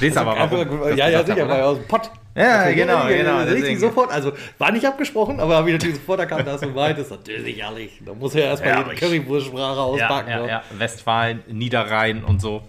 Ja, 0.00 0.12
verstehst 0.12 0.16
du 0.16 0.20
aber 0.20 0.36
Also, 0.40 0.56
warum? 0.80 0.96
ja, 0.96 1.08
ja, 1.08 1.24
sicher, 1.24 1.48
weil 1.48 1.62
aus 1.62 1.78
dem 1.78 1.86
Pott. 1.88 2.10
Ja, 2.34 2.62
Okay, 2.62 2.74
genau, 2.76 3.08
ja, 3.08 3.16
genau, 3.16 3.38
Richtig 3.38 3.54
deswegen. 3.60 3.80
sofort, 3.80 4.10
also 4.12 4.32
war 4.58 4.70
nicht 4.70 4.86
abgesprochen, 4.86 5.40
aber 5.40 5.56
habe 5.56 5.70
ich 5.70 5.74
natürlich 5.74 5.96
sofort 5.96 6.20
erkannt, 6.20 6.46
dass 6.46 6.60
du 6.60 6.68
meintest, 6.68 7.10
natürlich 7.10 7.58
ehrlich. 7.58 8.00
Da 8.06 8.14
muss 8.14 8.34
er 8.36 8.44
erstmal 8.44 8.74
die 8.76 8.80
Ehrlich. 8.82 9.00
Currywurstsprache 9.00 9.76
Ja, 9.76 9.82
auspacken. 9.82 10.30
ja, 10.30 10.40
ne? 10.42 10.48
ja. 10.48 10.62
Westfalen, 10.78 11.42
Niederrhein 11.48 12.22
und 12.22 12.40
so. 12.40 12.62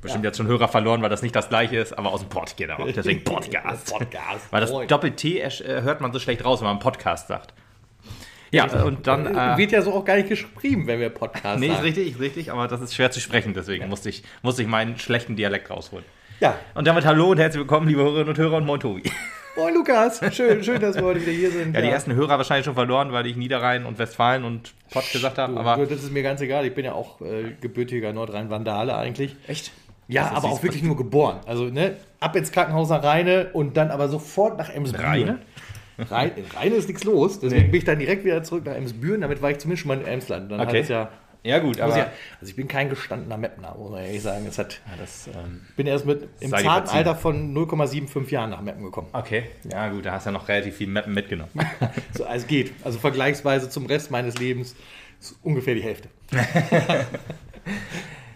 Bestimmt 0.00 0.24
Ja. 0.24 0.28
jetzt 0.28 0.36
schon 0.38 0.46
Hörer 0.46 0.68
verloren, 0.68 1.02
weil 1.02 1.10
das 1.10 1.20
nicht 1.22 1.34
das 1.36 1.48
gleiche 1.50 1.76
ist, 1.76 1.92
aber 1.98 2.10
aus 2.12 2.20
dem 2.20 2.28
Pott, 2.30 2.56
genau. 2.56 2.86
Deswegen 2.86 3.22
Podcast. 3.24 3.92
Podcast. 3.92 4.46
Weil 4.50 4.60
das. 4.62 4.72
Doppel-T 4.86 5.40
äh, 5.40 5.50
hört 5.82 6.00
man 6.00 6.12
so 6.12 6.18
schlecht 6.18 6.44
raus, 6.44 6.60
wenn 6.60 6.68
man 6.68 6.78
Podcast 6.78 7.28
sagt. 7.28 7.52
Ja, 8.50 8.64
und 8.82 9.06
dann. 9.06 9.26
Äh, 9.26 9.56
Wird 9.58 9.72
ja 9.72 9.82
so 9.82 9.92
auch 9.92 10.04
gar 10.04 10.16
nicht 10.16 10.28
geschrieben, 10.28 10.86
wenn 10.86 11.00
wir 11.00 11.08
Podcast 11.10 11.58
nee, 11.58 11.68
ist 11.68 11.82
richtig, 11.82 12.12
ist 12.12 12.20
richtig, 12.20 12.52
aber 12.52 12.68
das 12.68 12.80
ist 12.82 12.94
schwer 12.94 13.10
zu 13.10 13.18
sprechen, 13.20 13.54
deswegen 13.54 13.88
musste, 13.88 14.08
ich, 14.10 14.22
musste 14.42 14.62
ich 14.62 14.68
meinen 14.68 14.98
schlechten 14.98 15.36
Dialekt 15.36 15.70
rausholen. 15.70 16.04
Ja. 16.42 16.56
Und 16.74 16.88
damit 16.88 17.04
hallo 17.06 17.30
und 17.30 17.38
herzlich 17.38 17.60
willkommen, 17.60 17.86
liebe 17.86 18.00
Hörerinnen 18.02 18.30
und 18.30 18.36
Hörer 18.36 18.56
und 18.56 18.66
moin 18.66 18.80
Tobi. 18.80 19.04
Moin 19.56 19.72
Lukas, 19.74 20.20
schön, 20.34 20.64
schön, 20.64 20.80
dass 20.80 20.96
wir 20.96 21.04
heute 21.04 21.20
wieder 21.20 21.30
hier 21.30 21.52
sind. 21.52 21.72
Ja, 21.72 21.80
die 21.82 21.86
ersten 21.86 22.14
Hörer 22.16 22.36
wahrscheinlich 22.36 22.64
schon 22.64 22.74
verloren, 22.74 23.12
weil 23.12 23.28
ich 23.28 23.36
Niederrhein 23.36 23.86
und 23.86 23.96
Westfalen 24.00 24.42
und 24.42 24.74
Pott 24.90 25.04
gesagt 25.12 25.38
habe, 25.38 25.52
Du, 25.52 25.60
aber. 25.60 25.86
das 25.86 26.02
ist 26.02 26.10
mir 26.12 26.24
ganz 26.24 26.40
egal, 26.40 26.66
ich 26.66 26.74
bin 26.74 26.84
ja 26.84 26.94
auch 26.94 27.20
äh, 27.20 27.52
gebürtiger 27.60 28.12
Nordrhein-Vandale 28.12 28.96
eigentlich. 28.96 29.36
Echt? 29.46 29.70
Ja, 30.08 30.30
Das 30.30 30.38
aber 30.38 30.48
auch 30.48 30.64
wirklich 30.64 30.82
nur 30.82 30.96
geboren. 30.96 31.38
Also, 31.46 31.66
ne, 31.66 31.94
ab 32.18 32.34
ins 32.34 32.50
Krankenhaus 32.50 32.88
nach 32.88 33.04
Rheine 33.04 33.50
und 33.52 33.76
dann 33.76 33.92
aber 33.92 34.08
sofort 34.08 34.58
nach 34.58 34.68
Emsbüren. 34.68 35.04
Rheine? 35.06 35.38
Rhein, 36.10 36.32
in 36.34 36.44
Rheine 36.58 36.74
ist 36.74 36.88
nichts 36.88 37.04
los, 37.04 37.38
deswegen 37.38 37.70
bin 37.70 37.78
ich 37.78 37.84
dann 37.84 38.00
direkt 38.00 38.24
wieder 38.24 38.42
zurück 38.42 38.64
nach 38.66 38.74
Emsbüren, 38.74 39.20
damit 39.20 39.42
war 39.42 39.52
ich 39.52 39.58
zumindest 39.58 39.82
schon 39.86 39.96
mal 39.96 40.00
in 40.02 40.08
Emsland. 40.08 40.50
Dann 40.50 40.58
Okay. 40.60 40.68
hat 40.78 40.82
es 40.82 40.88
ja, 40.88 41.08
Ja, 41.44 41.58
gut, 41.58 41.80
aber. 41.80 41.96
ja, 41.96 42.12
also 42.40 42.50
ich 42.50 42.54
bin 42.56 42.68
kein 42.68 42.88
gestandener 42.88 43.36
Meppner, 43.36 43.74
muss 43.76 43.90
man 43.90 44.04
ehrlich 44.04 44.22
sagen. 44.22 44.46
Hat, 44.46 44.56
Ja, 44.86 44.96
das, 44.96 45.26
ähm, 45.26 45.62
ich 45.70 45.74
bin 45.74 45.86
erst 45.88 46.06
mit 46.06 46.28
im 46.40 46.50
zarten. 46.50 46.88
Alter 46.90 47.16
von 47.16 47.52
0,75 47.52 48.30
Jahren 48.30 48.50
nach 48.50 48.60
Meppen 48.60 48.84
gekommen. 48.84 49.08
okay, 49.12 49.44
ja, 49.70 49.88
gut, 49.88 50.06
da 50.06 50.12
hast 50.12 50.26
du 50.26 50.30
ja 50.30 50.32
noch 50.32 50.46
relativ 50.48 50.76
viel 50.76 50.86
Mappen 50.88 51.14
mitgenommen. 51.14 51.50
So, 52.16 52.24
also 52.24 52.42
es 52.42 52.46
geht. 52.46 52.72
Also 52.84 52.98
vergleichsweise 52.98 53.68
zum 53.68 53.86
Rest 53.86 54.10
meines 54.10 54.38
Lebens 54.38 54.76
ist 55.20 55.36
ungefähr 55.42 55.74
die 55.74 55.82
Hälfte. 55.82 56.08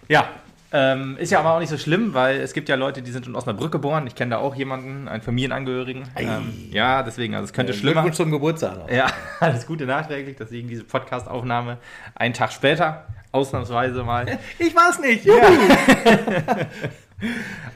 Ja, 0.09 0.31
ähm, 0.73 1.17
ist 1.19 1.31
ja 1.31 1.39
aber 1.39 1.55
auch 1.55 1.61
nicht 1.61 1.69
so 1.69 1.79
schlimm, 1.79 2.15
weil 2.15 2.41
es 2.41 2.53
gibt 2.53 2.69
ja 2.69 2.75
Leute, 2.75 3.03
die 3.03 3.11
sind 3.11 3.27
in 3.27 3.37
Osnabrück 3.37 3.71
geboren. 3.71 4.07
Ich 4.07 4.15
kenne 4.15 4.33
da 4.33 4.39
auch 4.39 4.55
jemanden, 4.55 5.09
einen 5.09 5.23
Familienangehörigen. 5.23 6.05
Ähm, 6.17 6.53
ja, 6.71 7.03
deswegen, 7.03 7.35
also 7.35 7.45
es 7.45 7.53
könnte 7.53 7.73
schlimmer. 7.73 8.03
Glückwunsch 8.03 8.17
zum 8.17 8.31
Geburtstag 8.31 8.79
noch. 8.79 8.91
Ja, 8.91 9.07
alles 9.41 9.67
Gute 9.67 9.87
nachträglich, 9.87 10.37
deswegen 10.37 10.69
diese 10.69 10.85
Podcast-Aufnahme 10.85 11.79
einen 12.15 12.35
Tag 12.35 12.53
später, 12.53 13.07
ausnahmsweise 13.33 14.03
mal. 14.03 14.27
Ich 14.59 14.75
war's 14.75 14.99
nicht. 14.99 15.25
Juhu. 15.25 15.39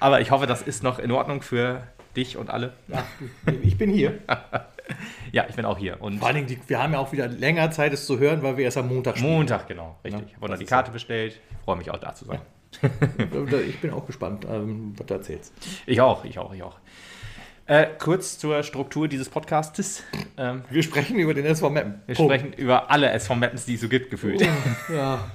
Aber 0.00 0.20
ich 0.20 0.30
hoffe, 0.30 0.46
das 0.46 0.62
ist 0.62 0.82
noch 0.82 0.98
in 0.98 1.10
Ordnung 1.12 1.42
für 1.42 1.82
dich 2.16 2.36
und 2.36 2.50
alle. 2.50 2.72
Ja, 2.88 3.04
ich 3.62 3.78
bin 3.78 3.90
hier. 3.90 4.18
Ja, 5.32 5.44
ich 5.48 5.54
bin 5.54 5.64
auch 5.64 5.78
hier. 5.78 6.00
Und 6.02 6.18
Vor 6.18 6.28
allen 6.28 6.36
Dingen, 6.36 6.46
die, 6.48 6.58
wir 6.66 6.82
haben 6.82 6.92
ja 6.92 6.98
auch 6.98 7.12
wieder 7.12 7.28
länger 7.28 7.70
Zeit, 7.70 7.92
es 7.92 8.06
zu 8.06 8.18
hören, 8.18 8.42
weil 8.42 8.56
wir 8.56 8.64
erst 8.64 8.78
am 8.78 8.88
Montag 8.88 9.16
spielen. 9.16 9.32
Montag, 9.32 9.68
genau, 9.68 9.96
richtig. 10.04 10.22
Ja, 10.22 10.28
Ich 10.28 10.36
habe 10.36 10.48
noch 10.50 10.58
die 10.58 10.64
Karte 10.64 10.90
bestellt. 10.90 11.38
Ich 11.50 11.64
freue 11.64 11.76
mich 11.76 11.90
auch 11.90 11.98
da 11.98 12.14
zu 12.14 12.24
sein. 12.24 12.40
Ich 13.68 13.80
bin 13.80 13.90
auch 13.90 14.06
gespannt, 14.06 14.46
ähm, 14.48 14.94
was 14.96 15.06
du 15.06 15.14
erzählst. 15.14 15.52
Ich 15.86 16.00
auch, 16.00 16.24
ich 16.24 16.38
auch, 16.38 16.52
ich 16.54 16.62
auch. 16.62 16.76
Äh, 17.66 17.86
kurz 17.98 18.38
zur 18.38 18.62
Struktur 18.62 19.06
dieses 19.06 19.28
Podcastes. 19.28 20.02
Ähm, 20.36 20.62
Wir 20.70 20.82
sprechen 20.82 21.18
über 21.18 21.34
den 21.34 21.44
SV 21.46 21.70
Meppen. 21.70 22.00
wir 22.06 22.14
Punkt. 22.16 22.32
sprechen 22.32 22.52
über 22.54 22.90
alle 22.90 23.10
SV 23.10 23.34
Mappens, 23.36 23.64
die 23.64 23.74
es 23.74 23.80
so 23.80 23.88
gibt, 23.88 24.10
gefühlt. 24.10 24.40
Ja. 24.92 25.30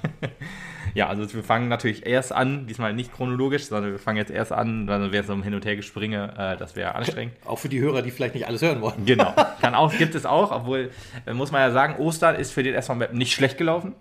Ja, 0.94 1.08
also 1.08 1.30
wir 1.34 1.42
fangen 1.44 1.68
natürlich 1.68 2.06
erst 2.06 2.32
an, 2.32 2.66
diesmal 2.66 2.94
nicht 2.94 3.12
chronologisch, 3.12 3.66
sondern 3.66 3.92
wir 3.92 3.98
fangen 3.98 4.16
jetzt 4.16 4.30
erst 4.30 4.50
an, 4.50 4.86
dann 4.86 5.12
wäre 5.12 5.20
es 5.20 5.26
so 5.26 5.34
ein 5.34 5.42
Hin- 5.42 5.52
und 5.52 5.62
Hergespringe, 5.66 6.32
äh, 6.38 6.56
das 6.56 6.74
wäre 6.74 6.94
anstrengend. 6.94 7.34
Auch 7.44 7.58
für 7.58 7.68
die 7.68 7.80
Hörer, 7.80 8.00
die 8.00 8.10
vielleicht 8.10 8.34
nicht 8.34 8.46
alles 8.46 8.62
hören 8.62 8.80
wollen. 8.80 9.04
Genau, 9.04 9.34
kann 9.60 9.74
auch, 9.74 9.92
gibt 9.92 10.14
es 10.14 10.24
auch, 10.24 10.52
obwohl, 10.52 10.90
äh, 11.26 11.34
muss 11.34 11.52
man 11.52 11.60
ja 11.60 11.70
sagen, 11.70 11.96
Ostern 12.02 12.36
ist 12.36 12.52
für 12.52 12.62
den 12.62 12.74
SV 12.74 12.94
Mappen 12.94 13.18
nicht 13.18 13.34
schlecht 13.34 13.58
gelaufen. 13.58 13.94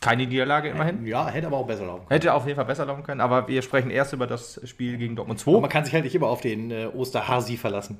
Keine 0.00 0.26
Niederlage 0.26 0.68
immerhin. 0.68 1.04
Ja, 1.06 1.28
hätte 1.28 1.48
aber 1.48 1.56
auch 1.56 1.66
besser 1.66 1.84
laufen 1.86 2.06
können. 2.06 2.10
Hätte 2.20 2.32
auf 2.34 2.44
jeden 2.46 2.56
Fall 2.56 2.64
besser 2.66 2.86
laufen 2.86 3.02
können, 3.02 3.20
aber 3.20 3.48
wir 3.48 3.62
sprechen 3.62 3.90
erst 3.90 4.12
über 4.12 4.26
das 4.26 4.60
Spiel 4.64 4.96
gegen 4.96 5.16
Dortmund 5.16 5.40
Aber 5.40 5.52
2. 5.56 5.60
man 5.60 5.70
kann 5.70 5.84
sich 5.84 5.92
halt 5.94 6.04
nicht 6.04 6.14
immer 6.14 6.28
auf 6.28 6.40
den 6.40 6.70
äh, 6.70 6.86
Osterhasi 6.94 7.56
verlassen. 7.56 7.98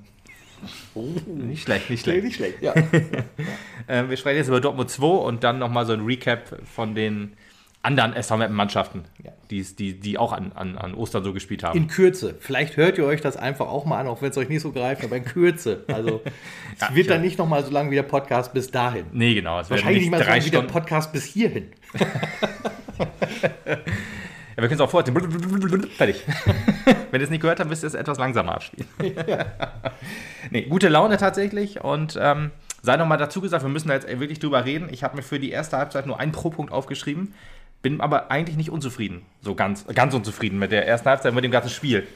Nicht 1.27 1.63
schlecht, 1.63 1.89
nicht 1.91 2.07
Nee, 2.07 2.21
schlecht. 2.21 2.25
nicht 2.25 2.37
schlecht, 2.37 2.63
ja. 2.63 2.75
Äh, 3.87 4.11
wir 4.11 4.19
sprechen 4.19 4.37
jetzt 4.37 4.49
über 4.49 4.61
Dortmund 4.61 4.91
2 4.91 5.07
und 5.07 5.45
dann 5.45 5.59
nochmal 5.59 5.87
so 5.87 5.95
ein 5.95 6.05
Recap 6.05 6.59
von 6.67 6.95
den 6.95 7.33
anderen 7.81 8.13
SV 8.13 8.37
Mappen 8.37 8.55
Mannschaften, 8.55 9.05
Ja. 9.25 9.31
die, 9.51 9.63
die, 9.63 9.99
die 9.99 10.19
auch 10.19 10.33
an, 10.35 10.53
an, 10.55 10.77
an 10.77 10.93
Ostern 10.95 11.25
so 11.25 11.33
gespielt 11.33 11.63
haben. 11.65 11.79
In 11.79 11.87
Kürze. 11.87 12.35
Vielleicht 12.39 12.77
hört 12.77 12.99
ihr 12.99 13.07
euch 13.07 13.23
das 13.23 13.37
einfach 13.39 13.69
auch 13.69 13.87
mal 13.87 13.99
an, 13.99 14.09
auch 14.09 14.21
wenn 14.21 14.31
es 14.31 14.37
euch 14.37 14.49
nicht 14.51 14.61
so 14.61 14.73
greift, 14.73 15.05
aber 15.05 15.17
in 15.17 15.25
Kürze. 15.25 15.85
Also 15.89 16.21
es 16.75 16.81
Ja, 16.89 16.95
wird 16.95 17.09
dann 17.09 17.23
nicht 17.23 17.39
nochmal 17.39 17.65
so 17.65 17.71
lang 17.71 17.91
wie 17.91 17.95
der 17.95 18.03
Podcast 18.03 18.53
bis 18.53 18.71
dahin. 18.71 19.07
nee, 19.13 19.33
genau. 19.33 19.59
Es 19.61 19.71
Wahrscheinlich 19.71 20.03
nicht 20.03 20.11
mal 20.11 20.23
so 20.23 20.29
lang 20.29 20.45
wie 20.45 20.51
der. 20.51 20.63
Podcast 20.63 21.13
bis 21.13 21.25
hierhin. 21.25 21.69
Ja, 24.59 24.63
wir 24.63 24.69
können 24.71 24.81
es 24.81 24.85
auch 24.85 24.91
vorziehen. 24.91 25.17
Fertig. 25.97 26.25
Wenn 27.13 27.21
ihr 27.21 27.25
es 27.25 27.31
nicht 27.31 27.43
gehört 27.43 27.61
habt, 27.61 27.71
müsst 27.71 27.85
ihr 27.85 27.87
es 27.87 27.95
etwas 27.95 28.19
langsamer 28.19 28.57
abspielen. 28.57 28.89
nee, 30.51 30.63
gute 30.63 30.89
Laune 30.89 31.17
tatsächlich. 31.17 31.85
Und 31.85 32.19
ähm, 32.21 32.51
sei 32.83 32.97
noch 32.97 33.07
mal 33.07 33.19
dazu 33.19 33.41
gesagt, 33.41 33.63
wir 33.63 33.71
müssen 33.71 33.87
da 33.87 33.95
jetzt 33.95 34.09
wirklich 34.09 34.41
drüber 34.41 34.65
reden. 34.65 34.89
Ich 34.91 35.05
habe 35.05 35.15
mir 35.15 35.23
für 35.23 35.39
die 35.39 35.53
erste 35.53 35.77
Halbzeit 35.77 36.07
nur 36.07 36.19
einen 36.19 36.33
Pro-Punkt 36.33 36.73
aufgeschrieben. 36.73 37.35
Bin 37.81 38.01
aber 38.01 38.31
eigentlich 38.31 38.57
nicht 38.57 38.71
unzufrieden. 38.71 39.23
So 39.41 39.55
ganz, 39.55 39.87
ganz 39.95 40.13
unzufrieden 40.13 40.59
mit 40.59 40.73
der 40.73 40.87
ersten 40.89 41.09
Halbzeit, 41.09 41.33
mit 41.33 41.45
dem 41.45 41.53
ganzen 41.53 41.71
Spiel. 41.71 42.09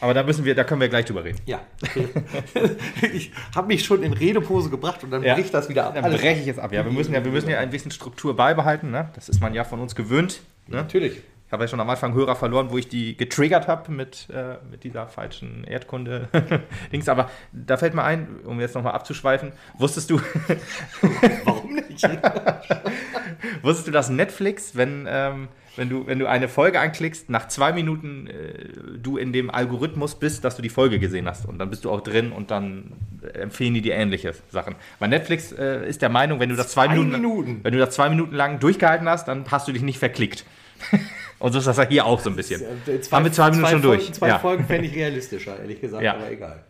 Aber 0.00 0.14
da 0.14 0.22
müssen 0.22 0.46
wir, 0.46 0.54
da 0.54 0.64
können 0.64 0.80
wir 0.80 0.88
gleich 0.88 1.04
drüber 1.04 1.22
reden. 1.22 1.38
Ja. 1.44 1.60
ich 3.12 3.30
habe 3.54 3.66
mich 3.66 3.84
schon 3.84 4.02
in 4.02 4.14
Redepose 4.14 4.70
gebracht 4.70 5.04
und 5.04 5.10
dann 5.10 5.22
Ja. 5.22 5.34
bricht 5.34 5.52
das 5.52 5.68
wieder 5.68 5.86
ab. 5.86 5.94
Dann 5.94 6.10
breche 6.10 6.40
ich 6.40 6.46
jetzt 6.46 6.58
ab. 6.58 6.72
Ja, 6.72 6.82
wir 6.84 6.92
müssen 6.92 7.12
ja, 7.12 7.22
wir 7.22 7.30
müssen 7.30 7.50
ja 7.50 7.58
ein 7.58 7.68
bisschen 7.70 7.90
Struktur 7.90 8.34
beibehalten. 8.34 8.90
Ne? 8.90 9.10
Das 9.14 9.28
ist 9.28 9.40
man 9.40 9.52
ja 9.52 9.64
von 9.64 9.80
uns 9.80 9.94
gewöhnt. 9.94 10.40
Ne? 10.66 10.76
Natürlich. 10.76 11.20
Ich 11.50 11.52
habe 11.52 11.64
ja 11.64 11.68
schon 11.68 11.80
am 11.80 11.90
Anfang 11.90 12.14
Hörer 12.14 12.36
verloren, 12.36 12.68
wo 12.70 12.78
ich 12.78 12.86
die 12.88 13.16
getriggert 13.16 13.66
habe 13.66 13.90
mit, 13.90 14.28
äh, 14.32 14.58
mit 14.70 14.84
dieser 14.84 15.08
falschen 15.08 15.64
Erdkunde-Dings. 15.64 17.08
Aber 17.08 17.28
da 17.50 17.76
fällt 17.76 17.92
mir 17.92 18.04
ein, 18.04 18.28
um 18.44 18.60
jetzt 18.60 18.76
nochmal 18.76 18.92
abzuschweifen, 18.92 19.50
wusstest 19.76 20.10
du, 20.10 20.20
Warum 21.44 21.74
nicht? 21.74 22.08
wusstest 23.62 23.88
du, 23.88 23.90
dass 23.90 24.10
Netflix, 24.10 24.76
wenn, 24.76 25.08
ähm, 25.10 25.48
wenn, 25.74 25.88
du, 25.88 26.06
wenn 26.06 26.20
du 26.20 26.26
eine 26.28 26.46
Folge 26.46 26.78
anklickst, 26.78 27.28
nach 27.30 27.48
zwei 27.48 27.72
Minuten 27.72 28.28
äh, 28.28 28.98
du 28.98 29.16
in 29.16 29.32
dem 29.32 29.50
Algorithmus 29.50 30.20
bist, 30.20 30.44
dass 30.44 30.54
du 30.54 30.62
die 30.62 30.68
Folge 30.68 31.00
gesehen 31.00 31.26
hast. 31.26 31.46
Und 31.46 31.58
dann 31.58 31.68
bist 31.68 31.84
du 31.84 31.90
auch 31.90 32.00
drin 32.00 32.30
und 32.30 32.52
dann 32.52 32.92
empfehlen 33.34 33.74
die 33.74 33.82
dir 33.82 33.96
ähnliche 33.96 34.34
Sachen. 34.50 34.76
Weil 35.00 35.08
Netflix 35.08 35.50
äh, 35.50 35.84
ist 35.88 36.00
der 36.00 36.10
Meinung, 36.10 36.38
wenn 36.38 36.50
du 36.50 36.54
das 36.54 36.68
zwei, 36.68 36.86
Zwei 36.86 36.94
Minuten, 36.94 37.10
Minuten? 37.10 37.60
wenn 37.64 37.72
du 37.72 37.80
das 37.80 37.90
zwei 37.92 38.08
Minuten 38.08 38.36
lang 38.36 38.60
durchgehalten 38.60 39.08
hast, 39.08 39.26
dann 39.26 39.44
hast 39.50 39.66
du 39.66 39.72
dich 39.72 39.82
nicht 39.82 39.98
verklickt. 39.98 40.44
Und 41.40 41.52
so 41.52 41.58
ist 41.58 41.66
das 41.66 41.76
ja 41.78 41.88
hier 41.88 42.06
auch 42.06 42.20
so 42.20 42.30
ein 42.30 42.36
bisschen. 42.36 42.62
Haben 43.10 43.24
wir 43.24 43.32
zwei 43.32 43.50
Minuten 43.50 43.68
schon 43.68 43.82
Folgen, 43.82 43.82
durch. 43.82 44.12
Zwei 44.12 44.28
Ja. 44.28 44.38
Folgen 44.38 44.64
fände 44.66 44.86
ich 44.86 44.94
realistischer, 44.94 45.58
ehrlich 45.58 45.80
gesagt, 45.80 46.04
Ja. 46.04 46.14
aber 46.14 46.30
egal. 46.30 46.62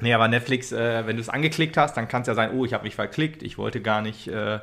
Nee, 0.00 0.12
aber 0.14 0.26
Netflix, 0.26 0.72
äh, 0.72 1.06
wenn 1.06 1.16
du 1.16 1.22
es 1.22 1.28
angeklickt 1.28 1.76
hast, 1.76 1.96
dann 1.96 2.08
kann 2.08 2.22
es 2.22 2.28
ja 2.28 2.34
sein, 2.34 2.50
oh, 2.52 2.64
ich 2.64 2.72
habe 2.72 2.82
mich 2.84 2.94
verklickt, 2.96 3.42
ich 3.42 3.58
wollte 3.58 3.80
gar 3.80 4.00
nicht. 4.02 4.26
Äh, 4.26 4.58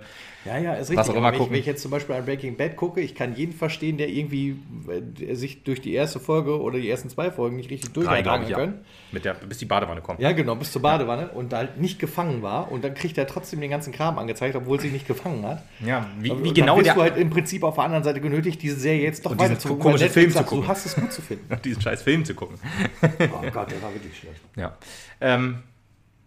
Ja, 0.45 0.57
ja, 0.57 0.73
ist 0.73 0.89
richtig. 0.89 0.97
Was 0.97 1.09
auch 1.09 1.13
immer 1.13 1.27
Aber 1.27 1.27
wenn, 1.27 1.33
ich, 1.33 1.39
gucken. 1.39 1.53
wenn 1.53 1.59
ich 1.59 1.65
jetzt 1.67 1.81
zum 1.81 1.91
Beispiel 1.91 2.15
ein 2.15 2.25
Breaking 2.25 2.57
Bad 2.57 2.75
gucke, 2.75 2.99
ich 2.99 3.13
kann 3.13 3.35
jeden 3.35 3.53
verstehen, 3.53 3.97
der 3.97 4.09
irgendwie 4.09 4.59
äh, 5.19 5.35
sich 5.35 5.63
durch 5.63 5.81
die 5.81 5.93
erste 5.93 6.19
Folge 6.19 6.59
oder 6.59 6.79
die 6.79 6.89
ersten 6.89 7.09
zwei 7.09 7.29
Folgen 7.29 7.57
nicht 7.57 7.69
richtig 7.69 7.93
durchhalten 7.93 8.47
ja. 8.47 8.57
können. 8.57 8.85
Mit 9.11 9.25
der, 9.25 9.35
bis 9.35 9.59
die 9.59 9.65
Badewanne 9.65 10.01
kommt. 10.01 10.19
Ja, 10.19 10.31
genau, 10.31 10.55
bis 10.55 10.71
zur 10.71 10.81
Badewanne 10.81 11.29
und 11.29 11.53
da 11.53 11.57
halt 11.57 11.79
nicht 11.79 11.99
gefangen 11.99 12.41
war 12.41 12.71
und 12.71 12.83
dann 12.83 12.95
kriegt 12.95 13.17
er 13.17 13.27
trotzdem 13.27 13.61
den 13.61 13.69
ganzen 13.69 13.93
Kram 13.93 14.17
angezeigt, 14.17 14.55
obwohl 14.55 14.79
sie 14.79 14.89
nicht 14.89 15.07
gefangen 15.07 15.45
hat. 15.45 15.63
Ja, 15.85 16.07
wie, 16.19 16.31
wie 16.43 16.53
genau 16.53 16.75
bist 16.75 16.87
der. 16.87 16.95
du 16.95 17.01
halt 17.01 17.17
im 17.17 17.29
Prinzip 17.29 17.63
auf 17.63 17.75
der 17.75 17.83
anderen 17.83 18.03
Seite 18.03 18.19
genötigt, 18.19 18.61
diese 18.63 18.79
Serie 18.79 19.03
jetzt 19.03 19.25
doch 19.25 19.31
Und 19.31 19.39
weiter 19.39 19.59
zu 19.59 19.67
gucken. 19.67 19.83
komischen 19.83 20.09
Film 20.09 20.29
zu 20.29 20.37
sagt, 20.37 20.49
gucken. 20.49 20.63
Du 20.63 20.69
hast 20.69 20.85
es 20.85 20.95
gut 20.95 21.11
zu 21.11 21.21
finden. 21.21 21.45
diesen 21.63 21.81
scheiß 21.81 22.01
Film 22.01 22.25
zu 22.25 22.33
gucken. 22.33 22.57
Oh 23.03 23.51
Gott, 23.51 23.71
der 23.71 23.81
war 23.81 23.93
wirklich 23.93 24.17
schlecht. 24.17 24.41
Ja. 24.55 24.75
Ähm, 25.19 25.59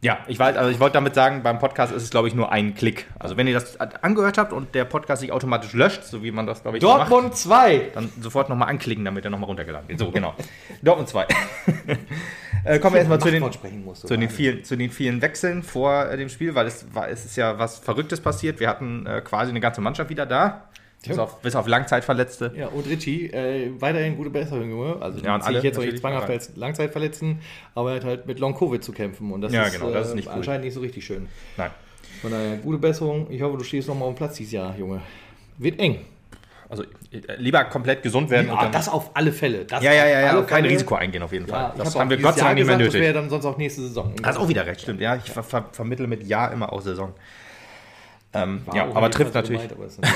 ja, 0.05 0.19
ich 0.29 0.39
weiß, 0.39 0.59
also 0.59 0.71
ich 0.71 0.81
wollte 0.81 0.93
damit 0.93 1.15
sagen, 1.15 1.43
beim 1.43 1.59
Podcast 1.59 1.91
ist 1.91 2.03
es, 2.03 2.11
glaube 2.11 2.29
ich, 2.29 2.35
nur 2.35 2.53
ein 2.53 2.75
Klick. 2.75 3.07
Also 3.19 3.39
wenn 3.39 3.47
ihr 3.47 3.55
das 3.55 3.81
angehört 3.81 4.37
habt 4.37 4.53
und 4.53 4.75
der 4.75 4.85
Podcast 4.85 5.23
sich 5.23 5.33
automatisch 5.33 5.73
löscht, 5.73 6.05
so 6.05 6.23
wie 6.23 6.31
man 6.31 6.47
das, 6.47 6.61
glaube 6.61 6.77
ich, 6.77 6.83
so 6.83 6.91
macht, 6.91 7.11
Dortmund 7.11 7.35
2. 7.35 7.93
dann 7.95 8.13
sofort 8.21 8.51
nochmal 8.51 8.69
anklicken, 8.69 9.03
damit 9.07 9.25
er 9.25 9.31
nochmal 9.31 9.47
runtergeladen 9.47 9.89
wird. 9.89 9.99
So, 9.99 10.11
genau. 10.11 10.35
Dortmund 10.83 11.09
2. 11.09 11.27
äh, 12.65 12.79
kommen 12.81 12.97
wir 12.97 12.99
erstmal 12.99 13.19
zu 13.19 13.31
den, 13.31 13.51
zu 13.95 14.17
den, 14.19 14.29
vielen, 14.29 14.63
zu 14.63 14.77
den 14.77 14.91
vielen 14.91 15.23
Wechseln 15.23 15.63
vor 15.63 16.11
äh, 16.11 16.19
dem 16.19 16.29
Spiel, 16.29 16.55
weil 16.55 16.67
es, 16.67 16.95
war, 16.95 17.09
es 17.09 17.25
ist 17.25 17.37
ja 17.37 17.59
was 17.59 17.79
Verrücktes 17.79 18.21
passiert. 18.21 18.61
Wir 18.61 18.69
hatten 18.69 19.07
äh, 19.07 19.23
quasi 19.23 19.49
eine 19.53 19.61
ganze 19.61 19.81
Mannschaft 19.81 20.11
wieder 20.11 20.27
da, 20.27 20.69
bis 21.09 21.19
auf, 21.19 21.41
bis 21.41 21.55
auf 21.57 21.67
Langzeitverletzte. 21.67 22.53
Ja, 22.57 22.69
und 22.69 22.87
Richie, 22.89 23.27
äh, 23.33 23.71
weiterhin 23.81 24.17
gute 24.17 24.31
Besserung, 24.31 24.69
Junge. 24.71 24.97
Also, 25.01 25.19
Ja, 25.21 25.39
ziehe 25.41 25.47
alle 25.49 25.59
ich 25.59 25.65
jetzt 25.65 25.77
auch 25.77 25.81
nicht 25.81 25.87
natürlich, 25.89 26.01
zwanghaft 26.01 26.25
aber- 26.25 26.33
als 26.33 26.57
Langzeitverletzten, 26.57 27.41
aber 27.75 27.91
er 27.91 27.97
hat 27.97 28.05
halt 28.05 28.27
mit 28.27 28.39
Long-Covid 28.39 28.83
zu 28.83 28.93
kämpfen. 28.93 29.31
Und 29.33 29.41
das 29.43 29.53
Ja, 29.53 29.65
ist, 29.65 29.75
genau, 29.75 29.91
das 29.91 30.07
ist 30.09 30.13
äh, 30.13 30.17
nicht 30.17 30.29
cool. 30.29 30.35
anscheinend 30.35 30.65
nicht 30.65 30.75
so 30.75 30.81
richtig 30.81 31.05
schön. 31.05 31.29
Nein. 31.57 31.71
Von 32.23 32.31
daher, 32.31 32.57
gute 32.57 32.79
Besserung. 32.79 33.27
Ich 33.31 33.43
hoffe, 33.43 33.59
du 33.59 33.65
stehst 33.65 33.89
nochmal 33.89 34.09
auf 34.09 34.15
dem 34.15 34.19
Platz 34.19 34.37
dieses 34.37 34.53
Jahr, 34.53 34.75
Junge. 34.79 35.01
Wird 35.59 35.79
eng. 35.79 35.99
also 36.69 36.83
äh, 36.83 36.89
lieber 37.37 37.63
komplett 37.65 38.03
gesund 38.03 38.31
werden. 38.31 38.49
Ja, 38.49 38.69
das 38.71 38.89
auf 38.89 39.11
alle 39.15 39.31
Fälle. 39.33 39.65
Das 39.67 39.83
ja, 39.85 39.93
ja, 39.93 40.07
ja, 40.09 40.21
ja, 40.21 40.33
kein 40.43 40.47
Fälle. 40.63 40.71
Risiko 40.71 40.95
eingehen 40.97 41.23
auf 41.23 41.33
jeden 41.33 41.47
Fall. 41.47 41.61
Ja, 41.61 41.75
das 41.77 41.95
hab 41.95 42.01
haben 42.01 42.11
wir 42.11 42.17
Gott 42.17 42.35
sei 42.37 42.41
Dank 42.47 42.55
nicht 42.57 42.67
mehr 42.67 42.77
gesagt, 42.79 42.95
Das 42.95 43.01
wäre 43.01 43.13
nötig. 43.13 43.21
dann 43.23 43.31
sonst 43.31 43.45
auch 43.45 43.59
nächste 43.59 43.83
Saison. 43.83 44.15
Hast 44.25 44.39
auch 44.39 44.49
wieder 44.49 44.67
recht, 44.67 44.81
stimmt. 44.81 45.01
Ja, 45.01 45.15
ich 45.17 45.31
ver 45.31 45.43
ver 45.45 45.67
vermittle 45.73 46.07
mit 46.07 46.27
Ja 46.27 46.49
immer 46.49 46.73
auch 46.73 46.81
Saison. 46.81 47.13
Ähm, 48.35 48.63
ja, 48.75 48.85
aber 48.93 49.11
trifft 49.11 49.33
so 49.33 49.39
natürlich, 49.39 49.69
gemeint, 49.69 50.01
aber 50.01 50.09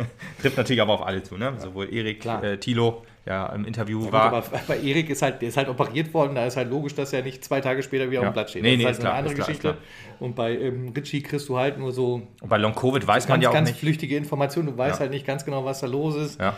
trifft 0.40 0.56
natürlich 0.56 0.80
aber 0.80 0.94
auf 0.94 1.06
alle 1.06 1.22
zu, 1.22 1.36
ne? 1.36 1.54
Sowohl 1.58 1.92
Erik, 1.92 2.20
Klar. 2.20 2.42
äh, 2.42 2.58
Thilo, 2.58 3.02
ja, 3.26 3.46
im 3.48 3.64
Interview 3.64 4.00
Gut, 4.04 4.12
war. 4.12 4.32
aber 4.32 4.44
bei 4.68 4.78
Erik 4.78 5.10
ist 5.10 5.20
halt, 5.22 5.42
der 5.42 5.48
ist 5.48 5.56
halt 5.56 5.68
operiert 5.68 6.14
worden, 6.14 6.34
da 6.34 6.46
ist 6.46 6.56
halt 6.56 6.70
logisch, 6.70 6.94
dass 6.94 7.12
er 7.12 7.22
nicht 7.22 7.44
zwei 7.44 7.60
Tage 7.60 7.82
später 7.82 8.04
wieder 8.10 8.22
Ja. 8.22 8.28
auf 8.28 8.32
dem 8.32 8.34
Platz 8.34 8.50
steht. 8.50 8.62
Nee, 8.62 8.76
das 8.76 8.76
nee, 8.76 8.82
ist 8.82 8.86
halt 8.86 8.94
ist 8.96 9.00
klar, 9.00 9.12
eine 9.12 9.18
andere 9.18 9.32
ist 9.34 9.36
klar, 9.36 9.46
Geschichte. 9.48 9.76
Und 10.20 10.34
bei 10.36 10.56
ähm, 10.56 10.92
Ritchie 10.96 11.22
kriegst 11.22 11.48
du 11.48 11.58
halt 11.58 11.78
nur 11.78 11.92
so 11.92 12.22
Und 12.40 12.48
bei 12.48 12.56
Long 12.58 12.74
Covid 12.74 13.06
weiß 13.06 13.28
man 13.28 13.34
ganz, 13.36 13.42
ja 13.44 13.48
auch 13.50 13.54
ganz 13.54 13.68
nicht. 13.70 13.80
flüchtige 13.80 14.16
Informationen. 14.16 14.68
Du 14.68 14.78
weißt 14.78 14.96
Ja. 14.96 15.00
halt 15.00 15.10
nicht 15.10 15.26
ganz 15.26 15.44
genau, 15.44 15.64
was 15.64 15.80
da 15.80 15.86
los 15.88 16.16
ist. 16.16 16.40
Ja. 16.40 16.56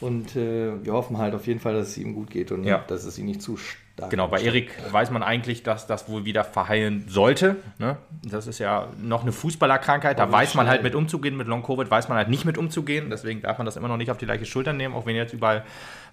Und 0.00 0.36
äh, 0.36 0.82
wir 0.84 0.92
hoffen 0.92 1.18
halt 1.18 1.34
auf 1.34 1.46
jeden 1.46 1.60
Fall, 1.60 1.74
dass 1.74 1.88
es 1.88 1.98
ihm 1.98 2.14
gut 2.14 2.30
geht 2.30 2.52
und 2.52 2.64
Ja. 2.64 2.84
dass 2.86 3.04
es 3.04 3.18
ihn 3.18 3.26
nicht 3.26 3.42
zu 3.42 3.56
stark 3.56 3.80
Genau, 4.08 4.28
bei 4.28 4.40
Erik 4.40 4.70
weiß 4.92 5.10
man 5.10 5.22
eigentlich, 5.22 5.62
dass 5.62 5.86
das 5.86 6.08
wohl 6.08 6.24
wieder 6.24 6.44
verheilen 6.44 7.04
sollte. 7.08 7.56
Ne? 7.78 7.96
Das 8.24 8.46
ist 8.46 8.58
ja 8.58 8.88
noch 9.02 9.22
eine 9.22 9.32
Fußballerkrankheit, 9.32 10.18
da 10.18 10.30
weiß 10.30 10.54
man 10.54 10.66
halt 10.68 10.82
mit 10.82 10.94
umzugehen. 10.94 11.36
Mit 11.36 11.46
Long 11.48 11.62
Covid 11.62 11.90
weiß 11.90 12.08
man 12.08 12.16
halt 12.18 12.28
nicht 12.28 12.44
mit 12.44 12.56
umzugehen. 12.58 13.08
Deswegen 13.10 13.42
darf 13.42 13.58
man 13.58 13.64
das 13.66 13.76
immer 13.76 13.88
noch 13.88 13.96
nicht 13.96 14.10
auf 14.10 14.16
die 14.18 14.26
gleiche 14.26 14.44
Schulter 14.46 14.72
nehmen, 14.72 14.94
auch 14.94 15.06
wenn 15.06 15.16
jetzt 15.16 15.32
überall 15.34 15.64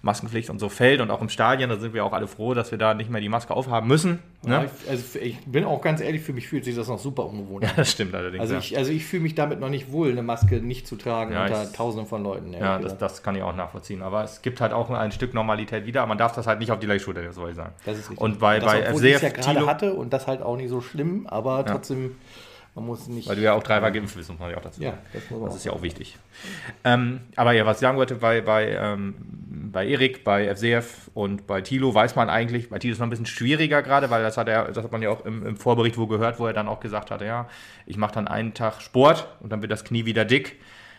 Maskenpflicht 0.02 0.48
und 0.50 0.58
so 0.60 0.68
fällt 0.68 1.00
und 1.00 1.10
auch 1.10 1.20
im 1.22 1.28
Stadion. 1.28 1.70
Da 1.70 1.76
sind 1.76 1.92
wir 1.94 2.04
auch 2.04 2.12
alle 2.12 2.28
froh, 2.28 2.54
dass 2.54 2.70
wir 2.70 2.78
da 2.78 2.94
nicht 2.94 3.10
mehr 3.10 3.20
die 3.20 3.28
Maske 3.28 3.52
aufhaben 3.54 3.88
müssen. 3.88 4.20
Ja, 4.46 4.60
Ne? 4.60 4.70
ich, 4.84 4.90
also 4.90 5.18
ich 5.18 5.38
bin 5.46 5.64
auch 5.64 5.82
ganz 5.82 6.00
ehrlich, 6.00 6.22
für 6.22 6.32
mich 6.32 6.46
fühlt 6.46 6.64
sich 6.64 6.76
das 6.76 6.86
noch 6.88 6.98
super 7.00 7.26
ungewohnt 7.26 7.64
an. 7.64 7.70
Das 7.76 7.90
stimmt 7.90 8.14
allerdings. 8.14 8.40
Also 8.40 8.54
ja. 8.54 8.60
ich, 8.60 8.76
also 8.76 8.92
ich 8.92 9.04
fühle 9.04 9.22
mich 9.24 9.34
damit 9.34 9.58
noch 9.60 9.68
nicht 9.68 9.90
wohl, 9.90 10.10
eine 10.12 10.22
Maske 10.22 10.56
nicht 10.60 10.86
zu 10.86 10.94
tragen 10.96 11.32
Ja, 11.32 11.42
unter 11.46 11.64
ich- 11.64 11.72
tausenden 11.72 12.06
von 12.08 12.22
Leuten. 12.22 12.52
ja, 12.52 12.78
das, 12.78 12.96
das 12.96 13.22
kann 13.24 13.34
ich 13.34 13.42
auch 13.42 13.56
nachvollziehen. 13.56 14.02
Aber 14.02 14.22
es 14.22 14.40
gibt 14.42 14.60
halt 14.60 14.72
auch 14.72 14.88
ein 14.90 15.10
Stück 15.12 15.34
Normalität 15.34 15.84
wieder. 15.86 16.06
Man 16.06 16.16
darf 16.18 16.32
das 16.32 16.46
halt 16.46 16.60
nicht 16.60 16.70
auf 16.70 16.78
die 16.78 16.86
gleiche 16.86 17.04
Schulter 17.04 17.20
nehmen, 17.20 17.32
soll 17.32 17.50
ich 17.50 17.56
sagen. 17.56 17.72
Das 17.84 17.98
ist 17.98 18.10
richtig. 18.10 18.20
Und 18.20 18.38
bei, 18.38 18.58
das, 18.58 18.72
bei 18.72 18.88
obwohl 18.88 19.00
FCF, 19.00 19.22
ja 19.22 19.28
gerade 19.30 19.66
hatte 19.66 19.94
und 19.94 20.12
das 20.12 20.26
halt 20.26 20.42
auch 20.42 20.56
nicht 20.56 20.68
so 20.68 20.80
schlimm, 20.80 21.26
aber 21.26 21.64
trotzdem, 21.64 22.16
man 22.74 22.86
muss 22.86 23.08
nicht. 23.08 23.28
weil 23.28 23.36
du 23.36 23.42
ja 23.42 23.54
auch 23.54 23.62
dreimal 23.62 23.92
geimpft 23.92 24.16
bist, 24.16 24.30
muss 24.30 24.38
man 24.38 24.50
ja 24.50 24.56
auch 24.56 24.62
dazu 24.62 24.82
ja, 24.82 24.90
sagen. 24.90 25.02
das 25.12 25.30
man 25.30 25.40
Das 25.42 25.52
auch. 25.52 25.56
ist 25.56 25.64
ja 25.64 25.72
auch 25.72 25.82
wichtig. 25.82 26.16
Ähm, 26.84 27.20
aber 27.36 27.52
ja, 27.52 27.66
was 27.66 27.78
ich 27.78 27.80
sagen 27.80 27.98
wollte, 27.98 28.16
bei, 28.16 28.40
bei, 28.40 28.70
ähm, 28.72 29.14
bei 29.72 29.86
Erik, 29.86 30.24
bei 30.24 30.54
FCF 30.54 31.10
und 31.14 31.46
bei 31.46 31.60
Thilo 31.60 31.94
weiß 31.94 32.16
man 32.16 32.30
eigentlich, 32.30 32.70
bei 32.70 32.78
Thilo 32.78 32.92
ist 32.92 32.96
es 32.96 33.00
noch 33.00 33.06
ein 33.06 33.10
bisschen 33.10 33.26
schwieriger 33.26 33.82
gerade, 33.82 34.10
weil 34.10 34.22
das 34.22 34.36
hat 34.36 34.48
er, 34.48 34.70
das 34.70 34.84
hat 34.84 34.92
man 34.92 35.02
ja 35.02 35.10
auch 35.10 35.24
im, 35.24 35.46
im 35.46 35.56
Vorbericht 35.56 35.98
wo 35.98 36.06
gehört, 36.06 36.38
wo 36.38 36.46
er 36.46 36.52
dann 36.52 36.68
auch 36.68 36.80
gesagt 36.80 37.10
hat, 37.10 37.20
ja, 37.22 37.48
ich 37.86 37.96
mache 37.96 38.14
dann 38.14 38.28
einen 38.28 38.54
Tag 38.54 38.80
Sport 38.82 39.28
und 39.40 39.50
dann 39.50 39.62
wird 39.62 39.72
das 39.72 39.84
Knie 39.84 40.04
wieder 40.04 40.24
dick. 40.24 40.56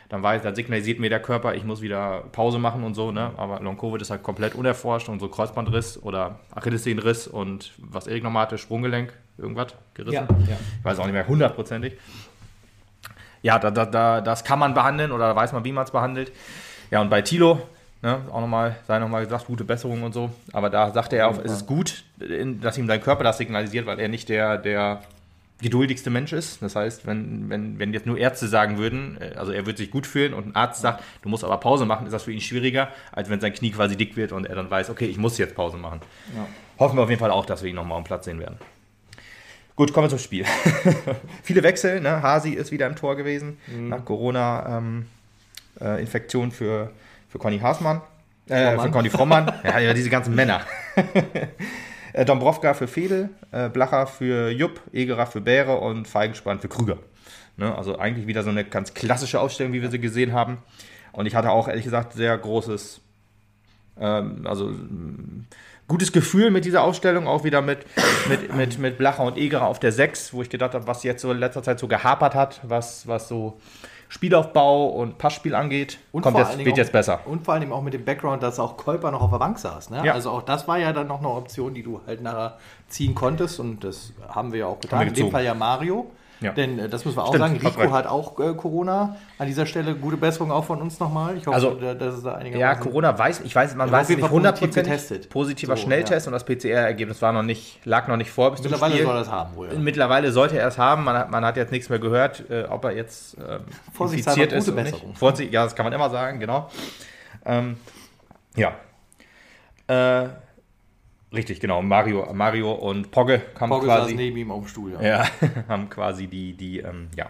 Dann 0.09 0.23
weiß, 0.23 0.41
dann 0.41 0.55
signalisiert 0.55 0.99
mir 0.99 1.09
der 1.09 1.21
Körper, 1.21 1.53
ich 1.53 1.63
muss 1.63 1.81
wieder 1.81 2.23
Pause 2.31 2.57
machen 2.57 2.83
und 2.83 2.95
so, 2.95 3.11
ne? 3.11 3.31
Aber 3.37 3.59
Long 3.59 3.77
Covid 3.77 4.01
ist 4.01 4.09
halt 4.09 4.23
komplett 4.23 4.55
unerforscht 4.55 5.07
und 5.07 5.19
so 5.19 5.29
Kreuzbandriss 5.29 6.01
oder 6.01 6.39
Achillessehnenriss 6.51 7.27
und 7.27 7.73
was 7.77 8.07
Erik 8.07 8.23
nochmal 8.23 8.47
hatte, 8.47 8.57
Sprunggelenk, 8.57 9.13
irgendwas 9.37 9.75
gerissen. 9.93 10.15
Ja, 10.15 10.27
ja. 10.47 10.57
Ich 10.79 10.83
weiß 10.83 10.97
auch 10.97 11.05
nicht 11.05 11.13
mehr 11.13 11.27
hundertprozentig. 11.27 11.93
Ja, 13.43 13.59
da, 13.59 13.69
da, 13.69 13.85
da, 13.85 14.21
das 14.21 14.43
kann 14.43 14.57
man 14.57 14.73
behandeln 14.73 15.11
oder 15.11 15.27
da 15.27 15.35
weiß 15.35 15.53
man, 15.53 15.63
wie 15.63 15.71
man 15.71 15.83
es 15.83 15.91
behandelt. 15.91 16.31
Ja, 16.89 17.01
und 17.01 17.09
bei 17.11 17.21
Tilo, 17.21 17.61
ne, 18.01 18.19
auch 18.31 18.41
nochmal, 18.41 18.77
sei 18.87 18.97
nochmal 18.97 19.23
gesagt, 19.23 19.45
gute 19.45 19.63
Besserung 19.63 20.01
und 20.01 20.13
so. 20.13 20.31
Aber 20.53 20.71
da 20.71 20.89
sagte 20.91 21.17
er 21.17 21.27
auch, 21.27 21.37
es 21.37 21.51
ist 21.51 21.67
gut, 21.67 22.03
dass 22.17 22.77
ihm 22.79 22.87
sein 22.87 23.01
Körper 23.01 23.23
das 23.23 23.37
signalisiert, 23.37 23.85
weil 23.85 23.99
er 23.99 24.07
nicht 24.07 24.27
der, 24.27 24.57
der 24.57 25.01
geduldigste 25.61 26.09
Mensch 26.09 26.33
ist. 26.33 26.61
Das 26.61 26.75
heißt, 26.75 27.05
wenn, 27.05 27.49
wenn, 27.49 27.79
wenn 27.79 27.93
jetzt 27.93 28.05
nur 28.05 28.17
Ärzte 28.17 28.47
sagen 28.47 28.77
würden, 28.77 29.17
äh, 29.19 29.33
also 29.35 29.51
er 29.51 29.65
wird 29.65 29.77
sich 29.77 29.91
gut 29.91 30.07
fühlen 30.07 30.33
und 30.33 30.47
ein 30.47 30.55
Arzt 30.55 30.81
sagt, 30.81 31.03
du 31.21 31.27
musst 31.29 31.43
aber 31.43 31.57
Pause 31.57 31.85
machen, 31.85 32.05
ist 32.05 32.13
das 32.13 32.23
für 32.23 32.31
ihn 32.31 32.39
schwieriger, 32.41 32.87
als 33.11 33.29
wenn 33.29 33.41
sein 33.41 33.53
Knie 33.53 33.71
quasi 33.71 33.97
dick 33.97 34.15
wird 34.15 34.31
und 34.31 34.45
er 34.45 34.55
dann 34.55 34.69
weiß, 34.69 34.89
okay, 34.89 35.05
ich 35.05 35.17
muss 35.17 35.37
jetzt 35.37 35.55
Pause 35.55 35.75
machen. 35.77 35.99
Ja. 36.35 36.47
Hoffen 36.79 36.97
wir 36.97 37.03
auf 37.03 37.09
jeden 37.09 37.19
Fall 37.19 37.31
auch, 37.31 37.45
dass 37.45 37.61
wir 37.61 37.69
ihn 37.69 37.75
nochmal 37.75 37.97
am 37.97 38.05
Platz 38.05 38.23
sehen 38.25 38.39
werden. 38.39 38.57
Gut, 39.75 39.93
kommen 39.93 40.05
wir 40.05 40.09
zum 40.09 40.19
Spiel. 40.19 40.45
Viele 41.43 41.63
Wechsel, 41.63 41.99
ne? 42.01 42.21
Hasi 42.21 42.51
ist 42.51 42.71
wieder 42.71 42.87
im 42.87 42.97
Tor 42.97 43.15
gewesen, 43.15 43.57
nach 43.67 44.03
Corona-Infektion 44.03 46.51
für, 46.51 46.91
für 47.29 47.39
Conny 47.39 47.59
Haasmann, 47.59 48.01
äh, 48.49 48.77
für 48.77 48.91
Conny 48.91 49.09
Frommann, 49.09 49.53
ja, 49.63 49.93
diese 49.93 50.09
ganzen 50.09 50.35
Männer. 50.35 50.61
Äh, 52.19 52.25
Dombrovka 52.25 52.73
für 52.73 52.89
Fedel, 52.89 53.29
äh, 53.53 53.69
Blacher 53.69 54.05
für 54.05 54.49
Jupp, 54.49 54.81
Egerer 54.91 55.25
für 55.25 55.39
Bäre 55.39 55.77
und 55.77 56.05
Feigenspann 56.05 56.59
für 56.59 56.67
Krüger. 56.67 56.97
Ne? 57.55 57.73
Also 57.73 57.97
eigentlich 57.97 58.27
wieder 58.27 58.43
so 58.43 58.49
eine 58.49 58.65
ganz 58.65 58.93
klassische 58.93 59.39
Ausstellung, 59.39 59.71
wie 59.71 59.81
wir 59.81 59.89
sie 59.89 59.99
gesehen 59.99 60.33
haben. 60.33 60.57
Und 61.13 61.27
ich 61.27 61.35
hatte 61.35 61.49
auch 61.49 61.69
ehrlich 61.69 61.85
gesagt 61.85 62.11
sehr 62.11 62.37
großes 62.37 62.99
ähm, 64.01 64.45
also 64.45 64.65
mm, 64.65 65.47
gutes 65.87 66.11
Gefühl 66.11 66.51
mit 66.51 66.65
dieser 66.65 66.83
Ausstellung, 66.83 67.25
auch 67.25 67.45
wieder 67.45 67.61
mit, 67.61 67.85
mit, 68.27 68.53
mit, 68.53 68.79
mit 68.79 68.97
Blacher 68.97 69.23
und 69.23 69.37
Egerer 69.37 69.67
auf 69.67 69.79
der 69.79 69.93
6, 69.93 70.33
wo 70.33 70.41
ich 70.41 70.49
gedacht 70.49 70.73
habe, 70.73 70.87
was 70.87 71.03
jetzt 71.03 71.21
so 71.21 71.31
in 71.31 71.37
letzter 71.37 71.63
Zeit 71.63 71.79
so 71.79 71.87
gehapert 71.87 72.35
hat, 72.35 72.59
was, 72.63 73.07
was 73.07 73.29
so 73.29 73.61
Spielaufbau 74.11 74.87
und 74.87 75.17
Passspiel 75.19 75.53
angeht, 75.55 75.99
Und 76.11 76.23
kommt 76.23 76.35
vor 76.37 76.45
jetzt, 76.45 76.57
wird 76.57 76.73
auch- 76.73 76.77
jetzt 76.77 76.91
besser. 76.91 77.19
Und 77.25 77.45
vor 77.45 77.53
allem 77.53 77.71
auch 77.71 77.81
mit 77.81 77.93
dem 77.93 78.03
Background, 78.03 78.43
dass 78.43 78.59
auch 78.59 78.75
Kolper 78.75 79.11
noch 79.11 79.21
auf 79.21 79.29
der 79.29 79.37
Bank 79.37 79.57
saß. 79.59 79.91
Ne? 79.91 80.01
Ja. 80.03 80.13
Also 80.13 80.31
auch 80.31 80.41
das 80.41 80.67
war 80.67 80.77
ja 80.79 80.91
dann 80.91 81.07
noch 81.07 81.19
eine 81.19 81.29
Option, 81.29 81.73
die 81.73 81.83
du 81.83 82.01
halt 82.05 82.21
nachher 82.21 82.57
ziehen 82.87 83.13
konntest 83.15 83.59
und 83.59 83.83
das 83.83 84.11
haben 84.27 84.51
wir 84.51 84.59
ja 84.61 84.65
auch 84.65 84.79
getan. 84.79 85.07
In 85.07 85.13
dem. 85.13 85.31
Fall 85.31 85.45
ja 85.45 85.53
Mario. 85.53 86.09
Ja. 86.41 86.53
Denn 86.53 86.79
äh, 86.79 86.87
das 86.87 87.03
müssen 87.03 87.17
wir 87.17 87.23
auch 87.23 87.35
Stimmt, 87.35 87.61
sagen, 87.61 87.75
Rico 87.81 87.91
hat 87.91 88.07
auch 88.07 88.39
äh, 88.39 88.53
Corona. 88.53 89.17
An 89.37 89.47
dieser 89.47 89.65
Stelle 89.65 89.93
gute 89.95 90.15
Besserung 90.15 90.51
auch 90.53 90.63
von 90.63 90.81
uns 90.81 90.97
nochmal. 90.99 91.35
Ich 91.35 91.45
hoffe, 91.45 91.55
Also, 91.55 91.71
da- 91.75 91.93
dass 91.93 92.15
es 92.15 92.23
da 92.23 92.35
einigermaßen... 92.35 92.59
Ja, 92.59 92.75
Corona 92.75 93.17
weiß, 93.19 93.41
ich 93.41 93.53
weiß, 93.53 93.75
man 93.75 93.91
war 93.91 93.99
weiß 93.99 94.05
es 94.05 94.09
nicht 94.15 94.19
Fall 94.21 94.29
positiv 94.29 94.35
hundertprozentig. 94.37 94.83
getestet. 94.93 95.29
Positiver 95.29 95.75
So, 95.75 95.83
Schnelltest 95.83 96.27
und 96.27 96.33
das 96.33 96.45
PCR-Ergebnis 96.45 97.21
war 97.21 97.33
noch 97.33 97.43
nicht, 97.43 97.85
lag 97.85 98.07
noch 98.07 98.15
nicht 98.15 98.31
vor 98.31 98.51
bis 98.51 98.61
zum 98.61 98.71
Mittlerweile 98.71 98.93
Spiel. 98.93 99.05
soll 99.05 99.15
er 99.15 99.19
das 99.19 99.29
haben 99.31 99.55
wohl. 99.57 99.67
Ja. 99.73 99.79
Mittlerweile 99.79 100.31
sollte 100.31 100.57
er 100.57 100.67
es 100.69 100.77
haben. 100.77 101.03
Man 101.03 101.17
hat, 101.17 101.29
man 101.29 101.43
hat 101.43 101.57
jetzt 101.57 101.71
nichts 101.71 101.89
mehr 101.89 101.99
gehört, 101.99 102.49
äh, 102.49 102.63
ob 102.69 102.85
er 102.85 102.91
jetzt 102.95 103.35
ähm, 103.37 103.61
infiziert 103.99 104.53
ist 104.53 104.65
gute 104.65 104.73
oder 104.75 104.83
nicht. 104.83 105.05
Vorsicht, 105.17 105.51
ja, 105.51 105.63
das 105.65 105.75
kann 105.75 105.83
man 105.85 105.91
immer 105.93 106.09
sagen, 106.09 106.39
genau. 106.39 106.69
Ähm, 107.45 107.75
ja. 108.55 108.73
Äh, 109.87 110.29
richtig, 111.33 111.59
genau. 111.59 111.81
Mario, 111.81 112.31
Mario 112.33 112.71
und 112.71 113.11
Pogge 113.11 113.39
kamen 113.55 113.71
Pogge 113.71 113.85
quasi. 113.87 114.15
neben 114.15 114.37
ihm 114.37 114.51
auf 114.51 114.63
dem 114.63 114.67
Stuhl. 114.67 114.93
Ja. 114.93 115.01
Ja, 115.01 115.25
haben 115.67 115.89
quasi 115.89 116.27
die, 116.27 116.53
die, 116.53 116.79
ähm, 116.79 117.07
ja, 117.15 117.27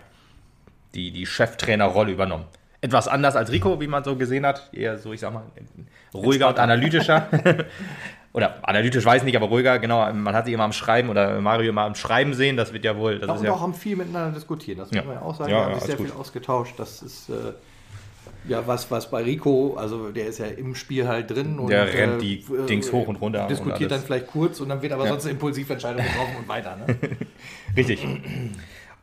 die, 0.95 1.11
die 1.11 1.25
Cheftrainerrolle 1.25 2.11
übernommen. 2.11 2.45
Etwas 2.81 3.07
anders 3.09 3.35
als 3.35 3.51
Rico, 3.51 3.81
wie 3.81 3.87
man 3.87 4.03
so 4.05 4.15
gesehen 4.15 4.45
hat. 4.45 4.69
Eher 4.71 4.97
so, 4.97 5.11
ich 5.11 5.19
sag 5.19 5.33
mal, 5.33 5.43
ruhiger 6.13 6.47
und 6.47 6.59
analytischer. 6.59 7.27
oder 8.33 8.55
analytisch 8.67 9.03
weiß 9.03 9.21
ich 9.21 9.25
nicht, 9.25 9.35
aber 9.35 9.47
ruhiger, 9.47 9.79
genau. 9.79 10.11
Man 10.13 10.33
hat 10.33 10.45
sich 10.45 10.53
immer 10.53 10.63
am 10.63 10.71
Schreiben 10.71 11.09
oder 11.09 11.41
Mario 11.41 11.71
immer 11.71 11.81
am 11.81 11.95
Schreiben 11.95 12.33
sehen. 12.33 12.55
Das 12.55 12.71
wird 12.71 12.85
ja 12.85 12.95
wohl. 12.95 13.19
Das 13.19 13.27
Ja, 13.27 13.33
und 13.35 13.43
ja, 13.43 13.51
auch 13.51 13.59
haben 13.61 13.73
viel 13.73 13.97
miteinander 13.97 14.33
diskutiert. 14.33 14.79
Das 14.79 14.91
Ja. 14.91 15.01
muss 15.01 15.07
man 15.07 15.15
ja 15.15 15.21
auch 15.23 15.35
sagen. 15.35 15.51
Ja, 15.51 15.57
wir 15.57 15.63
haben 15.65 15.71
ja, 15.71 15.75
sich 15.79 15.83
sehr 15.87 15.95
alles 15.95 16.05
viel 16.05 16.11
gut. 16.13 16.21
ausgetauscht. 16.21 16.73
Das 16.79 17.01
ist 17.01 17.29
äh, 17.29 17.33
ja 18.47 18.65
was, 18.67 18.89
was 18.91 19.09
bei 19.11 19.23
Rico, 19.23 19.75
also 19.75 20.11
der 20.11 20.27
ist 20.27 20.39
ja 20.39 20.45
im 20.47 20.75
Spiel 20.75 21.07
halt 21.07 21.29
drin. 21.31 21.59
Und, 21.59 21.69
Der 21.69 21.91
rennt 21.93 22.21
die 22.21 22.39
äh, 22.39 22.65
Dings 22.67 22.91
hoch 22.91 23.07
und 23.07 23.17
runter 23.17 23.43
und 23.43 23.49
Diskutiert 23.51 23.91
dann 23.91 23.97
alles. 23.97 24.05
vielleicht 24.05 24.27
kurz 24.27 24.59
und 24.59 24.69
dann 24.69 24.81
wird 24.81 24.93
aber 24.93 25.03
Ja. 25.03 25.09
sonst 25.11 25.23
eine 25.25 25.33
Impulsiventscheidung 25.33 26.03
getroffen 26.03 26.35
und 26.39 26.47
weiter. 26.47 26.75
Ne? 26.77 26.97
Richtig. 27.77 28.05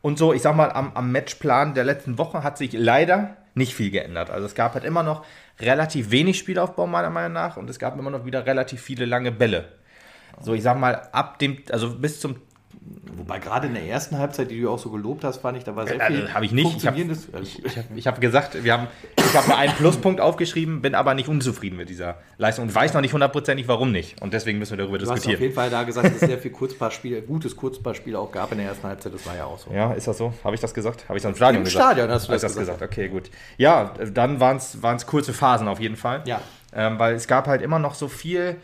Und 0.01 0.17
so, 0.17 0.33
ich 0.33 0.41
sag 0.41 0.55
mal, 0.55 0.71
am, 0.71 0.91
am 0.93 1.11
Matchplan 1.11 1.73
der 1.73 1.83
letzten 1.83 2.17
Woche 2.17 2.43
hat 2.43 2.57
sich 2.57 2.73
leider 2.73 3.37
nicht 3.55 3.73
viel 3.73 3.89
geändert. 3.91 4.29
Also 4.29 4.45
es 4.45 4.53
gab 4.55 4.73
halt 4.75 4.85
immer 4.85 5.03
noch 5.03 5.25
relativ 5.59 6.11
wenig 6.11 6.37
Spielaufbau, 6.37 6.85
meiner 6.87 7.09
Meinung 7.09 7.33
nach, 7.33 7.57
und 7.57 7.69
es 7.69 7.79
gab 7.79 7.97
immer 7.97 8.11
noch 8.11 8.25
wieder 8.25 8.45
relativ 8.45 8.81
viele 8.81 9.05
lange 9.05 9.31
Bälle. 9.31 9.65
So, 10.39 10.53
ich 10.53 10.61
sag 10.61 10.77
mal, 10.79 11.01
ab 11.13 11.39
dem, 11.39 11.57
also 11.71 11.95
bis 11.95 12.19
zum 12.19 12.35
Wobei 13.17 13.39
gerade 13.39 13.67
in 13.67 13.73
der 13.73 13.83
ersten 13.83 14.17
Halbzeit, 14.17 14.49
die 14.51 14.61
du 14.61 14.69
auch 14.69 14.79
so 14.79 14.89
gelobt 14.89 15.23
hast, 15.23 15.37
fand 15.39 15.57
ich, 15.57 15.63
da 15.63 15.75
war 15.75 15.85
sehr 15.87 15.99
Äh, 15.99 16.07
viel 16.07 16.33
hab 16.33 16.43
ich 16.43 16.51
nicht. 16.53 16.77
Ich 16.77 16.87
hab- 16.87 16.95
habe 16.95 17.17
ich 17.95 18.07
hab 18.07 18.21
gesagt, 18.21 18.63
wir 18.63 18.71
haben, 18.73 18.87
ich 19.17 19.35
habe 19.35 19.47
mir 19.49 19.57
einen 19.57 19.73
Pluspunkt 19.73 20.21
aufgeschrieben, 20.21 20.81
bin 20.81 20.95
aber 20.95 21.13
nicht 21.13 21.27
unzufrieden 21.27 21.75
mit 21.77 21.89
dieser 21.89 22.19
Leistung 22.37 22.65
und 22.67 22.75
weiß 22.75 22.93
noch 22.93 23.01
nicht 23.01 23.13
hundertprozentig, 23.13 23.67
warum 23.67 23.91
nicht. 23.91 24.21
Und 24.21 24.33
deswegen 24.33 24.59
müssen 24.59 24.71
wir 24.71 24.77
darüber 24.77 24.97
du 24.97 25.03
hast 25.03 25.09
auf 25.09 25.15
diskutieren. 25.15 25.41
jeden 25.41 25.53
Fall 25.55 25.69
da 25.69 25.83
gesagt, 25.83 26.07
dass 26.07 26.21
es 26.21 26.27
sehr 26.29 26.37
viel 26.37 26.51
Kurzpassspiel, 26.51 27.21
gutes 27.23 27.55
Kurzpassspiel 27.55 28.15
auch 28.15 28.31
gab 28.31 28.51
in 28.51 28.59
der 28.59 28.67
ersten 28.67 28.87
Halbzeit. 28.87 29.13
Das 29.13 29.25
war 29.25 29.35
ja 29.35 29.45
auch 29.45 29.57
so. 29.57 29.71
Ja, 29.73 29.91
ist 29.93 30.07
das 30.07 30.17
so? 30.17 30.33
Habe 30.43 30.55
ich 30.55 30.61
das 30.61 30.73
gesagt? 30.73 31.05
Habe 31.09 31.17
ich 31.17 31.23
das 31.23 31.31
im 31.31 31.35
Stadion 31.35 31.61
Im 31.61 31.65
gesagt? 31.65 31.83
Stadion 31.85 32.09
hast 32.11 32.27
du 32.27 32.31
das 32.31 32.41
das 32.41 32.55
gesagt. 32.55 32.79
gesagt. 32.79 32.93
Okay, 32.93 33.09
gut. 33.09 33.29
Ja, 33.57 33.93
dann 34.13 34.39
waren 34.39 34.57
es 34.57 35.05
kurze 35.05 35.33
Phasen 35.33 35.67
auf 35.67 35.79
jeden 35.79 35.97
Fall. 35.97 36.21
Ja. 36.25 36.39
Ähm, 36.73 36.99
weil 36.99 37.15
es 37.15 37.27
gab 37.27 37.47
halt 37.47 37.61
immer 37.61 37.79
noch 37.79 37.95
so 37.95 38.07
viel, 38.07 38.57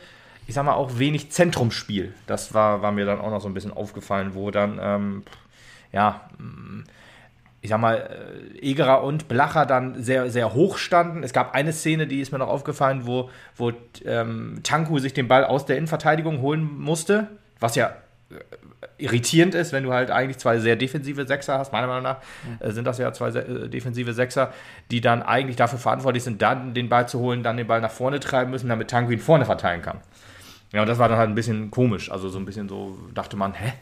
ich 0.48 0.54
sag 0.56 0.66
mal 0.66 0.74
auch 0.74 0.98
wenig 1.00 1.32
Zentrumsspiel. 1.32 2.14
Das 2.28 2.54
war, 2.54 2.82
war 2.82 2.92
mir 2.92 3.06
dann 3.06 3.20
auch 3.20 3.30
noch 3.30 3.42
so 3.42 3.48
ein 3.48 3.54
bisschen 3.54 3.72
aufgefallen, 3.72 4.34
wo 4.34 4.52
dann, 4.52 4.80
ähm, 4.82 5.24
ja, 5.92 6.30
ich 7.62 7.70
sag 7.70 7.80
mal, 7.80 7.96
äh, 8.56 8.60
Egerer 8.60 9.04
und 9.04 9.28
Blacher 9.28 9.66
dann 9.66 10.02
sehr, 10.04 10.30
sehr 10.30 10.54
hoch 10.54 10.78
standen. 10.78 11.24
Es 11.24 11.34
gab 11.34 11.54
eine 11.54 11.72
Szene, 11.72 12.08
die 12.08 12.20
ist 12.20 12.32
mir 12.32 12.40
noch 12.40 12.50
aufgefallen, 12.50 13.06
wo, 13.06 13.30
wo 13.56 13.72
ähm, 14.06 14.60
Tanku 14.64 15.00
sich 15.00 15.14
den 15.14 15.28
Ball 15.28 15.46
aus 15.46 15.66
der 15.66 15.78
Innenverteidigung 15.78 16.42
holen 16.42 16.64
musste, 16.80 17.28
was 17.60 17.76
ja 17.76 17.96
irritierend 18.98 19.56
ist, 19.56 19.72
wenn 19.72 19.84
du 19.84 19.94
halt 19.94 20.12
eigentlich 20.12 20.38
zwei 20.38 20.60
sehr 20.60 20.76
defensive 20.76 21.26
Sechser 21.26 21.58
hast, 21.58 21.72
meiner 21.72 21.88
Meinung 21.88 22.04
nach 22.04 22.18
äh, 22.60 22.72
sind 22.72 22.86
das 22.86 22.98
ja 22.98 23.12
zwei 23.14 23.30
äh, 23.30 23.70
defensive 23.70 24.14
Sechser, 24.14 24.54
die 24.92 25.02
dann 25.02 25.24
eigentlich 25.24 25.56
dafür 25.56 25.80
verantwortlich 25.80 26.24
sind, 26.24 26.42
dann 26.42 26.74
den 26.74 26.90
Ball 26.90 27.08
zu 27.08 27.20
holen, 27.20 27.44
dann 27.44 27.58
den 27.58 27.68
Ball 27.68 27.82
nach 27.82 27.92
vorne 27.92 28.20
treiben 28.20 28.52
müssen, 28.52 28.70
damit 28.70 28.90
Tanguy 28.90 29.18
vorne 29.18 29.46
verteilen 29.46 29.82
kann. 29.82 30.00
Ja, 30.74 30.82
und 30.82 30.88
das 30.88 30.98
war 30.98 31.08
dann 31.08 31.20
halt 31.20 31.30
ein 31.30 31.36
bisschen 31.36 31.70
komisch. 31.70 32.12
Also 32.12 32.30
so 32.30 32.40
ein 32.40 32.46
bisschen 32.46 32.68
so 32.68 32.98
dachte 33.14 33.38
man, 33.38 33.54
hä, 33.54 33.74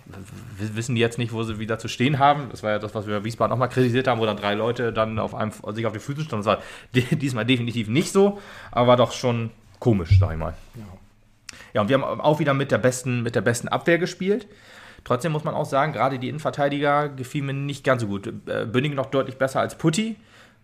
wissen 0.57 0.93
die 0.93 0.99
jetzt 0.99 1.17
nicht, 1.17 1.31
wo 1.31 1.41
sie 1.43 1.57
wieder 1.57 1.79
zu 1.79 1.87
stehen 1.87 2.19
haben? 2.19 2.49
Das 2.51 2.63
war 2.63 2.71
ja 2.71 2.79
das, 2.79 2.93
was 2.93 3.07
wir 3.07 3.19
bei 3.19 3.23
Wiesbaden 3.23 3.49
nochmal 3.49 3.69
kritisiert 3.69 4.09
haben, 4.09 4.19
wo 4.19 4.25
dann 4.25 4.35
drei 4.35 4.55
Leute 4.55 4.91
dann 4.91 5.17
auf 5.17 5.33
einem, 5.33 5.53
sich 5.73 5.85
auf 5.85 5.93
die 5.93 5.99
Füße 5.99 6.23
standen. 6.23 6.45
Das 6.45 6.57
war 6.57 6.61
diesmal 7.17 7.45
definitiv 7.45 7.87
nicht 7.87 8.11
so, 8.11 8.39
aber 8.71 8.87
war 8.87 8.97
doch 8.97 9.13
schon 9.13 9.51
komisch, 9.79 10.19
sag 10.19 10.33
ich 10.33 10.37
mal. 10.37 10.53
Ja. 10.75 10.83
ja, 11.75 11.81
und 11.81 11.87
wir 11.87 12.01
haben 12.01 12.19
auch 12.19 12.39
wieder 12.39 12.53
mit 12.53 12.71
der 12.71 12.77
besten, 12.77 13.23
mit 13.23 13.35
der 13.35 13.41
besten 13.41 13.69
Abwehr 13.69 13.97
gespielt. 13.97 14.47
Trotzdem 15.05 15.31
muss 15.31 15.45
man 15.45 15.55
auch 15.55 15.65
sagen, 15.65 15.93
gerade 15.93 16.19
die 16.19 16.27
Innenverteidiger 16.27 17.07
gefielen 17.07 17.45
mir 17.45 17.53
nicht 17.53 17.85
ganz 17.85 18.01
so 18.01 18.07
gut. 18.07 18.27
Äh, 18.27 18.65
Bünning 18.65 18.95
noch 18.95 19.07
deutlich 19.07 19.37
besser 19.37 19.61
als 19.61 19.77
Putti. 19.77 20.17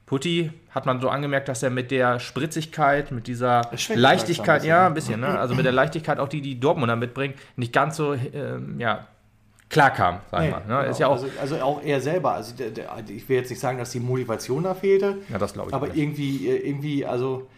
Putti 0.07 0.49
hat 0.71 0.85
man 0.85 1.01
so 1.01 1.09
angemerkt, 1.09 1.49
dass 1.49 1.61
er 1.61 1.69
mit 1.69 1.91
der 1.91 2.19
Spritzigkeit, 2.19 3.11
mit 3.11 3.27
dieser 3.27 3.69
Leichtigkeit, 3.93 4.61
ein 4.61 4.67
ja, 4.67 4.87
ein 4.87 4.93
bisschen, 4.93 5.19
ne? 5.19 5.37
also 5.37 5.53
mit 5.53 5.65
der 5.65 5.73
Leichtigkeit 5.73 6.17
auch 6.17 6.29
die, 6.29 6.41
die 6.41 6.59
Dortmunder 6.59 6.95
mitbringen, 6.95 7.33
nicht 7.57 7.73
ganz 7.73 7.97
so, 7.97 8.13
ähm, 8.13 8.79
ja, 8.79 9.05
klar 9.69 9.91
kam, 9.91 10.21
sag 10.31 10.41
nee, 10.41 10.49
mal. 10.49 10.59
Ne? 10.59 10.65
Genau. 10.65 10.81
Ist 10.89 10.99
ja 10.99 11.07
auch 11.07 11.21
also, 11.21 11.27
also, 11.41 11.55
auch 11.57 11.83
er 11.83 11.99
selber, 11.99 12.31
also 12.31 12.55
der, 12.55 12.69
der, 12.69 12.89
ich 13.09 13.27
will 13.27 13.35
jetzt 13.35 13.49
nicht 13.49 13.59
sagen, 13.59 13.77
dass 13.79 13.91
die 13.91 13.99
Motivation 13.99 14.63
da 14.63 14.73
fehlte, 14.75 15.17
ja, 15.29 15.37
das 15.37 15.51
glaube 15.51 15.69
ich 15.69 15.75
aber 15.75 15.87
nicht. 15.87 15.97
irgendwie, 15.97 16.47
äh, 16.47 16.69
irgendwie, 16.69 17.05
also 17.05 17.49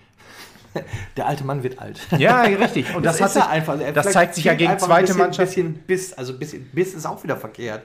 der 1.18 1.28
alte 1.28 1.44
Mann 1.44 1.62
wird 1.62 1.78
alt. 1.78 2.00
Ja, 2.18 2.42
richtig. 2.42 2.96
Und 2.96 3.06
das, 3.06 3.18
das 3.18 3.36
hat 3.36 3.44
sich, 3.44 3.52
einfach. 3.52 3.78
Das 3.94 4.12
zeigt 4.12 4.34
sich 4.34 4.46
ja 4.46 4.56
gegen 4.56 4.78
zweite 4.80 5.14
Mannschaft. 5.14 5.56
Ein 5.56 5.74
bisschen 5.74 5.74
Biss, 5.86 6.14
also 6.14 6.34
ein 6.34 6.40
bisschen 6.40 6.66
Biss 6.74 6.96
ist 6.96 7.06
auch 7.06 7.24
wieder 7.24 7.38
verkehrt. 7.38 7.84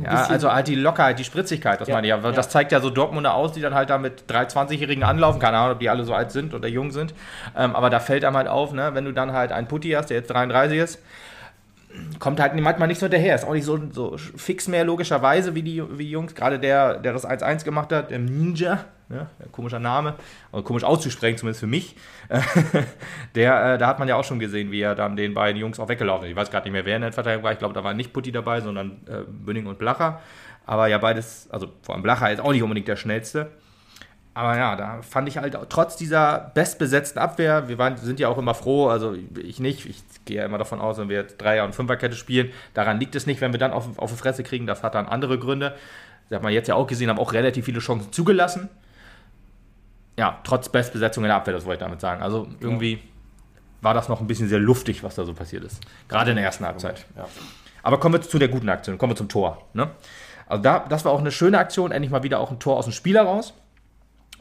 Ja, 0.00 0.24
also 0.26 0.50
halt 0.50 0.68
die 0.68 0.74
Lockerheit, 0.74 1.18
die 1.18 1.24
Spritzigkeit, 1.24 1.80
das 1.80 1.88
ja, 1.88 1.94
meine 1.94 2.06
ich. 2.06 2.12
Aber 2.14 2.30
ja. 2.30 2.34
das 2.34 2.48
zeigt 2.48 2.72
ja 2.72 2.80
so 2.80 2.88
Dortmunder 2.88 3.34
aus, 3.34 3.52
die 3.52 3.60
dann 3.60 3.74
halt 3.74 3.90
da 3.90 3.98
mit 3.98 4.24
320-Jährigen 4.30 5.04
anlaufen. 5.04 5.38
Keine 5.38 5.58
Ahnung, 5.58 5.72
ob 5.72 5.80
die 5.80 5.90
alle 5.90 6.04
so 6.04 6.14
alt 6.14 6.32
sind 6.32 6.54
oder 6.54 6.66
jung 6.66 6.90
sind. 6.90 7.12
Ähm, 7.56 7.76
aber 7.76 7.90
da 7.90 8.00
fällt 8.00 8.24
einem 8.24 8.36
halt 8.36 8.48
auf, 8.48 8.72
ne, 8.72 8.94
wenn 8.94 9.04
du 9.04 9.12
dann 9.12 9.32
halt 9.32 9.52
einen 9.52 9.68
Putti 9.68 9.90
hast, 9.90 10.06
der 10.06 10.16
jetzt 10.16 10.30
33 10.30 10.78
ist, 10.78 11.02
kommt 12.18 12.40
halt 12.40 12.58
manchmal 12.58 12.88
nicht 12.88 12.98
so 12.98 13.06
hinterher. 13.06 13.34
Ist 13.34 13.44
auch 13.44 13.52
nicht 13.52 13.64
so, 13.64 13.78
so 13.90 14.16
fix 14.16 14.68
mehr 14.68 14.84
logischerweise 14.84 15.54
wie 15.54 15.62
die, 15.62 15.82
wie 15.98 16.04
die 16.04 16.10
Jungs. 16.10 16.34
Gerade 16.34 16.58
der, 16.58 16.98
der 16.98 17.12
das 17.12 17.28
1-1 17.28 17.64
gemacht 17.64 17.92
hat, 17.92 18.10
der 18.10 18.18
Ninja, 18.18 18.84
ja, 19.10 19.28
komischer 19.50 19.78
Name, 19.78 20.14
oder 20.52 20.62
komisch 20.62 20.84
auszusprechen, 20.84 21.38
zumindest 21.38 21.60
für 21.60 21.66
mich. 21.66 21.96
der, 23.34 23.74
äh, 23.74 23.78
da 23.78 23.86
hat 23.86 23.98
man 23.98 24.08
ja 24.08 24.16
auch 24.16 24.24
schon 24.24 24.38
gesehen, 24.38 24.70
wie 24.70 24.80
er 24.80 24.94
dann 24.94 25.16
den 25.16 25.34
beiden 25.34 25.60
Jungs 25.60 25.78
auch 25.78 25.88
weggelaufen 25.88 26.26
ist. 26.26 26.30
Ich 26.30 26.36
weiß 26.36 26.50
gerade 26.50 26.64
nicht 26.64 26.72
mehr, 26.72 26.86
wer 26.86 26.96
in 26.96 27.02
der 27.02 27.12
Verteidigung 27.12 27.44
war. 27.44 27.52
Ich 27.52 27.58
glaube, 27.58 27.74
da 27.74 27.84
war 27.84 27.94
nicht 27.94 28.12
Putti 28.12 28.32
dabei, 28.32 28.60
sondern 28.60 29.00
äh, 29.06 29.22
Bünning 29.28 29.66
und 29.66 29.78
Blacher. 29.78 30.20
Aber 30.64 30.86
ja, 30.86 30.98
beides, 30.98 31.48
also 31.50 31.68
vor 31.82 31.94
allem 31.94 32.02
Blacher 32.02 32.30
ist 32.30 32.40
auch 32.40 32.52
nicht 32.52 32.62
unbedingt 32.62 32.88
der 32.88 32.96
schnellste. 32.96 33.50
Aber 34.34 34.56
ja, 34.56 34.76
da 34.76 35.02
fand 35.02 35.28
ich 35.28 35.36
halt 35.36 35.56
trotz 35.68 35.96
dieser 35.96 36.50
bestbesetzten 36.54 37.20
Abwehr, 37.20 37.68
wir 37.68 37.76
waren, 37.76 37.98
sind 37.98 38.18
ja 38.18 38.28
auch 38.28 38.38
immer 38.38 38.54
froh, 38.54 38.88
also 38.88 39.14
ich 39.38 39.60
nicht, 39.60 39.84
ich 39.84 40.02
gehe 40.24 40.38
ja 40.38 40.46
immer 40.46 40.56
davon 40.56 40.80
aus, 40.80 40.96
wenn 40.96 41.10
wir 41.10 41.16
jetzt 41.16 41.36
Dreier- 41.36 41.64
und 41.64 41.74
Fünferkette 41.74 42.16
spielen, 42.16 42.50
daran 42.72 42.98
liegt 42.98 43.14
es 43.14 43.26
nicht, 43.26 43.42
wenn 43.42 43.52
wir 43.52 43.58
dann 43.58 43.72
auf, 43.72 43.98
auf 43.98 44.10
die 44.10 44.16
Fresse 44.16 44.42
kriegen, 44.42 44.66
das 44.66 44.82
hat 44.82 44.94
dann 44.94 45.06
andere 45.06 45.38
Gründe. 45.38 45.74
Das 46.30 46.36
hat 46.36 46.42
man 46.42 46.52
jetzt 46.52 46.66
ja 46.66 46.76
auch 46.76 46.86
gesehen, 46.86 47.10
haben 47.10 47.18
auch 47.18 47.34
relativ 47.34 47.66
viele 47.66 47.80
Chancen 47.80 48.10
zugelassen. 48.10 48.70
Ja, 50.18 50.38
trotz 50.44 50.70
Bestbesetzung 50.70 51.24
in 51.24 51.28
der 51.28 51.36
Abwehr, 51.36 51.52
das 51.52 51.66
wollte 51.66 51.82
ich 51.82 51.86
damit 51.86 52.00
sagen. 52.00 52.22
Also 52.22 52.48
irgendwie 52.60 53.02
war 53.82 53.92
das 53.92 54.08
noch 54.08 54.20
ein 54.20 54.26
bisschen 54.26 54.48
sehr 54.48 54.60
luftig, 54.60 55.02
was 55.04 55.14
da 55.14 55.24
so 55.24 55.34
passiert 55.34 55.64
ist. 55.64 55.80
Gerade 56.08 56.30
in 56.30 56.36
der 56.36 56.44
ersten 56.46 56.64
Halbzeit. 56.64 57.04
Ja. 57.16 57.26
Aber 57.82 57.98
kommen 57.98 58.14
wir 58.14 58.22
zu 58.22 58.38
der 58.38 58.48
guten 58.48 58.68
Aktion, 58.70 58.96
kommen 58.96 59.12
wir 59.12 59.16
zum 59.16 59.28
Tor. 59.28 59.66
Ne? 59.74 59.90
Also 60.46 60.62
da, 60.62 60.78
das 60.88 61.04
war 61.04 61.12
auch 61.12 61.20
eine 61.20 61.32
schöne 61.32 61.58
Aktion, 61.58 61.92
endlich 61.92 62.10
mal 62.10 62.22
wieder 62.22 62.40
auch 62.40 62.50
ein 62.50 62.60
Tor 62.60 62.76
aus 62.76 62.84
dem 62.84 62.92
Spiel 62.92 63.16
heraus. 63.16 63.54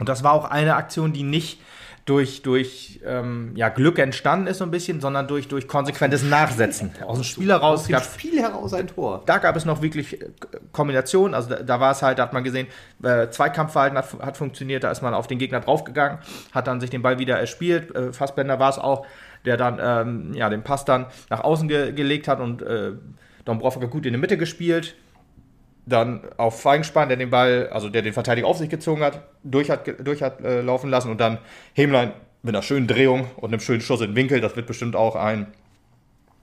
Und 0.02 0.10
das 0.10 0.24
war 0.24 0.34
auch 0.34 0.46
eine 0.46 0.78
Aktion, 0.78 1.14
die 1.14 1.22
nicht 1.22 1.60
durch, 2.06 2.42
durch 2.42 3.00
ähm, 3.06 3.52
ja, 3.54 3.70
Glück 3.70 4.00
entstanden 4.00 4.48
ist 4.48 4.58
so 4.58 4.64
ein 4.64 4.72
bisschen, 4.72 5.00
sondern 5.00 5.28
durch, 5.28 5.48
durch 5.48 5.68
konsequentes 5.68 6.24
Nachsetzen. 6.24 6.92
Aus 7.06 7.20
dem 7.20 7.24
Spiel 7.24 7.50
heraus. 7.50 7.82
Aus 7.82 7.88
dem 7.88 8.00
Spiel 8.00 8.42
heraus 8.42 8.74
ein 8.74 8.88
Tor. 8.88 9.22
Da 9.28 9.38
gab 9.38 9.56
es 9.56 9.64
noch 9.64 9.84
wirklich 9.84 10.20
äh, 10.20 10.30
Kombinationen. 10.72 11.36
Also 11.36 11.50
da, 11.50 11.62
da 11.62 11.80
war 11.80 11.92
es 11.92 12.02
halt, 12.02 12.18
da 12.18 12.24
hat 12.24 12.34
man 12.34 12.44
gesehen, 12.44 12.66
äh, 13.04 13.30
Zweikampfverhalten 13.30 13.96
hat, 13.96 14.12
hat 14.20 14.38
funktioniert, 14.38 14.84
da 14.84 14.90
ist 14.90 15.04
man 15.04 15.14
auf 15.14 15.28
den 15.28 15.38
Gegner 15.38 15.60
draufgegangen, 15.60 16.18
hat 16.52 16.66
dann 16.66 16.82
sich 16.82 16.90
den 16.90 17.04
Ball 17.04 17.20
wieder 17.20 17.38
erspielt. 17.40 17.96
Äh, 17.96 18.12
Fassbender 18.12 18.58
war 18.58 18.72
es 18.72 18.80
auch, 18.80 19.06
der 19.46 19.58
dann 19.58 19.78
ähm, 19.80 20.34
ja, 20.34 20.50
den 20.50 20.64
Pass 20.64 20.84
dann 20.84 21.06
nach 21.30 21.42
außen 21.42 21.68
ge 21.68 21.92
gelegt 21.92 22.28
hat 22.28 22.40
und 22.40 22.64
äh, 22.64 22.94
Dombrovka 23.46 23.86
gut 23.86 24.08
in 24.08 24.14
die 24.14 24.20
Mitte 24.20 24.38
gespielt 24.40 24.96
dann 25.86 26.22
auf 26.38 26.62
Feigenspann, 26.62 27.10
der 27.10 27.18
den 27.18 27.30
Ball, 27.30 27.70
also 27.72 27.90
der 27.90 28.02
den 28.02 28.14
Verteidiger 28.14 28.48
auf 28.48 28.58
sich 28.58 28.70
gezogen 28.70 29.02
hat, 29.02 29.24
durch 29.44 29.70
hat, 29.70 29.88
durch 30.06 30.22
hat 30.22 30.42
äh, 30.42 30.62
laufen 30.62 30.90
lassen 30.90 31.10
und 31.10 31.20
dann 31.20 31.40
Hemlein 31.74 32.14
mit 32.44 32.56
einer 32.56 32.62
schönen 32.64 32.88
Drehung 32.88 33.28
und 33.38 33.52
einem 33.52 33.60
schönen 33.60 33.82
Schuss 33.82 34.02
in 34.02 34.12
den 34.12 34.16
Winkel. 34.16 34.42
Das 34.42 34.56
wird 34.56 34.68
bestimmt 34.68 34.96
auch 34.96 35.16
ein 35.16 35.48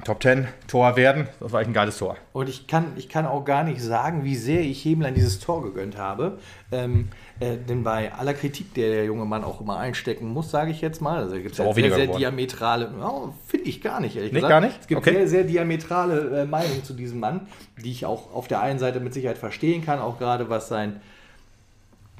Top 0.05 0.23
10 0.23 0.47
Tor 0.69 0.97
werden. 0.97 1.29
Das 1.41 1.53
war 1.53 1.61
echt 1.61 1.71
ein 1.71 1.75
geiles 1.75 1.99
Tor. 1.99 2.17
Und 2.33 2.49
ich 2.49 2.69
kann, 2.69 2.93
ich 2.97 3.09
kann 3.09 3.27
auch 3.27 3.45
gar 3.45 3.65
nicht 3.65 3.81
sagen, 3.81 4.23
wie 4.25 4.37
sehr 4.37 4.61
ich 4.61 4.85
Hemlein 4.85 5.15
dieses 5.15 5.41
Tor 5.41 5.63
gegönnt 5.63 5.99
habe. 5.99 6.39
Ähm, 6.71 7.09
äh, 7.41 7.57
denn 7.57 7.85
bei 7.85 8.13
aller 8.13 8.35
Kritik, 8.35 8.75
der 8.75 8.91
der 8.91 9.05
junge 9.05 9.25
Mann 9.25 9.45
auch 9.45 9.61
immer 9.61 9.79
einstecken 9.79 10.29
muss, 10.29 10.51
sage 10.51 10.71
ich 10.71 10.81
jetzt 10.81 11.01
mal, 11.01 11.19
also 11.19 11.37
gibt 11.37 11.53
es 11.53 11.59
ja 11.59 11.73
sehr, 11.73 11.95
sehr 11.95 12.07
diametrale, 12.09 12.93
oh, 13.01 13.31
finde 13.47 13.69
ich 13.69 13.81
gar 13.81 14.01
nicht, 14.01 14.17
ehrlich 14.17 14.33
nicht, 14.33 14.43
gesagt. 14.43 14.51
gar 14.51 14.61
nicht? 14.61 14.81
Es 14.81 14.87
gibt 14.87 15.01
okay. 15.01 15.13
sehr, 15.13 15.29
sehr 15.29 15.45
diametrale 15.45 16.43
äh, 16.43 16.45
Meinungen 16.47 16.83
zu 16.83 16.95
diesem 16.95 17.21
Mann, 17.21 17.47
die 17.83 17.91
ich 17.93 18.07
auch 18.07 18.35
auf 18.35 18.49
der 18.49 18.61
einen 18.61 18.79
Seite 18.79 19.01
mit 19.01 19.15
Sicherheit 19.15 19.39
verstehen 19.39 19.85
kann, 19.85 20.01
auch 20.01 20.19
gerade 20.19 20.51
was 20.51 20.69
sein 20.69 21.01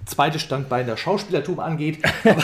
zweites 0.05 0.41
Standbein 0.43 0.87
der 0.87 0.97
Schauspielertum 0.97 1.61
angeht. 1.61 1.99
Aber, 2.25 2.43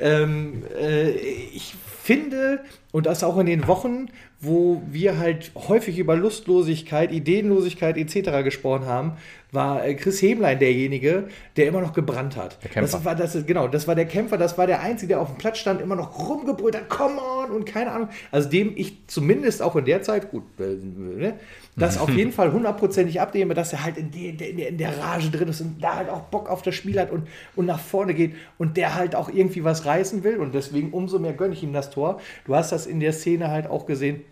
ähm, 0.00 0.64
äh, 0.78 1.10
ich 1.10 1.74
finde, 2.02 2.60
und 2.92 3.06
das 3.06 3.22
auch 3.22 3.38
in 3.38 3.46
den 3.46 3.68
Wochen, 3.68 4.06
wo 4.40 4.82
wir 4.90 5.18
halt 5.18 5.52
häufig 5.54 5.98
über 5.98 6.16
Lustlosigkeit, 6.16 7.12
Ideenlosigkeit 7.12 7.96
etc. 7.96 8.42
gesprochen 8.42 8.86
haben, 8.86 9.12
war 9.52 9.84
äh, 9.84 9.94
Chris 9.94 10.22
Hemlein 10.22 10.58
derjenige, 10.58 11.28
der 11.56 11.66
immer 11.66 11.80
noch 11.80 11.92
gebrannt 11.92 12.36
hat. 12.36 12.62
Der 12.62 12.70
Kämpfer. 12.70 12.96
Das 12.96 13.04
war, 13.04 13.14
das, 13.14 13.46
genau, 13.46 13.68
das 13.68 13.88
war 13.88 13.94
der 13.94 14.06
Kämpfer, 14.06 14.38
das 14.38 14.56
war 14.58 14.66
der 14.66 14.80
Einzige, 14.80 15.08
der 15.08 15.20
auf 15.20 15.28
dem 15.28 15.38
Platz 15.38 15.58
stand, 15.58 15.80
immer 15.80 15.96
noch 15.96 16.28
rumgebrüllt 16.28 16.76
hat, 16.76 16.88
come 16.88 17.20
on 17.20 17.50
und 17.50 17.66
keine 17.66 17.92
Ahnung. 17.92 18.08
Also 18.30 18.48
dem 18.48 18.72
ich 18.76 19.06
zumindest 19.06 19.62
auch 19.62 19.76
in 19.76 19.84
der 19.84 20.02
Zeit, 20.02 20.30
gut, 20.30 20.44
äh, 20.58 20.76
ne, 20.76 21.34
das 21.76 21.98
auf 21.98 22.10
jeden 22.16 22.32
Fall 22.32 22.52
hundertprozentig 22.52 23.20
abnehme, 23.20 23.54
dass 23.54 23.72
er 23.72 23.84
halt 23.84 23.96
in, 23.96 24.10
die, 24.10 24.28
in, 24.28 24.38
der, 24.38 24.68
in, 24.68 24.78
der, 24.78 24.98
Rage 24.98 25.30
drin 25.30 25.48
ist 25.48 25.60
und 25.60 25.82
da 25.82 25.96
halt 25.96 26.08
auch 26.08 26.22
Bock 26.22 26.48
auf 26.48 26.62
das 26.62 26.74
Spiel 26.74 26.98
hat 27.00 27.10
und, 27.10 27.26
und 27.56 27.66
nach 27.66 27.80
vorne 27.80 28.14
geht 28.14 28.34
und 28.58 28.76
der 28.76 28.94
halt 28.94 29.14
auch 29.14 29.28
irgendwie 29.28 29.64
was 29.64 29.86
reißen 29.86 30.24
will 30.24 30.36
und 30.38 30.54
deswegen 30.54 30.90
umso 30.90 31.18
mehr 31.18 31.32
gönne 31.32 31.54
ich 31.54 31.62
ihm 31.62 31.72
das 31.72 31.90
Tor. 31.90 32.20
Du 32.44 32.54
hast 32.54 32.72
das 32.72 32.79
in 32.86 33.00
der 33.00 33.12
Szene 33.12 33.50
halt 33.50 33.68
auch 33.68 33.86
gesehen, 33.86 34.22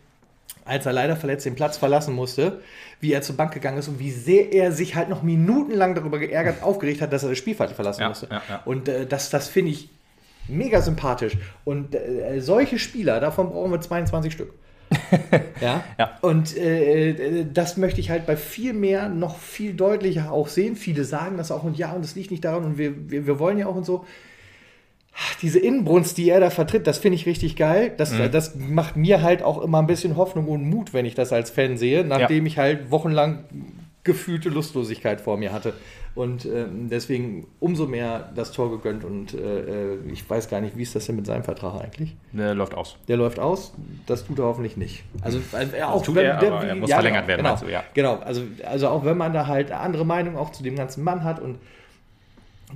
als 0.64 0.86
er 0.86 0.92
leider 0.92 1.16
verletzt 1.16 1.46
den 1.46 1.54
Platz 1.54 1.76
verlassen 1.76 2.14
musste, 2.14 2.60
wie 3.00 3.12
er 3.12 3.22
zur 3.22 3.36
Bank 3.36 3.52
gegangen 3.52 3.78
ist 3.78 3.88
und 3.88 3.98
wie 3.98 4.10
sehr 4.10 4.52
er 4.52 4.72
sich 4.72 4.94
halt 4.94 5.08
noch 5.08 5.22
minutenlang 5.22 5.94
darüber 5.94 6.18
geärgert, 6.18 6.62
aufgeregt 6.62 7.00
hat, 7.00 7.12
dass 7.12 7.22
er 7.22 7.30
das 7.30 7.38
Spielfeld 7.38 7.70
verlassen 7.70 8.02
ja, 8.02 8.08
musste. 8.08 8.28
Ja, 8.30 8.42
ja. 8.48 8.62
Und 8.64 8.88
äh, 8.88 9.06
das, 9.06 9.30
das 9.30 9.48
finde 9.48 9.72
ich 9.72 9.88
mega 10.46 10.80
sympathisch. 10.80 11.36
Und 11.64 11.94
äh, 11.94 12.40
solche 12.40 12.78
Spieler, 12.78 13.20
davon 13.20 13.50
brauchen 13.50 13.70
wir 13.70 13.80
22 13.80 14.32
Stück. 14.32 14.52
ja? 15.60 15.84
ja. 15.98 16.18
Und 16.22 16.56
äh, 16.56 17.10
äh, 17.10 17.46
das 17.52 17.76
möchte 17.76 18.00
ich 18.00 18.10
halt 18.10 18.26
bei 18.26 18.36
viel 18.36 18.72
mehr 18.72 19.08
noch 19.08 19.38
viel 19.38 19.74
deutlicher 19.74 20.32
auch 20.32 20.48
sehen. 20.48 20.76
Viele 20.76 21.04
sagen 21.04 21.36
das 21.36 21.50
auch 21.50 21.62
und 21.62 21.76
ja, 21.76 21.92
und 21.92 22.04
das 22.04 22.14
liegt 22.14 22.30
nicht 22.30 22.44
daran 22.44 22.64
und 22.64 22.78
wir, 22.78 23.10
wir, 23.10 23.26
wir 23.26 23.38
wollen 23.38 23.58
ja 23.58 23.66
auch 23.66 23.76
und 23.76 23.84
so. 23.84 24.04
Diese 25.42 25.58
Inbrunst, 25.58 26.18
die 26.18 26.30
er 26.30 26.40
da 26.40 26.50
vertritt, 26.50 26.86
das 26.86 26.98
finde 26.98 27.16
ich 27.16 27.26
richtig 27.26 27.56
geil. 27.56 27.92
Das, 27.96 28.12
mhm. 28.12 28.30
das 28.30 28.54
macht 28.56 28.96
mir 28.96 29.22
halt 29.22 29.42
auch 29.42 29.60
immer 29.62 29.78
ein 29.78 29.86
bisschen 29.86 30.16
Hoffnung 30.16 30.48
und 30.48 30.68
Mut, 30.68 30.92
wenn 30.92 31.06
ich 31.06 31.14
das 31.14 31.32
als 31.32 31.50
Fan 31.50 31.76
sehe, 31.76 32.04
nachdem 32.04 32.46
ja. 32.46 32.52
ich 32.52 32.58
halt 32.58 32.90
wochenlang 32.90 33.44
gefühlte 34.04 34.48
Lustlosigkeit 34.48 35.20
vor 35.20 35.36
mir 35.36 35.52
hatte. 35.52 35.74
Und 36.14 36.46
äh, 36.46 36.64
deswegen 36.68 37.46
umso 37.60 37.86
mehr 37.86 38.32
das 38.34 38.50
Tor 38.50 38.70
gegönnt. 38.70 39.04
Und 39.04 39.34
äh, 39.34 39.92
äh, 39.92 39.98
ich 40.10 40.28
weiß 40.28 40.48
gar 40.48 40.60
nicht, 40.60 40.76
wie 40.76 40.82
ist 40.82 40.96
das 40.96 41.06
denn 41.06 41.14
mit 41.14 41.26
seinem 41.26 41.44
Vertrag 41.44 41.80
eigentlich? 41.80 42.16
Der 42.32 42.54
läuft 42.54 42.74
aus. 42.74 42.96
Der 43.06 43.16
läuft 43.16 43.38
aus. 43.38 43.72
Das 44.06 44.26
tut 44.26 44.38
er 44.38 44.46
hoffentlich 44.46 44.76
nicht. 44.76 45.04
Also 45.20 45.38
äh, 45.52 45.82
auch 45.82 46.02
tut 46.02 46.16
wenn, 46.16 46.26
er, 46.26 46.38
der, 46.38 46.50
er 46.50 46.74
muss 46.74 46.90
ja, 46.90 46.96
verlängert 46.96 47.26
genau, 47.26 47.44
werden. 47.44 47.58
Genau, 47.60 47.66
du, 47.66 47.72
ja. 47.72 47.84
genau. 47.94 48.16
Also, 48.16 48.42
also 48.64 48.88
auch 48.88 49.04
wenn 49.04 49.16
man 49.16 49.32
da 49.32 49.46
halt 49.46 49.70
andere 49.70 50.04
Meinung 50.04 50.36
auch 50.36 50.50
zu 50.50 50.64
dem 50.64 50.74
ganzen 50.74 51.04
Mann 51.04 51.22
hat 51.22 51.40
und 51.40 51.58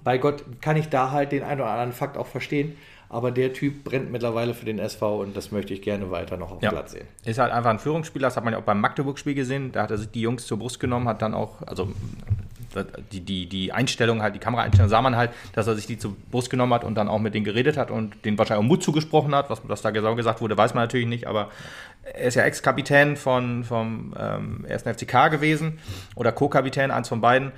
bei 0.05 0.19
Gott 0.19 0.45
kann 0.61 0.77
ich 0.77 0.89
da 0.89 1.11
halt 1.11 1.33
den 1.33 1.43
einen 1.43 1.61
oder 1.61 1.71
anderen 1.71 1.93
Fakt 1.93 2.17
auch 2.17 2.27
verstehen. 2.27 2.77
Aber 3.09 3.31
der 3.31 3.53
Typ 3.53 3.85
brennt 3.85 4.11
mittlerweile 4.11 4.55
für 4.55 4.65
den 4.65 4.79
SV 4.79 5.21
und 5.21 5.37
das 5.37 5.53
möchte 5.53 5.75
ich 5.75 5.83
gerne 5.83 6.11
weiter 6.11 6.39
noch 6.39 6.51
auf 6.51 6.63
ja. 6.63 6.71
Platz 6.71 6.93
sehen. 6.93 7.07
Ist 7.27 7.39
halt 7.39 7.53
einfach 7.53 7.69
ein 7.69 7.79
Führungsspieler, 7.79 8.29
das 8.29 8.39
hat 8.39 8.45
man 8.45 8.55
ja 8.55 8.59
auch 8.59 8.65
beim 8.65 8.81
Magdeburg-Spiel 8.81 9.35
gesehen. 9.35 9.71
Da 9.71 9.83
hat 9.83 9.91
er 9.91 9.99
sich 9.99 10.11
die 10.11 10.23
Jungs 10.23 10.47
zur 10.47 10.59
Brust 10.59 10.81
genommen, 10.81 11.07
hat 11.07 11.21
dann 11.21 11.35
auch, 11.35 11.61
also 11.67 11.93
die, 13.13 13.21
die, 13.21 13.47
die 13.47 13.73
Einstellung 13.73 14.23
halt, 14.23 14.35
die 14.35 14.39
Kameraeinstellung 14.39 14.89
sah 14.89 15.03
man 15.03 15.15
halt, 15.15 15.31
dass 15.53 15.67
er 15.67 15.75
sich 15.75 15.87
die 15.87 15.99
zur 15.99 16.17
Brust 16.31 16.49
genommen 16.49 16.73
hat 16.73 16.85
und 16.85 16.95
dann 16.95 17.09
auch 17.09 17.19
mit 17.19 17.35
denen 17.35 17.45
geredet 17.45 17.77
hat 17.77 17.91
und 17.91 18.25
denen 18.25 18.39
wahrscheinlich 18.39 18.65
auch 18.65 18.69
Mut 18.69 18.83
zugesprochen 18.83 19.35
hat. 19.35 19.51
Was, 19.51 19.61
was 19.69 19.83
da 19.83 19.91
genau 19.91 20.15
gesagt 20.15 20.41
wurde, 20.41 20.57
weiß 20.57 20.73
man 20.73 20.85
natürlich 20.85 21.07
nicht, 21.07 21.27
aber 21.27 21.51
er 22.03 22.29
ist 22.29 22.35
ja 22.35 22.45
Ex-Kapitän 22.45 23.17
von, 23.17 23.65
vom 23.65 24.15
ähm, 24.19 24.67
1. 24.69 24.85
FCK 24.85 25.31
gewesen 25.31 25.79
oder 26.15 26.33
Co-Kapitän, 26.33 26.91
eins 26.91 27.09
von 27.09 27.21
beiden. 27.21 27.53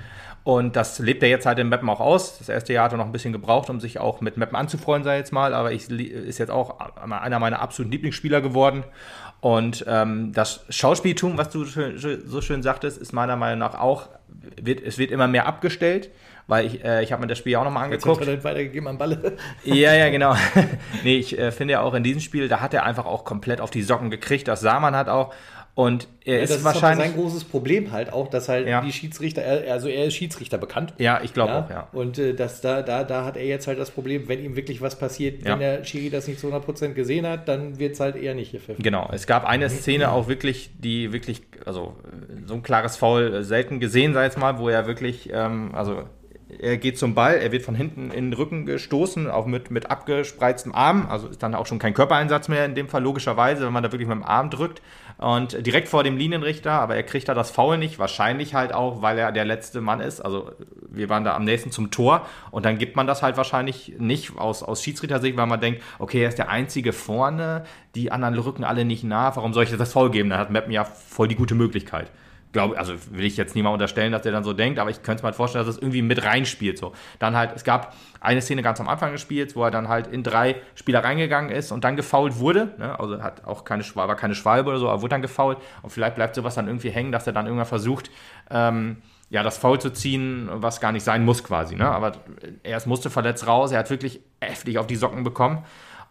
Und 0.45 0.77
das 0.77 0.99
lebt 0.99 1.23
er 1.23 1.31
jetzt 1.31 1.47
halt 1.47 1.59
in 1.59 1.71
Meppen 1.71 1.89
auch 1.89 2.01
aus. 2.01 2.37
Das 2.37 2.51
erste 2.51 2.75
Jahr 2.75 2.85
hat 2.85 2.93
er 2.93 2.99
noch 2.99 3.07
ein 3.07 3.13
bisschen 3.13 3.33
gebraucht, 3.33 3.71
um 3.71 3.81
sich 3.81 3.99
auch 3.99 4.21
mit 4.21 4.37
Meppen 4.37 4.57
anzufreuen, 4.57 5.03
sei 5.03 5.17
jetzt 5.17 5.33
mal. 5.33 5.55
Aber 5.55 5.73
ich 5.73 5.89
ist 5.89 6.39
jetzt 6.39 6.51
auch 6.51 6.79
einer 7.01 7.39
meiner 7.39 7.61
absoluten 7.61 7.91
Lieblingsspieler 7.93 8.43
geworden. 8.43 8.85
Und 9.41 9.87
ähm, 9.89 10.33
das 10.33 10.67
Schauspieltum, 10.69 11.39
was 11.39 11.49
du 11.49 11.65
so 11.65 12.41
schön 12.43 12.63
sagtest, 12.63 12.99
ist 12.99 13.13
meiner 13.13 13.37
Meinung 13.37 13.59
nach 13.59 13.81
auch, 13.81 14.09
wird, 14.61 14.83
es 14.83 14.99
wird 14.99 15.11
immer 15.11 15.29
mehr 15.29 15.47
abgestellt, 15.47 16.11
weil 16.47 16.67
ich, 16.67 16.85
äh, 16.85 17.03
ich 17.03 17.13
habe 17.13 17.23
mir 17.23 17.27
das 17.27 17.39
Spiel 17.39 17.57
auch 17.57 17.65
nochmal 17.65 17.85
angeguckt. 17.85 18.27
Jetzt 18.27 18.45
weitergegeben 18.45 18.89
am 18.89 18.99
Balle. 18.99 19.37
Ja, 19.65 19.95
ja, 19.95 20.11
genau. 20.11 20.35
nee, 21.05 21.17
ich 21.17 21.39
äh, 21.39 21.53
finde 21.53 21.73
ja 21.73 21.81
auch 21.81 21.95
in 21.95 22.03
diesem 22.03 22.21
Spiel, 22.21 22.49
da 22.49 22.61
hat 22.61 22.75
er 22.75 22.85
einfach 22.85 23.07
auch 23.07 23.25
komplett 23.25 23.61
auf 23.63 23.71
die 23.71 23.83
Socken 23.83 24.11
gekriegt. 24.11 24.47
Das 24.49 24.61
sah 24.61 24.79
man 24.81 24.95
halt 24.95 25.09
auch. 25.09 25.33
Und 25.77 26.07
er 26.25 26.37
ja, 26.37 26.43
ist, 26.45 26.51
ist 26.51 26.65
wahrscheinlich. 26.65 27.09
sein 27.09 27.17
großes 27.17 27.45
Problem 27.45 27.91
halt 27.91 28.13
auch, 28.13 28.29
dass 28.29 28.49
halt 28.49 28.69
ja. 28.69 28.81
die 28.81 28.93
Schiedsrichter, 28.93 29.43
also 29.69 29.89
er 29.89 30.05
ist 30.05 30.15
Schiedsrichter 30.15 30.57
bekannt. 30.57 30.95
Ja, 30.99 31.21
ich 31.21 31.35
glaube 31.35 31.51
ja? 31.51 31.65
auch, 31.65 31.71
ja. 31.71 31.89
Und 31.93 32.17
äh, 32.19 32.33
das, 32.33 32.61
da, 32.61 32.83
da, 32.83 33.03
da 33.03 33.25
hat 33.25 33.37
er 33.37 33.45
jetzt 33.45 33.67
halt 33.67 33.81
das 33.81 33.91
Problem, 33.91 34.29
wenn 34.29 34.45
ihm 34.45 34.55
wirklich 34.55 34.81
was 34.81 34.97
passiert, 34.97 35.45
wenn 35.45 35.59
der 35.59 35.83
Schiri 35.85 36.11
das 36.11 36.29
nicht 36.29 36.39
zu 36.39 36.47
100% 36.47 36.93
gesehen 36.93 37.27
hat, 37.27 37.49
dann 37.49 37.81
wird 37.81 37.95
es 37.95 38.01
halt 38.01 38.15
eher 38.15 38.35
nicht 38.35 38.53
gepfiffen. 38.53 38.85
Genau, 38.85 39.11
es 39.13 39.27
gab 39.27 39.45
eine 39.45 39.69
Szene 39.69 40.13
auch 40.13 40.29
wirklich, 40.29 40.71
die 40.79 41.13
wirklich, 41.13 41.43
also 41.67 41.97
so 42.47 42.55
ein 42.55 42.63
klares 42.63 42.97
Foul 42.97 43.43
selten 43.43 43.81
gesehen, 43.81 44.15
sei 44.15 44.27
es 44.27 44.37
mal, 44.37 44.59
wo 44.59 44.69
er 44.69 44.87
wirklich, 44.87 45.31
ähm, 45.33 45.75
also 45.75 46.05
er 46.59 46.77
geht 46.77 46.99
zum 46.99 47.15
Ball, 47.15 47.35
er 47.35 47.53
wird 47.53 47.63
von 47.63 47.75
hinten 47.75 48.11
in 48.11 48.31
den 48.31 48.33
Rücken 48.33 48.67
gestoßen, 48.67 49.31
auch 49.31 49.47
mit, 49.47 49.71
mit 49.71 49.91
abgespreiztem 49.91 50.75
Arm. 50.75 51.07
Also 51.09 51.29
ist 51.29 51.43
dann 51.43 51.55
auch 51.55 51.67
schon 51.67 51.79
kein 51.79 51.95
Körpereinsatz 51.95 52.49
mehr 52.49 52.65
in 52.65 52.75
dem 52.75 52.89
Fall, 52.89 53.03
logischerweise, 53.03 53.65
wenn 53.65 53.73
man 53.73 53.83
da 53.83 53.93
wirklich 53.93 54.09
mit 54.09 54.17
dem 54.17 54.25
Arm 54.25 54.51
drückt. 54.51 54.83
Und 55.17 55.65
direkt 55.65 55.89
vor 55.89 56.03
dem 56.03 56.17
Linienrichter, 56.17 56.73
aber 56.73 56.97
er 56.97 57.05
kriegt 57.05 57.29
da 57.29 57.35
das 57.35 57.51
Foul 57.51 57.79
nicht, 57.79 57.99
wahrscheinlich 57.99 58.55
halt 58.55 58.75
auch, 58.75 59.01
weil 59.01 59.17
er 59.17 59.31
der 59.31 59.45
letzte 59.45 59.81
Mann 59.81 60.01
ist. 60.01 60.21
Also 60.21 60.51
wir 60.89 61.09
waren 61.09 61.25
da 61.25 61.37
am 61.37 61.45
nächsten 61.45 61.71
zum 61.71 61.91
Tor 61.91 62.27
und 62.51 62.65
dann 62.65 62.79
gibt 62.79 62.97
man 62.97 63.07
das 63.07 63.23
halt 63.23 63.37
wahrscheinlich 63.37 63.95
nicht 63.99 64.37
aus, 64.37 64.63
aus 64.63 64.83
Schiedsrichtersicht, 64.83 65.37
weil 65.37 65.47
man 65.47 65.61
denkt, 65.61 65.83
okay, 65.99 66.23
er 66.23 66.29
ist 66.29 66.39
der 66.39 66.49
Einzige 66.49 66.93
vorne, 66.93 67.65
die 67.95 68.11
anderen 68.11 68.37
rücken 68.37 68.65
alle 68.65 68.85
nicht 68.85 69.05
nach, 69.05 69.37
warum 69.37 69.53
soll 69.53 69.65
ich 69.65 69.77
das 69.77 69.93
Foul 69.93 70.11
geben? 70.11 70.31
Dann 70.31 70.41
hat 70.41 70.51
Meppen 70.51 70.73
ja 70.73 70.85
voll 70.85 71.29
die 71.29 71.37
gute 71.37 71.55
Möglichkeit 71.55 72.11
glaube, 72.55 72.79
also 72.79 72.95
will 73.11 73.27
ich 73.27 73.37
jetzt 73.37 73.55
niemand 73.55 73.75
unterstellen, 73.75 74.13
dass 74.13 74.23
der 74.23 74.33
dann 74.33 74.45
so 74.45 74.55
denkt, 74.55 74.79
aber 74.79 74.89
ich 74.89 75.03
könnte 75.03 75.17
es 75.17 75.23
mir 75.23 75.27
halt 75.27 75.37
vorstellen, 75.37 75.67
dass 75.67 75.75
es 75.75 75.83
irgendwie 75.83 76.01
mit 76.01 76.25
reinspielt. 76.25 76.79
So. 76.79 76.93
Dann 77.19 77.37
halt, 77.37 77.53
es 77.55 77.65
gab 77.65 77.95
eine 78.21 78.41
Szene 78.41 78.63
ganz 78.63 78.81
am 78.81 78.89
Anfang 78.89 79.13
des 79.13 79.21
Spiels, 79.21 79.55
wo 79.55 79.63
er 79.65 79.71
dann 79.71 79.89
halt 79.89 80.07
in 80.07 80.23
drei 80.23 80.57
Spieler 80.75 81.05
reingegangen 81.05 81.51
ist 81.51 81.71
und 81.73 81.85
dann 81.85 81.97
gefault 81.97 82.39
wurde. 82.39 82.75
Ne? 82.79 82.99
Also 82.99 83.23
hat 83.23 83.45
auch 83.45 83.65
keine, 83.65 83.85
war 83.95 84.17
keine 84.17 84.35
Schwalbe 84.35 84.71
oder 84.71 84.79
so, 84.79 84.89
aber 84.89 85.03
wurde 85.03 85.11
dann 85.11 85.23
gefault. 85.23 85.59
Und 85.83 85.91
vielleicht 85.91 86.15
bleibt 86.15 86.35
sowas 86.35 86.55
dann 86.55 86.67
irgendwie 86.67 86.91
hängen, 86.91 87.13
dass 87.13 87.27
er 87.27 87.35
dann 87.35 87.45
irgendwann 87.45 87.67
versucht, 87.67 88.11
ähm, 88.51 89.03
ja, 89.29 89.43
das 89.43 89.59
Foul 89.59 89.81
zu 89.81 89.91
ziehen, 89.91 90.49
was 90.53 90.81
gar 90.81 90.93
nicht 90.93 91.03
sein 91.03 91.25
muss 91.25 91.43
quasi. 91.43 91.75
Ne? 91.75 91.87
Aber 91.87 92.13
er 92.63 92.81
musste 92.87 93.11
verletzt 93.11 93.47
raus, 93.47 93.73
er 93.73 93.81
hat 93.81 93.91
wirklich 93.91 94.21
heftig 94.41 94.79
auf 94.79 94.87
die 94.87 94.97
Socken 94.97 95.25
bekommen. 95.25 95.65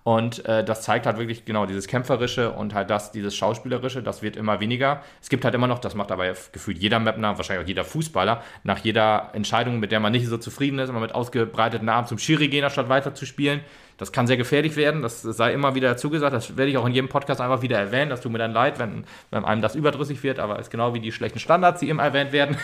Und 0.04 0.46
äh, 0.46 0.66
das 0.66 0.82
zeigt 0.82 1.06
halt 1.06 1.18
wirklich 1.18 1.46
genau 1.46 1.66
dieses 1.66 1.88
Kämpferische 1.88 2.52
und 2.52 2.74
halt 2.74 2.90
das, 2.90 3.12
dieses 3.12 3.36
Schauspielerische, 3.36 4.04
das 4.04 4.22
wird 4.22 4.36
immer 4.36 4.60
weniger. 4.60 5.02
Es 5.22 5.30
gibt 5.30 5.46
halt 5.46 5.56
immer 5.56 5.68
noch, 5.68 5.80
das 5.80 5.96
macht 5.96 6.12
aber 6.12 6.26
gefühlt 6.52 6.78
jeder 6.78 7.00
Mapner, 7.00 7.38
wahrscheinlich 7.38 7.64
auch 7.64 7.68
jeder 7.68 7.86
Fußballer, 7.86 8.44
nach 8.64 8.80
jeder 8.80 9.30
Entscheidung, 9.34 9.80
mit 9.80 9.92
der 9.94 10.02
man 10.02 10.12
nicht 10.12 10.28
so 10.28 10.38
zufrieden 10.38 10.80
ist, 10.80 10.90
immer 10.90 11.00
mit 11.00 11.16
ausgebreiteten 11.16 11.88
Armen 11.88 12.08
zum 12.08 12.18
Schiri 12.18 12.50
gehen, 12.50 12.66
anstatt 12.66 12.90
weiter 12.90 13.16
zu 13.16 13.26
spielen. 13.26 13.62
Das 13.98 14.12
kann 14.12 14.28
sehr 14.28 14.38
gefährlich 14.38 14.76
werden, 14.76 15.02
das 15.02 15.22
sei 15.22 15.54
immer 15.54 15.76
wieder 15.76 15.98
zugesagt. 15.98 16.34
Das 16.34 16.58
werde 16.58 16.72
ich 16.72 16.78
auch 16.78 16.86
in 16.86 16.94
jedem 16.94 17.10
Podcast 17.10 17.42
einfach 17.42 17.62
wieder 17.62 17.78
erwähnen. 17.78 18.10
Das 18.10 18.22
tut 18.22 18.32
mir 18.32 18.40
dann 18.40 18.54
leid, 18.54 18.80
wenn, 18.80 19.06
wenn 19.32 19.46
einem 19.46 19.62
das 19.62 19.76
überdrüssig 19.76 20.24
wird, 20.24 20.40
aber 20.40 20.60
ist 20.60 20.72
genau 20.72 20.94
wie 20.94 21.00
die 21.00 21.12
schlechten 21.12 21.40
Standards, 21.40 21.80
die 21.80 21.90
immer 21.90 22.04
erwähnt 22.04 22.32
werden. 22.32 22.58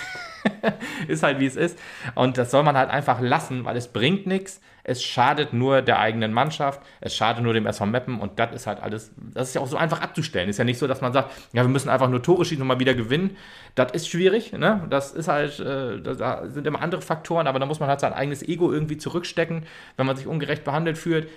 ist 1.08 1.24
halt 1.24 1.40
wie 1.40 1.46
es 1.46 1.56
ist. 1.56 1.78
Und 2.16 2.38
das 2.38 2.52
soll 2.52 2.64
man 2.64 2.78
halt 2.78 2.90
einfach 2.90 3.22
lassen, 3.22 3.66
weil 3.66 3.78
es 3.78 3.88
bringt 3.88 4.26
nichts. 4.28 4.62
Es 4.84 5.04
schadet 5.04 5.54
nur 5.54 5.84
der 5.84 6.00
eigenen 6.00 6.34
Mannschaft, 6.34 6.82
es 7.00 7.16
schadet 7.16 7.44
nur 7.44 7.54
dem 7.54 7.68
SV 7.68 7.86
Meppen 7.86 8.20
und 8.20 8.40
das 8.40 8.56
ist 8.56 8.66
halt 8.66 8.82
alles, 8.82 9.12
das 9.18 9.50
ist 9.50 9.54
ja 9.54 9.62
auch 9.62 9.68
so 9.68 9.78
einfach 9.78 10.02
abzustellen. 10.02 10.50
Ist 10.50 10.58
ja 10.58 10.64
nicht 10.64 10.80
so, 10.80 10.88
dass 10.88 11.02
man 11.02 11.14
sagt, 11.14 11.32
ja, 11.54 11.62
wir 11.62 11.70
müssen 11.70 11.90
einfach 11.90 12.10
nur 12.10 12.24
Tore 12.24 12.44
schießen 12.44 12.62
und 12.62 12.68
mal 12.68 12.80
wieder 12.80 12.96
gewinnen. 12.96 13.38
Das 13.76 13.92
ist 13.92 14.08
schwierig, 14.08 14.52
ne? 14.54 14.88
Das 14.90 15.12
ist 15.12 15.28
halt, 15.28 15.60
äh, 15.60 16.02
da 16.02 16.48
sind 16.48 16.66
immer 16.66 16.82
andere 16.82 17.04
Faktoren, 17.04 17.46
aber 17.46 17.60
da 17.60 17.68
muss 17.68 17.80
man 17.80 17.88
halt 17.88 18.00
sein 18.00 18.14
eigenes 18.14 18.42
Ego 18.42 18.72
irgendwie 18.72 18.98
zurückstecken, 18.98 19.64
wenn 19.98 20.08
man 20.08 20.16
sich 20.16 20.26
ungerecht 20.26 20.64
behandelt 20.64 20.98
fühlt 20.98 21.29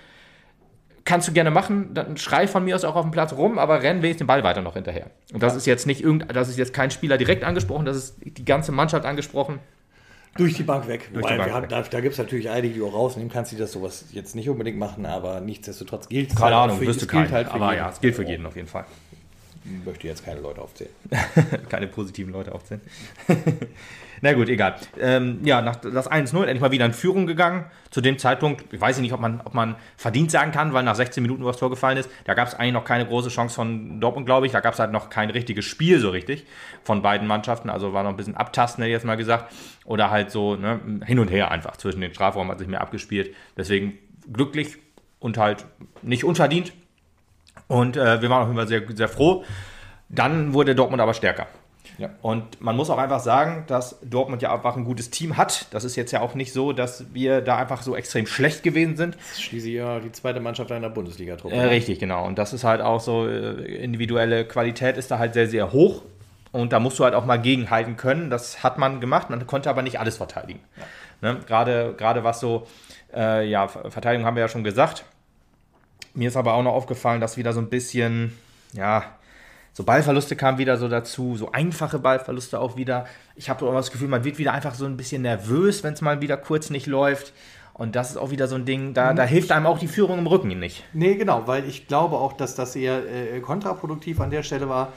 kannst 1.05 1.29
du 1.29 1.33
gerne 1.33 1.51
machen, 1.51 1.95
dann 1.95 2.17
schrei 2.17 2.47
von 2.47 2.65
mir 2.65 2.75
aus 2.77 2.85
auch 2.85 2.97
auf 2.97 3.03
dem 3.03 3.11
Platz 3.11 3.33
rum, 3.33 3.59
aber 3.59 3.83
renn 3.83 4.03
wenigstens 4.03 4.19
den 4.19 4.27
Ball 4.27 4.45
weiter 4.45 4.63
noch 4.63 4.75
hinterher. 4.75 5.07
Und 5.33 5.43
das 5.43 5.57
ist 5.57 5.67
jetzt 5.67 5.87
nicht 5.87 6.03
irgend, 6.03 6.35
das 6.35 6.49
ist 6.49 6.59
jetzt 6.59 6.73
kein 6.73 6.91
Spieler 6.91 7.19
direkt 7.19 7.45
angesprochen, 7.45 7.85
das 7.85 7.97
ist 7.97 8.17
die 8.21 8.45
ganze 8.45 8.73
Mannschaft 8.73 9.05
angesprochen. 9.05 9.59
Durch 10.37 10.55
die 10.55 10.63
Bank 10.63 10.89
weg. 10.89 11.11
Durch 11.13 11.27
die 11.27 11.37
Bank 11.37 11.53
haben. 11.53 11.69
Da, 11.69 11.83
da 11.83 12.01
gibt 12.01 12.13
es 12.13 12.19
natürlich 12.19 12.49
einige, 12.49 12.75
die 12.75 12.83
auch 12.83 12.95
rausnehmen 12.95 13.31
kannst, 13.31 13.53
die 13.53 13.57
das 13.57 13.73
sowas 13.73 14.07
jetzt 14.13 14.35
nicht 14.35 14.49
unbedingt 14.49 14.79
machen, 14.79 15.05
aber 15.05 15.41
nichtsdestotrotz 15.41 16.09
gilt 16.09 16.31
es. 16.31 16.37
Keine 16.37 16.57
halt 16.57 16.71
Ahnung, 16.71 16.81
wirst 16.81 17.03
du 17.03 17.07
keinen, 17.07 17.31
halt 17.31 17.49
aber 17.49 17.67
jeden. 17.73 17.79
ja, 17.79 17.91
es 17.91 18.01
gilt 18.01 18.17
für 18.17 18.25
jeden 18.25 18.47
auf 18.47 18.57
jeden 18.57 18.69
Fall. 18.69 18.87
Möchte 19.85 20.09
jetzt 20.09 20.25
keine 20.25 20.41
Leute 20.41 20.61
aufzählen. 20.61 20.91
keine 21.69 21.87
positiven 21.87 22.33
Leute 22.33 22.53
aufzählen. 22.53 22.81
Na 24.25 24.33
gut, 24.35 24.49
egal. 24.49 24.77
Ähm, 25.01 25.41
ja, 25.45 25.63
nach 25.63 25.77
das 25.77 26.11
1-0 26.11 26.37
endlich 26.43 26.61
mal 26.61 26.71
wieder 26.71 26.87
in 26.87 26.93
Führung 26.93 27.27
gegangen. 27.27 27.67
Zu 27.91 28.01
dem 28.01 28.19
Zeitpunkt, 28.19 28.73
ich 28.73 28.81
weiß 28.81 28.99
nicht, 29.01 29.13
ob 29.13 29.21
man, 29.21 29.41
ob 29.45 29.53
man 29.53 29.75
verdient 29.97 30.31
sagen 30.31 30.53
kann, 30.53 30.73
weil 30.73 30.85
nach 30.85 30.95
16 30.95 31.23
Minuten, 31.23 31.43
wo 31.43 31.49
das 31.49 31.57
Tor 31.57 31.71
gefallen 31.71 31.97
ist, 31.97 32.09
da 32.25 32.35
gab 32.35 32.47
es 32.47 32.55
eigentlich 32.55 32.73
noch 32.73 32.85
keine 32.85 33.05
große 33.07 33.31
Chance 33.31 33.55
von 33.55 34.01
Dortmund, 34.01 34.27
glaube 34.27 34.47
ich. 34.47 34.53
Da 34.53 34.61
gab 34.61 34.75
es 34.75 34.81
halt 34.81 34.93
noch 34.93 35.11
kein 35.11 35.31
richtiges 35.31 35.65
Spiel 35.65 35.99
so 35.99 36.11
richtig 36.11 36.47
von 36.85 37.03
beiden 37.03 37.27
Mannschaften. 37.27 37.69
Also 37.69 37.93
war 37.93 38.05
noch 38.05 38.11
ein 38.11 38.17
bisschen 38.17 38.37
abtasten, 38.37 38.83
hätte 38.83 38.91
ich 38.91 38.97
jetzt 38.97 39.05
mal 39.05 39.17
gesagt. 39.17 39.53
Oder 39.85 40.11
halt 40.11 40.31
so 40.31 40.55
ne, 40.55 40.81
hin 41.05 41.19
und 41.19 41.29
her 41.29 41.51
einfach 41.51 41.77
zwischen 41.77 42.01
den 42.01 42.15
Strafraum 42.15 42.49
hat 42.49 42.61
sich 42.61 42.69
mehr 42.69 42.81
abgespielt. 42.81 43.35
Deswegen 43.57 43.99
glücklich 44.33 44.79
und 45.19 45.37
halt 45.37 45.67
nicht 46.03 46.25
unverdient. 46.25 46.73
Und 47.69 47.97
äh, 47.97 48.21
wir 48.21 48.31
waren 48.31 48.47
auch 48.47 48.51
immer 48.51 48.67
sehr, 48.67 48.83
sehr 48.95 49.09
froh. 49.09 49.45
Dann 50.09 50.53
wurde 50.53 50.75
Dortmund 50.75 51.01
aber 51.01 51.15
stärker. 51.15 51.47
Ja. 51.99 52.11
Und 52.23 52.61
man 52.61 52.77
muss 52.77 52.91
auch 52.91 52.99
einfach 52.99 53.21
sagen, 53.21 53.65
dass 53.67 53.99
Dortmund 54.03 54.43
ja 54.43 54.53
einfach 54.53 54.77
ein 54.77 54.85
gutes 54.85 55.11
Team 55.11 55.37
hat. 55.37 55.67
Das 55.73 55.85
ist 55.85 55.97
jetzt 55.97 56.11
ja 56.13 56.21
auch 56.21 56.35
nicht 56.35 56.53
so, 56.53 56.73
dass 56.73 57.13
wir 57.13 57.41
da 57.41 57.57
einfach 57.57 57.83
so 57.83 57.95
extrem 57.95 58.27
schlecht 58.27 58.63
gewesen 58.63 58.97
sind. 58.97 59.15
Das 59.15 59.33
ist 59.33 59.43
schließlich 59.43 59.75
ja 59.75 60.01
die 60.01 60.13
zweite 60.13 60.41
Mannschaft 60.41 60.73
einer 60.73 60.91
Bundesliga-Truppe. 60.91 61.55
Äh, 61.55 61.67
richtig, 61.67 61.99
genau. 61.99 62.27
Und 62.27 62.39
das 62.39 62.53
ist 62.53 62.65
halt 62.65 62.81
auch 62.81 63.01
so, 63.01 63.27
äh, 63.27 63.83
individuelle 63.83 64.45
Qualität 64.45 64.97
ist 64.97 65.11
da 65.11 65.19
halt 65.19 65.35
sehr, 65.35 65.49
sehr 65.49 65.73
hoch. 65.73 66.03
Und 66.51 66.73
da 66.73 66.81
musst 66.81 66.99
du 66.99 67.05
halt 67.05 67.15
auch 67.15 67.25
mal 67.25 67.41
gegenhalten 67.41 67.97
können. 67.97 68.31
Das 68.31 68.63
hat 68.63 68.79
man 68.79 69.01
gemacht. 69.01 69.31
Man 69.31 69.47
konnte 69.47 69.71
aber 69.71 69.83
nicht 69.83 69.99
alles 69.99 70.17
verteidigen. 70.17 70.61
Ja. 71.23 71.33
Ne? 71.33 71.41
Gerade, 71.47 71.95
gerade 71.97 72.25
was 72.25 72.41
so, 72.41 72.67
äh, 73.15 73.49
ja, 73.49 73.69
Verteidigung 73.69 74.27
haben 74.27 74.37
wir 74.37 74.43
ja 74.43 74.49
schon 74.49 74.65
gesagt. 74.65 75.05
Mir 76.15 76.29
ist 76.29 76.37
aber 76.37 76.55
auch 76.55 76.63
noch 76.63 76.73
aufgefallen, 76.73 77.21
dass 77.21 77.37
wieder 77.37 77.53
so 77.53 77.61
ein 77.61 77.69
bisschen, 77.69 78.37
ja, 78.73 79.05
so 79.73 79.85
Ballverluste 79.85 80.37
kamen 80.37 80.59
wieder 80.59 80.77
so 80.77 80.89
dazu, 80.89 81.37
so 81.37 81.53
einfache 81.53 81.99
Ballverluste 81.99 82.61
auch 82.61 82.77
wieder. 82.77 83.07
Ich 83.37 83.49
habe 83.49 83.67
auch 83.67 83.73
das 83.73 83.91
Gefühl, 83.91 84.09
man 84.09 84.25
wird 84.25 84.39
wieder 84.39 84.53
einfach 84.53 84.75
so 84.75 84.85
ein 84.85 84.99
bisschen 84.99 85.23
nervös, 85.23 85.83
wenn 85.83 85.95
es 85.95 86.03
mal 86.03 86.21
wieder 86.21 86.37
kurz 86.37 86.69
nicht 86.69 86.87
läuft. 86.87 87.33
Und 87.73 87.97
das 87.97 88.11
ist 88.11 88.17
auch 88.19 88.31
wieder 88.31 88.49
so 88.49 88.55
ein 88.57 88.67
Ding, 88.67 88.93
da, 88.93 89.15
da 89.15 89.25
hilft 89.25 89.51
einem 89.51 89.65
auch 89.65 89.79
die 89.79 89.89
Führung 89.89 90.19
im 90.19 90.27
Rücken 90.27 90.49
nicht. 90.59 90.85
Nee, 90.93 91.15
genau, 91.15 91.47
weil 91.47 91.67
ich 91.67 91.89
glaube 91.89 92.17
auch, 92.17 92.35
dass 92.35 92.55
das 92.55 92.77
eher 92.77 93.03
äh, 93.11 93.41
kontraproduktiv 93.41 94.21
an 94.21 94.29
der 94.29 94.43
Stelle 94.43 94.69
war. 94.69 94.93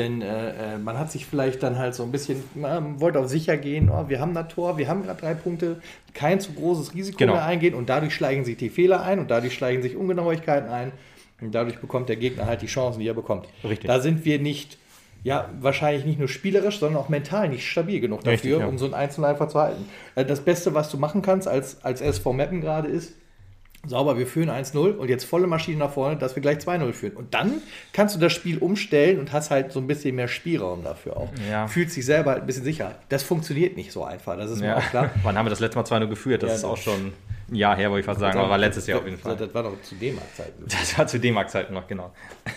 Denn 0.00 0.22
äh, 0.22 0.74
äh 0.74 0.78
man 0.78 0.98
hat 0.98 1.12
sich 1.12 1.26
vielleicht 1.26 1.62
dann 1.62 1.78
halt 1.78 1.94
so 1.94 2.02
ein 2.02 2.10
bisschen, 2.10 2.42
man 2.54 3.00
wollte 3.00 3.18
auf 3.20 3.28
sicher 3.28 3.58
gehen, 3.58 3.90
oh, 3.90 4.08
wir 4.08 4.18
haben 4.18 4.32
das 4.32 4.48
Tor, 4.48 4.78
wir 4.78 4.88
haben 4.88 5.02
gerade 5.02 5.20
drei 5.20 5.34
Punkte, 5.34 5.82
kein 6.14 6.40
zu 6.40 6.52
großes 6.54 6.94
Risiko 6.94 7.18
genau. 7.18 7.34
mehr 7.34 7.44
eingehen 7.44 7.74
und 7.74 7.90
dadurch 7.90 8.14
schleichen 8.14 8.44
sich 8.44 8.56
die 8.56 8.70
Fehler 8.70 9.02
ein 9.02 9.18
und 9.18 9.30
dadurch 9.30 9.54
schleichen 9.54 9.82
sich 9.82 9.96
Ungenauigkeiten 9.96 10.70
ein. 10.70 10.92
Und 11.40 11.54
dadurch 11.54 11.78
bekommt 11.78 12.08
der 12.08 12.16
Gegner 12.16 12.46
halt 12.46 12.62
die 12.62 12.66
Chancen, 12.66 13.00
die 13.00 13.08
er 13.08 13.14
bekommt. 13.14 13.46
Richtig. 13.64 13.86
Da 13.86 14.00
sind 14.00 14.24
wir 14.24 14.38
nicht, 14.38 14.78
ja, 15.22 15.48
wahrscheinlich 15.60 16.04
nicht 16.04 16.18
nur 16.18 16.28
spielerisch, 16.28 16.78
sondern 16.78 17.00
auch 17.00 17.08
mental 17.08 17.48
nicht 17.48 17.66
stabil 17.66 18.00
genug 18.00 18.20
dafür, 18.20 18.32
Richtig, 18.32 18.58
ja. 18.58 18.66
um 18.66 18.78
so 18.78 18.86
ein 18.86 18.94
Einzel 18.94 19.24
einfach 19.24 19.48
zu 19.48 19.58
halten. 19.58 19.86
Äh, 20.14 20.24
das 20.24 20.40
Beste, 20.40 20.74
was 20.74 20.90
du 20.90 20.98
machen 20.98 21.22
kannst 21.22 21.48
als, 21.48 21.82
als 21.84 22.00
SV 22.00 22.32
Meppen 22.32 22.60
gerade 22.60 22.88
ist, 22.88 23.14
sauber, 23.86 24.18
wir 24.18 24.26
führen 24.26 24.50
1-0 24.50 24.96
und 24.96 25.08
jetzt 25.08 25.24
volle 25.24 25.46
Maschine 25.46 25.78
nach 25.78 25.92
vorne, 25.92 26.16
dass 26.16 26.36
wir 26.36 26.42
gleich 26.42 26.58
2-0 26.58 26.92
führen. 26.92 27.16
Und 27.16 27.34
dann 27.34 27.62
kannst 27.92 28.14
du 28.14 28.20
das 28.20 28.32
Spiel 28.32 28.58
umstellen 28.58 29.18
und 29.18 29.32
hast 29.32 29.50
halt 29.50 29.72
so 29.72 29.80
ein 29.80 29.86
bisschen 29.86 30.14
mehr 30.14 30.28
Spielraum 30.28 30.84
dafür 30.84 31.16
auch. 31.16 31.30
Ja. 31.50 31.66
Fühlt 31.66 31.90
sich 31.90 32.04
selber 32.04 32.32
halt 32.32 32.42
ein 32.42 32.46
bisschen 32.46 32.64
sicher. 32.64 32.96
Das 33.08 33.22
funktioniert 33.22 33.76
nicht 33.76 33.92
so 33.92 34.04
einfach, 34.04 34.36
das 34.36 34.50
ist 34.50 34.60
ja. 34.60 34.68
mir 34.68 34.76
auch 34.76 34.90
klar. 34.90 35.10
Wann 35.22 35.36
haben 35.36 35.46
wir 35.46 35.50
das 35.50 35.60
letzte 35.60 35.78
Mal 35.78 35.84
2-0 35.84 36.08
geführt? 36.08 36.42
Das 36.42 36.50
ja, 36.50 36.56
ist 36.56 36.64
auch 36.64 36.76
schon 36.76 37.12
ein 37.50 37.54
Jahr 37.54 37.76
her, 37.76 37.90
wollte 37.90 38.00
ich 38.00 38.06
fast 38.06 38.20
sagen, 38.20 38.38
aber 38.38 38.50
war 38.50 38.58
letztes 38.58 38.86
Jahr 38.86 38.98
auf 38.98 39.04
jeden 39.04 39.18
Fall. 39.18 39.36
Das 39.36 39.52
war 39.54 39.62
doch 39.62 39.80
zu 39.82 39.94
D-Mark-Zeiten. 39.94 40.64
Das 40.66 40.98
war 40.98 41.06
zu 41.06 41.18
D-Mark-Zeiten 41.18 41.74
noch, 41.74 41.86
genau. 41.86 42.12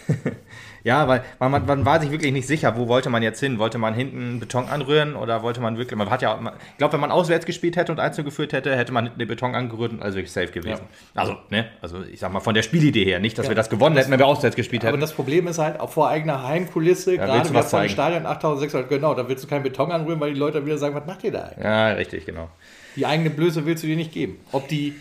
ja, 0.84 1.08
weil, 1.08 1.24
weil 1.40 1.50
man, 1.50 1.66
man, 1.66 1.86
war 1.86 2.00
sich 2.00 2.12
wirklich 2.12 2.32
nicht 2.32 2.48
sicher, 2.48 2.78
wo 2.78 2.88
wollte 2.88 3.10
man 3.10 3.24
jetzt 3.24 3.40
hin? 3.40 3.60
Wollte 3.60 3.78
man 3.78 3.94
hinten 3.94 4.40
Beton 4.40 4.68
anrühren 4.68 5.16
oder 5.16 5.42
wollte 5.42 5.62
man 5.62 5.78
wirklich, 5.78 5.98
man 5.98 6.10
hat 6.10 6.22
ja, 6.22 6.36
man, 6.36 6.54
ich 6.72 6.78
glaube, 6.78 6.94
wenn 6.94 7.00
man 7.00 7.12
auswärts 7.12 7.46
gespielt 7.46 7.76
hätte 7.76 7.92
und 7.92 8.00
1 8.00 8.18
geführt 8.18 8.54
hätte, 8.54 8.76
hätte 8.76 8.92
man 8.92 9.18
den 9.18 9.28
Beton 9.28 9.56
angerührt 9.56 9.92
und 9.92 10.02
also 10.04 10.18
wirklich 10.18 10.32
safe 10.32 10.52
gewesen. 10.52 10.84
Ja. 11.16 11.22
Also, 11.22 11.38
ne, 11.50 11.70
also 11.82 12.04
ich 12.04 12.20
sag 12.20 12.32
mal 12.32 12.40
von 12.40 12.54
der 12.54 12.64
Spielidee 12.64 13.06
her, 13.06 13.20
nicht, 13.20 13.38
dass 13.38 13.48
ja. 13.48 13.52
wir 13.52 13.56
das 13.56 13.70
gewonnen 13.70 13.98
hätten, 13.98 14.12
wenn 14.12 14.20
wir 14.20 14.28
auswärts 14.28 14.56
gespielt 14.56 14.84
hätten. 14.84 14.94
Aber 14.94 15.02
das 15.02 15.14
Problem 15.14 15.48
ist 15.48 15.60
halt, 15.60 15.80
auch 15.80 15.90
vor 15.90 16.10
eigener 16.10 16.48
Heimkulisse, 16.48 17.16
ja, 17.16 17.26
gerade 17.26 17.54
wenn 17.54 17.64
von 17.64 17.90
Stadion 17.90 18.26
8600, 18.26 18.90
genau, 18.90 19.16
da 19.16 19.28
willst 19.28 19.44
du 19.44 19.48
keinen 19.48 19.64
Beton 19.64 19.92
anrühren, 19.92 20.20
weil 20.20 20.34
die 20.34 20.40
Leute 20.40 20.66
wieder 20.66 20.78
sagen, 20.78 20.96
was 20.96 21.06
macht 21.06 21.24
ihr 21.24 21.32
da 21.32 21.44
eigentlich? 21.44 21.64
Ja, 21.64 21.88
richtig, 21.94 22.26
genau. 22.26 22.50
Die 22.96 23.06
eigene 23.06 23.30
Blöße 23.30 23.66
willst 23.66 23.84
du 23.84 23.88
dir 23.88 23.96
nicht 23.96 24.12
geben. 24.12 24.40
Ob 24.52 24.68
die 24.68 24.94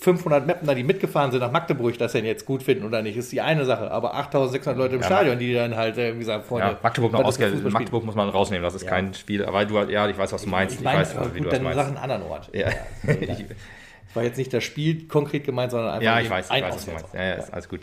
500 0.00 0.46
Mapner, 0.46 0.74
die 0.74 0.82
mitgefahren 0.82 1.30
sind 1.30 1.40
nach 1.40 1.50
Magdeburg, 1.50 1.96
das 1.98 2.12
denn 2.12 2.24
jetzt 2.24 2.44
gut 2.44 2.62
finden 2.62 2.84
oder 2.84 3.00
nicht, 3.00 3.16
ist 3.16 3.32
die 3.32 3.40
eine 3.40 3.64
Sache. 3.64 3.90
Aber 3.90 4.14
8600 4.14 4.76
Leute 4.76 4.94
im 4.96 5.00
ja, 5.00 5.06
Stadion, 5.06 5.38
die 5.38 5.54
dann 5.54 5.76
halt, 5.76 5.96
äh, 5.96 6.14
wie 6.14 6.18
gesagt, 6.18 6.46
Freunde. 6.46 6.68
Ja, 6.68 6.78
Magdeburg 6.82 7.12
noch 7.12 7.24
ausgehen. 7.24 7.62
Magdeburg 7.70 8.04
muss 8.04 8.14
man 8.14 8.28
rausnehmen, 8.28 8.62
das 8.62 8.74
ist 8.74 8.82
ja. 8.82 8.90
kein 8.90 9.14
Spiel. 9.14 9.44
Aber 9.44 9.64
du, 9.64 9.78
ja, 9.90 10.08
ich 10.08 10.18
weiß, 10.18 10.32
was 10.32 10.42
du 10.42 10.50
meinst. 10.50 10.74
Ich, 10.74 10.80
ich 10.80 10.86
weiß, 10.86 11.16
gut, 11.16 11.34
wie 11.34 11.40
du 11.40 11.48
das 11.48 11.60
meinst. 11.60 11.78
Sachen 11.78 11.96
anderen 11.96 12.22
Ort. 12.22 12.50
Ja. 12.52 12.68
Also, 13.06 13.20
war 14.14 14.22
jetzt 14.22 14.36
nicht 14.36 14.52
das 14.52 14.62
Spiel 14.62 15.08
konkret 15.08 15.44
gemeint, 15.44 15.70
sondern 15.70 15.90
einfach 15.90 16.04
ja, 16.04 16.20
ich 16.20 16.30
weiß, 16.30 16.46
ich 16.46 16.62
weiß, 16.62 16.74
was 16.74 16.84
du 16.84 16.90
meinst. 16.92 17.14
Ja, 17.14 17.24
ja, 17.24 17.34
ist 17.34 17.52
alles 17.52 17.68
gut. 17.68 17.80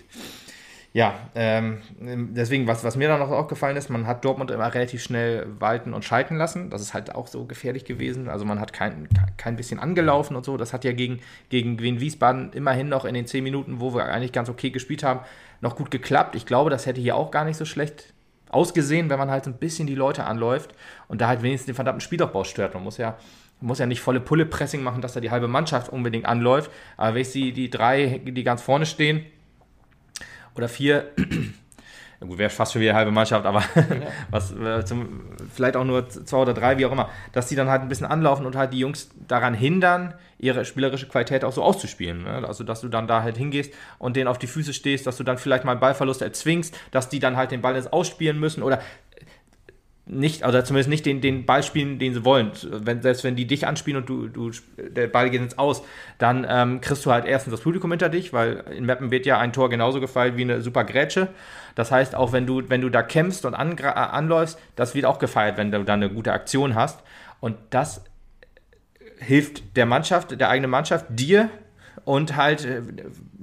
Ja, 0.93 1.15
ähm, 1.35 1.79
deswegen, 1.99 2.67
was, 2.67 2.83
was 2.83 2.97
mir 2.97 3.07
dann 3.07 3.21
noch 3.21 3.31
aufgefallen 3.31 3.77
ist, 3.77 3.89
man 3.89 4.07
hat 4.07 4.25
Dortmund 4.25 4.51
immer 4.51 4.73
relativ 4.73 5.01
schnell 5.01 5.47
walten 5.57 5.93
und 5.93 6.03
schalten 6.03 6.35
lassen. 6.35 6.69
Das 6.69 6.81
ist 6.81 6.93
halt 6.93 7.15
auch 7.15 7.27
so 7.27 7.45
gefährlich 7.45 7.85
gewesen. 7.85 8.27
Also 8.27 8.43
man 8.43 8.59
hat 8.59 8.73
kein, 8.73 9.07
kein 9.37 9.55
bisschen 9.55 9.79
angelaufen 9.79 10.35
und 10.35 10.43
so. 10.43 10.57
Das 10.57 10.73
hat 10.73 10.83
ja 10.83 10.91
gegen, 10.91 11.21
gegen 11.47 11.79
Wien 11.79 12.01
Wiesbaden 12.01 12.51
immerhin 12.51 12.89
noch 12.89 13.05
in 13.05 13.13
den 13.13 13.25
zehn 13.25 13.41
Minuten, 13.41 13.79
wo 13.79 13.93
wir 13.93 14.03
eigentlich 14.05 14.33
ganz 14.33 14.49
okay 14.49 14.69
gespielt 14.69 15.01
haben, 15.01 15.21
noch 15.61 15.77
gut 15.77 15.91
geklappt. 15.91 16.35
Ich 16.35 16.45
glaube, 16.45 16.69
das 16.69 16.85
hätte 16.85 16.99
hier 16.99 17.15
auch 17.15 17.31
gar 17.31 17.45
nicht 17.45 17.57
so 17.57 17.63
schlecht 17.63 18.13
ausgesehen, 18.49 19.09
wenn 19.09 19.17
man 19.17 19.31
halt 19.31 19.45
so 19.45 19.51
ein 19.51 19.57
bisschen 19.57 19.87
die 19.87 19.95
Leute 19.95 20.25
anläuft 20.25 20.75
und 21.07 21.21
da 21.21 21.29
halt 21.29 21.41
wenigstens 21.41 21.67
den 21.67 21.75
verdammten 21.75 22.01
Spielaufbau 22.01 22.43
stört. 22.43 22.73
Man 22.73 22.83
muss 22.83 22.97
ja, 22.97 23.17
muss 23.61 23.79
ja 23.79 23.85
nicht 23.85 24.01
volle 24.01 24.19
Pulle-Pressing 24.19 24.83
machen, 24.83 25.01
dass 25.01 25.13
da 25.13 25.21
die 25.21 25.31
halbe 25.31 25.47
Mannschaft 25.47 25.87
unbedingt 25.87 26.25
anläuft. 26.25 26.69
Aber 26.97 27.15
wenn 27.15 27.21
ich 27.21 27.31
die, 27.31 27.53
die 27.53 27.69
drei, 27.69 28.19
die 28.25 28.43
ganz 28.43 28.61
vorne 28.61 28.85
stehen, 28.85 29.25
oder 30.55 30.69
vier. 30.69 31.11
Gut, 32.27 32.37
wäre 32.37 32.51
fast 32.51 32.73
schon 32.73 32.83
wieder 32.83 32.93
halbe 32.93 33.09
Mannschaft, 33.09 33.47
aber 33.47 33.61
ja. 33.75 34.07
was, 34.29 34.55
äh, 34.55 34.85
zum, 34.85 35.21
vielleicht 35.51 35.75
auch 35.75 35.83
nur 35.83 36.07
zwei 36.07 36.37
oder 36.37 36.53
drei, 36.53 36.77
wie 36.77 36.85
auch 36.85 36.91
immer, 36.91 37.09
dass 37.31 37.47
die 37.47 37.55
dann 37.55 37.67
halt 37.67 37.81
ein 37.81 37.89
bisschen 37.89 38.05
anlaufen 38.05 38.45
und 38.45 38.55
halt 38.55 38.73
die 38.73 38.79
Jungs 38.79 39.09
daran 39.27 39.55
hindern, 39.55 40.13
ihre 40.37 40.63
spielerische 40.63 41.07
Qualität 41.07 41.43
auch 41.43 41.51
so 41.51 41.63
auszuspielen. 41.63 42.23
Ne? 42.23 42.47
Also, 42.47 42.63
dass 42.63 42.81
du 42.81 42.89
dann 42.89 43.07
da 43.07 43.23
halt 43.23 43.37
hingehst 43.37 43.73
und 43.97 44.15
denen 44.15 44.27
auf 44.27 44.37
die 44.37 44.45
Füße 44.45 44.73
stehst, 44.73 45.07
dass 45.07 45.17
du 45.17 45.23
dann 45.23 45.39
vielleicht 45.39 45.65
mal 45.65 45.71
einen 45.71 45.81
Ballverlust 45.81 46.21
erzwingst, 46.21 46.77
dass 46.91 47.09
die 47.09 47.19
dann 47.19 47.37
halt 47.37 47.49
den 47.49 47.61
Ball 47.61 47.75
ins 47.75 47.87
Ausspielen 47.87 48.39
müssen 48.39 48.61
oder 48.61 48.81
nicht, 50.05 50.45
oder 50.45 50.65
zumindest 50.65 50.89
nicht 50.89 51.05
den, 51.05 51.21
den 51.21 51.45
Ball 51.45 51.63
spielen, 51.63 51.99
den 51.99 52.13
sie 52.13 52.25
wollen. 52.25 52.51
Wenn, 52.63 53.01
selbst 53.01 53.23
wenn 53.23 53.35
die 53.35 53.45
dich 53.45 53.67
anspielen 53.67 54.01
und 54.01 54.09
du, 54.09 54.27
du 54.27 54.51
der 54.77 55.07
Ball 55.07 55.29
geht 55.29 55.41
ins 55.41 55.57
Aus, 55.57 55.83
dann 56.17 56.45
ähm, 56.49 56.81
kriegst 56.81 57.05
du 57.05 57.11
halt 57.11 57.25
erstens 57.25 57.51
das 57.51 57.61
Publikum 57.61 57.91
hinter 57.91 58.09
dich, 58.09 58.33
weil 58.33 58.63
in 58.75 58.85
Mappen 58.85 59.11
wird 59.11 59.25
ja 59.25 59.37
ein 59.37 59.53
Tor 59.53 59.69
genauso 59.69 59.99
gefeiert 60.01 60.37
wie 60.37 60.41
eine 60.41 60.61
super 60.61 60.83
Grätsche. 60.83 61.29
Das 61.75 61.91
heißt, 61.91 62.15
auch 62.15 62.33
wenn 62.33 62.45
du, 62.45 62.67
wenn 62.67 62.81
du 62.81 62.89
da 62.89 63.03
kämpfst 63.03 63.45
und 63.45 63.53
an, 63.53 63.79
anläufst, 63.79 64.59
das 64.75 64.95
wird 64.95 65.05
auch 65.05 65.19
gefeiert, 65.19 65.57
wenn 65.57 65.71
du 65.71 65.83
da 65.83 65.93
eine 65.93 66.09
gute 66.09 66.33
Aktion 66.33 66.75
hast. 66.75 67.01
Und 67.39 67.57
das 67.69 68.03
hilft 69.19 69.77
der 69.77 69.85
Mannschaft, 69.85 70.39
der 70.39 70.49
eigenen 70.49 70.71
Mannschaft, 70.71 71.05
dir 71.09 71.49
und 72.05 72.35
halt, 72.35 72.65
äh, 72.65 72.81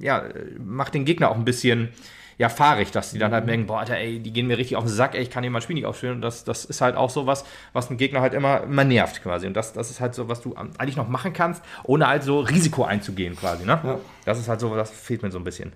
ja, 0.00 0.24
macht 0.58 0.94
den 0.94 1.04
Gegner 1.04 1.30
auch 1.30 1.36
ein 1.36 1.44
bisschen 1.44 1.90
ja 2.38 2.48
fahrig, 2.48 2.92
dass 2.92 3.10
die 3.10 3.18
dann 3.18 3.32
halt 3.32 3.46
merken, 3.46 3.66
boah, 3.66 3.80
Alter, 3.80 3.96
ey, 3.96 4.20
die 4.20 4.32
gehen 4.32 4.46
mir 4.46 4.56
richtig 4.56 4.76
auf 4.76 4.84
den 4.84 4.92
Sack, 4.92 5.14
ey, 5.14 5.22
ich 5.22 5.30
kann 5.30 5.42
hier 5.42 5.50
mal 5.50 5.58
ein 5.58 5.62
Spiel 5.62 5.74
nicht 5.74 5.86
aufspielen. 5.86 6.14
Und 6.16 6.22
das, 6.22 6.44
das 6.44 6.64
ist 6.64 6.80
halt 6.80 6.96
auch 6.96 7.10
so 7.10 7.26
was, 7.26 7.44
was 7.72 7.88
einen 7.88 7.98
Gegner 7.98 8.20
halt 8.20 8.32
immer, 8.32 8.62
immer 8.62 8.84
nervt 8.84 9.22
quasi. 9.22 9.48
Und 9.48 9.54
das, 9.54 9.72
das 9.72 9.90
ist 9.90 10.00
halt 10.00 10.14
so, 10.14 10.28
was 10.28 10.40
du 10.40 10.54
eigentlich 10.54 10.96
noch 10.96 11.08
machen 11.08 11.32
kannst, 11.32 11.62
ohne 11.82 12.06
halt 12.06 12.22
so 12.22 12.40
Risiko 12.40 12.84
einzugehen 12.84 13.36
quasi. 13.36 13.64
Ne? 13.64 13.80
Ja. 13.82 13.98
Das 14.24 14.38
ist 14.38 14.48
halt 14.48 14.60
so, 14.60 14.74
das 14.76 14.90
fehlt 14.90 15.22
mir 15.22 15.32
so 15.32 15.38
ein 15.38 15.44
bisschen. 15.44 15.72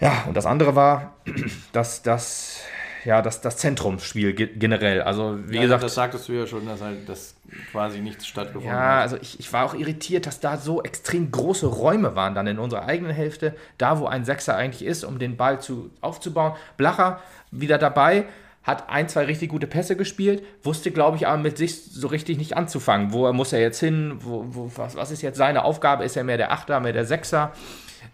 Ja, 0.00 0.24
und 0.26 0.36
das 0.36 0.46
andere 0.46 0.74
war, 0.74 1.16
dass 1.72 2.02
das 2.02 2.62
ja, 3.06 3.22
das, 3.22 3.40
das 3.40 3.56
Zentrumsspiel 3.56 4.32
generell. 4.32 5.02
Also, 5.02 5.38
wie 5.46 5.56
ja, 5.56 5.62
gesagt. 5.62 5.84
Das 5.84 5.94
sagtest 5.94 6.28
du 6.28 6.32
ja 6.32 6.44
schon, 6.44 6.66
dass 6.66 6.82
halt 6.82 7.08
das 7.08 7.36
quasi 7.70 8.00
nichts 8.00 8.26
stattgefunden 8.26 8.68
ja, 8.68 8.76
hat. 8.76 8.82
Ja, 8.82 9.00
also 9.00 9.16
ich, 9.22 9.38
ich 9.38 9.52
war 9.52 9.64
auch 9.64 9.74
irritiert, 9.74 10.26
dass 10.26 10.40
da 10.40 10.56
so 10.56 10.82
extrem 10.82 11.30
große 11.30 11.66
Räume 11.66 12.16
waren 12.16 12.34
dann 12.34 12.48
in 12.48 12.58
unserer 12.58 12.84
eigenen 12.86 13.12
Hälfte, 13.12 13.54
da 13.78 14.00
wo 14.00 14.06
ein 14.06 14.24
Sechser 14.24 14.56
eigentlich 14.56 14.84
ist, 14.84 15.04
um 15.04 15.20
den 15.20 15.36
Ball 15.36 15.60
zu, 15.60 15.90
aufzubauen. 16.00 16.54
Blacher 16.76 17.20
wieder 17.52 17.78
dabei, 17.78 18.24
hat 18.64 18.90
ein, 18.90 19.08
zwei 19.08 19.26
richtig 19.26 19.50
gute 19.50 19.68
Pässe 19.68 19.94
gespielt, 19.94 20.42
wusste, 20.64 20.90
glaube 20.90 21.16
ich, 21.16 21.28
aber 21.28 21.40
mit 21.40 21.58
sich 21.58 21.84
so 21.84 22.08
richtig 22.08 22.38
nicht 22.38 22.56
anzufangen. 22.56 23.12
Wo 23.12 23.32
muss 23.32 23.52
er 23.52 23.60
jetzt 23.60 23.78
hin? 23.78 24.16
Wo, 24.18 24.46
wo, 24.48 24.72
was, 24.74 24.96
was 24.96 25.12
ist 25.12 25.22
jetzt 25.22 25.38
seine 25.38 25.64
Aufgabe? 25.64 26.04
Ist 26.04 26.16
er 26.16 26.24
mehr 26.24 26.38
der 26.38 26.50
Achter, 26.50 26.80
mehr 26.80 26.92
der 26.92 27.04
Sechser? 27.04 27.52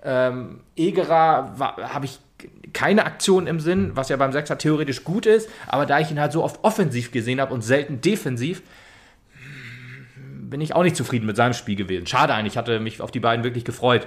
Ähm, 0.05 0.61
Egerer 0.76 1.55
habe 1.59 2.05
ich 2.05 2.18
keine 2.72 3.05
Aktion 3.05 3.46
im 3.46 3.61
Sinn, 3.61 3.92
was 3.94 4.09
ja 4.09 4.16
beim 4.16 4.33
Sechser 4.33 4.59
theoretisch 4.59 5.05
gut 5.05 5.26
ist, 5.26 5.48
aber 5.66 5.87
da 5.87 6.00
ich 6.00 6.11
ihn 6.11 6.20
halt 6.20 6.33
so 6.33 6.42
oft 6.42 6.62
offensiv 6.62 7.12
gesehen 7.12 7.40
habe 7.40 7.52
und 7.52 7.62
selten 7.62 8.00
defensiv, 8.00 8.62
bin 10.52 10.61
ich 10.61 10.74
auch 10.74 10.83
nicht 10.83 10.96
zufrieden 10.96 11.26
mit 11.26 11.37
seinem 11.37 11.55
Spiel 11.55 11.76
gewesen. 11.76 12.07
Schade 12.07 12.35
eigentlich, 12.35 12.55
ich 12.55 12.59
hatte 12.59 12.78
mich 12.78 13.00
auf 13.00 13.11
die 13.11 13.20
beiden 13.20 13.44
wirklich 13.44 13.64
gefreut. 13.64 14.07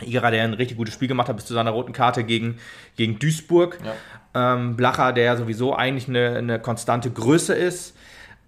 Igerer, 0.00 0.30
der 0.30 0.44
ein 0.44 0.54
richtig 0.54 0.76
gutes 0.76 0.94
Spiel 0.94 1.08
gemacht 1.08 1.28
hat 1.28 1.36
bis 1.36 1.46
zu 1.46 1.54
seiner 1.54 1.70
roten 1.70 1.92
Karte 1.92 2.22
gegen, 2.22 2.58
gegen 2.96 3.18
Duisburg. 3.18 3.78
Ja. 3.82 4.54
Ähm, 4.54 4.76
Blacher, 4.76 5.12
der 5.12 5.36
sowieso 5.36 5.74
eigentlich 5.74 6.08
eine, 6.08 6.36
eine 6.36 6.60
konstante 6.60 7.10
Größe 7.10 7.54
ist. 7.54 7.96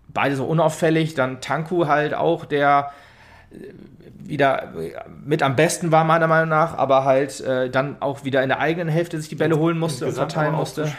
Beide 0.08 0.36
so 0.36 0.44
unauffällig. 0.44 1.14
Dann 1.14 1.40
Tanku 1.40 1.86
halt 1.86 2.14
auch, 2.14 2.44
der 2.44 2.92
wieder 4.18 4.74
mit 5.24 5.42
am 5.42 5.56
besten 5.56 5.90
war, 5.90 6.04
meiner 6.04 6.26
Meinung 6.26 6.50
nach, 6.50 6.76
aber 6.76 7.04
halt 7.04 7.40
äh, 7.40 7.70
dann 7.70 8.00
auch 8.00 8.24
wieder 8.24 8.42
in 8.42 8.48
der 8.48 8.60
eigenen 8.60 8.88
Hälfte 8.88 9.18
sich 9.18 9.28
die 9.28 9.36
Bälle 9.36 9.58
holen 9.58 9.78
musste 9.78 10.06
und 10.06 10.12
verteilen 10.12 10.54
musste. 10.54 10.92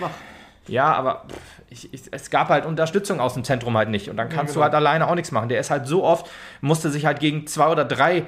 Ja, 0.68 0.94
aber 0.94 1.26
ich, 1.70 1.94
ich, 1.94 2.04
es 2.12 2.30
gab 2.30 2.50
halt 2.50 2.66
Unterstützung 2.66 3.20
aus 3.20 3.34
dem 3.34 3.44
Zentrum 3.44 3.76
halt 3.78 3.90
nicht. 3.90 4.10
Und 4.10 4.18
dann 4.18 4.30
kannst 4.30 4.56
ja, 4.56 4.60
genau. 4.60 4.60
du 4.60 4.64
halt 4.64 4.76
alleine 4.76 5.08
auch 5.08 5.16
nichts 5.16 5.32
machen. 5.32 5.50
Der 5.50 5.60
ist 5.60 5.72
halt 5.72 5.88
so 5.88 6.04
oft, 6.04 6.30
musste 6.62 6.90
sich 6.90 7.06
halt 7.06 7.20
gegen 7.20 7.48
zwei 7.48 7.68
oder 7.68 7.86
drei 7.86 8.26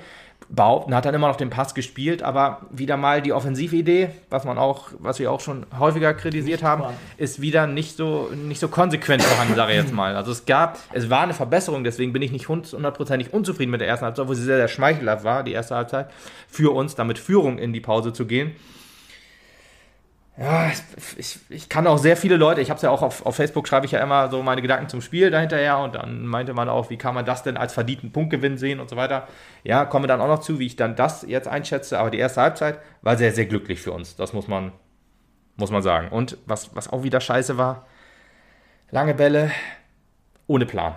behaupten, 0.54 0.94
hat 0.94 1.06
dann 1.06 1.16
immer 1.16 1.28
noch 1.28 1.38
den 1.38 1.50
Pass 1.50 1.74
gespielt, 1.74 2.24
aber 2.24 2.62
wieder 2.70 2.98
mal 2.98 3.22
die 3.22 3.34
Offensividee, 3.34 4.10
was 4.30 4.44
man 4.44 4.58
auch, 4.58 4.90
was 5.00 5.20
wir 5.20 5.32
auch 5.32 5.40
schon 5.40 5.66
häufiger 5.78 6.14
kritisiert 6.14 6.60
nicht 6.60 6.64
haben, 6.64 6.82
vorhanden. 6.82 7.02
ist 7.18 7.42
wieder 7.42 7.68
nicht 7.68 7.96
so, 7.96 8.30
nicht 8.34 8.60
so 8.60 8.68
konsequent 8.68 9.24
vorhanden, 9.24 9.56
sage 9.56 9.72
ich 9.72 9.78
jetzt 9.78 9.94
mal. 9.94 10.16
Also 10.16 10.32
es 10.32 10.46
gab, 10.46 10.78
es 10.94 11.10
war 11.10 11.22
eine 11.22 11.34
Verbesserung, 11.34 11.84
deswegen 11.84 12.14
bin 12.14 12.22
ich 12.22 12.32
nicht 12.32 12.50
hundertprozentig 12.50 13.34
unzufrieden 13.34 13.72
mit 13.72 13.82
der 13.82 13.88
ersten 13.88 14.06
Halbzeit, 14.06 14.28
wo 14.28 14.34
sie 14.34 14.44
sehr, 14.44 14.58
sehr 14.58 14.68
schmeichelhaft 14.68 15.24
war, 15.24 15.44
die 15.44 15.54
erste 15.54 15.76
Halbzeit, 15.76 16.10
für 16.48 16.74
uns, 16.76 16.96
damit 16.96 17.18
Führung 17.18 17.58
in 17.58 17.74
die 17.74 17.82
Pause 17.82 18.14
zu 18.14 18.26
gehen 18.26 18.56
ja, 20.42 20.72
ich, 21.18 21.38
ich 21.50 21.70
kann 21.70 21.86
auch 21.86 22.00
sehr 22.00 22.18
viele 22.18 22.36
Leute, 22.36 22.62
ich 22.62 22.72
habe 22.72 22.78
es 22.78 22.82
ja 22.82 22.90
auch 22.90 23.04
auf, 23.04 23.24
auf 23.28 23.36
Facebook, 23.36 23.68
schreibe 23.68 23.86
ich 23.86 23.92
ja 23.92 24.02
immer 24.02 24.28
so 24.32 24.42
meine 24.42 24.64
Gedanken 24.64 24.90
zum 24.90 25.00
Spiel 25.02 25.30
dahinterher 25.30 25.78
und 25.78 25.94
dann 25.94 26.26
meinte 26.26 26.56
man 26.56 26.68
auch, 26.68 26.90
wie 26.90 26.98
kann 26.98 27.14
man 27.14 27.26
das 27.26 27.44
denn 27.44 27.58
als 27.58 27.74
verdienten 27.74 28.12
Punktgewinn 28.12 28.58
sehen 28.58 28.80
und 28.80 28.90
so 28.90 28.96
weiter. 28.96 29.28
Ja, 29.64 29.86
kommen 29.86 30.06
wir 30.06 30.08
dann 30.08 30.20
auch 30.20 30.28
noch 30.28 30.40
zu, 30.40 30.58
wie 30.58 30.66
ich 30.66 30.76
dann 30.76 30.96
das 30.96 31.22
jetzt 31.28 31.48
einschätze, 31.48 32.00
aber 32.00 32.10
die 32.10 32.18
erste 32.18 32.42
Halbzeit 32.42 32.80
war 33.04 33.18
sehr, 33.18 33.32
sehr 33.34 33.46
glücklich 33.46 33.82
für 33.82 33.92
uns, 33.92 34.16
das 34.16 34.34
muss 34.34 34.48
man, 34.48 34.72
muss 35.58 35.70
man 35.70 35.84
sagen. 35.84 36.08
Und 36.08 36.40
was, 36.48 36.76
was 36.76 36.92
auch 36.92 37.04
wieder 37.04 37.22
scheiße 37.22 37.60
war, 37.60 37.86
lange 38.90 39.14
Bälle 39.14 39.52
ohne 40.48 40.66
Plan. 40.66 40.96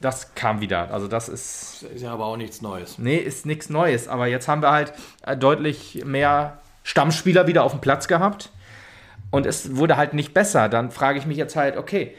Das 0.00 0.34
kam 0.34 0.62
wieder. 0.62 0.90
Also 0.90 1.06
das 1.06 1.28
ist. 1.28 1.82
Ist 1.94 2.02
ja 2.02 2.12
aber 2.12 2.24
auch 2.26 2.36
nichts 2.38 2.62
Neues. 2.62 2.98
Nee, 2.98 3.16
ist 3.16 3.44
nichts 3.44 3.68
Neues. 3.68 4.08
Aber 4.08 4.26
jetzt 4.26 4.46
haben 4.46 4.62
wir 4.62 4.70
halt 4.70 4.92
äh, 5.22 5.36
deutlich 5.36 6.02
mehr 6.04 6.60
Stammspieler 6.82 7.46
wieder 7.46 7.62
auf 7.62 7.72
dem 7.72 7.80
Platz 7.80 8.06
gehabt 8.06 8.50
und 9.30 9.46
es 9.46 9.76
wurde 9.76 9.96
halt 9.96 10.14
nicht 10.14 10.34
besser. 10.34 10.68
Dann 10.68 10.90
frage 10.90 11.18
ich 11.18 11.26
mich 11.26 11.36
jetzt 11.36 11.56
halt, 11.56 11.76
okay, 11.76 12.14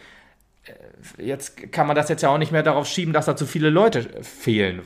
äh, 0.65 1.23
jetzt 1.23 1.71
kann 1.71 1.87
man 1.87 1.95
das 1.95 2.09
jetzt 2.09 2.21
ja 2.21 2.29
auch 2.29 2.37
nicht 2.37 2.51
mehr 2.51 2.63
darauf 2.63 2.87
schieben, 2.87 3.13
dass 3.13 3.25
da 3.25 3.35
zu 3.35 3.45
viele 3.45 3.69
Leute 3.69 4.23
fehlen. 4.23 4.81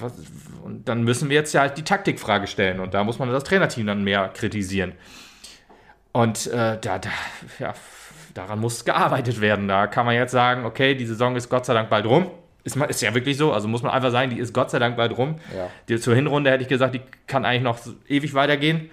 Und 0.64 0.88
dann 0.88 1.04
müssen 1.04 1.30
wir 1.30 1.36
jetzt 1.36 1.54
ja 1.54 1.62
halt 1.62 1.78
die 1.78 1.84
Taktikfrage 1.84 2.48
stellen 2.48 2.80
und 2.80 2.94
da 2.94 3.04
muss 3.04 3.20
man 3.20 3.30
das 3.30 3.44
Trainerteam 3.44 3.88
dann 3.88 4.04
mehr 4.04 4.30
kritisieren. 4.30 4.94
Und 6.12 6.48
äh, 6.48 6.78
da, 6.80 7.00
da, 7.00 7.10
ja, 7.60 7.74
daran 8.34 8.60
muss 8.60 8.86
gearbeitet 8.86 9.42
werden. 9.42 9.68
Da 9.68 9.88
kann 9.88 10.06
man 10.06 10.16
jetzt 10.16 10.32
sagen, 10.32 10.66
okay, 10.66 10.96
die 10.96 11.06
Saison 11.06 11.36
ist 11.36 11.50
Gott 11.50 11.66
sei 11.66 11.74
Dank 11.74 11.90
bald 11.90 12.06
rum. 12.06 12.30
Ist, 12.64 12.76
ist 12.76 13.02
ja 13.02 13.14
wirklich 13.16 13.38
so, 13.38 13.54
also 13.54 13.68
muss 13.68 13.82
man 13.82 13.92
einfach 13.92 14.12
sagen, 14.12 14.30
die 14.30 14.38
ist 14.38 14.54
Gott 14.54 14.70
sei 14.70 14.80
Dank 14.80 14.96
bald 14.96 15.18
rum. 15.18 15.40
Ja. 15.56 15.70
Die, 15.88 16.00
zur 16.00 16.14
Hinrunde 16.14 16.52
hätte 16.52 16.64
ich 16.64 16.70
gesagt, 16.70 16.94
die 16.94 17.02
kann 17.28 17.46
eigentlich 17.46 17.64
noch 17.64 17.80
ewig 18.08 18.34
weitergehen. 18.34 18.92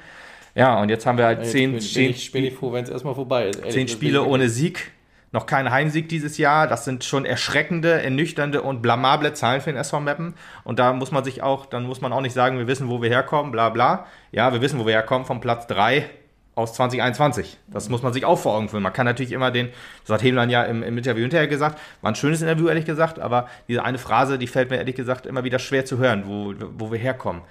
Ja, 0.59 0.83
und 0.83 0.89
jetzt 0.89 1.07
haben 1.07 1.19
wir 1.19 1.25
halt 1.25 1.39
jetzt 1.39 1.53
zehn, 1.53 1.71
bin, 1.71 1.81
zehn 1.81 2.15
bin 2.33 2.51
froh, 2.51 2.73
wenn 2.73 2.83
es 2.83 2.91
erstmal 2.91 3.15
vorbei 3.15 3.47
ist. 3.47 3.71
Zehn 3.71 3.87
Spiele 3.87 4.25
ohne 4.25 4.49
Sieg. 4.49 4.91
Noch 5.31 5.47
kein 5.47 5.71
Heimsieg 5.71 6.09
dieses 6.09 6.37
Jahr. 6.37 6.67
Das 6.67 6.85
sind 6.85 7.05
schon 7.05 7.25
erschreckende, 7.25 8.03
ernüchternde 8.03 8.63
und 8.63 8.83
blamable 8.83 9.35
Zahlen 9.35 9.61
für 9.61 9.71
den 9.71 9.79
SV 9.79 10.01
Meppen. 10.01 10.35
Und 10.65 10.81
da 10.81 10.93
muss 10.95 11.13
man 11.13 11.23
sich 11.23 11.45
auch, 11.45 11.67
dann 11.67 11.85
muss 11.85 12.01
man 12.01 12.13
auch 12.13 12.23
nicht 12.23 12.33
sagen, 12.33 12.59
wir 12.59 12.67
wissen, 12.67 12.89
wo 12.89 13.01
wir 13.01 13.09
herkommen, 13.09 13.53
bla 13.53 13.69
bla. 13.69 14.07
Ja, 14.33 14.53
wir 14.53 14.61
wissen, 14.61 14.81
wo 14.81 14.87
wir 14.87 14.95
herkommen, 14.95 15.27
vom 15.27 15.41
Platz 15.41 15.69
3 15.69 16.11
aus 16.57 16.75
2021. 16.75 17.57
Das 17.69 17.89
muss 17.89 18.03
man 18.03 18.13
sich 18.13 18.25
auch 18.25 18.39
vor 18.41 18.57
Augen 18.57 18.69
führen. 18.69 18.83
Man 18.83 18.93
kann 18.93 19.07
natürlich 19.07 19.31
immer 19.31 19.53
den, 19.53 19.69
das 20.05 20.15
hat 20.15 20.25
Hemlein 20.25 20.51
ja 20.51 20.65
im, 20.65 20.83
im, 20.83 20.99
Interview 20.99 21.23
hinterher 21.23 21.47
gesagt, 21.47 21.79
war 22.01 22.11
ein 22.11 22.17
schönes 22.17 22.43
Interview, 22.43 22.67
ehrlich 22.67 22.85
gesagt, 22.85 23.21
aber 23.21 23.49
diese 23.69 23.85
eine 23.85 23.99
Phrase, 23.99 24.39
die 24.39 24.49
fällt 24.49 24.71
mir 24.71 24.79
ehrlich 24.79 24.97
gesagt 24.97 25.27
immer 25.27 25.45
wieder 25.45 25.61
schwer 25.61 25.85
zu 25.85 25.99
hören, 25.99 26.25
wo, 26.27 26.55
wo 26.77 26.91
wir 26.91 26.99
herkommen. 26.99 27.43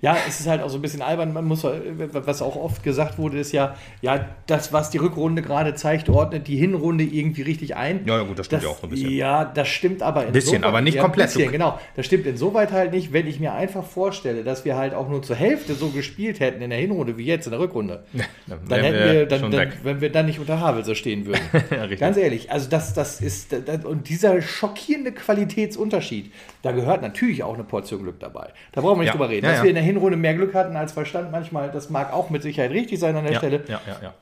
Ja, 0.00 0.16
es 0.28 0.40
ist 0.40 0.46
halt 0.46 0.62
auch 0.62 0.68
so 0.68 0.78
ein 0.78 0.82
bisschen 0.82 1.02
albern. 1.02 1.32
Man 1.32 1.44
muss, 1.44 1.64
was 1.64 2.42
auch 2.42 2.56
oft 2.56 2.82
gesagt 2.82 3.18
wurde, 3.18 3.38
ist 3.38 3.52
ja, 3.52 3.76
ja, 4.00 4.26
das, 4.46 4.72
was 4.72 4.90
die 4.90 4.98
Rückrunde 4.98 5.42
gerade 5.42 5.74
zeigt, 5.74 6.08
ordnet 6.08 6.46
die 6.46 6.56
Hinrunde 6.56 7.04
irgendwie 7.04 7.42
richtig 7.42 7.74
ein. 7.74 8.06
Ja, 8.06 8.18
ja 8.18 8.22
gut, 8.22 8.38
das 8.38 8.46
stimmt 8.46 8.62
das, 8.62 8.68
ja 8.68 8.74
auch 8.74 8.80
so 8.80 8.86
ein 8.86 8.90
bisschen. 8.90 9.10
Ja, 9.10 9.44
das 9.44 9.68
stimmt 9.68 10.02
aber 10.02 10.20
ein 10.20 10.32
bisschen, 10.32 10.62
aber 10.64 10.80
nicht 10.80 10.94
ja, 10.94 11.02
komplett. 11.02 11.32
Bisschen, 11.32 11.50
genau. 11.50 11.78
Das 11.96 12.06
stimmt 12.06 12.26
insoweit 12.26 12.70
halt 12.70 12.92
nicht, 12.92 13.12
wenn 13.12 13.26
ich 13.26 13.40
mir 13.40 13.52
einfach 13.54 13.84
vorstelle, 13.84 14.44
dass 14.44 14.64
wir 14.64 14.76
halt 14.76 14.94
auch 14.94 15.08
nur 15.08 15.22
zur 15.22 15.36
Hälfte 15.36 15.74
so 15.74 15.88
gespielt 15.88 16.40
hätten 16.40 16.62
in 16.62 16.70
der 16.70 16.78
Hinrunde 16.78 17.18
wie 17.18 17.24
jetzt 17.24 17.46
in 17.46 17.50
der 17.50 17.60
Rückrunde. 17.60 18.04
dann, 18.46 18.58
dann 18.68 18.80
hätten 18.80 18.98
wir, 18.98 19.26
dann, 19.26 19.50
dann, 19.50 19.72
wenn 19.82 20.00
wir 20.00 20.12
dann 20.12 20.26
nicht 20.26 20.38
unter 20.38 20.60
Havelse 20.60 20.94
stehen 20.94 21.26
würden. 21.26 21.40
ja, 21.70 21.86
Ganz 21.96 22.16
ehrlich, 22.16 22.52
also 22.52 22.68
das, 22.70 22.94
das 22.94 23.20
ist, 23.20 23.52
das, 23.52 23.84
und 23.84 24.08
dieser 24.08 24.40
schockierende 24.42 25.12
Qualitätsunterschied, 25.12 26.32
da 26.62 26.72
gehört 26.72 27.02
natürlich 27.02 27.42
auch 27.42 27.54
eine 27.54 27.64
Portion 27.64 28.02
Glück 28.02 28.20
dabei. 28.20 28.50
Da 28.72 28.80
brauchen 28.80 28.98
wir 28.98 29.02
nicht 29.02 29.06
ja. 29.08 29.12
drüber 29.12 29.28
reden. 29.28 29.46
Dass 29.46 29.62
wir 29.62 29.70
in 29.70 29.74
der 29.74 29.84
Hinrunde 29.88 30.16
mehr 30.16 30.34
Glück 30.34 30.54
hatten 30.54 30.76
als 30.76 30.92
Verstand 30.92 31.32
manchmal, 31.32 31.70
das 31.70 31.90
mag 31.90 32.12
auch 32.12 32.30
mit 32.30 32.42
Sicherheit 32.42 32.70
richtig 32.70 33.00
sein 33.00 33.16
an 33.16 33.24
der 33.24 33.32
ja, 33.34 33.38
Stelle. 33.38 33.64
Ja, 33.68 33.80
ja, 33.86 33.96
ja. 34.02 34.14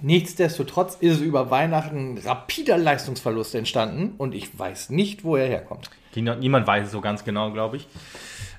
Nichtsdestotrotz 0.00 0.96
ist 1.00 1.14
es 1.14 1.20
über 1.20 1.50
Weihnachten 1.50 2.14
ein 2.14 2.18
rapider 2.18 2.78
Leistungsverlust 2.78 3.54
entstanden 3.54 4.14
und 4.16 4.34
ich 4.34 4.56
weiß 4.58 4.90
nicht, 4.90 5.24
wo 5.24 5.36
er 5.36 5.46
herkommt. 5.46 5.90
Niemand 6.14 6.66
weiß 6.66 6.86
es 6.86 6.92
so 6.92 7.00
ganz 7.00 7.24
genau, 7.24 7.52
glaube 7.52 7.76
ich. 7.76 7.88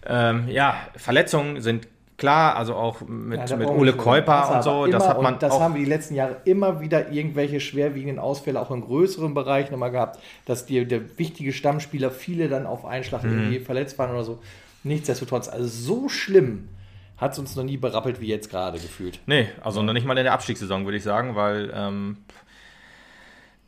Ähm, 0.05 0.47
ja, 0.49 0.75
Verletzungen 0.95 1.61
sind 1.61 1.87
klar, 2.17 2.55
also 2.55 2.75
auch 2.75 3.01
mit, 3.07 3.49
ja, 3.49 3.55
mit 3.55 3.67
Ole 3.67 3.93
Käuper 3.93 4.55
und 4.55 4.63
so. 4.63 4.85
Das 4.85 5.07
hat 5.07 5.21
man 5.21 5.39
das 5.39 5.59
haben 5.59 5.73
wir 5.73 5.83
die 5.83 5.89
letzten 5.89 6.15
Jahre 6.15 6.37
immer 6.45 6.81
wieder 6.81 7.11
irgendwelche 7.11 7.59
schwerwiegenden 7.59 8.19
Ausfälle 8.19 8.59
auch 8.59 8.71
in 8.71 8.81
größeren 8.81 9.33
Bereichen 9.33 9.73
immer 9.73 9.89
gehabt, 9.89 10.19
dass 10.45 10.65
die, 10.65 10.85
der 10.85 11.17
wichtige 11.17 11.53
Stammspieler 11.53 12.11
viele 12.11 12.49
dann 12.49 12.65
auf 12.67 12.85
Einschlag 12.85 13.23
mhm. 13.23 13.31
irgendwie 13.31 13.59
verletzt 13.59 13.97
waren 13.97 14.11
oder 14.11 14.23
so. 14.23 14.39
Nichtsdestotrotz, 14.83 15.47
also 15.49 15.67
so 15.67 16.09
schlimm 16.09 16.69
hat 17.17 17.33
es 17.33 17.39
uns 17.39 17.55
noch 17.55 17.63
nie 17.63 17.77
berappelt 17.77 18.21
wie 18.21 18.27
jetzt 18.27 18.49
gerade 18.49 18.79
gefühlt. 18.79 19.19
Nee, 19.25 19.49
also 19.61 19.81
noch 19.83 19.93
nicht 19.93 20.05
mal 20.05 20.17
in 20.17 20.23
der 20.23 20.33
Abstiegssaison, 20.33 20.85
würde 20.85 20.97
ich 20.97 21.03
sagen, 21.03 21.35
weil 21.35 21.71
ähm, 21.75 22.17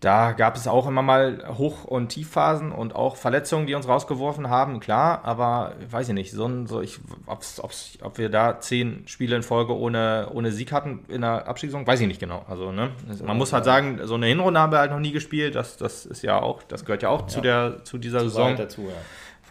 da 0.02 0.32
gab 0.32 0.56
es 0.56 0.68
auch 0.68 0.88
immer 0.88 1.04
mal 1.04 1.44
Hoch- 1.58 1.84
und 1.84 2.10
Tiefphasen 2.10 2.72
und 2.72 2.96
auch 2.96 3.18
Verletzungen, 3.18 3.68
die 3.68 3.76
uns 3.76 3.88
rausgeworfen 3.88 4.50
haben, 4.50 4.80
klar, 4.80 5.24
aber 5.24 5.74
weiß 5.92 6.10
ich 6.10 6.16
nicht, 6.16 6.32
so, 6.32 6.66
so 6.66 6.82
ich, 6.82 7.00
ob's, 7.28 7.60
ob's, 7.60 8.00
ob 8.02 8.18
wir 8.18 8.30
da 8.30 8.60
zehn 8.60 9.04
Spiele 9.06 9.36
in 9.36 9.44
Folge 9.44 9.78
ohne, 9.78 10.30
ohne 10.34 10.52
Sieg 10.52 10.72
hatten 10.72 11.06
in 11.08 11.22
der 11.22 11.48
Abstiegssaison, 11.48 11.86
weiß 11.86 12.00
ich 12.00 12.08
nicht 12.08 12.20
genau. 12.20 12.44
Also, 12.50 12.72
ne? 12.72 12.90
Man 13.24 13.38
muss 13.38 13.54
halt 13.54 13.64
sagen, 13.64 14.00
so 14.06 14.16
eine 14.16 14.26
Hinrunde 14.26 14.60
haben 14.60 14.72
wir 14.72 14.80
halt 14.80 14.92
noch 14.92 15.00
nie 15.00 15.12
gespielt, 15.12 15.54
das, 15.54 15.78
das 15.78 16.08
ist 16.08 16.24
ja 16.24 16.42
auch, 16.42 16.64
das 16.64 16.84
gehört 16.84 17.04
ja 17.04 17.10
auch 17.10 17.22
ja. 17.22 17.28
zu, 17.28 17.42
der, 17.42 17.84
zu 17.84 18.00
dieser 18.00 18.22
zu 18.22 18.30
Saison. 18.30 18.56
Dazu, 18.56 18.82
ja. 18.82 18.96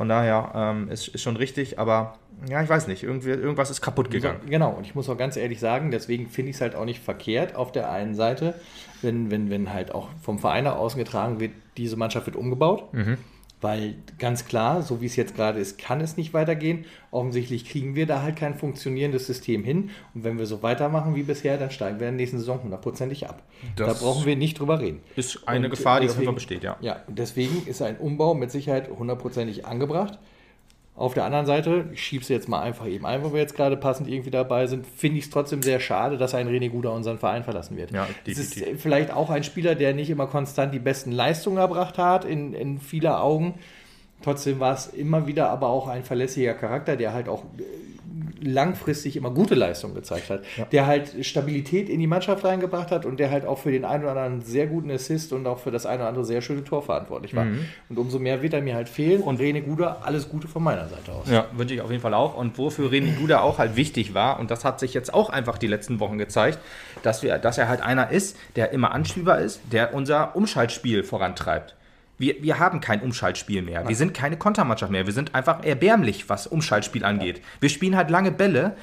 Von 0.00 0.08
daher 0.08 0.52
ähm, 0.54 0.88
ist, 0.88 1.08
ist 1.08 1.20
schon 1.20 1.36
richtig, 1.36 1.78
aber 1.78 2.14
ja, 2.48 2.62
ich 2.62 2.70
weiß 2.70 2.86
nicht, 2.86 3.02
irgendwie, 3.02 3.28
irgendwas 3.28 3.68
ist 3.68 3.82
kaputt 3.82 4.10
gegangen. 4.10 4.40
Genau, 4.48 4.70
und 4.70 4.86
ich 4.86 4.94
muss 4.94 5.10
auch 5.10 5.18
ganz 5.18 5.36
ehrlich 5.36 5.60
sagen, 5.60 5.90
deswegen 5.90 6.30
finde 6.30 6.48
ich 6.48 6.56
es 6.56 6.62
halt 6.62 6.74
auch 6.74 6.86
nicht 6.86 7.04
verkehrt 7.04 7.54
auf 7.54 7.70
der 7.70 7.90
einen 7.90 8.14
Seite, 8.14 8.54
wenn, 9.02 9.30
wenn, 9.30 9.50
wenn 9.50 9.74
halt 9.74 9.94
auch 9.94 10.08
vom 10.22 10.38
Verein 10.38 10.64
nach 10.64 10.76
außen 10.76 10.98
getragen 10.98 11.38
wird, 11.38 11.52
diese 11.76 11.98
Mannschaft 11.98 12.24
wird 12.24 12.36
umgebaut. 12.36 12.94
Mhm. 12.94 13.18
Weil 13.60 13.96
ganz 14.18 14.46
klar, 14.46 14.82
so 14.82 15.02
wie 15.02 15.06
es 15.06 15.16
jetzt 15.16 15.34
gerade 15.34 15.58
ist, 15.58 15.78
kann 15.78 16.00
es 16.00 16.16
nicht 16.16 16.32
weitergehen. 16.32 16.86
Offensichtlich 17.10 17.66
kriegen 17.66 17.94
wir 17.94 18.06
da 18.06 18.22
halt 18.22 18.36
kein 18.36 18.54
funktionierendes 18.54 19.26
System 19.26 19.64
hin. 19.64 19.90
Und 20.14 20.24
wenn 20.24 20.38
wir 20.38 20.46
so 20.46 20.62
weitermachen 20.62 21.14
wie 21.14 21.24
bisher, 21.24 21.58
dann 21.58 21.70
steigen 21.70 22.00
wir 22.00 22.08
in 22.08 22.14
der 22.14 22.22
nächsten 22.22 22.38
Saison 22.38 22.62
hundertprozentig 22.62 23.28
ab. 23.28 23.42
Das 23.76 23.86
da 23.98 24.04
brauchen 24.04 24.24
wir 24.24 24.36
nicht 24.36 24.58
drüber 24.58 24.80
reden. 24.80 25.00
Ist 25.14 25.46
eine 25.46 25.66
und 25.66 25.70
Gefahr, 25.70 26.00
die 26.00 26.06
deswegen, 26.06 26.16
auf 26.16 26.22
jeden 26.22 26.26
Fall 26.28 26.34
besteht, 26.34 26.64
ja. 26.64 26.76
Ja, 26.80 27.04
deswegen 27.08 27.66
ist 27.66 27.82
ein 27.82 27.98
Umbau 27.98 28.34
mit 28.34 28.50
Sicherheit 28.50 28.88
hundertprozentig 28.88 29.66
angebracht. 29.66 30.18
Auf 31.00 31.14
der 31.14 31.24
anderen 31.24 31.46
Seite, 31.46 31.86
ich 31.94 32.02
schiebe 32.04 32.20
es 32.22 32.28
jetzt 32.28 32.46
mal 32.46 32.60
einfach 32.60 32.86
eben 32.86 33.06
ein, 33.06 33.24
wo 33.24 33.32
wir 33.32 33.40
jetzt 33.40 33.56
gerade 33.56 33.78
passend 33.78 34.06
irgendwie 34.06 34.30
dabei 34.30 34.66
sind, 34.66 34.86
finde 34.86 35.16
ich 35.16 35.24
es 35.24 35.30
trotzdem 35.30 35.62
sehr 35.62 35.80
schade, 35.80 36.18
dass 36.18 36.34
ein 36.34 36.46
René 36.46 36.68
Guder 36.68 36.92
unseren 36.92 37.18
Verein 37.18 37.42
verlassen 37.42 37.78
wird. 37.78 37.90
Ja, 37.90 38.06
Es 38.26 38.36
ist 38.36 38.62
vielleicht 38.76 39.10
auch 39.10 39.30
ein 39.30 39.42
Spieler, 39.42 39.74
der 39.74 39.94
nicht 39.94 40.10
immer 40.10 40.26
konstant 40.26 40.74
die 40.74 40.78
besten 40.78 41.10
Leistungen 41.10 41.56
erbracht 41.56 41.96
hat, 41.96 42.26
in, 42.26 42.52
in 42.52 42.80
vieler 42.80 43.22
Augen. 43.22 43.54
Trotzdem 44.20 44.60
war 44.60 44.74
es 44.74 44.88
immer 44.88 45.26
wieder 45.26 45.48
aber 45.48 45.68
auch 45.68 45.88
ein 45.88 46.04
verlässlicher 46.04 46.52
Charakter, 46.52 46.96
der 46.96 47.14
halt 47.14 47.30
auch 47.30 47.44
langfristig 48.42 49.16
immer 49.16 49.30
gute 49.30 49.54
Leistungen 49.54 49.94
gezeigt 49.94 50.30
hat, 50.30 50.42
ja. 50.56 50.64
der 50.66 50.86
halt 50.86 51.24
Stabilität 51.24 51.88
in 51.88 52.00
die 52.00 52.06
Mannschaft 52.06 52.44
reingebracht 52.44 52.90
hat 52.90 53.06
und 53.06 53.20
der 53.20 53.30
halt 53.30 53.44
auch 53.44 53.58
für 53.58 53.70
den 53.70 53.84
einen 53.84 54.04
oder 54.04 54.12
anderen 54.12 54.42
sehr 54.42 54.66
guten 54.66 54.90
Assist 54.90 55.32
und 55.32 55.46
auch 55.46 55.58
für 55.58 55.70
das 55.70 55.86
eine 55.86 56.00
oder 56.00 56.08
andere 56.08 56.24
sehr 56.24 56.42
schöne 56.42 56.64
Tor 56.64 56.82
verantwortlich 56.82 57.34
war. 57.34 57.44
Mhm. 57.44 57.66
Und 57.88 57.98
umso 57.98 58.18
mehr 58.18 58.42
wird 58.42 58.54
er 58.54 58.62
mir 58.62 58.74
halt 58.74 58.88
fehlen. 58.88 59.22
Und 59.22 59.40
Rene 59.40 59.62
Guder, 59.62 59.98
alles 60.04 60.28
Gute 60.28 60.48
von 60.48 60.62
meiner 60.62 60.88
Seite 60.88 61.12
aus. 61.12 61.30
Ja, 61.30 61.46
wünsche 61.52 61.74
ich 61.74 61.80
auf 61.80 61.90
jeden 61.90 62.02
Fall 62.02 62.14
auch. 62.14 62.36
Und 62.36 62.58
wofür 62.58 62.90
Rene 62.90 63.12
Guder 63.12 63.42
auch 63.42 63.58
halt 63.58 63.76
wichtig 63.76 64.14
war, 64.14 64.40
und 64.40 64.50
das 64.50 64.64
hat 64.64 64.80
sich 64.80 64.94
jetzt 64.94 65.12
auch 65.12 65.30
einfach 65.30 65.58
die 65.58 65.66
letzten 65.66 66.00
Wochen 66.00 66.18
gezeigt, 66.18 66.58
dass, 67.02 67.22
wir, 67.22 67.38
dass 67.38 67.58
er 67.58 67.68
halt 67.68 67.82
einer 67.82 68.10
ist, 68.10 68.36
der 68.56 68.72
immer 68.72 68.92
anspielbar 68.92 69.40
ist, 69.40 69.60
der 69.72 69.94
unser 69.94 70.36
Umschaltspiel 70.36 71.02
vorantreibt. 71.02 71.74
Wir, 72.20 72.42
wir 72.42 72.58
haben 72.58 72.82
kein 72.82 73.00
Umschaltspiel 73.00 73.62
mehr. 73.62 73.88
Wir 73.88 73.96
sind 73.96 74.12
keine 74.12 74.36
Kontermannschaft 74.36 74.92
mehr. 74.92 75.06
Wir 75.06 75.14
sind 75.14 75.34
einfach 75.34 75.64
erbärmlich, 75.64 76.28
was 76.28 76.46
Umschaltspiel 76.46 77.02
angeht. 77.02 77.40
Wir 77.60 77.70
spielen 77.70 77.96
halt 77.96 78.10
lange 78.10 78.30
Bälle. 78.30 78.76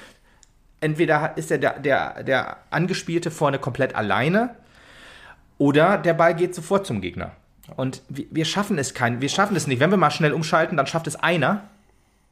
Entweder 0.82 1.38
ist 1.38 1.52
der, 1.52 1.60
der, 1.60 2.24
der 2.24 2.58
Angespielte 2.72 3.30
vorne 3.30 3.60
komplett 3.60 3.94
alleine 3.94 4.56
oder 5.60 6.00
der 6.00 6.16
Ball 6.16 6.34
geht 6.34 6.56
sofort 6.56 6.88
zum 6.88 7.00
Gegner. 7.00 7.34
Und 7.76 8.02
wir, 8.10 8.26
wir 8.32 8.46
schaffen 8.46 8.80
es 8.80 8.96
kein, 8.96 9.22
wir 9.22 9.30
schaffen 9.30 9.56
es 9.56 9.68
nicht. 9.68 9.80
Wenn 9.80 9.92
wir 9.92 9.98
mal 9.98 10.10
schnell 10.10 10.34
umschalten, 10.34 10.76
dann 10.76 10.88
schafft 10.88 11.06
es 11.06 11.16
einer 11.16 11.62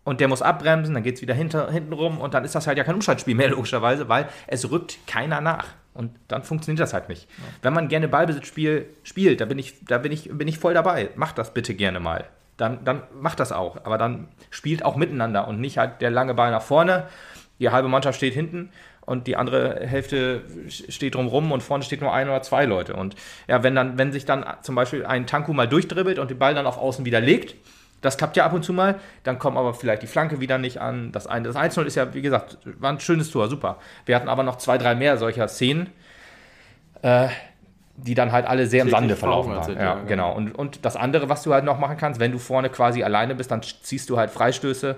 und 0.06 0.22
der 0.22 0.28
muss 0.28 0.42
abbremsen, 0.42 0.96
dann 0.96 1.04
geht 1.04 1.18
es 1.18 1.22
wieder 1.22 1.36
hinter, 1.36 1.70
hinten 1.70 1.94
rum 1.94 2.20
und 2.20 2.34
dann 2.34 2.44
ist 2.44 2.56
das 2.56 2.66
halt 2.66 2.80
ja 2.80 2.84
kein 2.84 2.96
Umschaltspiel 2.96 3.36
mehr, 3.36 3.50
logischerweise, 3.50 4.10
weil 4.10 4.28
es 4.48 4.72
rückt 4.72 5.06
keiner 5.06 5.40
nach. 5.40 5.68
Und 5.96 6.12
dann 6.28 6.44
funktioniert 6.44 6.82
das 6.82 6.94
halt 6.94 7.10
nicht. 7.10 7.24
Ja. 7.24 7.46
Wenn 7.64 7.74
man 7.74 7.88
gerne 7.88 8.08
Ballbesitzspiel 8.08 8.86
spielt, 9.04 9.42
da 9.42 9.46
bin 9.46 9.58
ich, 9.58 9.84
da 9.86 9.98
bin 9.98 10.12
ich, 10.12 10.30
bin 10.32 10.48
ich 10.48 10.60
voll 10.60 10.74
dabei. 10.74 11.10
Macht 11.16 11.38
das 11.38 11.54
bitte 11.54 11.74
gerne 11.74 12.00
mal. 12.00 12.26
Dann, 12.58 12.84
dann 12.84 13.04
macht 13.20 13.40
das 13.40 13.52
auch. 13.52 13.78
Aber 13.86 13.98
dann 13.98 14.28
spielt 14.50 14.84
auch 14.84 14.98
miteinander 14.98 15.48
und 15.48 15.60
nicht 15.60 15.78
halt 15.78 16.02
der 16.02 16.12
lange 16.12 16.34
Ball 16.34 16.52
nach 16.52 16.62
vorne. 16.62 17.08
Die 17.60 17.70
halbe 17.70 17.88
Mannschaft 17.88 18.18
steht 18.18 18.34
hinten 18.34 18.72
und 19.06 19.28
die 19.28 19.38
andere 19.38 19.80
Hälfte 19.86 20.44
steht 20.68 21.16
drumrum 21.16 21.52
und 21.54 21.64
vorne 21.64 21.84
steht 21.84 22.02
nur 22.02 22.14
ein 22.14 22.28
oder 22.28 22.42
zwei 22.42 22.66
Leute. 22.66 22.96
Und 22.96 23.16
ja, 23.48 23.64
wenn 23.64 23.76
dann, 23.76 23.98
wenn 23.98 24.12
sich 24.12 24.26
dann 24.26 24.46
zum 24.62 24.76
Beispiel 24.76 25.06
ein 25.06 25.28
Tanku 25.28 25.54
mal 25.54 25.68
durchdribbelt 25.68 26.20
und 26.20 26.30
den 26.30 26.40
Ball 26.40 26.56
dann 26.56 26.66
auf 26.66 26.78
Außen 26.78 27.06
wieder 27.06 27.22
legt, 27.22 27.56
das 28.06 28.18
klappt 28.18 28.38
ja 28.38 28.46
ab 28.46 28.54
und 28.54 28.64
zu 28.64 28.72
mal. 28.72 28.96
Dann 29.24 29.40
kommt 29.40 29.58
aber 29.58 29.74
vielleicht 29.74 30.02
die 30.02 30.08
Flanke 30.08 30.40
wieder 30.40 30.58
nicht 30.58 30.80
an. 30.80 31.12
Das, 31.12 31.28
ein, 31.28 31.44
das 31.44 31.56
1-0 31.56 31.84
ist 31.84 31.96
ja, 31.96 32.14
wie 32.14 32.22
gesagt, 32.22 32.58
war 32.80 32.92
ein 32.92 33.00
schönes 33.00 33.32
Tor, 33.32 33.48
super. 33.50 33.78
Wir 34.06 34.16
hatten 34.16 34.30
aber 34.30 34.44
noch 34.44 34.58
zwei, 34.58 34.78
drei 34.78 34.96
mehr 34.96 35.18
solcher 35.18 35.48
Szenen, 35.48 35.90
äh, 37.02 37.28
die 37.98 38.14
dann 38.14 38.32
halt 38.32 38.46
alle 38.46 38.68
sehr 38.68 38.84
im 38.84 38.90
Sande 38.90 39.16
verlaufen 39.16 39.56
waren. 39.56 39.76
Ja, 39.76 39.96
genau. 39.96 40.06
genau. 40.08 40.34
Und, 40.34 40.52
und 40.54 40.86
das 40.86 40.96
andere, 40.96 41.30
was 41.30 41.44
du 41.44 41.54
halt 41.54 41.66
noch 41.66 41.80
machen 41.80 41.98
kannst, 41.98 42.20
wenn 42.20 42.32
du 42.32 42.40
vorne 42.40 42.70
quasi 42.70 43.04
alleine 43.04 43.36
bist, 43.36 43.52
dann 43.52 43.62
ziehst 43.62 44.10
du 44.10 44.18
halt 44.18 44.32
Freistöße, 44.32 44.98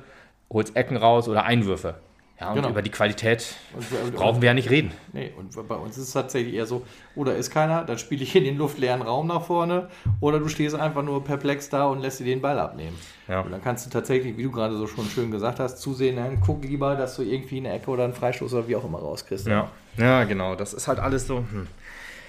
holst 0.51 0.75
Ecken 0.75 0.97
raus 0.97 1.27
oder 1.27 1.43
Einwürfe. 1.43 1.95
Ja, 2.39 2.49
und 2.49 2.55
genau. 2.55 2.69
über 2.69 2.83
die 2.83 2.91
Qualität 2.91 3.55
und, 3.73 4.15
brauchen 4.15 4.41
wir 4.43 4.47
ja 4.47 4.53
nicht 4.53 4.69
reden. 4.69 4.91
Nee, 5.11 5.31
und 5.35 5.67
bei 5.67 5.75
uns 5.75 5.97
ist 5.97 6.09
es 6.09 6.13
tatsächlich 6.13 6.53
eher 6.53 6.67
so, 6.67 6.83
oder 7.15 7.35
ist 7.35 7.49
keiner, 7.49 7.83
dann 7.83 7.97
spiele 7.97 8.21
ich 8.21 8.35
in 8.35 8.43
den 8.43 8.57
luftleeren 8.57 9.01
Raum 9.01 9.25
nach 9.25 9.41
vorne, 9.41 9.89
oder 10.19 10.37
du 10.39 10.47
stehst 10.47 10.75
einfach 10.75 11.01
nur 11.01 11.23
perplex 11.23 11.69
da 11.69 11.85
und 11.85 11.99
lässt 11.99 12.19
dir 12.19 12.25
den 12.25 12.41
Ball 12.41 12.59
abnehmen. 12.59 12.95
Ja. 13.27 13.41
Und 13.41 13.51
dann 13.51 13.63
kannst 13.63 13.87
du 13.87 13.89
tatsächlich, 13.89 14.37
wie 14.37 14.43
du 14.43 14.51
gerade 14.51 14.77
so 14.77 14.85
schon 14.85 15.05
schön 15.05 15.31
gesagt 15.31 15.59
hast, 15.59 15.79
zusehen, 15.79 16.17
dann 16.17 16.39
guck 16.39 16.63
lieber, 16.63 16.95
dass 16.95 17.15
du 17.15 17.23
irgendwie 17.23 17.57
eine 17.57 17.73
Ecke 17.73 17.89
oder 17.89 18.03
einen 18.03 18.13
Freistoß 18.13 18.53
oder 18.53 18.67
wie 18.67 18.75
auch 18.75 18.85
immer 18.85 18.99
rauskriegst. 18.99 19.47
Ja, 19.47 19.71
ja 19.97 20.23
genau, 20.25 20.55
das 20.55 20.75
ist 20.75 20.87
halt 20.87 20.99
alles 20.99 21.25
so. 21.25 21.37
Hm. 21.37 21.67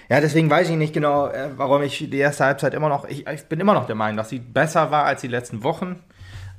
Ja, 0.09 0.23
deswegen 0.23 0.49
weiß 0.49 0.71
ich 0.71 0.77
nicht 0.77 0.95
genau, 0.95 1.27
äh, 1.27 1.51
warum 1.57 1.83
ich 1.83 1.99
die 2.11 2.17
erste 2.17 2.47
Halbzeit 2.47 2.73
immer 2.73 2.89
noch, 2.89 3.07
ich, 3.07 3.27
ich 3.27 3.45
bin 3.45 3.61
immer 3.61 3.75
noch 3.75 3.85
der 3.85 3.95
Meinung, 3.95 4.17
dass 4.17 4.31
sie 4.31 4.39
besser 4.39 4.91
war 4.91 5.05
als 5.05 5.21
die 5.21 5.29
letzten 5.29 5.63
Wochen 5.63 6.03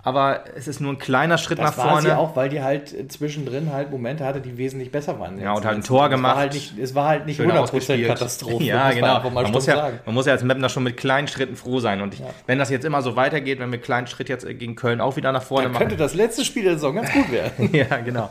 aber 0.10 0.44
es 0.56 0.68
ist 0.68 0.82
nur 0.82 0.92
ein 0.92 0.98
kleiner 0.98 1.38
Schritt 1.38 1.60
das 1.60 1.68
nach 1.68 1.74
vorne. 1.76 1.90
Das 1.90 2.06
war 2.06 2.12
sie 2.12 2.18
auch, 2.18 2.36
weil 2.36 2.50
die 2.50 2.62
halt 2.62 3.12
zwischendrin 3.12 3.72
halt 3.72 3.92
Momente 3.92 4.26
hatte, 4.26 4.42
die 4.42 4.58
wesentlich 4.58 4.92
besser 4.92 5.20
waren. 5.20 5.40
Ja, 5.40 5.54
und 5.54 5.66
halt 5.66 5.78
ein 5.78 5.84
Tor 5.84 6.10
gemacht. 6.10 6.36
War 6.36 6.42
halt 6.42 6.54
nicht, 6.54 6.78
es 6.78 6.96
war 6.96 7.08
halt 7.08 7.26
nicht 7.26 7.40
100% 7.40 8.08
Katastrophe. 8.08 8.64
Ja, 8.64 8.92
genau. 8.92 9.22
Man, 9.22 9.34
man 9.34 9.52
muss 9.52 9.66
ja, 9.66 9.92
man 10.06 10.16
muss 10.16 10.26
ja 10.26 10.34
als 10.34 10.44
Mapner 10.44 10.70
schon 10.70 10.84
mit 10.84 10.98
kleinen 10.98 11.28
Schritten 11.28 11.56
froh 11.56 11.80
sein. 11.80 12.02
Und 12.02 12.16
ich, 12.16 12.20
ja. 12.20 12.28
wenn 12.48 12.60
das 12.60 12.70
jetzt 12.70 12.86
immer 12.86 13.02
so 13.02 13.16
weitergeht, 13.16 13.60
wenn 13.60 13.70
wir 13.70 13.76
einen 13.76 13.84
kleinen 13.84 14.08
Schritt 14.08 14.28
jetzt 14.28 14.46
gegen 14.46 14.76
Köln 14.76 15.00
auch 15.00 15.16
wieder 15.16 15.32
nach 15.32 15.44
vorne 15.44 15.66
Dann 15.66 15.74
machen. 15.74 15.82
könnte 15.82 15.98
das 15.98 16.14
letzte 16.16 16.44
Spiel 16.44 16.64
der 16.64 16.74
Saison 16.74 16.96
ganz 16.96 17.12
gut 17.12 17.32
werden. 17.32 17.70
ja, 17.74 17.98
genau. 17.98 18.30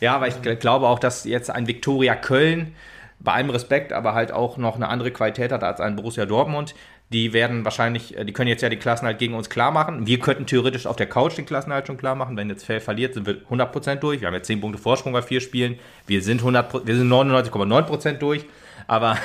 Ja, 0.00 0.16
aber 0.16 0.28
ich 0.28 0.40
glaube 0.58 0.88
auch, 0.88 0.98
dass 0.98 1.24
jetzt 1.24 1.50
ein 1.50 1.66
Viktoria 1.66 2.14
Köln 2.16 2.74
bei 3.20 3.32
allem 3.32 3.50
Respekt, 3.50 3.92
aber 3.92 4.14
halt 4.14 4.32
auch 4.32 4.56
noch 4.56 4.76
eine 4.76 4.88
andere 4.88 5.10
Qualität 5.10 5.52
hat 5.52 5.62
als 5.62 5.80
ein 5.80 5.96
Borussia 5.96 6.26
Dortmund. 6.26 6.74
Die 7.12 7.32
werden 7.32 7.64
wahrscheinlich, 7.64 8.16
äh, 8.16 8.24
die 8.24 8.32
können 8.32 8.48
jetzt 8.48 8.62
ja 8.62 8.68
die 8.68 8.76
Klassen 8.76 9.04
halt 9.04 9.18
gegen 9.18 9.34
uns 9.34 9.50
klar 9.50 9.72
machen. 9.72 10.06
Wir 10.06 10.20
könnten 10.20 10.46
theoretisch 10.46 10.86
auf 10.86 10.96
der 10.96 11.08
Couch 11.08 11.36
den 11.36 11.44
Klassen 11.46 11.72
halt 11.72 11.86
schon 11.86 11.96
klar 11.96 12.14
machen. 12.14 12.36
Wenn 12.36 12.48
jetzt 12.48 12.64
Fell 12.64 12.80
verliert, 12.80 13.14
sind 13.14 13.26
wir 13.26 13.38
100% 13.50 13.96
durch. 13.96 14.20
Wir 14.20 14.28
haben 14.28 14.34
jetzt 14.34 14.46
10 14.46 14.60
Punkte 14.60 14.80
Vorsprung 14.80 15.12
bei 15.12 15.22
vier 15.22 15.40
Spielen. 15.40 15.78
Wir 16.06 16.22
sind, 16.22 16.38
100, 16.40 16.86
wir 16.86 16.96
sind 16.96 17.10
99,9% 17.10 18.12
durch. 18.18 18.44
Aber 18.86 19.16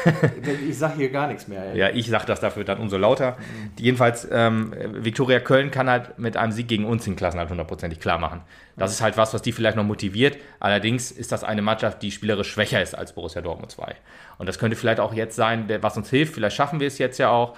ich 0.68 0.78
sage 0.78 0.96
hier 0.96 1.10
gar 1.10 1.28
nichts 1.28 1.48
mehr. 1.48 1.63
Ey. 1.72 1.78
Ja, 1.78 1.89
ich 1.89 2.08
sage 2.08 2.26
das 2.26 2.39
dafür 2.39 2.63
dann 2.63 2.80
umso 2.80 2.98
lauter. 2.98 3.32
Mhm. 3.32 3.72
Jedenfalls, 3.80 4.28
ähm, 4.32 4.74
Viktoria 4.94 5.39
Köln 5.39 5.72
kann 5.72 5.89
halt 5.89 6.18
mit 6.20 6.38
einem 6.38 6.52
Sieg 6.52 6.68
gegen 6.68 6.86
uns 6.86 7.06
den 7.06 7.15
Klassen 7.15 7.39
halt 7.39 7.50
hundertprozentig 7.50 8.00
klar 8.00 8.20
machen. 8.20 8.41
Das 8.78 8.91
ist 8.91 9.02
halt 9.02 9.18
was, 9.18 9.34
was 9.34 9.41
die 9.41 9.52
vielleicht 9.52 9.78
noch 9.78 9.84
motiviert. 9.84 10.38
Allerdings 10.60 11.12
ist 11.12 11.32
das 11.32 11.44
eine 11.44 11.62
Mannschaft, 11.62 12.02
die 12.02 12.12
spielerisch 12.12 12.52
schwächer 12.52 12.82
ist 12.82 12.94
als 12.96 13.13
Borussia 13.13 13.41
Dortmund 13.41 13.72
2. 13.72 13.96
Und 14.38 14.48
das 14.48 14.60
könnte 14.60 14.76
vielleicht 14.76 15.00
auch 15.00 15.13
jetzt 15.13 15.36
sein, 15.36 15.70
was 15.82 15.96
uns 15.96 16.10
hilft. 16.10 16.34
Vielleicht 16.34 16.56
schaffen 16.56 16.80
wir 16.80 16.88
es 16.88 16.98
jetzt 16.98 17.18
ja 17.18 17.30
auch, 17.30 17.58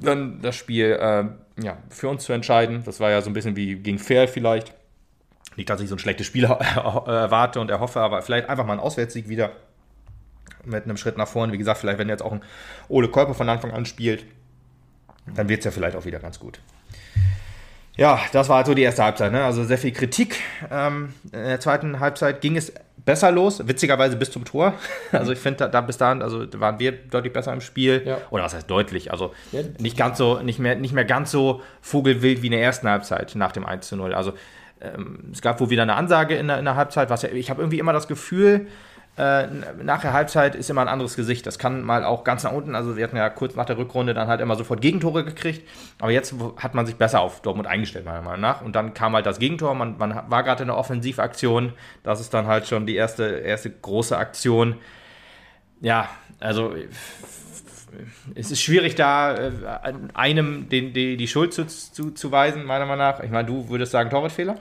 dann 0.00 0.40
das 0.40 0.56
Spiel 0.56 0.96
äh, 1.00 1.24
ja, 1.62 1.76
für 1.90 2.08
uns 2.08 2.24
zu 2.24 2.32
entscheiden. 2.32 2.82
Das 2.84 3.00
war 3.00 3.10
ja 3.10 3.20
so 3.20 3.30
ein 3.30 3.34
bisschen 3.34 3.56
wie 3.56 3.76
gegen 3.76 3.98
Fair 3.98 4.28
vielleicht. 4.28 4.72
Nicht, 5.56 5.68
dass 5.68 5.80
ich 5.80 5.88
so 5.88 5.96
ein 5.96 5.98
schlechtes 5.98 6.26
Spiel 6.26 6.44
erwarte 6.76 7.60
und 7.60 7.70
erhoffe, 7.70 8.00
aber 8.00 8.22
vielleicht 8.22 8.48
einfach 8.48 8.64
mal 8.64 8.74
ein 8.74 8.80
Auswärtssieg 8.80 9.28
wieder 9.28 9.50
mit 10.64 10.84
einem 10.84 10.96
Schritt 10.96 11.16
nach 11.18 11.28
vorne. 11.28 11.52
Wie 11.52 11.58
gesagt, 11.58 11.78
vielleicht 11.78 11.98
wenn 11.98 12.08
jetzt 12.08 12.22
auch 12.22 12.32
ein 12.32 12.42
Ole 12.88 13.08
Kolper 13.08 13.34
von 13.34 13.48
Anfang 13.48 13.72
an 13.72 13.86
spielt, 13.86 14.24
dann 15.34 15.48
wird 15.48 15.60
es 15.60 15.64
ja 15.64 15.70
vielleicht 15.70 15.96
auch 15.96 16.04
wieder 16.04 16.18
ganz 16.18 16.38
gut. 16.38 16.60
Ja, 17.96 18.20
das 18.32 18.48
war 18.48 18.58
halt 18.58 18.66
so 18.66 18.74
die 18.74 18.82
erste 18.82 19.02
Halbzeit. 19.02 19.32
Ne? 19.32 19.42
Also 19.42 19.64
sehr 19.64 19.76
viel 19.76 19.90
Kritik. 19.90 20.36
Ähm, 20.70 21.12
in 21.24 21.44
der 21.44 21.58
zweiten 21.58 21.98
Halbzeit 21.98 22.40
ging 22.40 22.56
es 22.56 22.72
besser 23.04 23.32
los, 23.32 23.66
witzigerweise 23.66 24.16
bis 24.16 24.30
zum 24.30 24.44
Tor. 24.44 24.74
Also 25.12 25.32
ich 25.32 25.38
finde, 25.38 25.58
da, 25.58 25.68
da, 25.68 25.80
bis 25.80 25.96
dahin, 25.96 26.22
also 26.22 26.46
waren 26.60 26.78
wir 26.78 26.92
deutlich 26.92 27.32
besser 27.32 27.52
im 27.52 27.60
Spiel. 27.60 28.02
Ja. 28.04 28.18
Oder 28.30 28.44
was 28.44 28.54
heißt 28.54 28.70
deutlich? 28.70 29.10
Also 29.10 29.32
ja. 29.50 29.62
nicht 29.78 29.96
ganz 29.96 30.18
so, 30.18 30.38
nicht 30.40 30.60
mehr, 30.60 30.76
nicht 30.76 30.92
mehr 30.92 31.04
ganz 31.04 31.32
so 31.32 31.60
vogelwild 31.80 32.42
wie 32.42 32.46
in 32.46 32.52
der 32.52 32.62
ersten 32.62 32.88
Halbzeit 32.88 33.34
nach 33.34 33.50
dem 33.50 33.66
1 33.66 33.88
zu 33.88 33.96
0. 33.96 34.14
Also 34.14 34.32
ähm, 34.80 35.30
es 35.32 35.42
gab 35.42 35.58
wohl 35.58 35.70
wieder 35.70 35.82
eine 35.82 35.94
Ansage 35.94 36.36
in 36.36 36.46
der, 36.46 36.58
in 36.58 36.66
der 36.66 36.76
Halbzeit, 36.76 37.10
was 37.10 37.24
ich 37.24 37.50
habe 37.50 37.62
irgendwie 37.62 37.80
immer 37.80 37.92
das 37.92 38.06
Gefühl, 38.06 38.68
äh, 39.18 39.48
nach 39.82 40.00
der 40.00 40.12
Halbzeit 40.12 40.54
ist 40.54 40.70
immer 40.70 40.80
ein 40.80 40.88
anderes 40.88 41.16
Gesicht. 41.16 41.44
Das 41.46 41.58
kann 41.58 41.82
mal 41.82 42.04
auch 42.04 42.22
ganz 42.22 42.44
nach 42.44 42.52
unten. 42.52 42.76
Also 42.76 42.96
wir 42.96 43.02
hatten 43.02 43.16
ja 43.16 43.28
kurz 43.30 43.56
nach 43.56 43.64
der 43.64 43.76
Rückrunde 43.76 44.14
dann 44.14 44.28
halt 44.28 44.40
immer 44.40 44.54
sofort 44.54 44.80
Gegentore 44.80 45.24
gekriegt. 45.24 45.68
Aber 45.98 46.12
jetzt 46.12 46.34
hat 46.56 46.74
man 46.74 46.86
sich 46.86 46.94
besser 46.94 47.20
auf 47.20 47.42
Dortmund 47.42 47.66
eingestellt, 47.66 48.04
meiner 48.04 48.22
Meinung 48.22 48.40
nach. 48.40 48.62
Und 48.62 48.76
dann 48.76 48.94
kam 48.94 49.14
halt 49.14 49.26
das 49.26 49.40
Gegentor. 49.40 49.74
Man, 49.74 49.98
man 49.98 50.22
war 50.28 50.44
gerade 50.44 50.62
in 50.62 50.68
der 50.68 50.76
Offensivaktion. 50.76 51.72
Das 52.04 52.20
ist 52.20 52.32
dann 52.32 52.46
halt 52.46 52.68
schon 52.68 52.86
die 52.86 52.94
erste, 52.94 53.24
erste 53.24 53.70
große 53.70 54.16
Aktion. 54.16 54.76
Ja, 55.80 56.08
also 56.38 56.74
es 58.36 58.50
ist 58.52 58.62
schwierig, 58.62 58.94
da 58.94 59.34
äh, 59.34 59.50
einem 60.14 60.68
den, 60.68 60.92
die, 60.92 61.16
die 61.16 61.28
Schuld 61.28 61.52
zu, 61.52 61.66
zu, 61.66 62.12
zu 62.12 62.28
meiner 62.28 62.86
Meinung 62.86 62.98
nach. 62.98 63.20
Ich 63.20 63.30
meine, 63.30 63.48
du 63.48 63.68
würdest 63.68 63.92
sagen 63.92 64.10
Torwartfehler? 64.10 64.58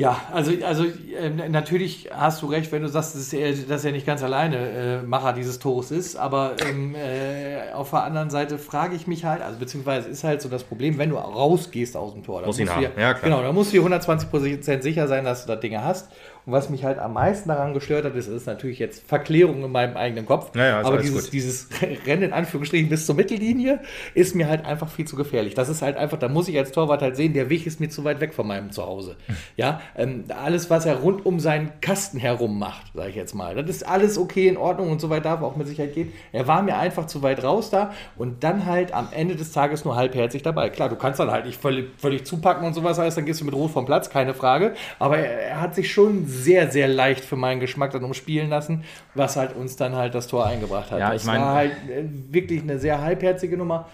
Ja, 0.00 0.18
also, 0.32 0.50
also 0.64 0.84
äh, 0.84 1.28
natürlich 1.50 2.08
hast 2.10 2.40
du 2.40 2.46
recht, 2.46 2.72
wenn 2.72 2.80
du 2.80 2.88
sagst, 2.88 3.14
dass 3.14 3.30
er, 3.34 3.52
dass 3.52 3.84
er 3.84 3.92
nicht 3.92 4.06
ganz 4.06 4.22
alleine 4.22 4.56
äh, 4.56 5.02
Macher 5.02 5.34
dieses 5.34 5.58
Tores 5.58 5.90
ist. 5.90 6.16
Aber 6.16 6.56
ähm, 6.66 6.94
äh, 6.94 7.70
auf 7.74 7.90
der 7.90 8.04
anderen 8.04 8.30
Seite 8.30 8.56
frage 8.56 8.96
ich 8.96 9.06
mich 9.06 9.26
halt, 9.26 9.42
also 9.42 9.58
beziehungsweise 9.58 10.08
ist 10.08 10.24
halt 10.24 10.40
so 10.40 10.48
das 10.48 10.64
Problem, 10.64 10.96
wenn 10.96 11.10
du 11.10 11.16
rausgehst 11.16 11.98
aus 11.98 12.14
dem 12.14 12.24
Tor. 12.24 12.40
Muss 12.46 12.58
ihn 12.58 12.74
haben. 12.74 12.82
ja, 12.82 13.12
klar. 13.12 13.16
Genau, 13.24 13.42
da 13.42 13.52
musst 13.52 13.74
du 13.74 13.76
dir 13.82 13.86
120% 13.86 14.80
sicher 14.80 15.06
sein, 15.06 15.26
dass 15.26 15.44
du 15.44 15.52
das 15.52 15.60
Ding 15.60 15.76
hast. 15.76 16.10
Und 16.46 16.52
was 16.52 16.70
mich 16.70 16.84
halt 16.84 16.98
am 16.98 17.12
meisten 17.12 17.48
daran 17.48 17.74
gestört 17.74 18.04
hat, 18.04 18.14
ist, 18.14 18.26
ist 18.26 18.46
natürlich 18.46 18.78
jetzt 18.78 19.06
Verklärung 19.06 19.62
in 19.64 19.72
meinem 19.72 19.96
eigenen 19.96 20.26
Kopf. 20.26 20.54
Ja, 20.56 20.66
ja, 20.66 20.80
aber 20.82 20.98
dieses, 20.98 21.30
dieses 21.30 21.68
Rennen 22.06 22.22
in 22.22 22.32
Anführungsstrichen 22.32 22.88
bis 22.88 23.06
zur 23.06 23.14
Mittellinie 23.14 23.80
ist 24.14 24.34
mir 24.34 24.48
halt 24.48 24.64
einfach 24.64 24.88
viel 24.88 25.06
zu 25.06 25.16
gefährlich. 25.16 25.54
Das 25.54 25.68
ist 25.68 25.82
halt 25.82 25.96
einfach, 25.96 26.18
da 26.18 26.28
muss 26.28 26.48
ich 26.48 26.56
als 26.56 26.72
Torwart 26.72 27.02
halt 27.02 27.16
sehen, 27.16 27.34
der 27.34 27.50
Weg 27.50 27.66
ist 27.66 27.80
mir 27.80 27.88
zu 27.88 28.04
weit 28.04 28.20
weg 28.20 28.34
von 28.34 28.46
meinem 28.46 28.72
Zuhause. 28.72 29.16
Ja, 29.56 29.80
ähm, 29.96 30.24
alles, 30.28 30.70
was 30.70 30.86
er 30.86 30.96
rund 30.96 31.26
um 31.26 31.40
seinen 31.40 31.80
Kasten 31.80 32.18
herum 32.18 32.58
macht, 32.58 32.92
sage 32.94 33.10
ich 33.10 33.16
jetzt 33.16 33.34
mal, 33.34 33.54
das 33.54 33.68
ist 33.68 33.86
alles 33.86 34.18
okay, 34.18 34.48
in 34.48 34.56
Ordnung 34.56 34.90
und 34.90 35.00
so 35.00 35.10
weit 35.10 35.24
darf 35.24 35.42
auch 35.42 35.56
mit 35.56 35.66
Sicherheit 35.66 35.94
gehen. 35.94 36.12
Er 36.32 36.46
war 36.46 36.62
mir 36.62 36.78
einfach 36.78 37.06
zu 37.06 37.22
weit 37.22 37.44
raus 37.44 37.70
da 37.70 37.92
und 38.16 38.42
dann 38.44 38.66
halt 38.66 38.92
am 38.92 39.08
Ende 39.12 39.36
des 39.36 39.52
Tages 39.52 39.84
nur 39.84 39.96
halbherzig 39.96 40.42
dabei. 40.42 40.70
Klar, 40.70 40.88
du 40.88 40.96
kannst 40.96 41.20
dann 41.20 41.30
halt 41.30 41.46
nicht 41.46 41.60
völlig, 41.60 41.90
völlig 41.98 42.24
zupacken 42.24 42.66
und 42.66 42.74
sowas, 42.74 42.98
heißt, 42.98 43.16
dann 43.16 43.26
gehst 43.26 43.40
du 43.40 43.44
mit 43.44 43.54
Rot 43.54 43.70
vom 43.70 43.84
Platz, 43.84 44.10
keine 44.10 44.34
Frage. 44.34 44.74
Aber 44.98 45.18
er, 45.18 45.50
er 45.50 45.60
hat 45.60 45.74
sich 45.74 45.92
schon 45.92 46.29
sehr, 46.30 46.70
sehr 46.70 46.88
leicht 46.88 47.24
für 47.24 47.36
meinen 47.36 47.60
Geschmack 47.60 47.90
dann 47.90 48.04
umspielen 48.04 48.48
lassen, 48.48 48.84
was 49.14 49.36
halt 49.36 49.54
uns 49.54 49.76
dann 49.76 49.94
halt 49.96 50.14
das 50.14 50.26
Tor 50.26 50.46
eingebracht 50.46 50.90
hat. 50.90 51.00
Ja, 51.00 51.14
ich 51.14 51.24
meine, 51.24 51.44
war 51.44 51.54
halt 51.54 51.72
äh, 51.88 52.04
wirklich 52.30 52.62
eine 52.62 52.78
sehr 52.78 53.00
halbherzige 53.00 53.56
Nummer. 53.56 53.88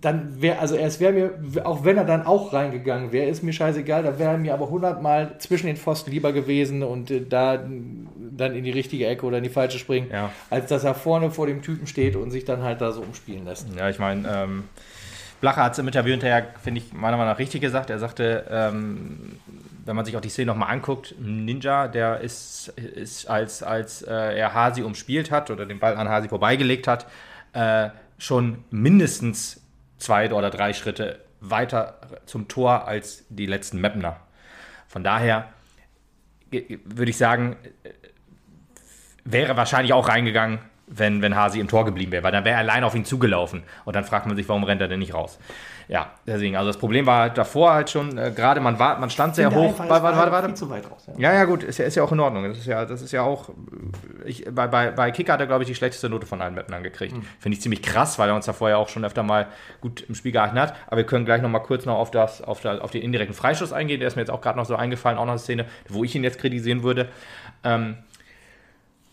Dann 0.00 0.40
wäre, 0.40 0.58
also 0.58 0.76
es 0.76 0.98
wäre 0.98 1.12
mir, 1.12 1.66
auch 1.66 1.84
wenn 1.84 1.98
er 1.98 2.04
dann 2.04 2.26
auch 2.26 2.52
reingegangen 2.52 3.12
wäre, 3.12 3.28
ist 3.28 3.42
mir 3.42 3.52
scheißegal, 3.52 4.02
da 4.02 4.18
wäre 4.18 4.38
mir 4.38 4.54
aber 4.54 4.70
hundertmal 4.70 5.36
zwischen 5.38 5.66
den 5.66 5.76
Pfosten 5.76 6.10
lieber 6.10 6.32
gewesen 6.32 6.82
und 6.82 7.10
äh, 7.10 7.24
da 7.28 7.62
dann 8.36 8.54
in 8.54 8.64
die 8.64 8.70
richtige 8.70 9.06
Ecke 9.06 9.26
oder 9.26 9.36
in 9.36 9.44
die 9.44 9.50
falsche 9.50 9.78
springen, 9.78 10.08
ja. 10.10 10.32
als 10.48 10.68
dass 10.68 10.84
er 10.84 10.94
vorne 10.94 11.30
vor 11.30 11.46
dem 11.46 11.60
Typen 11.62 11.86
steht 11.86 12.16
und 12.16 12.30
sich 12.30 12.44
dann 12.44 12.62
halt 12.62 12.80
da 12.80 12.92
so 12.92 13.02
umspielen 13.02 13.44
lässt. 13.44 13.68
Ja, 13.76 13.90
ich 13.90 13.98
meine, 13.98 14.26
ähm, 14.26 14.64
Blacher 15.42 15.64
hat 15.64 15.72
es 15.72 15.78
im 15.80 15.86
Interview 15.86 16.12
hinterher, 16.12 16.46
finde 16.62 16.80
ich, 16.80 16.92
meiner 16.92 17.16
Meinung 17.16 17.32
nach 17.32 17.38
richtig 17.38 17.60
gesagt. 17.60 17.90
Er 17.90 17.98
sagte, 17.98 18.46
ähm, 18.48 19.32
wenn 19.84 19.96
man 19.96 20.04
sich 20.04 20.16
auch 20.16 20.20
die 20.20 20.28
Szene 20.28 20.46
nochmal 20.46 20.70
anguckt, 20.70 21.14
Ninja, 21.18 21.88
der 21.88 22.20
ist, 22.20 22.68
ist 22.68 23.28
als, 23.28 23.62
als 23.62 24.02
äh, 24.02 24.12
er 24.12 24.54
Hasi 24.54 24.82
umspielt 24.82 25.30
hat 25.30 25.50
oder 25.50 25.66
den 25.66 25.78
Ball 25.78 25.96
an 25.96 26.08
Hasi 26.08 26.28
vorbeigelegt 26.28 26.86
hat, 26.86 27.06
äh, 27.52 27.90
schon 28.18 28.64
mindestens 28.70 29.60
zwei 29.98 30.32
oder 30.32 30.50
drei 30.50 30.72
Schritte 30.72 31.20
weiter 31.40 31.98
zum 32.26 32.48
Tor 32.48 32.86
als 32.86 33.24
die 33.28 33.46
letzten 33.46 33.80
Mapner. 33.80 34.16
Von 34.86 35.02
daher 35.02 35.48
würde 36.50 37.10
ich 37.10 37.16
sagen, 37.16 37.56
wäre 39.24 39.56
wahrscheinlich 39.56 39.92
auch 39.92 40.08
reingegangen, 40.08 40.60
wenn, 40.86 41.22
wenn 41.22 41.34
Hasi 41.34 41.58
im 41.58 41.68
Tor 41.68 41.84
geblieben 41.84 42.12
wäre, 42.12 42.22
weil 42.22 42.32
dann 42.32 42.44
wäre 42.44 42.56
er 42.56 42.60
allein 42.60 42.84
auf 42.84 42.94
ihn 42.94 43.04
zugelaufen 43.04 43.62
und 43.84 43.96
dann 43.96 44.04
fragt 44.04 44.26
man 44.26 44.36
sich, 44.36 44.48
warum 44.48 44.64
rennt 44.64 44.80
er 44.80 44.88
denn 44.88 44.98
nicht 44.98 45.14
raus? 45.14 45.38
Ja, 45.88 46.12
deswegen, 46.26 46.56
also 46.56 46.68
das 46.68 46.76
Problem 46.76 47.06
war 47.06 47.22
halt 47.22 47.38
davor 47.38 47.72
halt 47.72 47.90
schon, 47.90 48.16
äh, 48.16 48.32
gerade 48.34 48.60
man 48.60 48.78
war, 48.78 48.98
man 48.98 49.10
stand 49.10 49.34
sehr 49.34 49.50
hoch. 49.50 49.78
Warte, 49.78 49.90
warte, 50.02 50.16
warte, 50.16 50.32
warte. 50.32 50.54
zu 50.54 50.70
weit 50.70 50.90
raus. 50.90 51.06
Ja. 51.06 51.30
ja, 51.30 51.34
ja, 51.34 51.44
gut, 51.44 51.62
ist 51.62 51.78
ja, 51.78 51.84
ist 51.84 51.94
ja 51.94 52.02
auch 52.02 52.12
in 52.12 52.20
Ordnung. 52.20 52.44
Das 52.48 52.58
ist 52.58 52.66
ja, 52.66 52.84
das 52.84 53.02
ist 53.02 53.12
ja 53.12 53.22
auch, 53.22 53.50
ich, 54.24 54.44
bei, 54.50 54.66
bei, 54.66 54.90
bei 54.90 55.10
Kicker 55.10 55.34
hat 55.34 55.40
er, 55.40 55.46
glaube 55.46 55.64
ich, 55.64 55.68
die 55.68 55.74
schlechteste 55.74 56.08
Note 56.08 56.26
von 56.26 56.40
allen 56.40 56.54
Mappen 56.54 56.74
angekriegt. 56.74 57.14
Mhm. 57.14 57.24
Finde 57.40 57.56
ich 57.56 57.62
ziemlich 57.62 57.82
krass, 57.82 58.18
weil 58.18 58.28
er 58.28 58.34
uns 58.34 58.46
da 58.46 58.52
vorher 58.52 58.78
auch 58.78 58.88
schon 58.88 59.04
öfter 59.04 59.22
mal 59.22 59.48
gut 59.80 60.04
im 60.08 60.14
Spiel 60.14 60.32
gehalten 60.32 60.58
hat. 60.58 60.74
Aber 60.86 60.98
wir 60.98 61.06
können 61.06 61.24
gleich 61.24 61.42
noch 61.42 61.50
mal 61.50 61.60
kurz 61.60 61.84
noch 61.84 61.98
auf, 61.98 62.10
das, 62.10 62.42
auf, 62.42 62.60
der, 62.60 62.82
auf 62.82 62.90
den 62.90 63.02
indirekten 63.02 63.34
Freischuss 63.34 63.72
eingehen. 63.72 64.00
Der 64.00 64.08
ist 64.08 64.16
mir 64.16 64.22
jetzt 64.22 64.30
auch 64.30 64.40
gerade 64.40 64.58
noch 64.58 64.66
so 64.66 64.76
eingefallen, 64.76 65.18
auch 65.18 65.24
noch 65.24 65.32
eine 65.32 65.38
Szene, 65.38 65.66
wo 65.88 66.04
ich 66.04 66.14
ihn 66.14 66.24
jetzt 66.24 66.38
kritisieren 66.38 66.82
würde. 66.82 67.08
Ähm, 67.64 67.96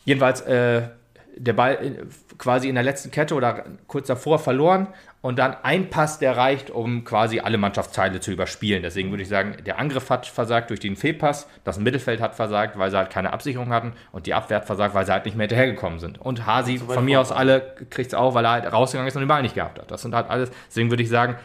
jedenfalls, 0.06 0.42
äh, 0.42 0.90
der 1.40 1.54
Ball 1.54 2.08
quasi 2.38 2.68
in 2.68 2.76
der 2.76 2.84
letzten 2.84 3.12
Kette 3.12 3.34
oder 3.34 3.64
kurz 3.88 4.08
davor 4.08 4.40
verloren 4.40 4.88
und 5.22 5.40
dann 5.40 5.56
ein 5.64 5.90
Pass, 5.90 6.20
der 6.20 6.38
reicht, 6.38 6.70
um 6.70 7.04
quasi 7.04 7.40
alle 7.40 7.58
Mannschaftsteile 7.58 8.20
zu 8.20 8.32
überspielen. 8.32 8.84
Deswegen 8.84 9.10
würde 9.10 9.24
ich 9.24 9.30
sagen, 9.30 9.56
der 9.66 9.80
Angriff 9.80 10.10
hat 10.10 10.28
versagt 10.28 10.70
durch 10.70 10.80
den 10.80 10.96
Fehlpass, 10.96 11.48
das 11.64 11.80
Mittelfeld 11.80 12.22
hat 12.22 12.36
versagt, 12.36 12.78
weil 12.78 12.92
sie 12.92 12.98
halt 12.98 13.10
keine 13.10 13.34
Absicherung 13.34 13.70
hatten 13.70 13.94
und 14.12 14.28
die 14.28 14.34
Abwehr 14.34 14.58
hat 14.58 14.66
versagt, 14.66 14.94
weil 14.94 15.06
sie 15.06 15.12
halt 15.12 15.26
nicht 15.26 15.36
mehr 15.36 15.46
hinterhergekommen 15.46 16.00
sind. 16.00 16.20
Und 16.20 16.46
Hasi 16.46 16.78
so 16.78 16.86
von 16.86 17.06
mir 17.06 17.22
aus 17.22 17.32
alle 17.32 17.76
kriegt 17.90 18.10
es 18.10 18.14
auch, 18.14 18.34
weil 18.34 18.46
er 18.46 18.52
halt 18.52 18.72
rausgegangen 18.72 19.08
ist 19.08 19.16
und 19.16 19.22
den 19.22 19.30
Ball 19.30 19.42
nicht 19.42 19.56
gehabt 19.56 19.80
hat. 19.80 19.90
Das 19.90 20.02
sind 20.02 20.14
halt 20.14 20.30
alles, 20.30 20.52
deswegen 20.68 20.90
würde 20.90 21.04
ich 21.04 21.10
sagen, 21.10 21.36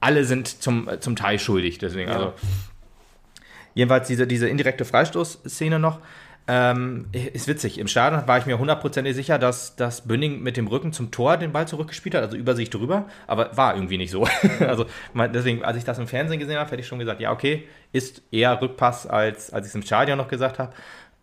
alle 0.00 0.24
sind 0.24 0.48
zum, 0.62 0.88
zum 1.00 1.16
Teil 1.16 1.38
schuldig. 1.38 1.78
Deswegen, 1.78 2.10
ja. 2.10 2.16
also 2.16 2.34
jedenfalls 3.74 4.08
diese, 4.08 4.26
diese 4.26 4.48
indirekte 4.48 4.84
Freistoßszene 4.84 5.78
noch. 5.78 6.00
Ähm, 6.48 7.06
ist 7.12 7.48
witzig. 7.48 7.78
Im 7.78 7.88
Stadion 7.88 8.28
war 8.28 8.38
ich 8.38 8.46
mir 8.46 8.58
hundertprozentig 8.58 9.16
sicher, 9.16 9.36
dass, 9.36 9.74
dass 9.74 10.02
Bünning 10.02 10.44
mit 10.44 10.56
dem 10.56 10.68
Rücken 10.68 10.92
zum 10.92 11.10
Tor 11.10 11.36
den 11.38 11.50
Ball 11.50 11.66
zurückgespielt 11.66 12.14
hat, 12.14 12.22
also 12.22 12.36
über 12.36 12.54
sich 12.54 12.70
drüber, 12.70 13.06
aber 13.26 13.56
war 13.56 13.74
irgendwie 13.74 13.98
nicht 13.98 14.12
so. 14.12 14.28
also 14.60 14.86
deswegen, 15.14 15.64
als 15.64 15.76
ich 15.76 15.84
das 15.84 15.98
im 15.98 16.06
Fernsehen 16.06 16.38
gesehen 16.38 16.58
habe, 16.58 16.70
hätte 16.70 16.80
ich 16.80 16.86
schon 16.86 17.00
gesagt, 17.00 17.20
ja, 17.20 17.32
okay, 17.32 17.66
ist 17.92 18.22
eher 18.30 18.60
Rückpass, 18.62 19.08
als, 19.08 19.52
als 19.52 19.66
ich 19.66 19.70
es 19.70 19.74
im 19.74 19.82
Stadion 19.82 20.18
noch 20.18 20.28
gesagt 20.28 20.60
habe. 20.60 20.72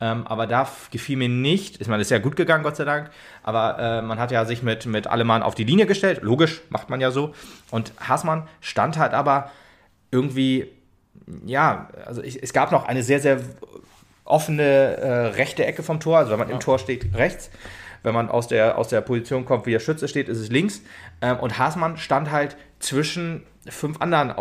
Ähm, 0.02 0.28
aber 0.28 0.46
da 0.46 0.68
gefiel 0.92 1.16
mir 1.16 1.30
nicht, 1.30 1.80
ich 1.80 1.88
meine, 1.88 2.02
ist 2.02 2.12
ja 2.12 2.20
gut 2.20 2.36
gegangen, 2.36 2.64
Gott 2.64 2.76
sei 2.76 2.84
Dank, 2.84 3.10
aber 3.44 3.80
äh, 3.80 4.02
man 4.02 4.20
hat 4.20 4.32
ja 4.32 4.44
sich 4.44 4.62
mit, 4.62 4.86
mit 4.86 5.08
Allemann 5.08 5.42
auf 5.42 5.56
die 5.56 5.64
Linie 5.64 5.86
gestellt, 5.86 6.20
logisch, 6.22 6.62
macht 6.70 6.90
man 6.90 7.00
ja 7.00 7.12
so. 7.12 7.34
Und 7.72 7.94
Haßmann 8.06 8.50
stand 8.60 8.98
halt 8.98 9.14
aber 9.14 9.52
irgendwie, 10.12 10.68
ja, 11.46 11.88
also 12.06 12.22
ich, 12.22 12.44
es 12.44 12.52
gab 12.52 12.74
noch 12.74 12.84
eine 12.86 13.04
sehr, 13.04 13.22
sehr 13.22 13.40
offene 14.34 14.98
äh, 14.98 15.12
rechte 15.28 15.64
Ecke 15.64 15.84
vom 15.84 16.00
Tor, 16.00 16.18
also 16.18 16.32
wenn 16.32 16.40
man 16.40 16.50
ja. 16.50 16.56
im 16.56 16.60
Tor 16.60 16.80
steht, 16.80 17.14
rechts. 17.16 17.52
Wenn 18.02 18.14
man 18.14 18.30
aus 18.30 18.48
der, 18.48 18.78
aus 18.78 18.90
der 18.90 19.00
Position 19.00 19.46
kommt, 19.46 19.66
wie 19.66 19.72
der 19.72 19.80
Schütze 19.80 20.08
steht, 20.08 20.28
ist 20.28 20.40
es 20.40 20.50
links. 20.50 20.82
Ähm, 21.22 21.38
und 21.40 21.58
Haasmann 21.58 21.98
stand 21.98 22.32
halt 22.32 22.58
zwischen 22.80 23.44
fünf 23.70 24.02
anderen, 24.02 24.34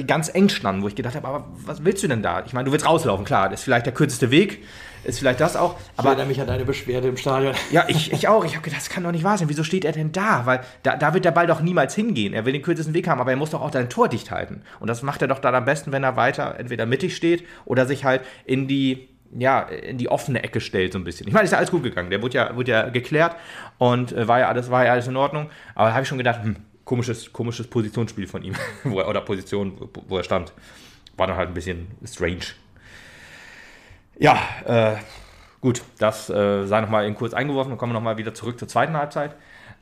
die 0.00 0.06
ganz 0.06 0.34
eng 0.34 0.48
standen, 0.48 0.82
wo 0.82 0.88
ich 0.88 0.96
gedacht 0.96 1.14
habe, 1.14 1.28
aber 1.28 1.44
was 1.52 1.84
willst 1.84 2.02
du 2.02 2.08
denn 2.08 2.22
da? 2.22 2.42
Ich 2.44 2.54
meine, 2.54 2.64
du 2.64 2.72
willst 2.72 2.86
rauslaufen, 2.86 3.24
klar, 3.24 3.48
das 3.48 3.60
ist 3.60 3.64
vielleicht 3.64 3.86
der 3.86 3.92
kürzeste 3.92 4.32
Weg, 4.32 4.64
ist 5.04 5.18
vielleicht 5.18 5.38
das 5.38 5.54
auch. 5.54 5.76
Aber, 5.96 6.08
ich 6.08 6.18
erinnere 6.18 6.26
mich 6.26 6.40
an 6.40 6.46
deine 6.46 6.64
Beschwerde 6.64 7.08
im 7.08 7.16
Stadion. 7.16 7.54
Ja, 7.70 7.84
ich, 7.88 8.10
ich 8.10 8.26
auch. 8.26 8.44
Ich 8.44 8.54
habe 8.54 8.64
gedacht, 8.64 8.80
das 8.80 8.88
kann 8.88 9.04
doch 9.04 9.12
nicht 9.12 9.22
wahr 9.22 9.36
sein. 9.36 9.48
Wieso 9.48 9.62
steht 9.62 9.84
er 9.84 9.92
denn 9.92 10.12
da? 10.12 10.46
Weil 10.46 10.60
da, 10.82 10.96
da 10.96 11.14
wird 11.14 11.24
der 11.24 11.30
Ball 11.30 11.46
doch 11.46 11.60
niemals 11.60 11.94
hingehen. 11.94 12.32
Er 12.32 12.46
will 12.46 12.54
den 12.54 12.62
kürzesten 12.62 12.94
Weg 12.94 13.06
haben, 13.06 13.20
aber 13.20 13.30
er 13.30 13.36
muss 13.36 13.50
doch 13.50 13.60
auch 13.60 13.70
dein 13.70 13.90
Tor 13.90 14.08
dicht 14.08 14.30
halten. 14.30 14.62
Und 14.80 14.88
das 14.88 15.02
macht 15.02 15.20
er 15.20 15.28
doch 15.28 15.38
dann 15.38 15.54
am 15.54 15.66
besten, 15.66 15.92
wenn 15.92 16.02
er 16.02 16.16
weiter 16.16 16.56
entweder 16.58 16.86
mittig 16.86 17.14
steht 17.14 17.44
oder 17.66 17.86
sich 17.86 18.04
halt 18.04 18.22
in 18.46 18.66
die 18.66 19.08
ja, 19.38 19.60
in 19.62 19.98
die 19.98 20.08
offene 20.08 20.42
Ecke 20.42 20.60
stellt, 20.60 20.92
so 20.92 20.98
ein 20.98 21.04
bisschen. 21.04 21.26
Ich 21.26 21.34
meine, 21.34 21.44
ist 21.44 21.50
ja 21.50 21.58
alles 21.58 21.70
gut 21.70 21.82
gegangen. 21.82 22.10
Der 22.10 22.22
wurde 22.22 22.36
ja, 22.36 22.56
wurde 22.56 22.70
ja 22.70 22.88
geklärt 22.88 23.36
und 23.78 24.12
äh, 24.12 24.26
war, 24.28 24.40
ja 24.40 24.48
alles, 24.48 24.70
war 24.70 24.84
ja 24.84 24.92
alles 24.92 25.08
in 25.08 25.16
Ordnung. 25.16 25.50
Aber 25.74 25.88
da 25.88 25.94
habe 25.94 26.02
ich 26.02 26.08
schon 26.08 26.18
gedacht, 26.18 26.42
hm, 26.42 26.56
komisches, 26.84 27.32
komisches 27.32 27.66
Positionsspiel 27.66 28.26
von 28.26 28.42
ihm. 28.42 28.54
wo 28.84 29.00
er, 29.00 29.08
oder 29.08 29.20
Position, 29.20 29.88
wo 30.08 30.18
er 30.18 30.24
stand. 30.24 30.52
War 31.16 31.26
dann 31.26 31.36
halt 31.36 31.48
ein 31.48 31.54
bisschen 31.54 31.88
strange. 32.04 32.44
Ja, 34.18 34.38
äh, 34.66 34.96
Gut, 35.64 35.80
das 35.98 36.28
äh, 36.28 36.66
sei 36.66 36.82
nochmal 36.82 37.10
kurz 37.14 37.32
eingeworfen 37.32 37.72
und 37.72 37.78
kommen 37.78 37.92
wir 37.92 37.94
nochmal 37.94 38.18
wieder 38.18 38.34
zurück 38.34 38.58
zur 38.58 38.68
zweiten 38.68 38.94
Halbzeit. 38.98 39.34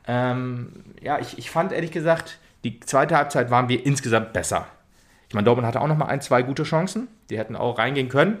Ähm, 0.07 0.71
ja, 1.01 1.19
ich, 1.19 1.37
ich 1.37 1.51
fand 1.51 1.73
ehrlich 1.73 1.91
gesagt, 1.91 2.39
die 2.63 2.79
zweite 2.79 3.17
Halbzeit 3.17 3.51
waren 3.51 3.67
wir 3.67 3.85
insgesamt 3.85 4.31
besser. 4.31 4.65
Ich 5.27 5.33
meine, 5.33 5.43
Dortmund 5.43 5.67
hatte 5.67 5.81
auch 5.81 5.87
nochmal 5.89 6.07
ein, 6.07 6.21
zwei 6.21 6.41
gute 6.41 6.63
Chancen. 6.63 7.09
Die 7.29 7.37
hätten 7.37 7.57
auch 7.57 7.79
reingehen 7.79 8.07
können. 8.07 8.37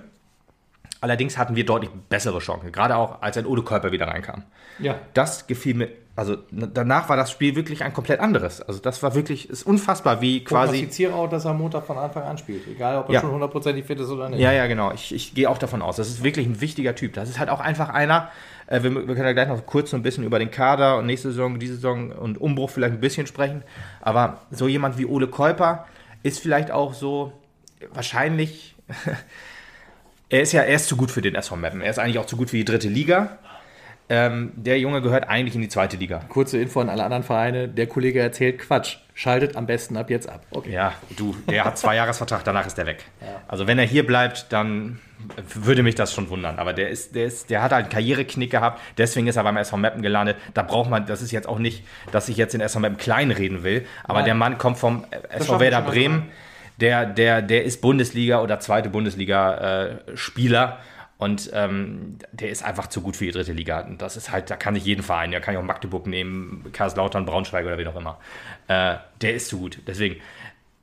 Allerdings 1.03 1.37
hatten 1.37 1.57
wir 1.57 1.65
deutlich 1.65 1.91
bessere 2.07 2.39
Chancen, 2.39 2.71
gerade 2.71 2.95
auch 2.95 3.21
als 3.21 3.35
ein 3.35 3.45
Ode 3.45 3.61
Körper 3.63 3.91
wieder 3.91 4.07
reinkam. 4.07 4.43
Ja. 4.79 4.95
Das 5.13 5.47
gefiel 5.47 5.73
mir, 5.73 5.89
also 6.15 6.37
danach 6.49 7.09
war 7.09 7.17
das 7.17 7.29
Spiel 7.29 7.57
wirklich 7.57 7.83
ein 7.83 7.91
komplett 7.91 8.21
anderes. 8.21 8.61
Also 8.61 8.79
das 8.79 9.03
war 9.03 9.13
wirklich, 9.13 9.49
ist 9.49 9.63
unfassbar, 9.63 10.21
wie 10.21 10.45
quasi. 10.45 10.77
Ich 10.77 10.91
zitiere 10.91 11.13
auch, 11.13 11.27
dass 11.27 11.43
er 11.43 11.53
Montag 11.55 11.85
von 11.85 11.97
Anfang 11.97 12.23
an 12.23 12.37
spielt, 12.37 12.65
egal 12.69 12.99
ob 12.99 13.09
er 13.09 13.15
ja. 13.15 13.19
schon 13.19 13.31
hundertprozentig 13.31 13.83
fit 13.83 13.99
ist 13.99 14.11
oder 14.11 14.29
nicht. 14.29 14.39
Ja, 14.39 14.53
ja, 14.53 14.65
genau. 14.67 14.93
Ich, 14.93 15.13
ich 15.13 15.35
gehe 15.35 15.49
auch 15.49 15.57
davon 15.57 15.81
aus. 15.81 15.97
Das 15.97 16.07
ist 16.07 16.23
wirklich 16.23 16.47
ein 16.47 16.61
wichtiger 16.61 16.95
Typ. 16.95 17.11
Das 17.11 17.27
ist 17.27 17.37
halt 17.37 17.49
auch 17.49 17.59
einfach 17.59 17.89
einer, 17.89 18.29
äh, 18.67 18.81
wir, 18.81 18.95
wir, 18.95 19.03
können 19.13 19.25
ja 19.25 19.33
gleich 19.33 19.49
noch 19.49 19.65
kurz 19.65 19.89
so 19.89 19.97
ein 19.97 20.03
bisschen 20.03 20.23
über 20.23 20.39
den 20.39 20.51
Kader 20.51 20.99
und 20.99 21.05
nächste 21.05 21.31
Saison, 21.31 21.59
diese 21.59 21.75
Saison 21.75 22.13
und 22.13 22.39
Umbruch 22.39 22.69
vielleicht 22.69 22.93
ein 22.93 23.01
bisschen 23.01 23.27
sprechen. 23.27 23.63
Aber 23.99 24.39
so 24.51 24.69
jemand 24.69 24.97
wie 24.97 25.05
Ole 25.05 25.27
Käuper 25.27 25.85
ist 26.21 26.39
vielleicht 26.39 26.71
auch 26.71 26.93
so 26.93 27.33
wahrscheinlich. 27.93 28.77
er 30.33 30.41
ist 30.41 30.51
ja, 30.51 30.63
er 30.63 30.75
ist 30.75 30.87
zu 30.87 30.97
gut 30.97 31.11
für 31.11 31.21
den 31.21 31.35
SV 31.35 31.55
Meppen. 31.55 31.81
Er 31.81 31.91
ist 31.91 31.99
eigentlich 31.99 32.17
auch 32.17 32.25
zu 32.25 32.37
gut 32.37 32.49
für 32.49 32.57
die 32.57 32.65
dritte 32.65 32.89
Liga. 32.89 33.37
Ähm, 34.09 34.51
der 34.55 34.79
Junge 34.79 35.03
gehört 35.03 35.29
eigentlich 35.29 35.53
in 35.53 35.61
die 35.61 35.69
zweite 35.69 35.95
Liga. 35.95 36.21
Kurze 36.27 36.57
Info 36.57 36.81
an 36.81 36.89
alle 36.89 37.03
anderen 37.03 37.21
Vereine. 37.21 37.67
Der 37.67 37.85
Kollege 37.85 38.19
erzählt 38.19 38.57
Quatsch. 38.57 38.97
Schaltet 39.13 39.55
am 39.55 39.67
besten 39.67 39.95
ab 39.95 40.09
jetzt 40.09 40.27
ab. 40.27 40.43
Okay. 40.49 40.71
Ja, 40.71 40.93
du, 41.17 41.35
der 41.47 41.65
hat 41.65 41.77
zwei 41.77 41.95
Jahresvertrag, 41.97 42.43
danach 42.43 42.65
ist 42.65 42.79
der 42.79 42.87
weg. 42.87 43.03
Ja. 43.21 43.27
Also 43.47 43.67
wenn 43.67 43.77
er 43.77 43.85
hier 43.85 44.07
bleibt, 44.07 44.47
dann 44.51 44.99
würde 45.53 45.83
mich 45.83 45.93
das 45.93 46.11
schon 46.11 46.29
wundern. 46.29 46.57
Aber 46.57 46.73
der 46.73 46.89
ist, 46.89 47.13
der 47.13 47.25
ist, 47.25 47.51
der 47.51 47.61
hat 47.61 47.71
halt 47.71 47.85
einen 47.85 47.93
Karriereknick 47.93 48.49
gehabt, 48.49 48.81
deswegen 48.97 49.27
ist 49.27 49.35
er 49.35 49.43
beim 49.43 49.55
SV 49.55 49.77
Meppen 49.77 50.01
gelandet. 50.01 50.37
Da 50.55 50.63
braucht 50.63 50.89
man, 50.89 51.05
das 51.05 51.21
ist 51.21 51.31
jetzt 51.31 51.47
auch 51.47 51.59
nicht, 51.59 51.85
dass 52.11 52.27
ich 52.27 52.37
jetzt 52.37 52.53
den 52.53 52.61
SV 52.61 52.79
Meppen 52.79 52.97
klein 52.97 53.29
reden 53.29 53.61
will, 53.61 53.85
aber 54.03 54.19
Nein. 54.19 54.25
der 54.25 54.35
Mann 54.35 54.57
kommt 54.57 54.79
vom 54.79 55.05
SV 55.29 55.59
Werder 55.59 55.83
Bremen 55.83 56.31
der, 56.79 57.05
der, 57.05 57.41
der 57.41 57.63
ist 57.63 57.81
Bundesliga 57.81 58.41
oder 58.41 58.59
zweite 58.59 58.89
Bundesliga-Spieler. 58.89 60.79
Äh, 60.79 60.83
und 61.17 61.51
ähm, 61.53 62.17
der 62.33 62.49
ist 62.49 62.65
einfach 62.65 62.87
zu 62.87 63.01
gut 63.01 63.15
für 63.15 63.25
die 63.25 63.31
dritte 63.31 63.53
Liga. 63.53 63.79
Und 63.81 64.01
das 64.01 64.17
ist 64.17 64.31
halt, 64.31 64.49
da 64.49 64.57
kann 64.57 64.75
sich 64.75 64.83
jeden 64.83 65.03
Verein, 65.03 65.31
da 65.31 65.39
kann 65.39 65.53
ich 65.53 65.59
auch 65.59 65.63
Magdeburg 65.63 66.05
nehmen, 66.05 66.65
Karlslautern, 66.73 67.25
Braunschweig 67.25 67.65
oder 67.65 67.77
wie 67.77 67.87
auch 67.87 67.95
immer. 67.95 68.19
Äh, 68.67 68.95
der 69.21 69.33
ist 69.33 69.47
zu 69.47 69.59
gut. 69.59 69.79
Deswegen, 69.87 70.17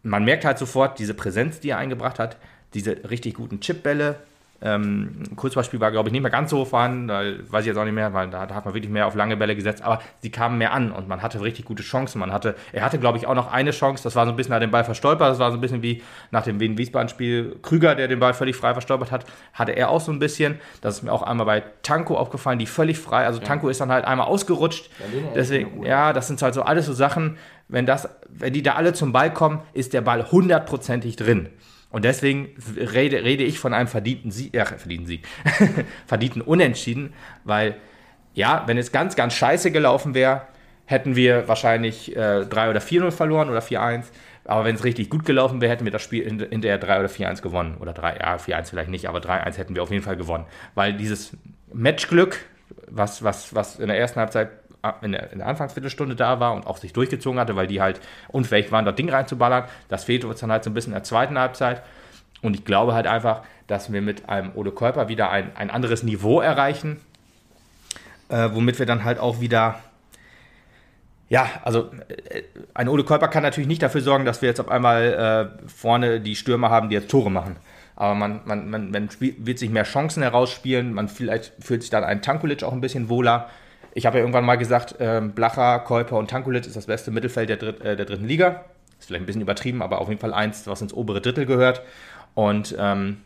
man 0.02 0.24
merkt 0.24 0.46
halt 0.46 0.56
sofort 0.56 0.98
diese 0.98 1.12
Präsenz, 1.12 1.60
die 1.60 1.70
er 1.70 1.78
eingebracht 1.78 2.18
hat, 2.18 2.38
diese 2.72 3.10
richtig 3.10 3.34
guten 3.34 3.60
Chipbälle, 3.60 4.16
ähm, 4.62 5.22
Kurzballspiel 5.36 5.80
war, 5.80 5.90
glaube 5.90 6.08
ich, 6.08 6.12
nicht 6.12 6.22
mehr 6.22 6.30
ganz 6.30 6.50
so 6.50 6.64
vorhanden, 6.64 7.08
da 7.08 7.22
weiß 7.22 7.62
ich 7.62 7.68
jetzt 7.68 7.76
auch 7.78 7.84
nicht 7.84 7.94
mehr, 7.94 8.12
weil 8.12 8.28
da, 8.28 8.46
da, 8.46 8.54
hat 8.54 8.64
man 8.64 8.74
wirklich 8.74 8.90
mehr 8.90 9.06
auf 9.06 9.14
lange 9.14 9.36
Bälle 9.36 9.56
gesetzt, 9.56 9.82
aber 9.82 10.00
sie 10.20 10.30
kamen 10.30 10.58
mehr 10.58 10.72
an 10.72 10.92
und 10.92 11.08
man 11.08 11.22
hatte 11.22 11.40
richtig 11.40 11.64
gute 11.64 11.82
Chancen. 11.82 12.18
Man 12.18 12.32
hatte, 12.32 12.54
er 12.72 12.84
hatte, 12.84 12.98
glaube 12.98 13.16
ich, 13.16 13.26
auch 13.26 13.34
noch 13.34 13.50
eine 13.50 13.70
Chance, 13.70 14.02
das 14.02 14.16
war 14.16 14.26
so 14.26 14.32
ein 14.32 14.36
bisschen 14.36 14.52
nach 14.52 14.60
dem 14.60 14.70
Ball 14.70 14.84
verstolpert, 14.84 15.30
das 15.30 15.38
war 15.38 15.50
so 15.50 15.56
ein 15.56 15.60
bisschen 15.60 15.82
wie 15.82 16.02
nach 16.30 16.44
dem 16.44 16.60
Wien-Wiesbaden-Spiel 16.60 17.60
Krüger, 17.62 17.94
der 17.94 18.08
den 18.08 18.20
Ball 18.20 18.34
völlig 18.34 18.56
frei 18.56 18.72
verstolpert 18.72 19.10
hat, 19.10 19.24
hatte 19.54 19.72
er 19.72 19.90
auch 19.90 20.00
so 20.00 20.12
ein 20.12 20.18
bisschen. 20.18 20.58
Das 20.82 20.96
ist 20.96 21.02
mir 21.02 21.12
auch 21.12 21.22
einmal 21.22 21.46
bei 21.46 21.62
Tanko 21.82 22.16
aufgefallen, 22.16 22.58
die 22.58 22.66
völlig 22.66 22.98
frei, 22.98 23.24
also 23.24 23.40
ja. 23.40 23.46
Tanko 23.46 23.68
ist 23.68 23.80
dann 23.80 23.90
halt 23.90 24.04
einmal 24.04 24.26
ausgerutscht. 24.26 24.90
Deswegen, 25.34 25.84
ja, 25.84 26.12
das 26.12 26.28
sind 26.28 26.40
halt 26.42 26.54
so 26.54 26.62
alles 26.62 26.86
so 26.86 26.92
Sachen, 26.92 27.38
wenn 27.68 27.86
das, 27.86 28.08
wenn 28.28 28.52
die 28.52 28.62
da 28.62 28.74
alle 28.74 28.92
zum 28.92 29.12
Ball 29.12 29.32
kommen, 29.32 29.60
ist 29.72 29.92
der 29.92 30.00
Ball 30.00 30.30
hundertprozentig 30.30 31.16
drin. 31.16 31.48
Und 31.90 32.04
deswegen 32.04 32.54
rede, 32.76 33.24
rede 33.24 33.44
ich 33.44 33.58
von 33.58 33.74
einem 33.74 33.88
verdienten 33.88 34.30
Sieg, 34.30 34.54
äh, 34.54 34.64
verdienten 34.64 35.06
Sieg, 35.06 35.26
verdienten 36.06 36.42
Unentschieden, 36.42 37.12
weil 37.44 37.76
ja, 38.34 38.62
wenn 38.66 38.78
es 38.78 38.92
ganz, 38.92 39.16
ganz 39.16 39.34
scheiße 39.34 39.72
gelaufen 39.72 40.14
wäre, 40.14 40.42
hätten 40.84 41.16
wir 41.16 41.48
wahrscheinlich 41.48 42.16
äh, 42.16 42.44
3 42.44 42.70
oder 42.70 42.80
4-0 42.80 43.10
verloren 43.10 43.48
oder 43.48 43.60
4-1. 43.60 44.06
Aber 44.44 44.64
wenn 44.64 44.74
es 44.74 44.84
richtig 44.84 45.10
gut 45.10 45.24
gelaufen 45.24 45.60
wäre, 45.60 45.70
hätten 45.70 45.84
wir 45.84 45.92
das 45.92 46.02
Spiel 46.02 46.22
in, 46.22 46.40
in 46.40 46.60
der 46.60 46.78
3 46.78 47.00
oder 47.00 47.08
4-1 47.08 47.42
gewonnen. 47.42 47.76
Oder 47.78 47.92
3, 47.92 48.16
ja, 48.16 48.36
4-1 48.36 48.70
vielleicht 48.70 48.90
nicht, 48.90 49.08
aber 49.08 49.18
3-1 49.18 49.56
hätten 49.58 49.74
wir 49.74 49.82
auf 49.82 49.90
jeden 49.90 50.02
Fall 50.02 50.16
gewonnen. 50.16 50.46
Weil 50.74 50.94
dieses 50.94 51.36
Matchglück, 51.72 52.38
was, 52.88 53.22
was, 53.22 53.54
was 53.54 53.78
in 53.78 53.88
der 53.88 53.98
ersten 53.98 54.18
Halbzeit 54.18 54.50
in 55.02 55.12
der, 55.12 55.32
in 55.32 55.38
der 55.38 55.46
Anfangsviertelstunde 55.46 56.16
da 56.16 56.40
war 56.40 56.54
und 56.54 56.66
auch 56.66 56.78
sich 56.78 56.92
durchgezogen 56.92 57.38
hatte, 57.38 57.56
weil 57.56 57.66
die 57.66 57.80
halt 57.80 58.00
unfähig 58.28 58.72
waren, 58.72 58.84
das 58.84 58.94
Ding 58.94 59.10
reinzuballern. 59.10 59.64
Das 59.88 60.04
fehlte 60.04 60.26
uns 60.26 60.40
dann 60.40 60.50
halt 60.50 60.64
so 60.64 60.70
ein 60.70 60.74
bisschen 60.74 60.92
in 60.92 60.96
der 60.96 61.04
zweiten 61.04 61.38
Halbzeit. 61.38 61.82
Und 62.42 62.54
ich 62.54 62.64
glaube 62.64 62.94
halt 62.94 63.06
einfach, 63.06 63.42
dass 63.66 63.92
wir 63.92 64.00
mit 64.00 64.28
einem 64.28 64.52
Ode 64.54 64.72
Körper 64.72 65.08
wieder 65.08 65.30
ein, 65.30 65.54
ein 65.56 65.70
anderes 65.70 66.02
Niveau 66.02 66.40
erreichen, 66.40 67.00
äh, 68.28 68.48
womit 68.52 68.78
wir 68.78 68.86
dann 68.86 69.04
halt 69.04 69.18
auch 69.18 69.40
wieder 69.40 69.80
ja, 71.30 71.48
also 71.62 71.90
äh, 72.08 72.42
ein 72.74 72.88
Ode 72.88 73.04
Körper 73.04 73.28
kann 73.28 73.44
natürlich 73.44 73.68
nicht 73.68 73.82
dafür 73.82 74.00
sorgen, 74.00 74.24
dass 74.24 74.42
wir 74.42 74.48
jetzt 74.48 74.60
auf 74.60 74.68
einmal 74.68 75.54
äh, 75.64 75.68
vorne 75.68 76.20
die 76.20 76.34
Stürmer 76.34 76.70
haben, 76.70 76.88
die 76.88 76.96
jetzt 76.96 77.08
Tore 77.08 77.30
machen. 77.30 77.56
Aber 77.94 78.14
man, 78.14 78.40
man, 78.44 78.68
man, 78.68 78.90
man 78.90 79.08
wird 79.20 79.58
sich 79.58 79.70
mehr 79.70 79.84
Chancen 79.84 80.22
herausspielen, 80.22 80.92
man 80.92 81.08
vielleicht 81.08 81.52
fühlt 81.60 81.82
sich 81.82 81.90
dann 81.90 82.02
ein 82.02 82.20
Tankulic 82.20 82.64
auch 82.64 82.72
ein 82.72 82.80
bisschen 82.80 83.08
wohler. 83.08 83.48
Ich 83.94 84.06
habe 84.06 84.18
ja 84.18 84.22
irgendwann 84.22 84.44
mal 84.44 84.56
gesagt, 84.56 84.96
ähm, 85.00 85.32
Blacher, 85.32 85.80
Kolper 85.80 86.16
und 86.16 86.30
Tankulit 86.30 86.66
ist 86.66 86.76
das 86.76 86.86
beste 86.86 87.10
Mittelfeld 87.10 87.48
der, 87.48 87.56
Dritt, 87.56 87.80
äh, 87.80 87.96
der 87.96 88.06
dritten 88.06 88.26
Liga. 88.26 88.64
Ist 88.98 89.06
vielleicht 89.06 89.22
ein 89.22 89.26
bisschen 89.26 89.42
übertrieben, 89.42 89.82
aber 89.82 90.00
auf 90.00 90.08
jeden 90.08 90.20
Fall 90.20 90.34
eins, 90.34 90.66
was 90.66 90.82
ins 90.82 90.92
obere 90.92 91.20
Drittel 91.20 91.46
gehört. 91.46 91.82
Und 92.34 92.76
ähm, 92.78 93.18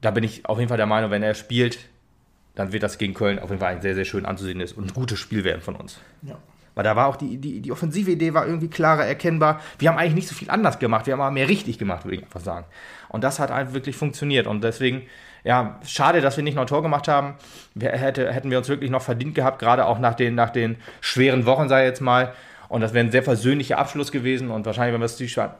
da 0.00 0.10
bin 0.10 0.24
ich 0.24 0.46
auf 0.46 0.58
jeden 0.58 0.68
Fall 0.68 0.76
der 0.76 0.86
Meinung, 0.86 1.10
wenn 1.10 1.22
er 1.22 1.34
spielt, 1.34 1.78
dann 2.54 2.72
wird 2.72 2.82
das 2.82 2.98
gegen 2.98 3.14
Köln 3.14 3.38
auf 3.38 3.48
jeden 3.48 3.60
Fall 3.60 3.74
ein 3.74 3.82
sehr, 3.82 3.94
sehr 3.94 4.04
schön 4.04 4.26
anzusehendes 4.26 4.72
und 4.72 4.84
ein 4.84 4.94
gutes 4.94 5.18
Spiel 5.18 5.44
werden 5.44 5.62
von 5.62 5.76
uns. 5.76 5.98
Ja. 6.22 6.38
Weil 6.74 6.84
da 6.84 6.96
war 6.96 7.06
auch 7.06 7.16
die, 7.16 7.36
die, 7.36 7.60
die 7.60 7.72
offensive 7.72 8.10
Idee 8.10 8.34
war 8.34 8.46
irgendwie 8.46 8.68
klarer 8.68 9.04
erkennbar. 9.04 9.60
Wir 9.78 9.90
haben 9.90 9.98
eigentlich 9.98 10.14
nicht 10.14 10.28
so 10.28 10.34
viel 10.34 10.50
anders 10.50 10.78
gemacht, 10.78 11.06
wir 11.06 11.12
haben 11.12 11.20
aber 11.20 11.30
mehr 11.30 11.48
richtig 11.48 11.78
gemacht, 11.78 12.04
würde 12.04 12.16
ich 12.16 12.22
einfach 12.22 12.40
sagen. 12.40 12.66
Und 13.08 13.24
das 13.24 13.38
hat 13.38 13.50
halt 13.50 13.74
wirklich 13.74 13.96
funktioniert. 13.96 14.46
Und 14.46 14.64
deswegen 14.64 15.02
ja, 15.44 15.80
schade, 15.84 16.20
dass 16.20 16.36
wir 16.36 16.44
nicht 16.44 16.54
noch 16.54 16.62
ein 16.62 16.68
Tor 16.68 16.82
gemacht 16.82 17.08
haben. 17.08 17.34
Wir 17.74 17.90
hätte, 17.90 18.32
hätten 18.32 18.50
wir 18.50 18.58
uns 18.58 18.68
wirklich 18.68 18.90
noch 18.90 19.02
verdient 19.02 19.34
gehabt, 19.34 19.58
gerade 19.58 19.86
auch 19.86 19.98
nach 19.98 20.14
den, 20.14 20.34
nach 20.34 20.50
den 20.50 20.76
schweren 21.00 21.46
Wochen, 21.46 21.68
sei 21.68 21.84
jetzt 21.84 22.00
mal. 22.00 22.32
Und 22.72 22.80
das 22.80 22.94
wäre 22.94 23.04
ein 23.04 23.10
sehr 23.10 23.22
versöhnlicher 23.22 23.76
Abschluss 23.76 24.12
gewesen. 24.12 24.50
Und 24.50 24.64
wahrscheinlich, 24.64 24.94
wenn 24.94 25.02
wir 25.02 25.50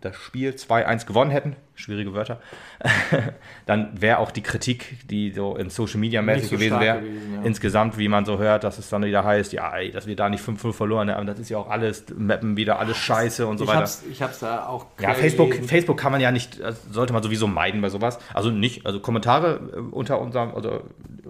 das 0.00 0.16
Spiel 0.16 0.52
2-1 0.52 1.04
gewonnen 1.04 1.30
hätten, 1.30 1.54
schwierige 1.74 2.14
Wörter, 2.14 2.40
dann 3.66 4.00
wäre 4.00 4.16
auch 4.16 4.30
die 4.30 4.42
Kritik, 4.42 5.06
die 5.10 5.32
so 5.32 5.54
in 5.56 5.68
Social 5.68 6.00
Media 6.00 6.22
mäßig 6.22 6.48
so 6.48 6.56
gewesen 6.56 6.80
wäre, 6.80 6.96
ja. 6.96 7.42
insgesamt, 7.44 7.98
wie 7.98 8.08
man 8.08 8.24
so 8.24 8.38
hört, 8.38 8.64
dass 8.64 8.78
es 8.78 8.88
dann 8.88 9.04
wieder 9.04 9.22
heißt, 9.22 9.52
ja, 9.52 9.70
ey, 9.76 9.90
dass 9.90 10.06
wir 10.06 10.16
da 10.16 10.30
nicht 10.30 10.42
5-0 10.42 10.72
verloren 10.72 11.10
haben, 11.10 11.26
das 11.26 11.38
ist 11.38 11.50
ja 11.50 11.58
auch 11.58 11.68
alles, 11.68 12.06
Mappen 12.16 12.56
wieder 12.56 12.78
alles 12.78 12.96
scheiße 12.96 13.46
und 13.46 13.58
so 13.58 13.64
ich 13.64 13.68
weiter. 13.68 13.80
Hab's, 13.80 14.04
ich 14.10 14.22
hab's 14.22 14.38
da 14.38 14.66
auch. 14.66 14.86
Ja, 14.98 15.12
Facebook, 15.12 15.54
Facebook 15.56 15.98
kann 15.98 16.12
man 16.12 16.22
ja 16.22 16.32
nicht, 16.32 16.58
sollte 16.90 17.12
man 17.12 17.22
sowieso 17.22 17.48
meiden 17.48 17.82
bei 17.82 17.90
sowas. 17.90 18.18
Also 18.32 18.50
nicht, 18.50 18.86
also 18.86 19.00
Kommentare 19.00 19.60
äh, 19.74 19.78
unter 19.78 20.22
unserem, 20.22 20.54
also 20.54 20.84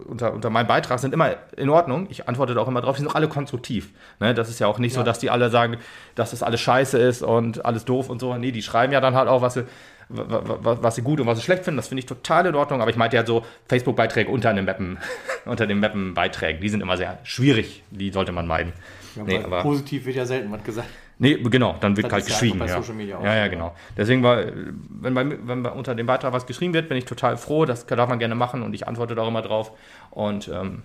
unter, 0.05 0.33
unter 0.33 0.51
meinem 0.51 0.67
Beitrag 0.67 0.99
sind 0.99 1.15
immer 1.15 1.37
in 1.57 1.69
Ordnung. 1.69 2.07
Ich 2.11 2.29
antworte 2.29 2.55
da 2.55 2.61
auch 2.61 2.69
immer 2.69 2.81
drauf, 2.81 2.97
die 2.97 3.03
sind 3.03 3.11
auch 3.11 3.15
alle 3.15 3.29
konstruktiv. 3.29 3.91
Ne? 4.21 4.35
Das 4.35 4.49
ist 4.49 4.59
ja 4.59 4.67
auch 4.67 4.79
nicht 4.79 4.93
ja. 4.95 5.01
so, 5.01 5.05
dass 5.05 5.19
die 5.19 5.31
alle 5.31 5.51
sagen, 5.51 5.79
dass 6.15 6.31
das 6.31 6.43
alles 6.43 6.61
scheiße 6.61 6.99
ist 6.99 7.23
und 7.23 7.65
alles 7.65 7.85
doof 7.85 8.11
und 8.11 8.21
so. 8.21 8.35
Nee, 8.37 8.53
die 8.53 8.63
schreiben 8.63 8.93
ja 8.93 9.01
dann 9.01 9.15
halt 9.15 9.29
auch, 9.29 9.43
was 9.43 9.55
sie 9.55 9.65
was 10.09 10.95
sie 10.95 11.03
gut 11.03 11.21
und 11.21 11.27
was 11.27 11.39
sie 11.39 11.45
schlecht 11.45 11.65
finden, 11.65 11.79
das 11.79 11.89
finde 11.89 11.99
ich 11.99 12.07
total 12.07 12.47
in 12.47 12.55
Ordnung. 12.55 12.81
Aber 12.81 12.91
ich 12.91 12.97
meinte 12.97 13.17
ja 13.17 13.27
so 13.27 13.45
Facebook-Beiträge 13.69 14.31
unter 14.31 14.55
den 14.55 14.65
Mappen, 14.65 14.99
unter 15.45 15.67
den 15.67 15.81
Mappen-Beiträgen, 15.81 16.61
die 16.61 16.69
sind 16.69 16.81
immer 16.81 16.97
sehr 16.97 17.19
schwierig, 17.25 17.83
die 17.91 18.11
sollte 18.11 18.31
man 18.31 18.47
meiden. 18.47 18.73
Ja, 19.17 19.25
nee, 19.25 19.41
aber 19.43 19.63
positiv 19.63 20.07
wird 20.07 20.17
ja 20.17 20.27
selten 20.27 20.53
was 20.53 20.63
gesagt. 20.63 20.89
Nee, 21.19 21.37
genau, 21.37 21.75
dann 21.81 21.97
wird 21.97 22.07
das 22.07 22.13
halt 22.13 22.27
geschrieben. 22.27 22.59
Ja, 22.61 22.81
ja. 22.81 23.25
ja, 23.25 23.35
ja, 23.37 23.49
genau. 23.49 23.75
Deswegen 23.97 24.23
war, 24.23 24.45
wenn 24.91 25.15
bei, 25.15 25.27
wenn 25.47 25.63
bei 25.63 25.71
unter 25.71 25.95
dem 25.95 26.07
Beitrag 26.07 26.33
was 26.33 26.47
geschrieben 26.47 26.75
wird, 26.75 26.89
bin 26.89 26.99
ich 26.99 27.07
total 27.07 27.37
froh, 27.39 27.65
das 27.65 27.87
darf 27.87 28.09
man 28.09 28.19
gerne 28.19 28.35
machen 28.35 28.63
und 28.63 28.75
ich 28.75 28.87
antworte 28.87 29.15
da 29.15 29.23
auch 29.23 29.29
immer 29.29 29.43
drauf. 29.43 29.73
Und 30.11 30.49
ähm, 30.49 30.83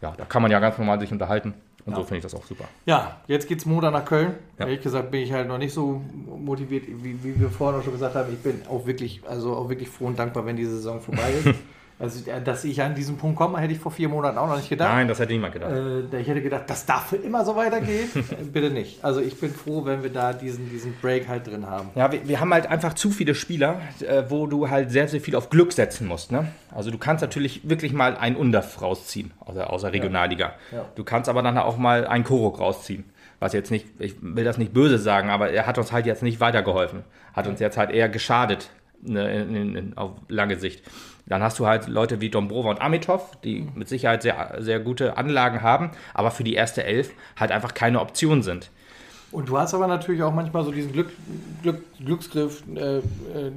ja, 0.00 0.12
da 0.16 0.24
kann 0.24 0.42
man 0.42 0.50
ja 0.50 0.60
ganz 0.60 0.78
normal 0.78 1.00
sich 1.00 1.10
unterhalten. 1.10 1.54
Und 1.84 1.94
Ja. 1.94 1.96
so 1.96 2.04
finde 2.04 2.18
ich 2.18 2.22
das 2.22 2.34
auch 2.34 2.44
super. 2.44 2.64
Ja, 2.86 3.16
jetzt 3.26 3.48
geht's 3.48 3.66
Montag 3.66 3.92
nach 3.92 4.04
Köln. 4.04 4.34
Ja. 4.56 4.66
Ehrlich 4.66 4.82
gesagt 4.82 5.10
bin 5.10 5.20
ich 5.22 5.32
halt 5.32 5.48
noch 5.48 5.58
nicht 5.58 5.74
so 5.74 6.00
motiviert, 6.38 6.84
wie, 6.86 7.24
wie 7.24 7.40
wir 7.40 7.50
vorhin 7.50 7.80
auch 7.80 7.84
schon 7.84 7.92
gesagt 7.94 8.14
haben. 8.14 8.32
Ich 8.32 8.38
bin 8.38 8.62
auch 8.70 8.86
wirklich, 8.86 9.22
also 9.28 9.56
auch 9.56 9.68
wirklich 9.68 9.88
froh 9.88 10.06
und 10.06 10.16
dankbar, 10.16 10.46
wenn 10.46 10.54
die 10.56 10.64
Saison 10.64 11.00
vorbei 11.00 11.32
ist. 11.44 11.58
also, 11.98 12.30
äh, 12.30 12.40
dass 12.40 12.64
ich 12.64 12.82
an 12.82 12.94
diesen 12.94 13.16
Punkt 13.16 13.36
komme, 13.36 13.58
hätte 13.58 13.72
ich 13.72 13.78
vor 13.78 13.92
vier 13.92 14.08
Monaten 14.08 14.38
auch 14.38 14.48
noch 14.48 14.56
nicht 14.56 14.68
gedacht. 14.68 14.92
Nein, 14.92 15.08
das 15.08 15.18
hätte 15.18 15.32
niemand 15.32 15.52
gedacht. 15.52 15.72
Äh, 15.72 16.20
ich 16.20 16.28
hätte 16.28 16.42
gedacht, 16.42 16.64
das 16.66 16.84
darf 16.86 17.08
für 17.08 17.16
immer 17.16 17.44
so 17.44 17.54
weitergehen. 17.56 18.08
Äh, 18.14 18.44
Bitte 18.44 18.70
nicht. 18.70 19.04
Also 19.04 19.20
ich 19.20 19.38
bin 19.38 19.52
froh, 19.52 19.84
wenn 19.84 20.02
wir 20.02 20.10
da 20.10 20.32
diesen, 20.32 20.70
diesen 20.70 20.94
Break 21.00 21.28
halt 21.28 21.46
drin 21.46 21.66
haben. 21.66 21.90
Ja, 21.94 22.10
wir, 22.10 22.26
wir 22.26 22.40
haben 22.40 22.52
halt 22.52 22.66
einfach 22.66 22.94
zu 22.94 23.10
viele 23.10 23.34
Spieler, 23.34 23.80
äh, 24.00 24.24
wo 24.28 24.46
du 24.46 24.70
halt 24.70 24.90
sehr, 24.90 25.08
sehr 25.08 25.20
viel 25.20 25.36
auf 25.36 25.50
Glück 25.50 25.72
setzen 25.72 26.06
musst. 26.06 26.32
Ne? 26.32 26.48
Also 26.74 26.90
du 26.90 26.98
kannst 26.98 27.22
natürlich 27.22 27.68
wirklich 27.68 27.92
mal 27.92 28.16
einen 28.16 28.36
Underf 28.36 28.80
rausziehen 28.80 29.32
aus 29.40 29.54
der, 29.54 29.72
aus 29.72 29.82
der 29.82 29.92
Regionalliga. 29.92 30.54
Ja. 30.72 30.86
Du 30.94 31.04
kannst 31.04 31.28
aber 31.28 31.42
dann 31.42 31.56
auch 31.58 31.76
mal 31.76 32.06
einen 32.06 32.24
Korok 32.24 32.60
rausziehen. 32.60 33.04
Was 33.38 33.52
jetzt 33.52 33.70
nicht, 33.70 33.86
ich 33.98 34.14
will 34.20 34.44
das 34.44 34.56
nicht 34.56 34.72
böse 34.72 34.98
sagen, 34.98 35.28
aber 35.28 35.50
er 35.50 35.66
hat 35.66 35.76
uns 35.76 35.90
halt 35.90 36.06
jetzt 36.06 36.22
nicht 36.22 36.38
weitergeholfen. 36.38 37.02
Hat 37.32 37.48
uns 37.48 37.58
jetzt 37.58 37.76
halt 37.76 37.90
eher 37.90 38.08
geschadet 38.08 38.70
ne, 39.02 39.42
in, 39.42 39.56
in, 39.56 39.76
in, 39.76 39.96
auf 39.96 40.12
lange 40.28 40.58
Sicht. 40.58 40.82
Dann 41.26 41.42
hast 41.42 41.58
du 41.58 41.66
halt 41.66 41.88
Leute 41.88 42.20
wie 42.20 42.30
Dombrova 42.30 42.70
und 42.70 42.80
Amitov, 42.80 43.40
die 43.42 43.66
mit 43.74 43.88
Sicherheit 43.88 44.22
sehr, 44.22 44.56
sehr 44.58 44.80
gute 44.80 45.16
Anlagen 45.16 45.62
haben, 45.62 45.92
aber 46.14 46.30
für 46.30 46.44
die 46.44 46.54
erste 46.54 46.84
Elf 46.84 47.12
halt 47.36 47.52
einfach 47.52 47.74
keine 47.74 48.00
Option 48.00 48.42
sind. 48.42 48.70
Und 49.32 49.48
du 49.48 49.58
hast 49.58 49.72
aber 49.72 49.86
natürlich 49.86 50.22
auch 50.22 50.32
manchmal 50.32 50.62
so 50.62 50.70
diesen 50.70 50.92
Glück, 50.92 51.08
Glück, 51.62 51.82
Glücksgriff. 52.04 52.62
Äh, 52.74 52.98
äh, 52.98 53.00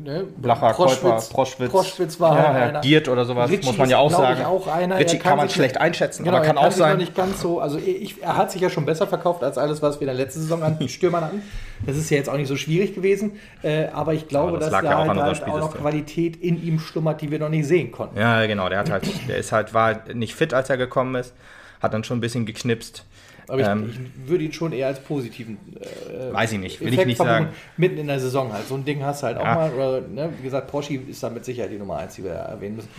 ne? 0.03 0.25
Blacher, 0.37 0.71
Proschwitz, 0.71 1.27
Proschwitz. 1.27 1.69
Proschwitz 1.69 2.17
war 2.17 2.37
ja, 2.37 2.47
halt 2.47 2.69
einer. 2.69 2.79
Giert 2.79 3.09
oder 3.09 3.25
sowas, 3.25 3.51
Ritchie 3.51 3.67
muss 3.67 3.77
man 3.77 3.89
ja 3.89 3.97
ist, 3.97 4.03
auch 4.03 4.07
glaub 4.07 4.21
sagen. 4.21 4.45
Auch 4.45 4.67
einer. 4.67 4.97
Ritchie 4.97 5.17
Er 5.17 5.21
kann 5.21 5.37
man 5.37 5.49
schlecht 5.49 5.77
einschätzen, 5.77 6.23
Genau, 6.23 6.37
aber 6.37 6.45
kann 6.45 6.55
er 6.55 6.67
auch 6.67 6.71
sein. 6.71 6.97
nicht 6.97 7.13
ganz 7.13 7.41
so. 7.41 7.59
Also 7.59 7.77
ich, 7.77 8.23
er 8.23 8.37
hat 8.37 8.51
sich 8.51 8.61
ja 8.61 8.69
schon 8.69 8.85
besser 8.85 9.05
verkauft 9.05 9.43
als 9.43 9.57
alles, 9.57 9.81
was 9.81 9.99
wir 9.99 10.07
in 10.07 10.15
der 10.15 10.25
letzten 10.25 10.39
Saison 10.39 10.63
an 10.63 10.77
Stürmern 10.87 11.25
hatten. 11.25 11.41
Das 11.85 11.97
ist 11.97 12.09
ja 12.09 12.15
jetzt 12.15 12.29
auch 12.29 12.37
nicht 12.37 12.47
so 12.47 12.55
schwierig 12.55 12.95
gewesen. 12.95 13.33
Äh, 13.61 13.87
aber 13.87 14.13
ich 14.13 14.29
glaube, 14.29 14.49
Aber 14.49 14.59
das 14.59 14.69
dass 14.69 14.81
da 14.81 14.89
ja 14.89 14.97
auch 14.99 15.07
halt, 15.09 15.19
halt 15.19 15.43
auch 15.43 15.59
noch. 15.59 15.75
Qualität 15.75 16.37
in 16.37 16.63
ihm 16.65 16.79
schlummert, 16.79 17.19
die 17.19 17.31
wir 17.31 17.39
noch 17.39 17.49
nicht 17.49 17.67
sehen 17.67 17.91
konnten. 17.91 18.17
Ja, 18.17 18.45
genau, 18.45 18.69
der 18.69 18.79
hat 18.79 18.89
halt, 18.89 19.03
der 19.27 19.37
ist 19.37 19.51
halt, 19.51 19.73
war 19.73 20.03
nicht 20.13 20.35
fit, 20.35 20.53
als 20.53 20.69
er 20.69 20.77
gekommen 20.77 21.15
ist, 21.15 21.33
hat 21.81 21.93
dann 21.93 22.05
schon 22.05 22.17
ein 22.17 22.21
bisschen 22.21 22.45
geknipst. 22.45 23.03
Aber 23.47 23.59
ich, 23.59 23.67
Ähm, 23.67 23.89
ich 23.89 24.29
würde 24.29 24.43
ihn 24.43 24.53
schon 24.53 24.73
eher 24.73 24.87
als 24.87 24.99
positiven 24.99 25.57
äh, 25.79 26.33
Weiß 26.33 26.51
ich 26.51 26.59
nicht, 26.59 26.79
will 26.81 26.87
ich 26.87 26.93
Effekt 26.93 27.07
nicht 27.07 27.17
verbuchen, 27.17 27.43
sagen. 27.45 27.55
Mitten 27.77 27.97
in 27.97 28.07
der 28.07 28.19
Saison 28.19 28.51
halt. 28.51 28.67
So 28.67 28.75
ein 28.75 28.85
Ding 28.85 29.03
hast 29.03 29.21
du 29.23 29.27
halt 29.27 29.37
auch 29.37 29.45
Ja. 29.45 29.55
mal. 29.55 29.73
Oder, 29.73 30.01
ne, 30.01 30.29
wie 30.39 30.43
gesagt, 30.43 30.67
Porsche 30.67 30.95
ist 30.95 31.21
da 31.21 31.29
mit 31.29 31.45
Sicherheit 31.45 31.71
die 31.71 31.77
Nummer 31.77 31.97
eins, 31.97 32.15
die 32.15 32.23
wir 32.23 32.31
erwähnen 32.31 32.77
müssen. 32.77 32.89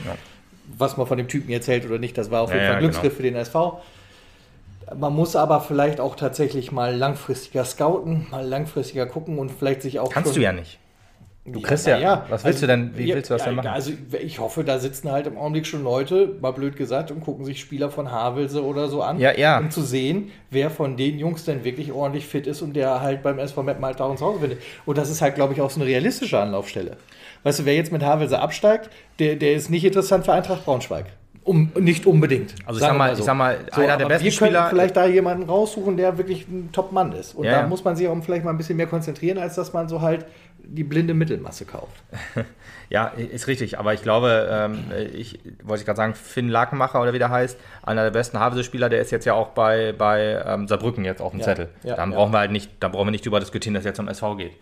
Was 0.78 0.96
man 0.96 1.06
von 1.06 1.18
dem 1.18 1.28
Typen 1.28 1.50
jetzt 1.50 1.68
hält 1.68 1.84
oder 1.86 1.98
nicht, 1.98 2.16
das 2.18 2.30
war 2.30 2.42
auf 2.42 2.50
Ja, 2.50 2.56
jeden 2.56 2.66
Fall 2.66 2.72
ja, 2.74 2.78
ein 2.78 2.82
Glücksgriff 2.82 3.16
für 3.16 3.22
den 3.22 3.36
SV. 3.36 3.80
Man 4.96 5.14
muss 5.14 5.34
aber 5.34 5.60
vielleicht 5.60 5.98
auch 6.00 6.14
tatsächlich 6.14 6.70
mal 6.70 6.94
langfristiger 6.94 7.64
scouten, 7.64 8.26
mal 8.30 8.46
langfristiger 8.46 9.06
gucken 9.06 9.38
und 9.38 9.50
vielleicht 9.50 9.82
sich 9.82 9.98
auch. 9.98 10.10
Kannst 10.10 10.36
du 10.36 10.40
ja 10.40 10.52
nicht. 10.52 10.78
Du 11.52 11.60
kriegst 11.60 11.86
ja- 11.86 12.24
was 12.28 12.44
willst 12.44 12.62
du 12.62 12.66
denn- 12.66 12.92
wie 12.96 13.14
willst 13.14 13.30
du 13.30 13.34
das 13.34 13.44
denn 13.44 13.54
machen? 13.54 13.68
Also 13.68 13.92
ich 14.20 14.38
hoffe, 14.40 14.64
da 14.64 14.78
sitzen 14.78 15.10
halt 15.12 15.26
im 15.26 15.36
Augenblick 15.38 15.66
schon 15.66 15.82
Leute, 15.84 16.34
mal 16.40 16.50
blöd 16.52 16.76
gesagt, 16.76 17.10
und 17.10 17.20
gucken 17.20 17.44
sich 17.44 17.60
Spieler 17.60 17.90
von 17.90 18.10
Havelse 18.10 18.64
oder 18.64 18.88
so 18.88 19.02
an, 19.02 19.18
Ja, 19.20 19.32
ja. 19.36 19.58
um 19.58 19.70
zu 19.70 19.82
sehen, 19.82 20.30
wer 20.50 20.70
von 20.70 20.96
den 20.96 21.18
Jungs 21.18 21.44
denn 21.44 21.64
wirklich 21.64 21.92
ordentlich 21.92 22.26
fit 22.26 22.46
ist 22.46 22.62
und 22.62 22.74
der 22.74 23.00
halt 23.00 23.22
beim 23.22 23.38
SV 23.38 23.62
Meppen 23.62 23.84
halt 23.84 24.00
da 24.00 24.04
uns 24.04 24.20
Hause 24.20 24.40
findet. 24.40 24.58
Und 24.84 24.98
das 24.98 25.08
ist 25.10 25.22
halt, 25.22 25.34
glaube 25.34 25.52
ich, 25.52 25.60
auch 25.60 25.70
so 25.70 25.80
eine 25.80 25.88
realistische 25.88 26.38
Anlaufstelle. 26.40 26.96
Weißt 27.44 27.60
du, 27.60 27.64
wer 27.64 27.74
jetzt 27.74 27.92
mit 27.92 28.02
Havelse 28.02 28.38
absteigt, 28.40 28.90
der, 29.18 29.36
der 29.36 29.52
ist 29.52 29.70
nicht 29.70 29.84
interessant 29.84 30.24
für 30.24 30.32
Eintracht 30.32 30.64
Braunschweig. 30.64 31.06
Um, 31.46 31.70
nicht 31.78 32.06
unbedingt. 32.06 32.54
Also 32.66 32.80
ich 32.80 32.86
sag 32.86 32.98
mal, 32.98 33.12
ich 33.12 33.22
sag 33.22 33.36
mal, 33.36 33.56
einer 33.70 33.96
der 33.96 34.06
besten 34.06 34.24
wir 34.24 34.32
Spieler- 34.32 34.66
vielleicht 34.68 34.96
da 34.96 35.06
jemanden 35.06 35.48
raussuchen, 35.48 35.96
der 35.96 36.18
wirklich 36.18 36.48
ein 36.48 36.70
Top-Mann 36.72 37.12
ist. 37.12 37.36
Und 37.36 37.44
Ja, 37.44 37.52
da 37.52 37.60
ja. 37.60 37.66
muss 37.68 37.84
man 37.84 37.94
sich 37.94 38.08
auch 38.08 38.16
vielleicht 38.24 38.44
mal 38.44 38.50
ein 38.50 38.58
bisschen 38.58 38.76
mehr 38.76 38.88
konzentrieren, 38.88 39.38
als 39.38 39.54
dass 39.54 39.72
man 39.72 39.88
so 39.88 40.00
halt 40.02 40.26
die 40.58 40.82
blinde 40.82 41.14
Mittelmasse 41.14 41.64
kauft. 41.64 42.02
Ja, 42.88 43.08
ist 43.08 43.48
richtig, 43.48 43.80
aber 43.80 43.94
ich 43.94 44.02
glaube, 44.02 44.48
ähm, 44.48 44.78
ich 45.12 45.40
wollte 45.64 45.84
gerade 45.84 45.96
sagen, 45.96 46.14
Finn 46.14 46.48
Lakenmacher 46.48 47.02
oder 47.02 47.12
wie 47.12 47.18
der 47.18 47.30
heißt, 47.30 47.58
einer 47.82 48.04
der 48.04 48.12
besten 48.12 48.38
Havelse-Spieler, 48.38 48.88
der 48.88 49.00
ist 49.00 49.10
jetzt 49.10 49.24
ja 49.24 49.34
auch 49.34 49.48
bei, 49.48 49.92
bei 49.92 50.40
ähm, 50.46 50.68
Saarbrücken 50.68 51.04
jetzt 51.04 51.20
auf 51.20 51.32
dem 51.32 51.40
Ja, 51.40 51.46
Zettel. 51.46 51.68
ja, 51.82 51.96
dann 51.96 52.12
brauchen 52.12 52.32
wir 52.32 52.38
halt 52.38 52.52
nicht, 52.52 52.70
da 52.78 52.86
brauchen 52.86 53.08
wir 53.08 53.10
nicht 53.10 53.26
drüber 53.26 53.40
diskutieren, 53.40 53.74
dass 53.74 53.84
er 53.84 53.94
zum 53.94 54.06
SV 54.06 54.36
geht. 54.36 54.52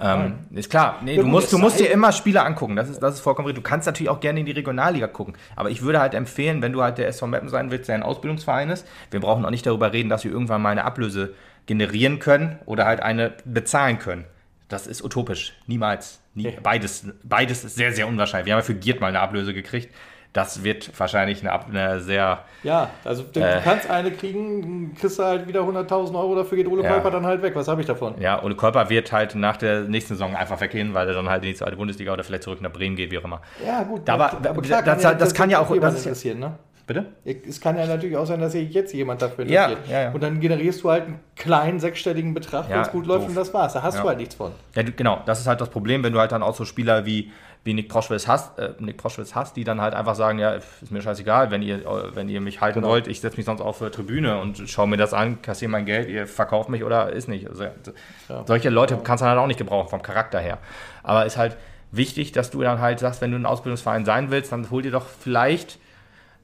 Ähm, 0.00 0.38
ist 0.54 0.70
klar, 0.70 1.00
nee, 1.02 1.16
du 1.16 1.24
musst, 1.24 1.52
du 1.52 1.58
musst 1.58 1.80
dir 1.80 1.90
immer 1.90 2.12
Spieler 2.12 2.44
angucken, 2.44 2.76
das 2.76 2.88
ist, 2.88 3.00
das 3.00 3.14
ist 3.14 3.20
vollkommen 3.20 3.46
richtig. 3.46 3.62
Du 3.64 3.68
kannst 3.68 3.86
natürlich 3.86 4.10
auch 4.10 4.20
gerne 4.20 4.40
in 4.40 4.46
die 4.46 4.52
Regionalliga 4.52 5.06
gucken, 5.06 5.34
aber 5.54 5.70
ich 5.70 5.82
würde 5.82 6.00
halt 6.00 6.14
empfehlen, 6.14 6.62
wenn 6.62 6.72
du 6.72 6.82
halt 6.82 6.98
der 6.98 7.08
SV 7.08 7.26
Meppen 7.26 7.48
sein 7.48 7.70
willst, 7.70 7.88
der 7.88 7.94
ein 7.94 8.02
Ausbildungsverein 8.02 8.70
ist, 8.70 8.86
wir 9.10 9.20
brauchen 9.20 9.44
auch 9.44 9.50
nicht 9.50 9.66
darüber 9.66 9.92
reden, 9.92 10.08
dass 10.08 10.24
wir 10.24 10.30
irgendwann 10.30 10.62
mal 10.62 10.70
eine 10.70 10.84
Ablöse 10.84 11.34
generieren 11.66 12.18
können 12.18 12.58
oder 12.66 12.86
halt 12.86 13.00
eine 13.00 13.32
bezahlen 13.44 13.98
können. 13.98 14.24
Das 14.68 14.86
ist 14.86 15.02
utopisch. 15.02 15.54
Niemals. 15.66 16.20
Nie. 16.34 16.48
Okay. 16.48 16.58
Beides, 16.62 17.06
beides 17.22 17.64
ist 17.64 17.76
sehr, 17.76 17.92
sehr 17.92 18.08
unwahrscheinlich. 18.08 18.46
Wir 18.46 18.54
haben 18.54 18.60
ja 18.60 18.64
für 18.64 18.74
Giert 18.74 19.00
mal 19.00 19.08
eine 19.08 19.20
Ablöse 19.20 19.54
gekriegt. 19.54 19.94
Das 20.36 20.62
wird 20.62 20.90
wahrscheinlich 21.00 21.40
eine, 21.40 21.64
eine 21.64 22.00
sehr. 22.00 22.40
Ja, 22.62 22.90
also 23.04 23.22
du 23.22 23.40
Äh. 23.40 23.60
kannst 23.64 23.88
eine 23.88 24.10
kriegen, 24.10 24.94
kriegst 24.94 25.18
du 25.18 25.24
halt 25.24 25.48
wieder 25.48 25.60
100.000 25.62 26.14
Euro, 26.14 26.34
dafür 26.34 26.58
geht 26.58 26.68
Ole 26.68 26.82
Ja. 26.82 26.92
Kolper 26.92 27.10
dann 27.10 27.24
halt 27.24 27.40
weg. 27.42 27.54
Was 27.56 27.68
habe 27.68 27.80
ich 27.80 27.86
davon? 27.86 28.20
Ja, 28.20 28.42
Ole 28.42 28.54
Körper 28.54 28.90
wird 28.90 29.10
halt 29.12 29.34
nach 29.34 29.56
der 29.56 29.80
nächsten 29.82 30.14
Saison 30.14 30.36
einfach 30.36 30.60
weggehen, 30.60 30.92
weil 30.92 31.08
er 31.08 31.14
dann 31.14 31.28
halt 31.30 31.42
in 31.42 31.50
die 31.50 31.54
zweite 31.56 31.76
Bundesliga 31.76 32.12
oder 32.12 32.22
vielleicht 32.24 32.42
zurück 32.42 32.60
nach 32.60 32.72
Bremen 32.72 32.96
geht, 32.96 33.10
wie 33.10 33.18
auch 33.18 33.24
immer. 33.24 33.40
Ja, 33.66 33.82
gut. 33.84 34.02
Da 34.04 34.18
war- 34.18 34.36
das- 34.42 35.00
das 35.18 35.34
kann 35.34 35.48
ja 35.48 35.58
auch- 35.60 35.74
das 35.74 35.96
interessieren, 36.04 36.38
ne? 36.40 36.52
Bitte? 36.86 37.06
Es 37.24 37.60
kann 37.60 37.76
ja 37.76 37.84
natürlich 37.86 38.16
auch 38.16 38.26
sein, 38.26 38.38
dass 38.40 38.52
sich 38.52 38.70
jetzt 38.72 38.94
jemand 38.94 39.20
dafür 39.20 39.44
Ja, 39.46 39.64
interessiert. 39.66 39.90
ja, 39.90 40.02
ja. 40.02 40.10
Und 40.12 40.22
dann 40.22 40.38
generierst 40.38 40.84
du 40.84 40.90
halt 40.90 41.04
einen 41.06 41.18
kleinen 41.34 41.80
sechsstelligen 41.80 42.32
Betrag, 42.32 42.68
wenn 42.68 42.76
Ja, 42.76 42.82
es 42.82 42.92
gut 42.92 43.06
läuft 43.06 43.22
doof. 43.22 43.30
und 43.30 43.34
das 43.36 43.52
war's. 43.52 43.72
Da 43.72 43.82
hast 43.82 43.96
Ja. 43.96 44.02
du 44.02 44.08
halt 44.08 44.18
nichts 44.18 44.36
von. 44.36 44.52
Ja, 44.76 44.82
genau, 44.84 45.20
das 45.26 45.40
ist 45.40 45.48
halt 45.48 45.60
das 45.60 45.68
Problem, 45.70 46.04
wenn 46.04 46.12
du 46.12 46.20
halt 46.20 46.30
dann 46.30 46.44
auch 46.44 46.54
so 46.54 46.64
Spieler 46.64 47.04
wie, 47.04 47.32
wie 47.66 47.74
Nick 47.74 47.88
Proschwitz 47.90 48.26
hast, 48.26 48.58
äh, 48.58 48.72
Nick 48.78 48.96
Proschwitz 48.96 49.34
hast, 49.34 49.56
die 49.56 49.64
dann 49.64 49.80
halt 49.80 49.92
einfach 49.94 50.14
sagen, 50.14 50.38
ja, 50.38 50.52
ist 50.52 50.90
mir 50.90 51.02
scheißegal, 51.02 51.50
wenn 51.50 51.60
ihr, 51.62 51.84
äh, 51.84 52.14
wenn 52.16 52.28
ihr 52.28 52.40
mich 52.40 52.60
halten 52.60 52.80
Genau. 52.80 52.92
wollt, 52.92 53.06
ich 53.08 53.20
setze 53.20 53.36
mich 53.36 53.44
sonst 53.44 53.60
auf 53.60 53.78
der 53.80 53.90
Tribüne 53.92 54.40
und 54.40 54.68
schaue 54.68 54.86
mir 54.88 54.96
das 54.96 55.12
an, 55.12 55.42
kassiere 55.42 55.70
mein 55.70 55.84
Geld, 55.84 56.08
ihr 56.08 56.26
verkauft 56.26 56.68
mich 56.70 56.82
oder 56.84 57.12
ist 57.12 57.28
nicht. 57.28 57.48
Also, 57.48 57.64
Ja. 58.28 58.44
Solche 58.46 58.70
Leute 58.70 58.98
kannst 59.04 59.22
du 59.22 59.26
halt 59.28 59.38
auch 59.38 59.46
nicht 59.46 59.58
gebrauchen 59.58 59.88
vom 59.90 60.02
Charakter 60.02 60.38
her. 60.40 60.58
Aber 61.02 61.26
ist 61.26 61.36
halt 61.36 61.56
wichtig, 61.92 62.32
dass 62.32 62.50
du 62.50 62.62
dann 62.62 62.80
halt 62.80 62.98
sagst, 63.00 63.20
wenn 63.20 63.30
du 63.32 63.36
ein 63.36 63.46
Ausbildungsverein 63.46 64.04
sein 64.04 64.30
willst, 64.30 64.52
dann 64.52 64.70
hol 64.70 64.82
dir 64.82 64.90
doch 64.92 65.06
vielleicht 65.06 65.78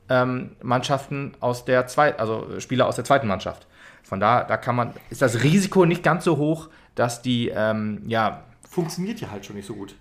ähm, 0.09 0.57
Mannschaften 0.63 1.33
aus 1.41 1.65
der 1.65 1.87
zweiten, 1.87 2.21
also 2.21 2.59
Spieler 2.61 2.87
aus 2.87 2.97
der 2.97 3.05
zweiten 3.05 3.27
Mannschaft. 3.27 3.67
Von 4.03 4.21
da, 4.21 4.45
da 4.45 4.57
kann 4.57 4.75
man, 4.77 4.93
ist 5.11 5.23
das 5.23 5.43
Risiko 5.43 5.87
nicht 5.87 6.03
ganz 6.03 6.25
so 6.25 6.37
hoch, 6.37 6.69
dass 6.95 7.23
die, 7.23 7.49
ähm, 7.55 8.03
ja, 8.07 8.43
Funktioniert 8.69 9.21
ja 9.21 9.31
halt 9.31 9.45
schon 9.45 9.57
nicht 9.57 9.67
so 9.67 9.75
gut. 9.75 9.95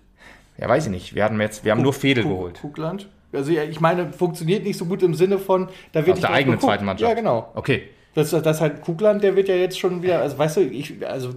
Ja, 0.58 0.68
weiß 0.68 0.86
ich 0.86 0.90
nicht. 0.90 1.14
Wir 1.14 1.24
hatten 1.24 1.40
jetzt, 1.40 1.64
wir 1.64 1.72
haben 1.72 1.82
nur 1.82 1.92
Fedel 1.92 2.24
geholt. 2.24 2.60
Kukland? 2.60 3.08
Also 3.32 3.50
ja, 3.50 3.62
ich 3.62 3.80
meine, 3.80 4.12
funktioniert 4.12 4.64
nicht 4.64 4.78
so 4.78 4.84
gut 4.84 5.02
im 5.02 5.14
Sinne 5.14 5.38
von, 5.38 5.68
da 5.92 6.04
wird 6.06 6.16
Aus 6.16 6.20
der 6.20 6.30
eigenen 6.32 6.60
zweiten 6.60 6.84
Mannschaft. 6.84 7.08
Ja, 7.08 7.14
genau. 7.14 7.50
Okay. 7.54 7.88
Das, 8.14 8.30
das 8.30 8.60
halt 8.60 8.82
Kugland, 8.82 9.22
der 9.22 9.36
wird 9.36 9.48
ja 9.48 9.54
jetzt 9.54 9.78
schon 9.78 10.02
wieder, 10.02 10.20
also 10.20 10.36
weißt 10.36 10.58
du, 10.58 10.60
ich, 10.60 10.94
also 11.06 11.32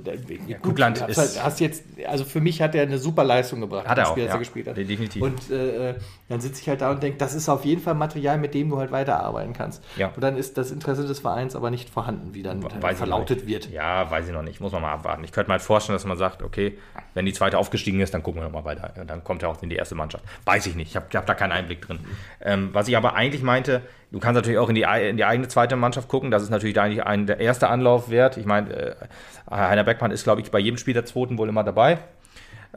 ja, 0.48 0.58
Kugland 0.58 0.98
ist- 1.08 1.18
halt, 1.18 1.42
hast 1.44 1.60
jetzt, 1.62 1.84
also 2.06 2.26
für 2.26 2.42
mich 2.42 2.62
hat 2.62 2.76
er 2.76 2.84
eine 2.84 2.98
super 2.98 3.24
Leistung 3.24 3.62
gebracht, 3.62 3.88
Hat 3.88 3.98
er 3.98 4.02
das 4.02 4.08
auch, 4.10 4.12
Spiel, 4.12 4.24
das 4.26 4.30
ja. 4.32 4.36
er 4.36 4.40
gespielt 4.40 4.68
hat. 4.68 4.78
Definitiv. 4.78 5.22
Und 5.22 5.52
äh, 5.52 5.94
dann 6.28 6.42
sitze 6.42 6.62
ich 6.62 6.68
halt 6.68 6.82
da 6.82 6.92
und 6.92 7.02
denke, 7.02 7.18
das 7.18 7.34
ist 7.34 7.48
auf 7.48 7.64
jeden 7.64 7.82
Fall 7.82 7.94
Material, 7.94 8.38
mit 8.38 8.54
dem 8.54 8.70
du 8.70 8.78
halt 8.78 8.92
weiterarbeiten 8.92 9.54
kannst. 9.54 9.82
Ja. 9.96 10.08
Und 10.14 10.22
dann 10.22 10.36
ist 10.36 10.58
das 10.58 10.72
Interesse 10.72 11.08
des 11.08 11.20
Vereins 11.20 11.56
aber 11.56 11.72
nicht 11.72 11.90
vorhanden, 11.90 12.34
wie 12.34 12.44
dann 12.44 12.62
Weiß 12.82 12.98
verlautet 12.98 13.48
wird. 13.48 13.70
Ja, 13.72 14.12
weiß 14.12 14.28
ich 14.28 14.34
noch 14.34 14.44
nicht. 14.44 14.60
Muss 14.60 14.74
man 14.74 14.82
mal 14.82 14.92
abwarten. 14.92 15.24
Ich 15.24 15.32
könnte 15.32 15.50
mir 15.50 15.54
halt 15.54 15.62
vorstellen, 15.62 15.96
dass 15.96 16.06
man 16.06 16.18
sagt, 16.18 16.44
okay, 16.44 16.78
wenn 17.14 17.26
die 17.26 17.34
zweite 17.34 17.58
aufgestiegen 17.58 18.02
ist, 18.02 18.14
dann 18.14 18.22
gucken 18.22 18.42
wir 18.42 18.46
nochmal 18.50 18.66
weiter. 18.66 18.92
Dann 19.08 19.24
kommt 19.24 19.44
er 19.44 19.50
auch 19.50 19.64
in 19.64 19.70
die 19.70 19.78
erste 19.78 19.96
Mannschaft. 19.96 20.26
Weiß 20.44 20.66
ich 20.68 20.76
nicht. 20.76 20.90
Ich 20.90 20.96
habe 20.98 21.06
hab 21.14 21.26
da 21.26 21.36
keinen 21.36 21.54
Einblick 21.54 21.82
drin. 21.82 22.00
Ähm, 22.42 22.70
was 22.74 22.90
ich 22.90 22.98
aber 22.98 23.14
eigentlich 23.16 23.44
meinte, 23.44 23.82
du 24.12 24.20
kannst 24.20 24.36
natürlich 24.36 24.60
auch 24.60 24.70
in 24.70 24.76
die, 24.76 24.86
in 25.10 25.18
die 25.18 25.26
eigene 25.26 25.48
zweite 25.48 25.76
Mannschaft 25.76 26.08
gucken. 26.08 26.32
Das 26.32 26.44
ist 26.44 26.50
natürlich 26.50 26.80
eigentlich 26.80 27.04
ein, 27.04 27.28
der 27.28 27.40
erste 27.40 27.70
Anlauf 27.70 28.10
wert. 28.10 28.38
Ich 28.38 28.46
meine, 28.46 28.74
äh, 28.74 28.96
Heiner 29.50 29.84
Beckmann 29.84 30.12
ist, 30.12 30.24
glaube 30.24 30.42
ich, 30.42 30.52
bei 30.52 30.60
jedem 30.60 30.78
Spiel 30.78 30.94
der 30.94 31.06
zweiten 31.06 31.38
wohl 31.38 31.50
immer 31.50 31.64
dabei. 31.64 32.00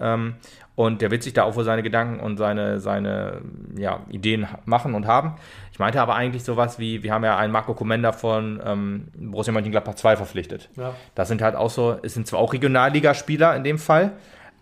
Ähm, 0.00 0.34
und 0.74 1.02
der 1.02 1.10
wird 1.10 1.24
sich 1.24 1.32
da 1.32 1.42
auch 1.42 1.56
wohl 1.56 1.64
seine 1.64 1.82
Gedanken 1.82 2.20
und 2.20 2.36
seine, 2.36 2.78
seine 2.78 3.40
ja, 3.76 4.00
Ideen 4.10 4.46
machen 4.64 4.94
und 4.94 5.08
haben. 5.08 5.34
Ich 5.72 5.80
meinte 5.80 6.00
aber 6.00 6.14
eigentlich 6.14 6.44
sowas 6.44 6.78
wie, 6.78 7.02
wir 7.02 7.12
haben 7.12 7.24
ja 7.24 7.36
einen 7.36 7.52
Marco 7.52 7.74
Comenda 7.74 8.12
von 8.12 8.62
ähm, 8.64 9.08
Borussia 9.16 9.52
Mönchengladbach 9.52 9.94
2 9.94 10.16
verpflichtet. 10.16 10.70
Ja. 10.76 10.94
Das 11.16 11.26
sind 11.26 11.42
halt 11.42 11.56
auch 11.56 11.70
so, 11.70 11.98
es 12.02 12.14
sind 12.14 12.28
zwar 12.28 12.38
auch 12.38 12.52
Regionalligaspieler 12.52 13.56
in 13.56 13.64
dem 13.64 13.78
Fall, 13.78 14.12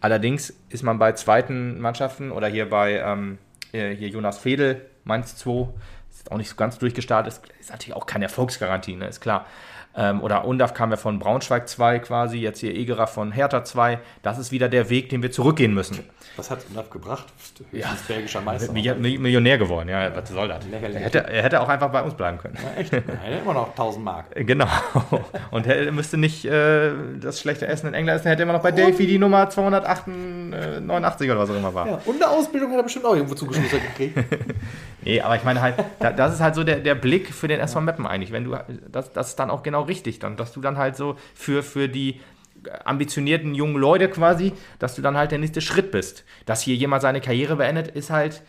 allerdings 0.00 0.58
ist 0.70 0.82
man 0.82 0.98
bei 0.98 1.12
zweiten 1.12 1.80
Mannschaften 1.80 2.30
oder 2.30 2.46
hier 2.46 2.70
bei 2.70 2.98
ähm, 2.98 3.36
äh, 3.72 3.94
hier 3.94 4.08
Jonas 4.08 4.38
Fedel, 4.38 4.80
Mainz 5.04 5.36
2, 5.36 5.68
ist 6.26 6.32
auch 6.32 6.38
nicht 6.38 6.50
so 6.50 6.56
ganz 6.56 6.78
durchgestartet, 6.78 7.32
ist, 7.32 7.42
ist 7.60 7.70
natürlich 7.70 7.94
auch 7.94 8.06
keine 8.06 8.24
Erfolgsgarantie, 8.24 8.96
ne? 8.96 9.06
ist 9.06 9.20
klar. 9.20 9.46
Ähm, 9.94 10.20
oder 10.22 10.44
Undaf 10.44 10.74
kam 10.74 10.90
ja 10.90 10.96
von 10.96 11.18
Braunschweig 11.18 11.68
2 11.68 12.00
quasi, 12.00 12.38
jetzt 12.38 12.58
hier 12.58 12.74
Egerer 12.74 13.06
von 13.06 13.32
Hertha 13.32 13.64
2. 13.64 14.00
Das 14.22 14.38
ist 14.38 14.50
wieder 14.50 14.68
der 14.68 14.90
Weg, 14.90 15.08
den 15.08 15.22
wir 15.22 15.30
zurückgehen 15.30 15.72
müssen. 15.72 16.04
Was 16.36 16.50
hat 16.50 16.66
Undaf 16.68 16.90
gebracht? 16.90 17.26
Ja. 17.72 17.96
belgischer 18.06 18.42
Meister. 18.42 18.72
Millionär 18.72 19.56
geworden, 19.56 19.88
ja, 19.88 20.14
was 20.14 20.28
soll 20.28 20.48
das? 20.48 20.64
Er 20.70 21.00
hätte, 21.00 21.18
er 21.26 21.42
hätte 21.42 21.60
auch 21.60 21.68
einfach 21.68 21.90
bei 21.90 22.02
uns 22.02 22.14
bleiben 22.14 22.38
können. 22.38 22.58
Ja, 22.62 22.80
echt? 22.80 22.92
Er 22.92 23.00
hätte 23.00 23.38
immer 23.42 23.54
noch 23.54 23.70
1000 23.70 24.04
Mark. 24.04 24.26
Genau. 24.34 24.66
Und 25.50 25.66
er 25.66 25.90
müsste 25.92 26.18
nicht 26.18 26.44
äh, 26.44 26.92
das 27.20 27.40
schlechte 27.40 27.66
Essen 27.66 27.88
in 27.88 27.94
England 27.94 28.18
essen, 28.18 28.26
er 28.26 28.32
hätte 28.32 28.42
immer 28.42 28.52
noch 28.52 28.62
bei 28.62 28.70
Delphi 28.70 29.06
die 29.06 29.18
Nummer 29.18 29.48
289 29.48 31.30
oder 31.30 31.40
was 31.40 31.50
auch 31.50 31.56
immer 31.56 31.72
war. 31.72 31.88
Ja, 31.88 32.00
und 32.04 32.22
eine 32.22 32.30
Ausbildung 32.30 32.70
hat 32.72 32.78
er 32.78 32.82
bestimmt 32.82 33.06
auch 33.06 33.14
irgendwo 33.14 33.34
zugeschustert 33.34 33.80
gekriegt. 33.82 34.18
nee, 35.04 35.20
aber 35.20 35.36
ich 35.36 35.44
meine 35.44 35.62
halt, 35.62 35.76
das 35.98 36.34
ist 36.34 36.40
halt 36.40 36.54
so 36.54 36.64
der, 36.64 36.80
der 36.80 36.94
Blick 36.94 37.32
für 37.32 37.48
den 37.48 37.60
SV 37.60 37.80
Meppen 37.80 38.06
eigentlich. 38.06 38.32
Wenn 38.32 38.44
du, 38.44 38.56
das, 38.90 39.12
das 39.12 39.28
ist 39.28 39.36
dann 39.36 39.50
auch 39.50 39.62
genau 39.62 39.82
richtig, 39.82 40.18
dann, 40.18 40.36
dass 40.36 40.52
du 40.52 40.60
dann 40.60 40.76
halt 40.76 40.96
so 40.96 41.16
für, 41.34 41.62
für 41.62 41.88
die 41.88 42.20
ambitionierten 42.84 43.54
jungen 43.54 43.76
Leute 43.76 44.08
quasi, 44.08 44.52
dass 44.78 44.94
du 44.94 45.02
dann 45.02 45.16
halt 45.16 45.30
der 45.30 45.38
nächste 45.38 45.60
Schritt 45.60 45.90
bist. 45.90 46.24
Dass 46.44 46.62
hier 46.62 46.74
jemand 46.74 47.02
seine 47.02 47.20
Karriere 47.20 47.56
beendet, 47.56 47.88
ist 47.88 48.10
halt, 48.10 48.42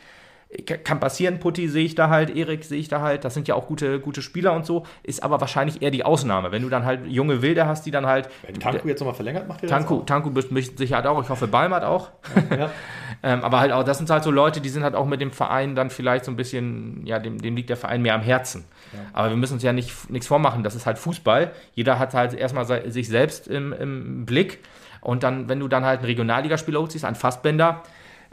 kann 0.65 1.01
passieren, 1.01 1.39
Putti 1.39 1.67
sehe 1.67 1.83
ich 1.83 1.95
da 1.95 2.09
halt, 2.09 2.33
Erik 2.33 2.63
sehe 2.63 2.79
ich 2.79 2.87
da 2.87 3.01
halt, 3.01 3.25
das 3.25 3.33
sind 3.33 3.49
ja 3.49 3.55
auch 3.55 3.67
gute, 3.67 3.99
gute 3.99 4.21
Spieler 4.21 4.53
und 4.53 4.65
so, 4.65 4.85
ist 5.03 5.21
aber 5.21 5.41
wahrscheinlich 5.41 5.81
eher 5.81 5.91
die 5.91 6.05
Ausnahme. 6.05 6.53
Wenn 6.53 6.61
du 6.61 6.69
dann 6.69 6.85
halt 6.85 7.05
junge 7.05 7.41
Wilde 7.41 7.65
hast, 7.65 7.85
die 7.85 7.91
dann 7.91 8.05
halt. 8.05 8.29
Wenn 8.43 8.57
Tanku 8.57 8.87
jetzt 8.87 9.01
nochmal 9.01 9.15
verlängert, 9.15 9.47
macht 9.47 9.63
ihr 9.63 9.69
Tanku, 9.69 9.95
das 9.95 10.03
auch? 10.03 10.05
Tanku 10.05 10.29
mit 10.49 10.77
Sicherheit 10.77 11.05
auch, 11.05 11.21
ich 11.21 11.29
hoffe 11.29 11.47
Balmert 11.47 11.83
auch. 11.83 12.11
Ja. 12.49 12.71
ähm, 13.23 13.43
aber 13.43 13.59
halt 13.59 13.73
auch, 13.73 13.83
das 13.83 13.97
sind 13.97 14.09
halt 14.09 14.23
so 14.23 14.31
Leute, 14.31 14.61
die 14.61 14.69
sind 14.69 14.83
halt 14.83 14.95
auch 14.95 15.05
mit 15.05 15.19
dem 15.19 15.31
Verein 15.31 15.75
dann 15.75 15.89
vielleicht 15.89 16.23
so 16.23 16.31
ein 16.31 16.37
bisschen, 16.37 17.05
ja, 17.05 17.19
dem, 17.19 17.39
dem 17.39 17.55
liegt 17.57 17.69
der 17.69 17.77
Verein 17.77 18.01
mehr 18.01 18.15
am 18.15 18.21
Herzen. 18.21 18.63
Ja. 18.93 18.99
Aber 19.11 19.29
wir 19.29 19.37
müssen 19.37 19.55
uns 19.55 19.63
ja 19.63 19.73
nicht, 19.73 20.09
nichts 20.09 20.27
vormachen, 20.27 20.63
das 20.63 20.75
ist 20.75 20.85
halt 20.85 20.97
Fußball. 20.97 21.51
Jeder 21.73 21.99
hat 21.99 22.13
halt 22.13 22.33
erstmal 22.33 22.65
sich 22.89 23.09
selbst 23.09 23.49
im, 23.49 23.73
im 23.73 24.25
Blick. 24.25 24.59
Und 25.01 25.23
dann, 25.23 25.49
wenn 25.49 25.59
du 25.59 25.67
dann 25.67 25.83
halt 25.83 25.99
einen 25.99 26.05
Regionalligaspieler 26.05 26.79
hochziehst, 26.79 27.03
einen 27.03 27.15
Fassbender, 27.15 27.83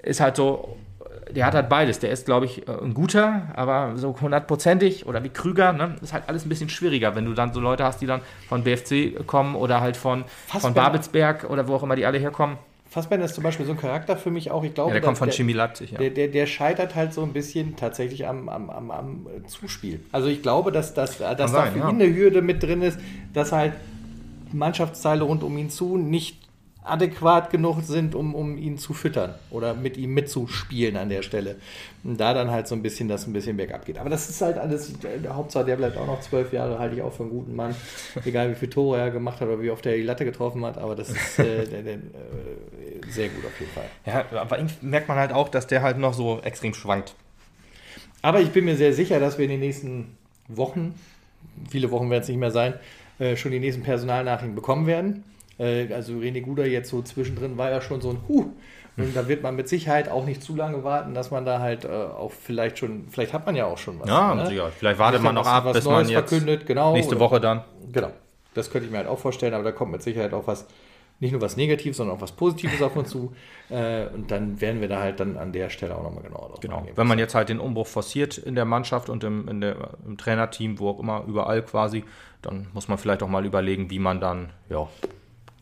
ist 0.03 0.21
halt 0.21 0.37
so, 0.37 0.77
der 1.35 1.47
hat 1.47 1.55
halt 1.55 1.69
beides. 1.69 1.99
Der 1.99 2.11
ist, 2.11 2.27
glaube 2.27 2.47
ich, 2.47 2.67
äh, 2.69 2.73
ein 2.73 2.95
guter, 2.95 3.49
aber 3.55 3.93
so 3.97 4.15
hundertprozentig 4.21 5.07
oder 5.07 5.23
wie 5.25 5.29
Krüger, 5.29 5.73
ne, 5.73 5.97
ist 6.03 6.13
halt 6.13 6.25
alles 6.29 6.45
ein 6.47 6.49
bisschen 6.49 6.69
schwieriger, 6.69 7.15
wenn 7.15 7.25
du 7.25 7.35
dann 7.35 7.53
so 7.53 7.61
Leute 7.61 7.85
hast, 7.85 8.01
die 8.01 8.07
dann 8.07 8.21
von 8.49 8.65
BFC 8.65 9.27
kommen 9.27 9.55
oder 9.55 9.81
halt 9.81 9.97
von, 9.97 10.25
von 10.47 10.75
Babelsberg 10.75 11.51
oder 11.51 11.69
wo 11.69 11.75
auch 11.75 11.83
immer 11.83 11.97
die 11.97 12.07
alle 12.07 12.19
herkommen. 12.19 12.59
Fassbender 12.95 13.25
ist 13.25 13.35
zum 13.35 13.43
Beispiel 13.43 13.67
so 13.67 13.73
ein 13.73 13.79
Charakter 13.79 14.17
für 14.17 14.31
mich 14.31 14.53
auch. 14.53 14.63
Ich 14.63 14.73
glaube, 14.73 14.91
ja, 14.91 14.95
der 14.95 15.03
kommt 15.03 15.19
von 15.19 15.29
Chemie 15.33 15.53
Leipzig, 15.53 15.91
ja. 15.91 15.99
Der, 15.99 16.11
der, 16.11 16.29
der, 16.29 16.47
scheitert 16.47 16.95
halt 16.95 17.13
so 17.13 17.25
ein 17.25 17.33
bisschen 17.33 17.75
tatsächlich 17.75 18.29
am, 18.29 18.49
am, 18.49 18.71
am, 18.71 18.91
am 18.93 19.27
Zuspiel. 19.49 19.99
Also 20.13 20.29
ich 20.29 20.43
glaube, 20.43 20.71
dass, 20.71 20.95
dass, 20.95 21.19
dass 21.19 21.51
sein, 21.51 21.53
da 21.53 21.63
für 21.73 21.79
ja. 21.81 21.91
ihn 21.91 22.01
eine 22.01 22.15
Hürde 22.15 22.41
mit 22.41 22.63
drin 22.63 22.83
ist, 22.83 23.01
dass 23.33 23.51
halt 23.51 23.73
Mannschaftsteile 24.53 25.25
rund 25.25 25.43
um 25.43 25.59
ihn 25.59 25.71
zu 25.71 25.97
nicht 25.97 26.44
adäquat 26.85 27.51
genug 27.51 27.81
sind, 27.83 28.15
um, 28.15 28.35
um 28.35 28.59
ihn 28.59 28.77
zu 28.77 28.93
füttern 28.93 29.35
oder 29.51 29.75
mit 29.75 29.97
ihm 29.97 30.13
mitzuspielen 30.13 30.97
an 30.97 31.09
der 31.09 31.23
Stelle. 31.23 31.57
Und 32.05 32.21
da 32.21 32.35
dann 32.35 32.51
halt 32.51 32.69
so 32.69 32.75
ein 32.75 32.83
bisschen 32.83 33.09
das 33.09 33.27
ein 33.27 33.33
bisschen 33.33 33.57
bergab 33.57 33.87
geht. 33.87 33.99
Aber 33.99 34.11
das 34.11 34.29
ist 34.29 34.43
halt 34.43 34.59
alles, 34.59 34.93
der 35.01 35.35
Hauptsache, 35.35 35.65
der 35.65 35.77
bleibt 35.77 35.97
auch 35.97 36.07
noch 36.07 36.21
zwölf 36.21 36.53
Jahre, 36.53 36.79
halte 36.79 36.97
ich 36.97 37.03
auch 37.03 37.13
für 37.13 37.23
einen 37.23 37.33
guten 37.33 37.57
Mann. 37.57 37.75
Egal 38.25 38.51
wie 38.51 38.55
viele 38.55 38.71
Tore 38.71 39.01
er 39.01 39.11
gemacht 39.11 39.41
hat 39.41 39.49
oder 39.49 39.63
wie 39.63 39.71
oft 39.71 39.85
er 39.87 39.97
die 39.97 40.03
Latte 40.03 40.27
getroffen 40.27 40.65
hat, 40.65 40.77
aber 40.77 40.95
das 40.95 41.09
ist 41.09 41.39
äh, 41.39 41.67
der, 41.67 41.83
der, 41.83 41.95
äh, 41.95 41.99
sehr 43.09 43.29
gut 43.31 43.47
auf 43.47 43.59
jeden 43.59 43.73
Fall. 43.73 43.89
Ja, 44.05 44.27
aber 44.39 44.59
merkt 44.83 45.09
man 45.09 45.17
halt 45.17 45.33
auch, 45.33 45.49
dass 45.49 45.67
der 45.67 45.81
halt 45.81 45.99
noch 45.99 46.13
so 46.13 46.41
extrem 46.43 46.75
schwankt. 46.75 47.15
Aber 48.21 48.41
ich 48.41 48.51
bin 48.51 48.67
mir 48.67 48.77
sehr 48.77 48.93
sicher, 48.93 49.21
dass 49.21 49.39
wir 49.39 49.45
in 49.47 49.51
den 49.51 49.61
nächsten 49.61 50.17
Wochen, 50.49 50.95
viele 51.71 51.91
Wochen 51.91 52.11
werden 52.11 52.23
es 52.23 52.29
nicht 52.29 52.39
mehr 52.39 52.51
sein, 52.51 52.75
äh, 53.19 53.37
schon 53.37 53.53
die 53.53 53.61
nächsten 53.61 53.83
Personalnachrichten 53.83 54.55
bekommen 54.55 54.87
werden. 54.87 55.25
Äh, 55.59 55.93
also 55.93 56.15
René 56.15 56.41
Guder 56.41 56.67
jetzt 56.67 56.91
so 56.91 57.03
zwischendrin 57.03 57.59
war 57.59 57.71
ja 57.71 57.81
schon 57.81 58.01
so 58.01 58.11
ein 58.11 58.19
Huh. 58.29 58.51
Und 58.97 59.17
da 59.17 59.27
wird 59.27 59.43
man 59.43 59.57
mit 59.57 59.69
Sicherheit 59.69 60.09
auch 60.09 60.25
nicht 60.25 60.43
zu 60.43 60.55
lange 60.55 60.85
warten, 60.85 61.15
dass 61.15 61.33
man 61.33 61.45
da 61.45 61.59
halt 61.59 61.85
äh, 61.85 61.89
auch 61.89 62.31
vielleicht 62.31 62.79
schon, 62.79 63.09
vielleicht 63.11 63.33
hat 63.33 63.45
man 63.45 63.57
ja 63.57 63.67
auch 63.67 63.79
schon 63.79 63.99
was. 63.99 64.09
Ja, 64.09 64.35
ne? 64.35 64.47
sicher. 64.47 64.71
Vielleicht 64.71 65.01
wartet 65.01 65.21
man 65.21 65.35
noch 65.35 65.47
ab, 65.47 65.65
bis 65.73 65.85
Neues 65.85 65.87
man 65.87 66.09
jetzt 66.09 66.29
verkündet, 66.29 66.67
genau. 66.67 66.93
Nächste 66.93 67.19
Woche 67.19 67.41
dann. 67.41 67.65
Genau. 67.91 68.13
Das 68.55 68.71
könnte 68.71 68.87
ich 68.87 68.93
mir 68.93 68.99
halt 68.99 69.09
auch 69.09 69.19
vorstellen, 69.19 69.53
aber 69.53 69.65
da 69.65 69.73
kommt 69.73 69.91
mit 69.91 70.03
Sicherheit 70.03 70.33
auch 70.33 70.47
was, 70.47 70.69
nicht 71.19 71.33
nur 71.33 71.41
was 71.41 71.57
Negatives, 71.57 71.97
sondern 71.97 72.17
auch 72.17 72.21
was 72.21 72.31
Positives 72.31 72.81
auf 72.83 72.95
uns 72.95 73.11
zu. 73.11 73.35
Äh, 73.69 74.07
und 74.15 74.31
dann 74.31 74.61
werden 74.61 74.81
wir 74.81 74.89
da 74.89 75.01
halt 75.01 75.19
dann 75.19 75.37
an 75.39 75.53
der 75.53 75.71
Stelle 75.71 75.97
auch 75.97 76.05
nochmal 76.05 76.23
genauer 76.23 76.51
drauf 76.51 76.61
Genau. 76.61 76.87
Wenn 76.95 77.07
man 77.09 77.19
jetzt 77.19 77.35
halt 77.35 77.49
den 77.49 77.59
Umbruch 77.59 77.89
forciert 77.89 78.39
in 78.39 78.55
der 78.55 78.65
Mannschaft 78.65 79.09
und 79.09 79.25
im, 79.25 79.49
in 79.49 79.61
der, 79.61 79.77
im 80.07 80.17
Trainerteam, 80.17 80.79
wo 80.79 80.91
auch 80.91 81.01
immer, 81.01 81.25
überall 81.27 81.63
quasi, 81.63 82.05
dann 82.43 82.69
muss 82.73 82.87
man 82.87 82.99
vielleicht 82.99 83.25
auch 83.25 83.29
mal 83.29 83.45
überlegen, 83.45 83.91
wie 83.91 83.99
man 83.99 84.21
dann, 84.21 84.51
ja, 84.69 84.87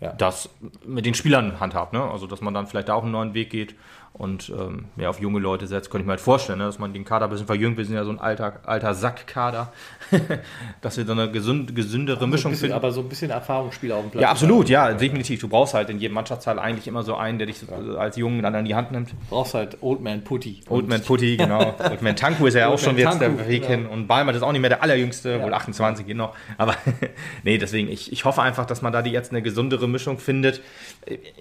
ja. 0.02 0.12
das 0.12 0.50
mit 0.84 1.06
den 1.06 1.14
Spielern 1.14 1.60
handhabt. 1.60 1.92
Ne? 1.92 2.02
Also, 2.02 2.26
dass 2.26 2.40
man 2.40 2.52
dann 2.52 2.66
vielleicht 2.66 2.88
da 2.88 2.94
auch 2.94 3.04
einen 3.04 3.12
neuen 3.12 3.34
Weg 3.34 3.50
geht 3.50 3.76
und 4.12 4.50
ähm, 4.50 4.86
mehr 4.96 5.08
auf 5.10 5.20
junge 5.20 5.38
Leute 5.38 5.66
setzt, 5.66 5.90
könnte 5.90 6.02
ich 6.02 6.06
mir 6.06 6.12
halt 6.12 6.20
vorstellen, 6.20 6.58
ne? 6.58 6.64
dass 6.64 6.78
man 6.78 6.92
den 6.92 7.04
Kader 7.04 7.26
ein 7.26 7.30
bisschen 7.30 7.46
verjüngt. 7.46 7.78
Wir 7.78 7.84
sind 7.84 7.94
ja 7.94 8.04
so 8.04 8.10
ein 8.10 8.18
alter, 8.18 8.60
alter 8.66 8.94
Sackkader, 8.94 9.72
dass 10.80 10.96
wir 10.96 11.04
so 11.04 11.12
eine 11.12 11.30
gesund, 11.30 11.74
gesündere 11.74 12.26
Mischung 12.26 12.52
bisschen, 12.52 12.68
finden. 12.68 12.76
Aber 12.76 12.92
so 12.92 13.00
ein 13.00 13.08
bisschen 13.08 13.30
Erfahrungsspieler 13.30 13.96
auf 13.96 14.02
dem 14.02 14.10
Platz. 14.10 14.22
Ja, 14.22 14.30
absolut, 14.30 14.68
ja, 14.68 14.92
definitiv. 14.92 15.40
Du 15.40 15.48
brauchst 15.48 15.74
halt 15.74 15.90
in 15.90 15.98
jedem 15.98 16.14
Mannschaftsteil 16.14 16.58
eigentlich 16.58 16.86
immer 16.86 17.02
so 17.02 17.14
einen, 17.14 17.38
der 17.38 17.46
dich 17.46 17.62
ja. 17.62 17.94
als 17.96 18.16
Jungen 18.16 18.42
dann 18.42 18.54
an 18.54 18.64
die 18.64 18.74
Hand 18.74 18.92
nimmt. 18.92 19.10
Du 19.10 19.16
brauchst 19.30 19.54
halt 19.54 19.78
Old 19.80 20.00
Man 20.00 20.22
Putty. 20.22 20.62
Old 20.68 20.88
Man 20.88 21.02
Putty, 21.02 21.36
genau. 21.38 21.74
Old 21.78 22.02
Man 22.02 22.16
Tanku 22.16 22.46
ist 22.46 22.54
ja 22.54 22.68
auch 22.68 22.78
schon 22.78 22.96
jetzt 22.96 23.20
der 23.20 23.48
Weg 23.48 23.66
hin. 23.66 23.86
Und 23.86 24.06
Balmer 24.06 24.34
ist 24.34 24.42
auch 24.42 24.52
nicht 24.52 24.60
mehr 24.60 24.70
der 24.70 24.82
allerjüngste, 24.82 25.38
ja. 25.38 25.42
wohl 25.42 25.54
28 25.54 26.06
geht 26.06 26.16
noch. 26.16 26.34
Aber 26.58 26.74
nee, 27.42 27.58
deswegen, 27.58 27.88
ich, 27.88 28.12
ich 28.12 28.24
hoffe 28.24 28.42
einfach, 28.42 28.66
dass 28.66 28.82
man 28.82 28.92
da 28.92 29.02
die 29.02 29.10
jetzt 29.10 29.32
eine 29.32 29.42
gesundere 29.42 29.88
Mischung 29.88 30.18
findet. 30.18 30.60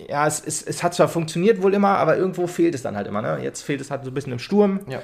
Ja, 0.07 0.28
es, 0.28 0.41
es, 0.45 0.61
es 0.63 0.84
hat 0.84 0.93
zwar 0.93 1.07
funktioniert 1.07 1.61
wohl 1.61 1.74
immer, 1.74 1.97
aber 1.97 2.17
irgendwo 2.17 2.47
fehlt 2.47 2.76
es 2.76 2.82
dann 2.82 2.95
halt 2.95 3.07
immer. 3.07 3.22
Ne? 3.22 3.39
Jetzt 3.43 3.61
fehlt 3.61 3.82
es 3.82 3.91
halt 3.91 4.03
so 4.03 4.11
ein 4.11 4.13
bisschen 4.13 4.34
im 4.34 4.39
Sturm. 4.39 4.82
Ja. 4.88 5.01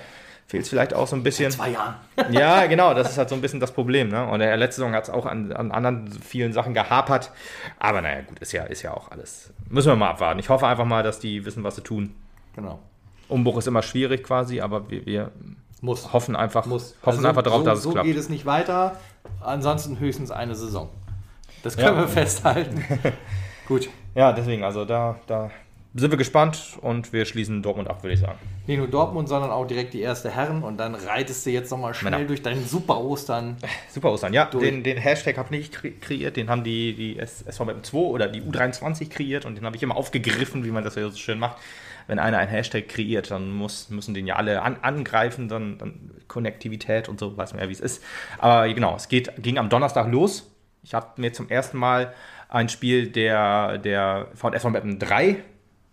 Fehlt 0.47 0.63
es 0.63 0.69
vielleicht 0.69 0.93
auch 0.93 1.07
so 1.07 1.15
ein 1.17 1.23
bisschen. 1.23 1.51
Vor 1.51 1.65
zwei 1.65 1.71
Jahren. 1.71 1.95
ja, 2.31 2.65
genau, 2.67 2.93
das 2.93 3.09
ist 3.09 3.17
halt 3.17 3.27
so 3.27 3.35
ein 3.35 3.41
bisschen 3.41 3.59
das 3.59 3.73
Problem. 3.73 4.07
Ne? 4.07 4.25
Und 4.25 4.39
der 4.39 4.55
letzte 4.55 4.79
Saison 4.81 4.93
hat 4.93 5.03
es 5.03 5.09
auch 5.09 5.25
an, 5.25 5.51
an, 5.51 5.73
anderen 5.73 6.09
vielen 6.09 6.53
Sachen 6.53 6.73
gehapert. 6.73 7.31
Aber 7.79 8.01
naja, 8.01 8.21
gut, 8.21 8.39
ist 8.39 8.53
ja, 8.53 8.63
ist 8.63 8.81
ja 8.81 8.93
auch 8.93 9.11
alles. 9.11 9.51
Müssen 9.67 9.89
wir 9.89 9.97
mal 9.97 10.11
abwarten. 10.11 10.39
Ich 10.39 10.47
hoffe 10.47 10.65
einfach 10.65 10.85
mal, 10.85 11.03
dass 11.03 11.19
die 11.19 11.43
wissen, 11.43 11.65
was 11.65 11.75
sie 11.75 11.81
tun. 11.81 12.15
Genau. 12.55 12.79
Umbruch 13.27 13.57
ist 13.57 13.67
immer 13.67 13.81
schwierig 13.81 14.23
quasi, 14.23 14.61
aber 14.61 14.89
wir, 14.89 15.05
wir 15.05 15.31
Muss. 15.81 16.13
hoffen 16.13 16.37
einfach, 16.37 16.65
Muss. 16.65 16.95
hoffen 17.01 17.17
also 17.17 17.27
einfach 17.27 17.43
darauf, 17.43 17.59
so, 17.59 17.65
dass 17.65 17.77
es 17.79 17.83
so 17.83 17.91
klappt. 17.91 18.07
So 18.07 18.13
geht 18.13 18.19
es 18.19 18.29
nicht 18.29 18.45
weiter. 18.45 18.95
Ansonsten 19.41 19.99
höchstens 19.99 20.31
eine 20.31 20.55
Saison. 20.55 20.89
Das 21.61 21.75
können 21.75 21.97
ja. 21.97 22.03
wir 22.03 22.07
festhalten. 22.07 22.85
Gut. 23.67 23.89
Ja, 24.15 24.31
deswegen, 24.31 24.63
also 24.63 24.85
da, 24.85 25.19
da 25.27 25.51
sind 25.99 26.11
wir 26.11 26.17
gespannt 26.17 26.77
und 26.81 27.11
wir 27.11 27.25
schließen 27.25 27.63
Dortmund 27.63 27.89
ab, 27.89 28.03
würde 28.03 28.13
ich 28.13 28.19
sagen. 28.19 28.37
Nicht 28.67 28.77
nur 28.77 28.87
Dortmund, 28.87 29.27
sondern 29.27 29.49
auch 29.49 29.65
direkt 29.65 29.93
die 29.93 30.01
erste 30.01 30.29
Herren 30.29 30.61
und 30.61 30.77
dann 30.77 30.93
reitest 30.93 31.45
du 31.45 31.49
jetzt 31.49 31.71
nochmal 31.71 31.95
schnell 31.95 32.11
Männer. 32.11 32.25
durch 32.25 32.43
deinen 32.43 32.65
Super 32.65 32.99
Ostern. 32.99 33.57
Super 33.89 34.11
Ostern, 34.11 34.31
ja. 34.31 34.45
Den, 34.45 34.83
den, 34.83 34.97
Hashtag 34.97 35.37
habe 35.37 35.55
ich 35.55 35.71
nicht 35.71 36.01
kreiert, 36.01 36.37
den 36.37 36.49
haben 36.49 36.63
die, 36.63 36.93
die 36.93 37.19
SVM 37.25 37.83
2 37.83 37.97
oder 37.97 38.27
die 38.27 38.41
U23 38.41 39.09
kreiert 39.09 39.45
und 39.45 39.55
den 39.55 39.65
habe 39.65 39.75
ich 39.75 39.81
immer 39.81 39.95
aufgegriffen, 39.95 40.63
wie 40.63 40.71
man 40.71 40.83
das 40.83 40.95
ja 40.95 41.09
so 41.09 41.17
schön 41.17 41.39
macht. 41.39 41.57
Wenn 42.05 42.19
einer 42.19 42.37
einen 42.37 42.49
Hashtag 42.49 42.87
kreiert, 42.87 43.31
dann 43.31 43.51
muss, 43.51 43.89
müssen 43.89 44.13
den 44.13 44.27
ja 44.27 44.35
alle 44.35 44.61
an, 44.61 44.77
angreifen, 44.81 45.49
dann, 45.49 45.77
dann 45.77 46.11
Konnektivität 46.27 47.09
und 47.09 47.19
so, 47.19 47.35
weiß 47.35 47.53
man 47.53 47.63
ja, 47.63 47.69
wie 47.69 47.73
es 47.73 47.81
ist. 47.81 48.03
Aber 48.37 48.71
genau, 48.71 48.95
es 48.95 49.09
geht, 49.09 49.31
ging 49.41 49.57
am 49.57 49.69
Donnerstag 49.69 50.09
los. 50.11 50.49
Ich 50.83 50.93
habe 50.93 51.19
mir 51.19 51.33
zum 51.33 51.49
ersten 51.49 51.77
Mal 51.77 52.13
ein 52.49 52.69
Spiel 52.69 53.07
der, 53.07 53.77
der 53.79 54.27
VS 54.35 54.61
von 54.61 54.99
3 54.99 55.37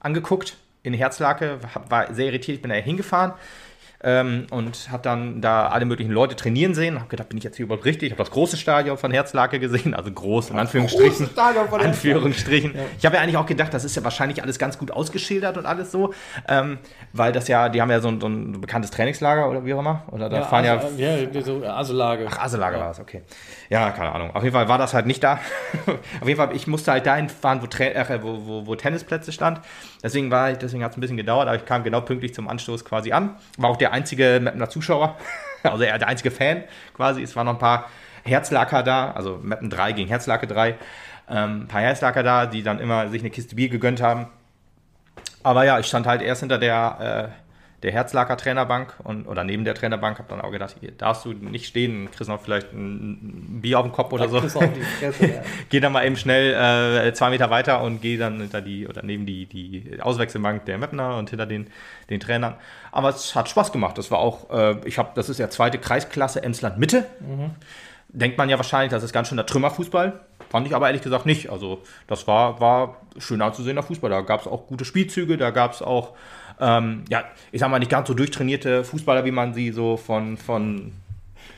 angeguckt 0.04 0.56
in 0.82 0.94
Herzlake, 0.94 1.58
war 1.88 2.12
sehr 2.14 2.26
irritiert, 2.26 2.56
ich 2.56 2.62
bin 2.62 2.70
da 2.70 2.76
hingefahren 2.76 3.32
ähm, 4.04 4.46
und 4.50 4.90
habe 4.90 5.02
dann 5.02 5.40
da 5.40 5.68
alle 5.68 5.86
möglichen 5.86 6.12
Leute 6.12 6.36
trainieren 6.36 6.74
sehen. 6.74 7.00
Habe 7.00 7.08
gedacht, 7.08 7.30
bin 7.30 7.38
ich 7.38 7.44
jetzt 7.44 7.56
hier 7.56 7.64
überhaupt 7.64 7.86
richtig? 7.86 8.08
Ich 8.08 8.12
habe 8.12 8.22
das 8.22 8.30
große 8.30 8.58
Stadion 8.58 8.98
von 8.98 9.10
Herzlake 9.10 9.58
gesehen, 9.58 9.94
also 9.94 10.12
groß 10.12 10.50
in 10.50 10.58
Anführungsstrichen. 10.58 11.30
Anführungsstrichen. 11.80 12.74
Ja. 12.74 12.82
Ich 12.98 13.06
habe 13.06 13.16
ja 13.16 13.22
eigentlich 13.22 13.38
auch 13.38 13.46
gedacht, 13.46 13.72
das 13.72 13.84
ist 13.84 13.96
ja 13.96 14.04
wahrscheinlich 14.04 14.42
alles 14.42 14.58
ganz 14.58 14.76
gut 14.78 14.90
ausgeschildert 14.90 15.56
und 15.56 15.64
alles 15.64 15.90
so, 15.90 16.12
ähm, 16.48 16.78
weil 17.14 17.32
das 17.32 17.48
ja, 17.48 17.70
die 17.70 17.80
haben 17.80 17.90
ja 17.90 18.00
so 18.00 18.08
ein, 18.08 18.20
so 18.20 18.26
ein, 18.26 18.60
bekanntes 18.60 18.90
Trainingslager 18.90 19.48
oder 19.48 19.64
wie 19.64 19.72
auch 19.72 19.80
immer. 19.80 20.02
Oder 20.10 20.28
da 20.28 20.36
ja, 20.38 20.42
fahren 20.44 20.66
Ase, 20.66 20.88
ja, 20.98 21.16
ja 21.16 21.42
so 21.42 21.64
Aselage. 21.64 22.26
Ach, 22.30 22.38
Aselage 22.40 22.76
ja. 22.76 22.82
war 22.82 22.90
es, 22.90 23.00
okay. 23.00 23.22
Ja, 23.70 23.90
keine 23.90 24.12
Ahnung. 24.12 24.34
Auf 24.34 24.42
jeden 24.42 24.54
Fall 24.54 24.68
war 24.68 24.78
das 24.78 24.94
halt 24.94 25.06
nicht 25.06 25.22
da. 25.22 25.34
Auf 26.20 26.28
jeden 26.28 26.36
Fall, 26.36 26.54
ich 26.54 26.66
musste 26.66 26.92
halt 26.92 27.06
dahin 27.06 27.28
fahren, 27.28 27.60
wo, 27.62 27.82
äh, 27.82 28.22
wo, 28.22 28.46
wo, 28.46 28.66
wo 28.66 28.74
Tennisplätze 28.74 29.32
stand. 29.32 29.60
Deswegen 30.02 30.30
war 30.30 30.50
ich, 30.50 30.58
deswegen 30.58 30.84
hat 30.84 30.92
es 30.92 30.98
ein 30.98 31.00
bisschen 31.00 31.16
gedauert, 31.16 31.48
aber 31.48 31.56
ich 31.56 31.64
kam 31.64 31.82
genau 31.82 32.00
pünktlich 32.00 32.34
zum 32.34 32.48
Anstoß 32.48 32.84
quasi 32.84 33.12
an. 33.12 33.36
War 33.56 33.70
auch 33.70 33.76
der 33.76 33.92
einzige 33.92 34.40
Mapner 34.42 34.68
Zuschauer, 34.68 35.16
also 35.62 35.78
der 35.78 36.06
einzige 36.06 36.30
Fan 36.30 36.64
quasi. 36.94 37.22
Es 37.22 37.34
waren 37.36 37.46
noch 37.46 37.54
ein 37.54 37.58
paar 37.58 37.88
Herzlaker 38.24 38.82
da, 38.82 39.12
also 39.12 39.40
Mappen 39.42 39.70
3 39.70 39.92
gegen 39.92 40.08
Herzlake 40.08 40.46
3. 40.46 40.76
Ähm, 41.30 41.62
ein 41.62 41.68
paar 41.68 41.80
Herzlaker 41.80 42.22
da, 42.22 42.46
die 42.46 42.62
dann 42.62 42.80
immer 42.80 43.08
sich 43.08 43.22
eine 43.22 43.30
Kiste 43.30 43.54
Bier 43.54 43.68
gegönnt 43.68 44.02
haben. 44.02 44.26
Aber 45.42 45.64
ja, 45.64 45.78
ich 45.78 45.86
stand 45.86 46.06
halt 46.06 46.22
erst 46.22 46.40
hinter 46.40 46.58
der, 46.58 47.30
äh, 47.30 47.43
der 47.84 47.92
Herzlaker 47.92 48.38
Trainerbank 48.38 48.94
und, 49.04 49.28
oder 49.28 49.44
neben 49.44 49.66
der 49.66 49.74
Trainerbank, 49.74 50.18
habe 50.18 50.28
dann 50.30 50.40
auch 50.40 50.50
gedacht, 50.50 50.74
hier 50.80 50.90
darfst 50.90 51.26
du 51.26 51.34
nicht 51.34 51.66
stehen, 51.66 52.10
kriegst 52.10 52.30
noch 52.30 52.40
vielleicht 52.40 52.72
ein 52.72 53.60
Bier 53.60 53.78
auf 53.78 53.84
den 53.84 53.92
Kopf 53.92 54.10
oder 54.10 54.26
so. 54.26 54.40
Fresse, 54.40 55.26
ja. 55.26 55.42
geh 55.68 55.80
dann 55.80 55.92
mal 55.92 56.06
eben 56.06 56.16
schnell 56.16 56.54
äh, 56.54 57.12
zwei 57.12 57.28
Meter 57.28 57.50
weiter 57.50 57.82
und 57.82 58.00
geh 58.00 58.16
dann 58.16 58.40
hinter 58.40 58.62
die 58.62 58.88
oder 58.88 59.02
neben 59.02 59.26
die, 59.26 59.44
die 59.44 59.98
Auswechselbank 60.00 60.64
der 60.64 60.78
Mapner 60.78 61.18
und 61.18 61.28
hinter 61.28 61.44
den, 61.44 61.66
den 62.08 62.20
Trainern. 62.20 62.54
Aber 62.90 63.10
es 63.10 63.34
hat 63.34 63.50
Spaß 63.50 63.70
gemacht. 63.70 63.98
Das 63.98 64.10
war 64.10 64.18
auch, 64.18 64.48
äh, 64.48 64.76
ich 64.86 64.96
habe, 64.96 65.10
das 65.14 65.28
ist 65.28 65.36
ja 65.36 65.50
zweite 65.50 65.78
Kreisklasse 65.78 66.42
Emsland 66.42 66.78
Mitte. 66.78 67.04
Mhm. 67.20 67.50
Denkt 68.08 68.38
man 68.38 68.48
ja 68.48 68.56
wahrscheinlich, 68.56 68.92
das 68.92 69.02
ist 69.02 69.12
ganz 69.12 69.28
schön 69.28 69.36
der 69.36 69.44
Trümmerfußball. 69.44 70.20
Fand 70.48 70.66
ich 70.66 70.74
aber 70.74 70.86
ehrlich 70.86 71.02
gesagt 71.02 71.26
nicht. 71.26 71.50
Also 71.50 71.82
das 72.06 72.26
war, 72.26 72.60
war 72.60 72.96
schön 73.18 73.42
anzusehender 73.42 73.82
Fußball. 73.82 74.08
Da 74.08 74.22
gab 74.22 74.40
es 74.40 74.46
auch 74.46 74.68
gute 74.68 74.86
Spielzüge, 74.86 75.36
da 75.36 75.50
gab 75.50 75.72
es 75.72 75.82
auch, 75.82 76.14
ähm, 76.60 77.04
ja, 77.08 77.24
ich 77.52 77.60
sag 77.60 77.70
mal, 77.70 77.78
nicht 77.78 77.90
ganz 77.90 78.08
so 78.08 78.14
durchtrainierte 78.14 78.84
Fußballer, 78.84 79.24
wie 79.24 79.30
man 79.30 79.54
sie 79.54 79.72
so 79.72 79.96
von, 79.96 80.36
von 80.36 80.92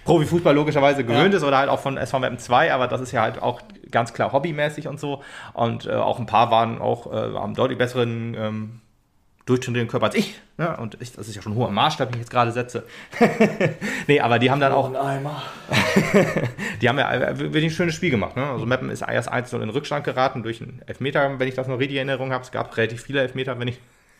Profifußball 0.05 0.55
logischerweise 0.55 1.05
gewöhnt 1.05 1.33
ja. 1.33 1.39
ist 1.39 1.45
oder 1.45 1.59
halt 1.59 1.69
auch 1.69 1.81
von 1.81 1.97
SV 1.97 2.21
Mappen 2.21 2.39
2, 2.39 2.73
aber 2.73 2.89
das 2.89 3.01
ist 3.01 3.13
ja 3.13 3.23
halt 3.23 3.43
auch 3.43 3.61
ganz 3.91 4.13
klar 4.13 4.33
hobbymäßig 4.33 4.89
und 4.89 5.01
so. 5.01 5.23
Und 5.53 5.87
äh, 5.87 5.93
auch 5.93 6.19
ein 6.19 6.27
paar 6.27 6.51
waren 6.51 6.81
auch, 6.81 7.13
äh, 7.13 7.35
haben 7.35 7.55
deutlich 7.55 7.79
besseren 7.79 8.35
ähm, 8.39 8.81
durchtrainierten 9.47 9.89
Körper 9.89 10.07
als 10.07 10.17
ich. 10.17 10.41
Ne? 10.59 10.77
Und 10.77 11.01
ich, 11.01 11.13
das 11.13 11.29
ist 11.29 11.37
ja 11.37 11.43
schon 11.43 11.53
ein 11.53 11.57
hoher 11.57 11.71
Maßstab, 11.71 12.09
den 12.09 12.17
ich 12.17 12.23
jetzt 12.23 12.31
gerade 12.31 12.51
setze. 12.51 12.85
nee, 14.09 14.21
aber 14.21 14.39
die 14.39 14.51
haben 14.51 14.61
dann 14.61 14.73
auch. 14.73 14.91
die 16.83 16.89
haben 16.89 16.99
ja 16.99 17.13
äh, 17.13 17.39
wirklich 17.39 17.65
ein 17.65 17.71
schönes 17.71 17.95
Spiel 17.95 18.11
gemacht. 18.11 18.37
Ne? 18.37 18.45
Also 18.45 18.67
Meppen 18.67 18.91
ist 18.91 19.03
erst 19.03 19.29
1 19.29 19.53
in 19.53 19.61
den 19.61 19.71
Rückstand 19.71 20.05
geraten 20.05 20.43
durch 20.43 20.61
einen 20.61 20.83
Elfmeter, 20.87 21.39
wenn 21.39 21.49
ich 21.49 21.55
das 21.55 21.69
noch 21.69 21.79
richtig 21.79 21.99
in 21.99 22.09
Erinnerung 22.09 22.33
habe. 22.33 22.43
Es 22.43 22.51
gab 22.51 22.77
relativ 22.77 23.03
viele 23.03 23.21
Elfmeter, 23.21 23.59
wenn 23.59 23.69
ich. 23.69 23.79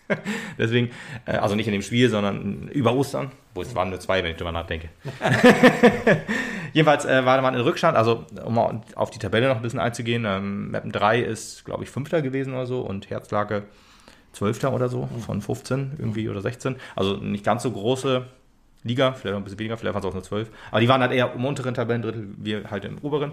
Deswegen, 0.59 0.91
äh, 1.25 1.33
also 1.33 1.55
nicht 1.55 1.67
in 1.67 1.73
dem 1.73 1.83
Spiel, 1.83 2.09
sondern 2.09 2.69
über 2.69 2.95
Ostern. 2.95 3.31
Wo 3.55 3.63
es 3.63 3.75
waren 3.75 3.91
nur 3.91 4.01
zwei, 4.01 4.23
wenn 4.23 4.33
ich 4.33 4.37
drüber 4.37 4.53
nachdenke. 4.53 4.89
Jedenfalls 6.73 7.05
äh, 7.07 7.25
war 7.25 7.41
man 7.41 7.55
in 7.55 7.61
Rückstand, 7.61 7.97
also 7.97 8.27
um 8.45 8.59
auf 8.59 9.11
die 9.11 9.19
Tabelle 9.19 9.49
noch 9.49 9.57
ein 9.57 9.63
bisschen 9.63 9.81
einzugehen. 9.81 10.25
Ähm, 10.27 10.71
Meppen 10.71 10.93
3 10.93 11.21
ist, 11.21 11.65
glaube 11.65 11.85
ich, 11.85 11.91
Fünfter 11.91 12.21
gewesen 12.23 12.53
oder 12.53 12.67
so 12.67 12.81
und 12.81 13.09
Herzlage 13.09 13.65
Zwölfter 14.33 14.75
oder 14.75 14.91
so 14.91 15.09
von 15.25 15.41
15 15.41 15.93
irgendwie 15.99 16.29
oder 16.29 16.43
16. 16.43 16.77
Also 16.95 17.17
nicht 17.17 17.45
ganz 17.45 17.63
so 17.63 17.71
große 17.71 18.27
Liga, 18.85 19.13
vielleicht 19.13 19.33
noch 19.33 19.41
ein 19.41 19.45
bisschen 19.45 19.59
weniger, 19.59 19.77
vielleicht 19.79 19.95
waren 19.95 20.03
es 20.03 20.09
auch 20.09 20.15
nur 20.15 20.23
12. 20.23 20.51
Aber 20.71 20.81
die 20.81 20.89
waren 20.89 21.01
halt 21.01 21.13
eher 21.13 21.33
im 21.33 21.45
unteren 21.45 21.75
Tabellendrittel, 21.75 22.29
wir 22.37 22.71
halt 22.71 22.85
im 22.85 22.99
oberen. 22.99 23.33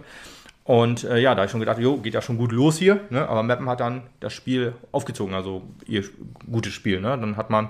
Und 0.65 1.03
äh, 1.03 1.19
ja, 1.19 1.31
da 1.31 1.41
habe 1.41 1.45
ich 1.45 1.51
schon 1.51 1.59
gedacht, 1.59 1.79
jo, 1.79 1.97
geht 1.97 2.13
ja 2.13 2.21
schon 2.21 2.37
gut 2.37 2.51
los 2.51 2.77
hier. 2.77 3.01
Ne? 3.09 3.27
Aber 3.27 3.43
Meppen 3.43 3.67
hat 3.67 3.81
dann 3.81 4.03
das 4.19 4.33
Spiel 4.33 4.73
aufgezogen, 4.91 5.33
also 5.33 5.63
ihr 5.85 6.03
gutes 6.49 6.73
Spiel. 6.73 7.01
Ne? 7.01 7.09
Dann 7.09 7.35
hat 7.35 7.49
man 7.49 7.69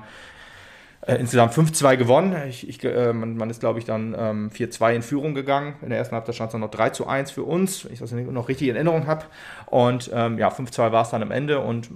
äh, 1.07 1.15
insgesamt 1.15 1.53
5-2 1.53 1.97
gewonnen. 1.97 2.35
Ich, 2.47 2.69
ich, 2.69 2.83
äh, 2.83 3.11
man, 3.11 3.35
man, 3.35 3.49
ist, 3.49 3.61
glaube 3.61 3.79
ich, 3.79 3.85
dann 3.85 4.15
ähm, 4.17 4.51
4-2 4.51 4.93
in 4.93 5.01
Führung 5.01 5.33
gegangen. 5.33 5.75
In 5.81 5.89
der 5.89 5.97
ersten 5.97 6.13
Halbzeit 6.15 6.35
stand 6.35 6.49
es 6.49 6.51
dann 6.51 6.61
noch 6.61 6.69
3 6.69 7.05
1 7.05 7.31
für 7.31 7.43
uns, 7.43 7.83
wenn 7.85 7.93
ich 7.93 7.99
das 7.99 8.11
noch 8.11 8.47
richtig 8.47 8.67
in 8.67 8.75
Erinnerung 8.75 9.07
habe. 9.07 9.25
Und 9.65 10.11
ähm, 10.13 10.37
ja, 10.37 10.49
5-2 10.49 10.91
war 10.91 11.01
es 11.01 11.09
dann 11.09 11.23
am 11.23 11.31
Ende. 11.31 11.61
Und 11.61 11.89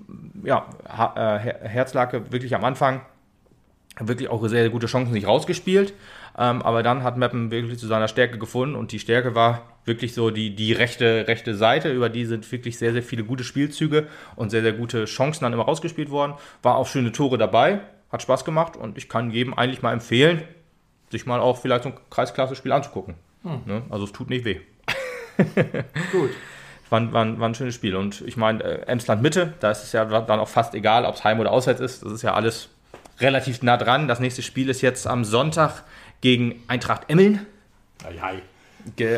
ja, 0.43 0.65
ha, 0.89 1.37
äh, 1.37 1.67
Herzlake 1.67 2.31
wirklich 2.31 2.55
am 2.55 2.63
Anfang 2.63 3.01
wirklich 3.99 4.29
auch 4.29 4.41
sehr, 4.41 4.61
sehr 4.61 4.69
gute 4.69 4.87
Chancen 4.87 5.13
sich 5.13 5.27
rausgespielt. 5.27 5.93
Ähm, 6.37 6.61
aber 6.61 6.83
dann 6.83 7.03
hat 7.03 7.17
Meppen 7.17 7.51
wirklich 7.51 7.79
zu 7.79 7.87
seiner 7.87 8.07
Stärke 8.07 8.37
gefunden 8.37 8.75
und 8.75 8.91
die 8.91 8.99
Stärke 8.99 9.35
war 9.35 9.61
wirklich 9.87 10.13
so 10.13 10.29
die, 10.29 10.55
die 10.55 10.73
rechte, 10.73 11.27
rechte 11.27 11.55
Seite. 11.55 11.91
Über 11.91 12.09
die 12.09 12.25
sind 12.25 12.51
wirklich 12.51 12.77
sehr, 12.77 12.93
sehr 12.93 13.03
viele 13.03 13.23
gute 13.23 13.43
Spielzüge 13.43 14.07
und 14.35 14.49
sehr, 14.49 14.61
sehr 14.61 14.73
gute 14.73 15.05
Chancen 15.05 15.45
dann 15.45 15.53
immer 15.53 15.63
rausgespielt 15.63 16.11
worden. 16.11 16.33
War 16.61 16.75
auch 16.75 16.87
schöne 16.87 17.11
Tore 17.11 17.37
dabei 17.37 17.81
hat 18.11 18.21
Spaß 18.21 18.45
gemacht 18.45 18.77
und 18.77 18.97
ich 18.97 19.09
kann 19.09 19.31
jedem 19.31 19.53
eigentlich 19.53 19.81
mal 19.81 19.93
empfehlen, 19.93 20.43
sich 21.09 21.25
mal 21.25 21.39
auch 21.39 21.57
vielleicht 21.57 21.83
so 21.83 21.89
ein 21.89 21.95
Kreisklasse-Spiel 22.09 22.71
anzugucken. 22.71 23.15
Hm. 23.43 23.61
Ne? 23.65 23.83
Also 23.89 24.05
es 24.05 24.11
tut 24.11 24.29
nicht 24.29 24.45
weh. 24.45 24.61
Gut. 26.11 26.29
War, 26.89 27.13
war, 27.13 27.39
war, 27.39 27.49
ein 27.49 27.55
schönes 27.55 27.75
Spiel. 27.75 27.95
Und 27.95 28.21
ich 28.21 28.37
meine, 28.37 28.63
äh, 28.63 28.87
Emsland 28.87 29.21
Mitte, 29.21 29.53
da 29.59 29.71
ist 29.71 29.83
es 29.83 29.91
ja 29.91 30.05
dann 30.05 30.39
auch 30.39 30.47
fast 30.47 30.73
egal, 30.73 31.05
ob 31.05 31.15
es 31.15 31.23
heim 31.23 31.39
oder 31.39 31.51
auswärts 31.51 31.81
ist. 31.81 32.03
Das 32.03 32.11
ist 32.13 32.21
ja 32.21 32.33
alles 32.33 32.69
relativ 33.19 33.61
nah 33.61 33.75
dran. 33.75 34.07
Das 34.07 34.19
nächste 34.19 34.41
Spiel 34.41 34.69
ist 34.69 34.81
jetzt 34.81 35.05
am 35.05 35.25
Sonntag 35.25 35.83
gegen 36.21 36.63
Eintracht 36.67 37.09
Emmeln. 37.09 37.45
Ei, 38.05 38.41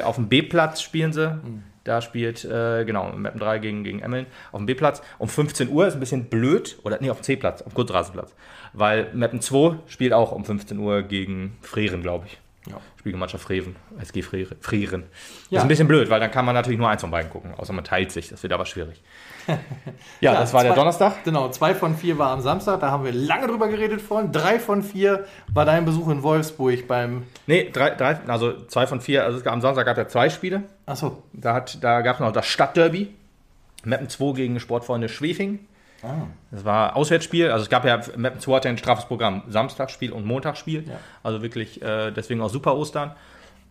Auf 0.04 0.16
dem 0.16 0.28
B-Platz 0.28 0.82
spielen 0.82 1.14
sie. 1.14 1.30
Mhm. 1.30 1.64
Da 1.84 2.02
spielt, 2.02 2.46
äh, 2.46 2.84
genau, 2.86 3.12
Mappen 3.14 3.40
3 3.40 3.60
gegen, 3.60 3.84
gegen 3.84 4.00
Emmeln 4.02 4.28
auf 4.52 4.60
dem 4.60 4.66
B-Platz. 4.66 5.02
Um 5.18 5.28
15 5.28 5.70
Uhr 5.70 5.88
ist 5.88 5.96
ein 5.96 6.00
bisschen 6.00 6.26
blöd, 6.26 6.78
oder 6.84 6.98
nee, 7.02 7.10
auf 7.10 7.22
dem 7.22 7.24
C-Platz, 7.24 7.62
auf 7.62 7.74
dem 7.74 7.76
Kunstrasenplatz. 7.76 8.36
Weil 8.74 9.10
Mappen 9.14 9.42
2 9.42 9.80
spielt 9.88 10.14
auch 10.14 10.32
um 10.32 10.46
15 10.46 10.78
Uhr 10.78 11.02
gegen 11.04 11.58
Frehren, 11.62 12.02
glaube 12.02 12.26
ich. 12.28 12.40
Ja. 12.68 12.76
Spielgemeinschaft 12.98 13.44
Freven, 13.44 13.78
SG 14.02 14.22
Frehren. 14.22 15.06
Ja. 15.50 15.60
Ist 15.60 15.64
ein 15.64 15.68
bisschen 15.70 15.88
blöd, 15.88 16.10
weil 16.10 16.20
dann 16.20 16.30
kann 16.30 16.46
man 16.46 16.54
natürlich 16.54 16.78
nur 16.78 16.90
eins 16.90 17.02
von 17.02 17.10
beiden 17.10 17.32
gucken, 17.32 17.54
außer 17.56 17.72
man 17.72 17.86
teilt 17.86 18.12
sich. 18.12 18.30
Das 18.30 18.44
wird 18.44 18.52
aber 18.52 18.66
schwierig. 18.66 19.02
ja, 19.48 19.56
ja, 20.20 20.34
das 20.34 20.54
war 20.54 20.62
zwei, 20.62 20.68
der 20.68 20.76
Donnerstag. 20.76 21.24
Genau, 21.24 21.50
zwei 21.50 21.74
von 21.74 21.96
vier 21.96 22.18
war 22.18 22.32
am 22.32 22.42
Samstag, 22.42 22.82
da 22.82 22.92
haben 22.92 23.06
wir 23.06 23.14
lange 23.14 23.48
drüber 23.48 23.70
geredet 23.70 24.02
vorhin. 24.02 24.32
Drei 24.32 24.60
von 24.60 24.84
vier 24.84 25.26
war 25.54 25.66
dein 25.66 25.86
Besuch 25.86 26.10
in 26.10 26.22
Wolfsburg 26.22 26.88
beim. 26.88 27.24
Nee, 27.48 27.70
drei, 27.72 27.92
drei 27.92 28.20
also 28.28 28.66
zwei 28.66 28.86
von 28.88 29.00
vier. 29.00 29.24
Also 29.24 29.44
am 29.50 29.62
Samstag 29.62 29.86
gab 29.86 29.98
es 29.98 30.04
ja 30.04 30.08
zwei 30.10 30.30
Spiele. 30.30 30.64
Achso. 30.86 31.24
Da, 31.34 31.64
da 31.80 32.02
gab 32.02 32.16
es 32.16 32.20
noch 32.20 32.32
das 32.34 32.46
Stadtderby. 32.46 33.14
Mappen 33.84 34.10
2 34.10 34.34
gegen 34.34 34.60
Sportfreunde 34.60 35.08
Schwefing. 35.08 35.60
Ah. 36.04 36.28
Das 36.52 36.66
war 36.66 36.96
Auswärtsspiel, 36.96 37.50
also 37.52 37.64
es 37.64 37.70
gab 37.70 37.86
ja, 37.86 38.00
Mappen 38.16 38.40
2 38.40 38.56
hatte 38.56 38.70
ein 38.70 38.78
straffes 38.78 39.06
Programm, 39.06 39.44
Samstagsspiel 39.48 40.12
und 40.12 40.26
Montagsspiel, 40.26 40.88
ja. 40.88 40.96
also 41.24 41.42
wirklich 41.42 41.82
äh, 41.82 42.12
deswegen 42.12 42.42
auch 42.42 42.50
super 42.50 42.76
Ostern. 42.76 43.16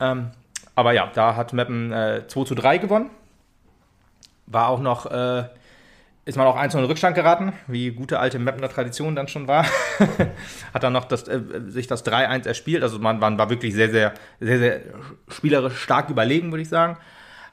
Ähm, 0.00 0.30
aber 0.74 0.92
ja, 0.92 1.10
da 1.12 1.34
hat 1.34 1.52
Mappen 1.52 1.92
äh, 1.92 2.22
2 2.28 2.44
zu 2.44 2.54
3 2.54 2.78
gewonnen. 2.78 3.10
War 4.46 4.68
auch 4.68 4.80
noch, 4.80 5.06
äh, 5.06 5.44
ist 6.24 6.36
man 6.36 6.46
auch 6.46 6.56
1 6.56 6.74
in 6.74 6.84
Rückstand 6.84 7.14
geraten, 7.14 7.52
wie 7.66 7.90
gute 7.90 8.18
alte 8.18 8.38
Mappener 8.38 8.68
Tradition 8.68 9.16
dann 9.16 9.28
schon 9.28 9.48
war. 9.48 9.64
hat 10.74 10.82
dann 10.82 10.92
noch 10.92 11.04
das, 11.04 11.26
äh, 11.26 11.40
sich 11.66 11.86
das 11.86 12.06
3-1 12.06 12.46
erspielt, 12.46 12.82
also 12.82 12.98
man, 12.98 13.18
man 13.18 13.38
war 13.38 13.50
wirklich 13.50 13.74
sehr, 13.74 13.90
sehr, 13.90 14.14
sehr, 14.38 14.58
sehr 14.58 14.80
spielerisch 15.28 15.78
stark 15.78 16.10
überlegen, 16.10 16.52
würde 16.52 16.62
ich 16.62 16.68
sagen. 16.68 16.96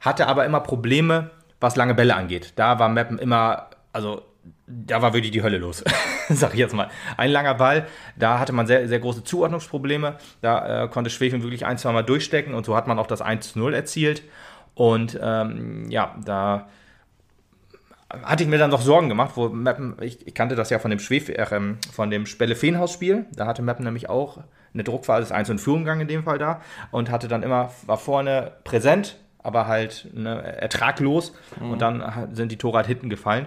Hatte 0.00 0.28
aber 0.28 0.44
immer 0.44 0.60
Probleme, 0.60 1.30
was 1.60 1.76
lange 1.76 1.94
Bälle 1.94 2.14
angeht. 2.14 2.52
Da 2.56 2.78
war 2.78 2.88
Mappen 2.88 3.18
immer, 3.18 3.70
also 3.92 4.22
da 4.66 5.00
war 5.00 5.12
wirklich 5.14 5.32
die 5.32 5.42
Hölle 5.42 5.58
los, 5.58 5.84
sag 6.28 6.54
ich 6.54 6.58
jetzt 6.58 6.74
mal. 6.74 6.88
Ein 7.16 7.30
langer 7.30 7.54
Ball, 7.54 7.86
da 8.16 8.38
hatte 8.38 8.52
man 8.52 8.66
sehr, 8.66 8.88
sehr 8.88 8.98
große 8.98 9.24
Zuordnungsprobleme. 9.24 10.16
Da 10.40 10.84
äh, 10.84 10.88
konnte 10.88 11.10
Schwefing 11.10 11.42
wirklich 11.42 11.66
ein, 11.66 11.78
zwei 11.78 11.92
Mal 11.92 12.02
durchstecken 12.02 12.54
und 12.54 12.66
so 12.66 12.76
hat 12.76 12.86
man 12.86 12.98
auch 12.98 13.06
das 13.06 13.22
1-0 13.22 13.72
erzielt. 13.72 14.22
Und 14.74 15.18
ähm, 15.22 15.88
ja, 15.90 16.16
da 16.24 16.68
hatte 18.10 18.42
ich 18.42 18.48
mir 18.48 18.58
dann 18.58 18.70
doch 18.70 18.80
Sorgen 18.80 19.08
gemacht, 19.08 19.32
wo 19.36 19.48
Mappen, 19.48 19.96
ich, 20.00 20.26
ich 20.26 20.34
kannte 20.34 20.54
das 20.54 20.70
ja 20.70 20.78
von 20.78 20.90
dem 20.90 21.00
Schwef, 21.00 21.28
äh, 21.28 21.46
von 21.92 22.10
dem 22.10 22.26
Spelle-Feenhaus-Spiel. 22.26 23.26
Da 23.34 23.46
hatte 23.46 23.62
Mappen 23.62 23.84
nämlich 23.84 24.08
auch 24.08 24.38
eine 24.74 24.84
Druckphase, 24.84 25.22
das 25.22 25.32
1 25.32 25.48
in 25.48 25.58
Führung 25.58 25.80
gegangen 25.80 26.02
in 26.02 26.08
dem 26.08 26.24
Fall 26.24 26.38
da 26.38 26.60
und 26.90 27.10
hatte 27.10 27.28
dann 27.28 27.42
immer, 27.42 27.70
war 27.86 27.98
vorne 27.98 28.52
präsent, 28.64 29.16
aber 29.46 29.66
halt 29.66 30.08
ne, 30.12 30.42
ertraglos 30.42 31.32
mhm. 31.60 31.70
und 31.70 31.82
dann 31.82 32.28
sind 32.32 32.52
die 32.52 32.58
Tore 32.58 32.78
halt 32.78 32.86
hinten 32.86 33.08
gefallen 33.08 33.46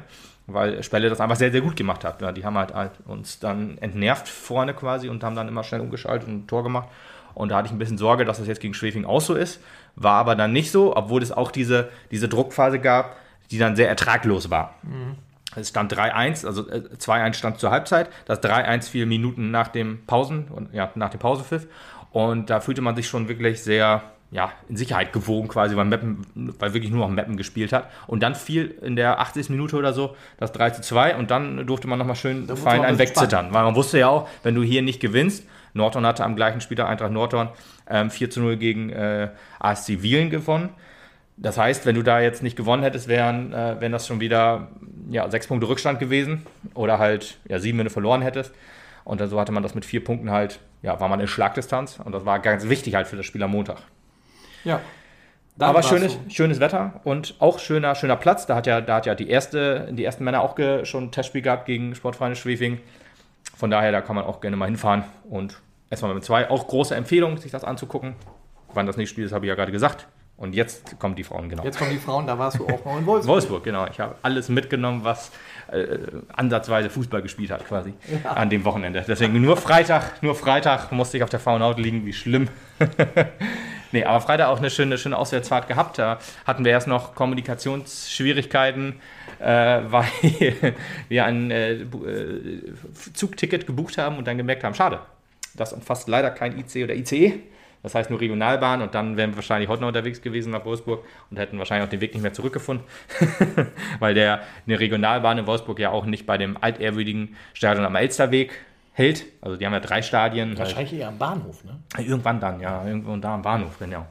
weil 0.53 0.81
Spelle 0.83 1.09
das 1.09 1.21
einfach 1.21 1.35
sehr, 1.35 1.51
sehr 1.51 1.61
gut 1.61 1.75
gemacht 1.75 2.03
hat. 2.03 2.21
Ja, 2.21 2.31
die 2.31 2.45
haben 2.45 2.57
halt, 2.57 2.73
halt, 2.73 2.91
uns 3.05 3.39
dann 3.39 3.77
entnervt 3.79 4.27
vorne 4.27 4.73
quasi 4.73 5.09
und 5.09 5.23
haben 5.23 5.35
dann 5.35 5.47
immer 5.47 5.63
schnell 5.63 5.81
umgeschaltet 5.81 6.27
und 6.27 6.35
ein 6.35 6.47
Tor 6.47 6.63
gemacht. 6.63 6.89
Und 7.33 7.49
da 7.49 7.57
hatte 7.57 7.67
ich 7.67 7.71
ein 7.71 7.77
bisschen 7.77 7.97
Sorge, 7.97 8.25
dass 8.25 8.39
das 8.39 8.47
jetzt 8.47 8.59
gegen 8.59 8.73
Schwefing 8.73 9.05
auch 9.05 9.21
so 9.21 9.35
ist. 9.35 9.61
War 9.95 10.15
aber 10.15 10.35
dann 10.35 10.51
nicht 10.51 10.71
so, 10.71 10.95
obwohl 10.95 11.21
es 11.21 11.31
auch 11.31 11.51
diese, 11.51 11.89
diese 12.11 12.27
Druckphase 12.27 12.79
gab, 12.79 13.15
die 13.51 13.57
dann 13.57 13.75
sehr 13.75 13.87
ertraglos 13.87 14.49
war. 14.49 14.75
Mhm. 14.83 15.15
Es 15.55 15.69
stand 15.69 15.91
3-1, 15.93 16.45
also 16.45 16.61
2-1 16.63 17.29
äh, 17.29 17.33
stand 17.33 17.59
zur 17.59 17.71
Halbzeit. 17.71 18.09
Das 18.25 18.41
3-1 18.41 18.89
fiel 18.89 19.05
Minuten 19.05 19.51
nach 19.51 19.67
dem 19.67 20.05
Pausen, 20.05 20.69
ja, 20.73 20.91
nach 20.95 21.09
dem 21.09 21.19
Pausenpfiff. 21.19 21.67
Und 22.11 22.49
da 22.49 22.59
fühlte 22.59 22.81
man 22.81 22.95
sich 22.95 23.07
schon 23.07 23.27
wirklich 23.27 23.61
sehr, 23.63 24.03
ja, 24.31 24.51
in 24.67 24.77
Sicherheit 24.77 25.11
gewogen 25.11 25.47
quasi, 25.47 25.75
weil, 25.75 25.85
Mappen, 25.85 26.21
weil 26.59 26.73
wirklich 26.73 26.91
nur 26.91 26.99
noch 26.99 27.09
Mappen 27.09 27.35
gespielt 27.35 27.73
hat. 27.73 27.89
Und 28.05 28.21
dann 28.21 28.35
fiel 28.35 28.75
in 28.81 28.95
der 28.95 29.19
80. 29.19 29.49
Minute 29.49 29.75
oder 29.75 29.91
so 29.91 30.15
das 30.37 30.51
3 30.51 30.69
zu 30.71 30.81
2 30.81 31.15
und 31.15 31.31
dann 31.31 31.65
durfte 31.65 31.87
man 31.87 31.97
nochmal 31.97 32.15
schön 32.15 32.47
fein 32.55 32.83
einen 32.83 32.99
wegzittern. 32.99 33.53
Weil 33.53 33.63
man 33.63 33.75
wusste 33.75 33.97
ja 33.97 34.07
auch, 34.07 34.27
wenn 34.43 34.53
du 34.53 34.61
hier 34.61 34.81
nicht 34.81 34.99
gewinnst, 34.99 35.45
Norton 35.73 36.05
hatte 36.05 36.23
am 36.23 36.35
gleichen 36.35 36.61
Spieltag 36.61 36.87
Eintracht 36.87 37.11
Norton 37.11 37.49
ähm, 37.89 38.11
4 38.11 38.29
zu 38.29 38.41
0 38.41 38.57
gegen 38.57 38.89
äh, 38.89 39.29
ASC 39.59 40.01
Wielen 40.01 40.29
gewonnen. 40.29 40.69
Das 41.37 41.57
heißt, 41.57 41.85
wenn 41.85 41.95
du 41.95 42.03
da 42.03 42.19
jetzt 42.19 42.43
nicht 42.43 42.55
gewonnen 42.55 42.83
hättest, 42.83 43.07
wären, 43.07 43.53
äh, 43.53 43.79
wären 43.79 43.91
das 43.91 44.05
schon 44.05 44.19
wieder 44.19 44.67
ja, 45.09 45.29
sechs 45.31 45.47
Punkte 45.47 45.69
Rückstand 45.69 45.99
gewesen 45.99 46.45
oder 46.73 46.99
halt 46.99 47.39
ja, 47.47 47.59
sieben, 47.59 47.77
wenn 47.79 47.85
du 47.85 47.91
verloren 47.91 48.21
hättest. 48.21 48.53
Und 49.05 49.21
dann 49.21 49.29
so 49.29 49.39
hatte 49.39 49.51
man 49.51 49.63
das 49.63 49.73
mit 49.73 49.85
vier 49.85 50.03
Punkten 50.03 50.29
halt, 50.29 50.59
ja, 50.83 50.99
war 50.99 51.07
man 51.07 51.19
in 51.19 51.27
Schlagdistanz 51.27 51.99
und 52.03 52.11
das 52.11 52.25
war 52.25 52.39
ganz 52.39 52.67
wichtig 52.69 52.93
halt 52.93 53.07
für 53.07 53.15
das 53.15 53.25
Spiel 53.25 53.41
am 53.41 53.51
Montag. 53.51 53.77
Ja. 54.63 54.81
Aber 55.59 55.83
schönes, 55.83 56.13
so. 56.13 56.19
schönes 56.29 56.59
Wetter 56.59 57.01
und 57.03 57.35
auch 57.39 57.59
schöner, 57.59 57.93
schöner 57.95 58.15
Platz. 58.15 58.45
Da 58.45 58.55
hat 58.55 58.65
ja, 58.65 58.79
da 58.79 58.95
hat 58.95 59.05
ja 59.05 59.15
die, 59.15 59.29
erste, 59.29 59.89
die 59.91 60.05
ersten 60.05 60.23
Männer 60.23 60.41
auch 60.41 60.55
schon 60.83 61.05
ein 61.05 61.11
Testspiel 61.11 61.41
gehabt 61.41 61.65
gegen 61.65 61.95
Sportvereine 61.95 62.35
Schwefing. 62.35 62.79
von 63.57 63.69
daher, 63.69 63.91
da 63.91 64.01
kann 64.01 64.15
man 64.15 64.25
auch 64.25 64.39
gerne 64.39 64.55
mal 64.55 64.67
hinfahren 64.67 65.03
und 65.29 65.61
erstmal 65.89 66.13
mit 66.13 66.23
zwei. 66.23 66.49
Auch 66.49 66.67
große 66.67 66.95
Empfehlung, 66.95 67.37
sich 67.37 67.51
das 67.51 67.63
anzugucken. 67.63 68.15
Wann 68.73 68.85
das 68.85 68.95
nächste 68.95 69.13
Spiel 69.13 69.25
ist, 69.25 69.33
habe 69.33 69.45
ich 69.45 69.49
ja 69.49 69.55
gerade 69.55 69.71
gesagt. 69.71 70.07
Und 70.37 70.55
jetzt 70.55 70.97
kommen 70.99 71.15
die 71.15 71.25
Frauen, 71.25 71.49
genau. 71.49 71.65
Jetzt 71.65 71.77
kommen 71.77 71.91
die 71.91 71.97
Frauen, 71.97 72.25
da 72.25 72.39
warst 72.39 72.59
du 72.59 72.65
auch 72.65 72.85
noch 72.85 72.97
in 72.97 73.05
Wolfsburg. 73.05 73.35
Wolfsburg, 73.35 73.63
genau. 73.65 73.87
Ich 73.91 73.99
habe 73.99 74.15
alles 74.21 74.47
mitgenommen, 74.47 75.03
was 75.03 75.31
äh, 75.69 75.97
ansatzweise 76.31 76.89
Fußball 76.89 77.21
gespielt 77.21 77.51
hat, 77.51 77.67
quasi 77.67 77.93
ja. 78.23 78.31
an 78.31 78.49
dem 78.49 78.63
Wochenende. 78.63 79.03
Deswegen 79.05 79.41
nur 79.41 79.57
Freitag, 79.57 80.23
nur 80.23 80.35
Freitag 80.35 80.93
musste 80.93 81.17
ich 81.17 81.23
auf 81.23 81.29
der 81.29 81.41
Frauenhaut 81.41 81.77
liegen, 81.77 82.05
wie 82.05 82.13
schlimm. 82.13 82.47
nee, 83.91 84.03
aber 84.03 84.21
Freitag 84.21 84.47
auch 84.47 84.59
eine 84.59 84.69
schöne, 84.69 84.97
schöne 84.97 85.17
Auswärtsfahrt 85.17 85.67
gehabt. 85.67 85.97
Da 85.97 86.19
hatten 86.45 86.65
wir 86.65 86.71
erst 86.71 86.87
noch 86.87 87.15
Kommunikationsschwierigkeiten, 87.15 88.99
äh, 89.39 89.45
weil 89.89 90.73
wir 91.07 91.25
ein 91.25 91.51
äh, 91.51 91.73
äh, 91.73 91.85
Zugticket 93.13 93.67
gebucht 93.67 93.97
haben 93.97 94.17
und 94.17 94.27
dann 94.27 94.37
gemerkt 94.37 94.63
haben, 94.63 94.75
schade, 94.75 94.99
das 95.55 95.73
umfasst 95.73 96.07
leider 96.07 96.31
kein 96.31 96.57
IC 96.57 96.83
oder 96.83 96.95
ICE 96.95 97.41
das 97.81 97.95
heißt 97.95 98.09
nur 98.09 98.19
Regionalbahn 98.19 98.81
und 98.81 98.93
dann 98.93 99.15
wären 99.15 99.31
wir 99.31 99.37
wahrscheinlich 99.37 99.69
heute 99.69 99.81
noch 99.81 99.87
unterwegs 99.87 100.21
gewesen 100.21 100.51
nach 100.51 100.65
Wolfsburg 100.65 101.05
und 101.31 101.37
hätten 101.37 101.57
wahrscheinlich 101.59 101.87
auch 101.87 101.89
den 101.89 102.01
Weg 102.01 102.13
nicht 102.13 102.23
mehr 102.23 102.33
zurückgefunden, 102.33 102.85
weil 103.99 104.13
der 104.13 104.41
eine 104.67 104.79
Regionalbahn 104.79 105.37
in 105.37 105.47
Wolfsburg 105.47 105.79
ja 105.79 105.91
auch 105.91 106.05
nicht 106.05 106.25
bei 106.25 106.37
dem 106.37 106.61
altehrwürdigen 106.61 107.37
Stadion 107.53 107.85
am 107.85 107.95
Elsterweg 107.95 108.51
hält. 108.99 109.25
Also 109.41 109.55
die 109.55 109.65
haben 109.65 109.73
ja 109.73 109.79
drei 109.79 110.01
Stadien. 110.01 110.57
Wahrscheinlich 110.57 110.93
eher 110.93 111.07
am 111.07 111.17
Bahnhof, 111.17 111.63
ne? 111.63 111.79
Irgendwann 111.97 112.39
dann, 112.39 112.59
ja, 112.59 112.85
irgendwo 112.85 113.15
da 113.15 113.35
am 113.35 113.41
Bahnhof, 113.41 113.79
genau. 113.79 114.05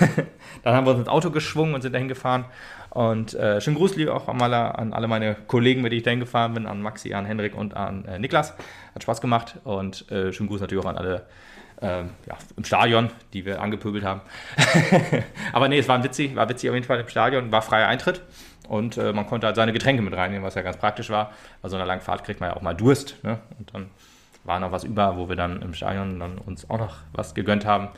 dann 0.62 0.74
haben 0.74 0.84
wir 0.84 0.90
uns 0.90 1.00
ins 1.00 1.08
Auto 1.08 1.30
geschwungen 1.30 1.74
und 1.74 1.82
sind 1.82 1.92
dahin 1.92 2.08
gefahren. 2.08 2.44
Und 2.90 3.34
äh, 3.34 3.60
schönen 3.60 3.76
Gruß 3.76 3.96
liebe 3.96 4.12
auch 4.12 4.28
alle, 4.28 4.76
an 4.76 4.92
alle 4.92 5.08
meine 5.08 5.36
Kollegen, 5.46 5.82
mit 5.82 5.92
denen 5.92 5.98
ich 5.98 6.04
dahin 6.04 6.20
gefahren 6.20 6.54
bin, 6.54 6.66
an 6.66 6.82
Maxi, 6.82 7.14
an 7.14 7.24
Henrik 7.24 7.56
und 7.56 7.74
an 7.74 8.04
äh, 8.04 8.18
Niklas. 8.18 8.54
Hat 8.94 9.02
Spaß 9.02 9.20
gemacht 9.20 9.56
und 9.64 10.10
äh, 10.10 10.32
schönen 10.32 10.48
Gruß 10.48 10.60
natürlich 10.60 10.84
auch 10.84 10.88
an 10.88 10.98
alle 10.98 11.26
ähm, 11.80 12.10
ja, 12.26 12.36
im 12.56 12.64
Stadion, 12.64 13.10
die 13.32 13.44
wir 13.46 13.60
angepöbelt 13.60 14.04
haben. 14.04 14.20
Aber 15.52 15.68
nee, 15.68 15.78
es 15.78 15.88
war 15.88 16.02
witzig, 16.02 16.34
war 16.34 16.48
witzig 16.48 16.70
auf 16.70 16.74
jeden 16.74 16.86
Fall 16.86 17.00
im 17.00 17.08
Stadion, 17.08 17.52
war 17.52 17.62
freier 17.62 17.88
Eintritt 17.88 18.22
und 18.68 18.96
äh, 18.96 19.12
man 19.12 19.26
konnte 19.26 19.46
halt 19.46 19.56
seine 19.56 19.72
Getränke 19.72 20.02
mit 20.02 20.14
reinnehmen, 20.14 20.44
was 20.44 20.54
ja 20.54 20.62
ganz 20.62 20.76
praktisch 20.76 21.10
war. 21.10 21.32
Bei 21.62 21.68
so 21.68 21.76
einer 21.76 21.86
langen 21.86 22.00
Fahrt 22.00 22.24
kriegt 22.24 22.40
man 22.40 22.50
ja 22.50 22.56
auch 22.56 22.62
mal 22.62 22.74
Durst. 22.74 23.22
Ne? 23.22 23.38
Und 23.58 23.74
dann 23.74 23.90
war 24.44 24.60
noch 24.60 24.72
was 24.72 24.84
über, 24.84 25.16
wo 25.16 25.28
wir 25.28 25.36
dann 25.36 25.62
im 25.62 25.74
Stadion 25.74 26.18
dann 26.20 26.38
uns 26.38 26.68
auch 26.70 26.78
noch 26.78 26.96
was 27.12 27.34
gegönnt 27.34 27.64
haben. 27.64 27.88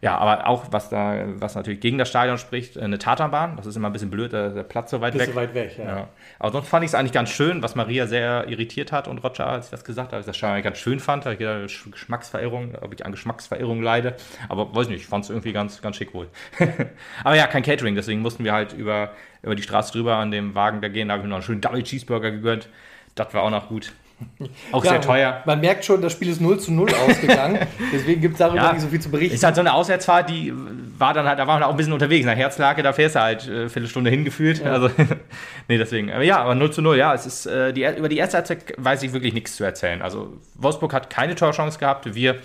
Ja, 0.00 0.16
aber 0.16 0.46
auch, 0.46 0.66
was 0.70 0.90
da, 0.90 1.24
was 1.40 1.56
natürlich 1.56 1.80
gegen 1.80 1.98
das 1.98 2.08
Stadion 2.08 2.38
spricht, 2.38 2.78
eine 2.78 2.98
Tatanbahn. 2.98 3.56
Das 3.56 3.66
ist 3.66 3.74
immer 3.74 3.88
ein 3.88 3.92
bisschen 3.92 4.10
blöd, 4.10 4.32
der, 4.32 4.50
der 4.50 4.62
Platz 4.62 4.92
so 4.92 5.00
weit 5.00 5.12
bisschen 5.12 5.30
weg. 5.30 5.36
weit 5.36 5.54
weg, 5.54 5.78
ja. 5.78 5.84
ja. 5.84 6.08
Aber 6.38 6.52
sonst 6.52 6.68
fand 6.68 6.84
ich 6.84 6.90
es 6.90 6.94
eigentlich 6.94 7.12
ganz 7.12 7.30
schön, 7.30 7.62
was 7.64 7.74
Maria 7.74 8.06
sehr 8.06 8.46
irritiert 8.48 8.92
hat 8.92 9.08
und 9.08 9.18
Roger, 9.18 9.48
als 9.48 9.66
ich 9.66 9.70
das 9.72 9.84
gesagt 9.84 10.12
habe, 10.12 10.18
dass 10.18 10.26
ich 10.26 10.30
das 10.30 10.36
Stadion 10.36 10.62
ganz 10.62 10.78
schön 10.78 11.00
fand. 11.00 11.26
Da 11.26 11.32
ich 11.32 11.38
gedacht, 11.38 11.68
Geschmacksverirrung, 11.90 12.76
ob 12.80 12.94
ich 12.94 13.04
an 13.04 13.10
Geschmacksverirrung 13.10 13.82
leide. 13.82 14.14
Aber 14.48 14.72
weiß 14.72 14.88
nicht, 14.88 15.00
ich 15.00 15.06
fand 15.06 15.24
es 15.24 15.30
irgendwie 15.30 15.52
ganz, 15.52 15.82
ganz 15.82 15.96
schick 15.96 16.14
wohl. 16.14 16.28
aber 17.24 17.34
ja, 17.34 17.48
kein 17.48 17.64
Catering, 17.64 17.96
deswegen 17.96 18.20
mussten 18.20 18.44
wir 18.44 18.52
halt 18.52 18.74
über, 18.74 19.10
über 19.42 19.56
die 19.56 19.62
Straße 19.64 19.92
drüber 19.92 20.14
an 20.16 20.30
dem 20.30 20.54
Wagen 20.54 20.80
da 20.80 20.86
gehen. 20.88 21.08
Da 21.08 21.14
habe 21.14 21.22
ich 21.22 21.24
mir 21.24 21.30
noch 21.30 21.36
einen 21.38 21.44
schönen 21.44 21.60
Double 21.60 21.82
Cheeseburger 21.82 22.30
gegönnt. 22.30 22.68
Das 23.16 23.34
war 23.34 23.42
auch 23.42 23.50
noch 23.50 23.68
gut. 23.68 23.92
Auch 24.72 24.84
ja, 24.84 24.92
sehr 24.92 25.00
teuer. 25.00 25.42
Man 25.46 25.60
merkt 25.60 25.84
schon, 25.84 26.02
das 26.02 26.12
Spiel 26.12 26.28
ist 26.28 26.40
0 26.40 26.58
zu 26.58 26.72
0 26.72 26.88
ausgegangen. 26.94 27.66
Deswegen 27.92 28.20
gibt 28.20 28.34
es 28.34 28.38
darüber 28.38 28.62
ja, 28.62 28.72
nicht 28.72 28.82
so 28.82 28.88
viel 28.88 29.00
zu 29.00 29.10
berichten. 29.10 29.34
Ist 29.34 29.44
halt 29.44 29.54
so 29.54 29.60
eine 29.60 29.72
Auswärtsfahrt, 29.72 30.28
die 30.28 30.52
war 30.98 31.14
dann 31.14 31.26
halt, 31.26 31.38
da 31.38 31.46
waren 31.46 31.60
wir 31.60 31.66
auch 31.66 31.72
ein 31.72 31.76
bisschen 31.76 31.92
unterwegs. 31.92 32.26
Nach 32.26 32.36
Herzlake, 32.36 32.82
da 32.82 32.92
fährst 32.92 33.16
du 33.16 33.20
halt 33.20 33.48
äh, 33.48 33.50
eine 33.50 33.68
Viertelstunde 33.68 34.10
hingefühlt. 34.10 34.64
Ja. 34.64 34.72
Also, 34.72 34.90
nee, 35.68 35.78
deswegen. 35.78 36.10
Aber 36.10 36.24
ja, 36.24 36.38
aber 36.38 36.54
0 36.54 36.72
zu 36.72 36.82
0, 36.82 36.96
ja. 36.96 37.14
Es 37.14 37.26
ist, 37.26 37.46
äh, 37.46 37.72
die, 37.72 37.84
über 37.84 38.08
die 38.08 38.18
erste 38.18 38.38
Halbzeit 38.38 38.74
weiß 38.76 39.02
ich 39.02 39.12
wirklich 39.12 39.34
nichts 39.34 39.56
zu 39.56 39.64
erzählen. 39.64 40.02
Also 40.02 40.32
Wolfsburg 40.54 40.92
hat 40.92 41.10
keine 41.10 41.34
Torchance 41.34 41.78
gehabt. 41.78 42.14
Wir, 42.14 42.36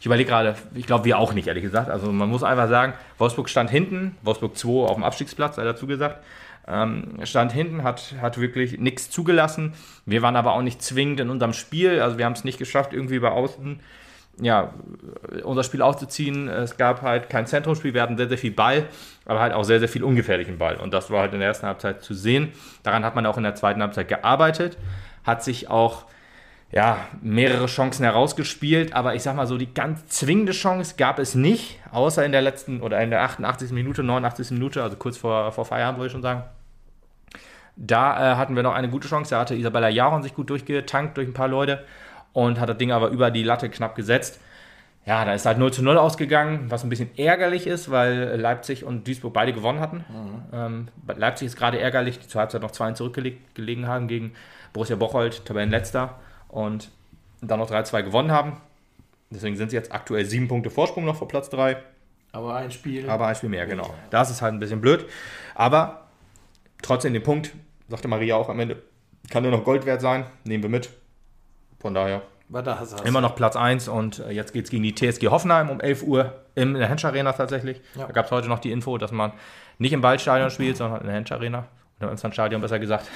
ich 0.00 0.06
überlege 0.06 0.28
gerade, 0.28 0.56
ich 0.74 0.86
glaube, 0.86 1.04
wir 1.04 1.18
auch 1.18 1.32
nicht, 1.32 1.48
ehrlich 1.48 1.64
gesagt. 1.64 1.90
Also 1.90 2.10
man 2.10 2.28
muss 2.28 2.42
einfach 2.42 2.68
sagen, 2.68 2.94
Wolfsburg 3.18 3.48
stand 3.48 3.70
hinten, 3.70 4.16
Wolfsburg 4.22 4.56
2 4.56 4.68
auf 4.88 4.94
dem 4.94 5.04
Abstiegsplatz, 5.04 5.56
sei 5.56 5.64
dazu 5.64 5.86
gesagt. 5.86 6.24
Ähm, 6.70 7.18
stand 7.24 7.52
hinten, 7.52 7.82
hat, 7.82 8.14
hat 8.20 8.38
wirklich 8.38 8.78
nichts 8.78 9.10
zugelassen. 9.10 9.72
Wir 10.06 10.22
waren 10.22 10.36
aber 10.36 10.52
auch 10.52 10.62
nicht 10.62 10.82
zwingend 10.82 11.20
in 11.20 11.30
unserem 11.30 11.52
Spiel. 11.52 12.00
Also 12.00 12.18
wir 12.18 12.24
haben 12.24 12.34
es 12.34 12.44
nicht 12.44 12.58
geschafft, 12.58 12.92
irgendwie 12.92 13.16
über 13.16 13.32
außen 13.32 13.80
ja, 14.40 14.72
unser 15.44 15.64
Spiel 15.64 15.82
aufzuziehen. 15.82 16.48
Es 16.48 16.76
gab 16.76 17.02
halt 17.02 17.30
kein 17.30 17.46
Zentrumsspiel, 17.46 17.94
wir 17.94 18.02
hatten 18.02 18.16
sehr, 18.16 18.28
sehr 18.28 18.38
viel 18.38 18.52
Ball, 18.52 18.86
aber 19.26 19.40
halt 19.40 19.52
auch 19.52 19.64
sehr, 19.64 19.78
sehr 19.78 19.88
viel 19.88 20.04
ungefährlichen 20.04 20.58
Ball. 20.58 20.76
Und 20.76 20.94
das 20.94 21.10
war 21.10 21.20
halt 21.20 21.32
in 21.32 21.40
der 21.40 21.48
ersten 21.48 21.66
Halbzeit 21.66 22.02
zu 22.02 22.14
sehen. 22.14 22.52
Daran 22.82 23.04
hat 23.04 23.14
man 23.14 23.26
auch 23.26 23.36
in 23.36 23.42
der 23.42 23.54
zweiten 23.54 23.82
Halbzeit 23.82 24.08
gearbeitet, 24.08 24.78
hat 25.24 25.42
sich 25.44 25.68
auch 25.68 26.06
ja, 26.72 26.98
mehrere 27.20 27.66
Chancen 27.66 28.04
herausgespielt, 28.04 28.92
aber 28.92 29.16
ich 29.16 29.24
sag 29.24 29.34
mal 29.34 29.48
so, 29.48 29.58
die 29.58 29.74
ganz 29.74 30.06
zwingende 30.06 30.52
Chance 30.52 30.94
gab 30.96 31.18
es 31.18 31.34
nicht, 31.34 31.80
außer 31.90 32.24
in 32.24 32.30
der 32.30 32.42
letzten 32.42 32.80
oder 32.80 33.00
in 33.02 33.10
der 33.10 33.22
88. 33.22 33.72
Minute, 33.72 34.04
89. 34.04 34.52
Minute, 34.52 34.82
also 34.82 34.96
kurz 34.96 35.16
vor, 35.16 35.50
vor 35.50 35.64
Feierabend, 35.64 35.98
würde 35.98 36.06
ich 36.06 36.12
schon 36.12 36.22
sagen. 36.22 36.44
Da 37.76 38.32
äh, 38.32 38.36
hatten 38.36 38.56
wir 38.56 38.62
noch 38.62 38.74
eine 38.74 38.88
gute 38.88 39.08
Chance. 39.08 39.30
Da 39.30 39.40
hatte 39.40 39.54
Isabella 39.54 39.88
Jaron 39.88 40.22
sich 40.22 40.34
gut 40.34 40.50
durchgetankt 40.50 41.16
durch 41.16 41.28
ein 41.28 41.34
paar 41.34 41.48
Leute 41.48 41.84
und 42.32 42.60
hat 42.60 42.68
das 42.68 42.78
Ding 42.78 42.92
aber 42.92 43.08
über 43.08 43.30
die 43.30 43.42
Latte 43.42 43.68
knapp 43.70 43.94
gesetzt. 43.94 44.40
Ja, 45.06 45.24
da 45.24 45.32
ist 45.32 45.46
halt 45.46 45.58
0 45.58 45.72
zu 45.72 45.82
0 45.82 45.96
ausgegangen, 45.96 46.66
was 46.68 46.84
ein 46.84 46.90
bisschen 46.90 47.10
ärgerlich 47.16 47.66
ist, 47.66 47.90
weil 47.90 48.38
Leipzig 48.38 48.84
und 48.84 49.06
Duisburg 49.06 49.32
beide 49.32 49.52
gewonnen 49.52 49.80
hatten. 49.80 50.04
Mhm. 50.08 50.42
Ähm, 50.52 50.88
Leipzig 51.16 51.46
ist 51.46 51.56
gerade 51.56 51.80
ärgerlich, 51.80 52.18
die 52.18 52.28
zur 52.28 52.40
Halbzeit 52.40 52.60
noch 52.60 52.70
2 52.70 52.92
zurückgelegen 52.92 53.86
haben 53.86 54.08
gegen 54.08 54.32
Borussia 54.72 54.96
Bocholt, 54.96 55.46
Tabellenletzter, 55.46 56.16
und 56.48 56.90
dann 57.40 57.58
noch 57.58 57.70
3-2 57.70 58.02
gewonnen 58.02 58.30
haben. 58.30 58.58
Deswegen 59.30 59.56
sind 59.56 59.70
sie 59.70 59.76
jetzt 59.76 59.92
aktuell 59.92 60.24
sieben 60.26 60.48
Punkte 60.48 60.70
Vorsprung 60.70 61.04
noch 61.04 61.16
vor 61.16 61.28
Platz 61.28 61.48
3. 61.50 61.76
Aber 62.32 62.56
ein 62.56 62.70
Spiel. 62.70 63.08
Aber 63.08 63.26
ein 63.26 63.34
Spiel 63.34 63.48
mehr, 63.48 63.66
genau. 63.66 63.94
Das 64.10 64.30
ist 64.30 64.42
halt 64.42 64.54
ein 64.54 64.60
bisschen 64.60 64.80
blöd. 64.80 65.06
Aber 65.54 66.06
trotzdem 66.82 67.12
den 67.12 67.22
Punkt, 67.22 67.52
sagte 67.88 68.08
Maria 68.08 68.36
auch 68.36 68.48
am 68.48 68.60
Ende, 68.60 68.82
kann 69.30 69.42
nur 69.42 69.52
noch 69.52 69.64
Gold 69.64 69.86
wert 69.86 70.00
sein, 70.00 70.24
nehmen 70.44 70.62
wir 70.62 70.70
mit. 70.70 70.90
Von 71.78 71.94
daher 71.94 72.22
immer 73.04 73.20
noch 73.20 73.36
Platz 73.36 73.54
1 73.56 73.88
und 73.88 74.18
äh, 74.18 74.30
jetzt 74.30 74.52
geht 74.52 74.64
es 74.64 74.70
gegen 74.70 74.82
die 74.82 74.94
TSG 74.94 75.28
Hoffenheim 75.28 75.70
um 75.70 75.80
11 75.80 76.02
Uhr 76.02 76.34
in 76.54 76.74
der 76.74 76.88
Hensch 76.88 77.04
Arena 77.04 77.32
tatsächlich. 77.32 77.80
Ja. 77.94 78.06
Da 78.06 78.12
gab 78.12 78.26
es 78.26 78.32
heute 78.32 78.48
noch 78.48 78.58
die 78.58 78.72
Info, 78.72 78.98
dass 78.98 79.12
man 79.12 79.32
nicht 79.78 79.92
im 79.92 80.02
Waldstadion 80.02 80.50
spielt, 80.50 80.76
sondern 80.76 81.00
in 81.00 81.06
der 81.06 81.14
Hensch 81.14 81.30
Arena. 81.30 81.66
Oder 82.00 82.10
im 82.10 82.32
Stadion 82.32 82.60
besser 82.60 82.78
gesagt. 82.78 83.06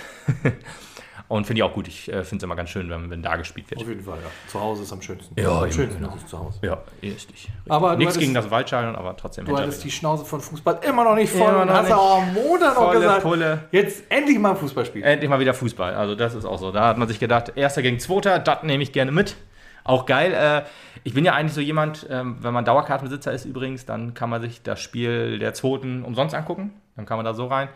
Und 1.27 1.47
finde 1.47 1.61
ich 1.61 1.63
auch 1.63 1.73
gut. 1.73 1.89
Ich 1.89 2.09
äh, 2.09 2.23
finde 2.23 2.37
es 2.37 2.43
immer 2.43 2.55
ganz 2.55 2.69
schön, 2.69 2.91
wenn, 2.91 3.09
wenn 3.09 3.23
da 3.23 3.37
gespielt 3.37 3.71
wird. 3.71 3.81
Auf 3.81 3.89
jeden 3.89 4.03
Fall, 4.03 4.19
ja. 4.19 4.31
Zu 4.47 4.61
Hause 4.61 4.83
ist 4.83 4.93
am 4.93 5.01
schönsten. 5.01 5.41
Ja, 5.41 5.63
am 5.63 5.73
schönsten 5.73 6.03
genau. 6.03 6.15
ist 6.15 6.29
zu 6.29 6.39
Hause. 6.39 6.59
Ja, 6.63 6.83
richtig. 7.03 7.49
Aber 7.69 7.97
Nichts 7.97 8.19
gegen 8.19 8.35
das 8.35 8.51
Waldstadion, 8.51 8.95
aber 8.95 9.17
trotzdem. 9.17 9.47
Du 9.47 9.57
hattest 9.57 9.83
die 9.85 9.91
Schnauze 9.91 10.25
von 10.25 10.41
Fußball 10.41 10.81
immer 10.87 11.05
noch 11.05 11.15
nicht 11.15 11.33
voll 11.33 11.49
immer 11.49 11.63
und 11.63 11.71
hast 11.71 11.91
auch 11.93 12.23
am 12.23 12.35
Montag 12.35 12.75
noch 12.79 12.93
gesagt, 12.93 13.23
Pulle. 13.23 13.65
jetzt 13.73 14.05
endlich 14.11 14.39
mal 14.39 14.55
Fußball 14.55 14.85
spielen. 14.85 15.05
Endlich 15.05 15.31
mal 15.31 15.41
wieder 15.41 15.55
Fußball. 15.55 15.95
Also 15.95 16.15
das 16.15 16.35
ist 16.35 16.45
auch 16.45 16.59
so. 16.59 16.71
Da 16.71 16.89
hat 16.89 16.99
man 16.99 17.09
sich 17.09 17.19
gedacht, 17.19 17.53
erster 17.57 17.81
gegen 17.81 17.99
zweiter, 17.99 18.39
das 18.39 18.63
nehme 18.63 18.83
ich 18.83 18.93
gerne 18.93 19.11
mit. 19.11 19.37
Auch 19.83 20.07
geil. 20.07 20.33
Äh, 20.33 20.63
ich 21.05 21.15
bin 21.15 21.25
ja 21.25 21.35
eigentlich 21.35 21.53
so 21.53 21.61
jemand, 21.61 22.07
ähm, 22.11 22.37
wenn 22.41 22.55
man 22.55 22.65
Dauerkartenbesitzer 22.65 23.33
ist 23.33 23.45
übrigens, 23.45 23.87
dann 23.87 24.15
kann 24.15 24.31
man 24.31 24.41
sich 24.41 24.63
das 24.63 24.81
Spiel 24.81 25.39
der 25.39 25.55
zweiten 25.55 26.05
umsonst 26.05 26.35
angucken. 26.35 26.73
Dann 26.97 27.07
kann 27.07 27.17
man 27.17 27.25
da 27.25 27.35
so 27.35 27.47
rein 27.47 27.69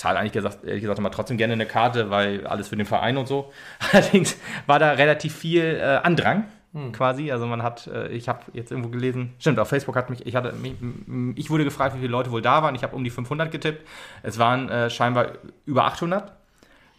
zahle 0.00 0.18
eigentlich 0.18 0.32
gesagt, 0.32 0.64
ehrlich 0.64 0.80
gesagt 0.80 0.98
immer 0.98 1.10
trotzdem 1.10 1.36
gerne 1.36 1.52
eine 1.52 1.66
Karte, 1.66 2.10
weil 2.10 2.46
alles 2.46 2.68
für 2.68 2.76
den 2.76 2.86
Verein 2.86 3.16
und 3.16 3.28
so. 3.28 3.52
Allerdings 3.92 4.36
war 4.66 4.78
da 4.78 4.92
relativ 4.92 5.34
viel 5.36 5.78
äh, 5.80 6.00
Andrang. 6.02 6.44
Hm. 6.72 6.92
quasi. 6.92 7.32
Also 7.32 7.46
man 7.46 7.64
hat, 7.64 7.88
äh, 7.88 8.08
ich 8.08 8.28
habe 8.28 8.42
jetzt 8.52 8.70
irgendwo 8.70 8.90
gelesen, 8.90 9.34
stimmt, 9.40 9.58
auf 9.58 9.68
Facebook 9.68 9.96
hat 9.96 10.08
mich, 10.08 10.24
ich 10.24 10.36
hatte, 10.36 10.52
mich, 10.52 10.74
ich 11.34 11.50
wurde 11.50 11.64
gefragt, 11.64 11.96
wie 11.96 11.98
viele 11.98 12.12
Leute 12.12 12.30
wohl 12.30 12.42
da 12.42 12.62
waren. 12.62 12.76
Ich 12.76 12.84
habe 12.84 12.94
um 12.94 13.02
die 13.02 13.10
500 13.10 13.50
getippt. 13.50 13.86
Es 14.22 14.38
waren 14.38 14.68
äh, 14.68 14.88
scheinbar 14.88 15.32
über 15.66 15.84
800. 15.84 16.32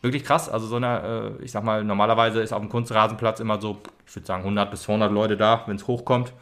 Wirklich 0.02 0.26
krass. 0.26 0.50
Also 0.50 0.68
so 0.68 0.76
eine, 0.76 1.38
äh, 1.40 1.44
ich 1.44 1.52
sag 1.52 1.64
mal, 1.64 1.84
normalerweise 1.86 2.42
ist 2.42 2.52
auf 2.52 2.60
dem 2.60 2.70
Kunstrasenplatz 2.70 3.40
immer 3.40 3.62
so, 3.62 3.78
ich 4.06 4.16
würde 4.16 4.26
sagen 4.28 4.44
100 4.44 4.70
bis 4.70 4.82
200 4.84 5.12
Leute 5.12 5.38
da, 5.38 5.64
wenn 5.68 5.78
es 5.78 5.88
hochkommt. 5.88 6.34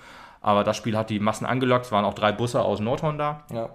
Aber 0.41 0.63
das 0.63 0.75
Spiel 0.75 0.97
hat 0.97 1.09
die 1.09 1.19
Massen 1.19 1.45
angelockt. 1.45 1.85
Es 1.85 1.91
waren 1.91 2.05
auch 2.05 2.15
drei 2.15 2.31
Busse 2.31 2.61
aus 2.61 2.79
Nordhorn 2.79 3.17
da. 3.17 3.43
Ja. 3.53 3.69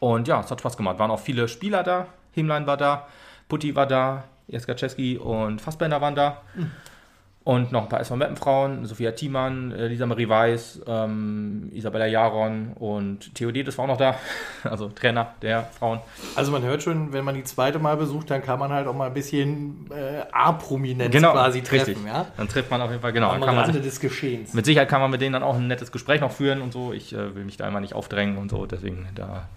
Und 0.00 0.26
ja, 0.26 0.40
es 0.40 0.50
hat 0.50 0.60
Spaß 0.60 0.76
gemacht. 0.76 0.98
Waren 0.98 1.10
auch 1.10 1.20
viele 1.20 1.46
Spieler 1.46 1.82
da. 1.82 2.06
Himlein 2.32 2.66
war 2.66 2.76
da, 2.76 3.06
Putti 3.48 3.74
war 3.76 3.86
da, 3.86 4.24
Jeskaczewski 4.48 5.18
und 5.18 5.60
Fassbender 5.60 6.00
waren 6.00 6.14
da. 6.14 6.42
Mhm. 6.54 6.70
Und 7.42 7.72
noch 7.72 7.84
ein 7.84 7.88
paar 7.88 8.00
SV 8.00 8.16
Meppenfrauen, 8.16 8.84
Sophia 8.84 9.12
Thiemann, 9.12 9.72
äh, 9.72 9.86
Lisa 9.86 10.04
Marie 10.04 10.28
Weiß, 10.28 10.82
ähm, 10.86 11.70
Isabella 11.72 12.04
Jaron 12.04 12.74
und 12.74 13.34
Theodetes 13.34 13.78
war 13.78 13.86
auch 13.86 13.88
noch 13.88 13.96
da, 13.96 14.16
also 14.64 14.88
Trainer 14.88 15.34
der 15.40 15.62
Frauen. 15.62 16.00
Also 16.36 16.52
man 16.52 16.62
hört 16.62 16.82
schon, 16.82 17.14
wenn 17.14 17.24
man 17.24 17.34
die 17.34 17.42
zweite 17.42 17.78
Mal 17.78 17.96
besucht, 17.96 18.30
dann 18.30 18.42
kann 18.42 18.58
man 18.58 18.70
halt 18.70 18.86
auch 18.86 18.94
mal 18.94 19.06
ein 19.06 19.14
bisschen 19.14 19.86
äh, 19.90 20.20
A-Prominenz 20.30 21.12
genau, 21.12 21.32
quasi 21.32 21.62
treffen. 21.62 21.94
Richtig. 21.94 22.06
Ja? 22.06 22.26
Dann 22.36 22.46
trifft 22.46 22.70
man 22.70 22.82
auf 22.82 22.90
jeden 22.90 23.00
Fall, 23.00 23.14
genau. 23.14 23.30
Am 23.30 23.40
kann 23.40 23.56
man 23.56 23.72
sich, 23.72 23.82
des 23.82 24.00
Geschehens. 24.00 24.52
Mit 24.52 24.66
Sicherheit 24.66 24.90
kann 24.90 25.00
man 25.00 25.10
mit 25.10 25.22
denen 25.22 25.32
dann 25.32 25.42
auch 25.42 25.56
ein 25.56 25.66
nettes 25.66 25.90
Gespräch 25.90 26.20
noch 26.20 26.32
führen 26.32 26.60
und 26.60 26.74
so. 26.74 26.92
Ich 26.92 27.14
äh, 27.14 27.34
will 27.34 27.44
mich 27.44 27.56
da 27.56 27.66
immer 27.66 27.80
nicht 27.80 27.94
aufdrängen 27.94 28.36
und 28.36 28.50
so, 28.50 28.66
deswegen 28.66 29.08
da 29.14 29.48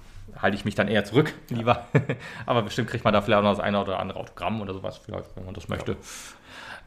halte 0.43 0.55
ich 0.55 0.65
mich 0.65 0.75
dann 0.75 0.87
eher 0.87 1.05
zurück, 1.05 1.33
lieber. 1.49 1.87
Aber 2.45 2.61
bestimmt 2.61 2.89
kriegt 2.89 3.03
man 3.03 3.13
da 3.13 3.21
vielleicht 3.21 3.39
auch 3.39 3.43
noch 3.43 3.55
das 3.55 3.61
eine 3.61 3.81
oder 3.81 3.99
andere 3.99 4.19
Autogramm 4.19 4.61
oder 4.61 4.73
sowas, 4.73 4.99
vielleicht, 5.03 5.35
wenn 5.35 5.45
man 5.45 5.53
das 5.55 5.69
möchte. 5.69 5.97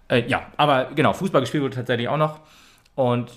Äh, 0.08 0.28
ja, 0.28 0.46
aber 0.56 0.90
genau, 0.94 1.12
Fußball 1.12 1.40
gespielt 1.40 1.64
wurde 1.64 1.74
tatsächlich 1.74 2.08
auch 2.08 2.16
noch. 2.16 2.38
Und 2.94 3.32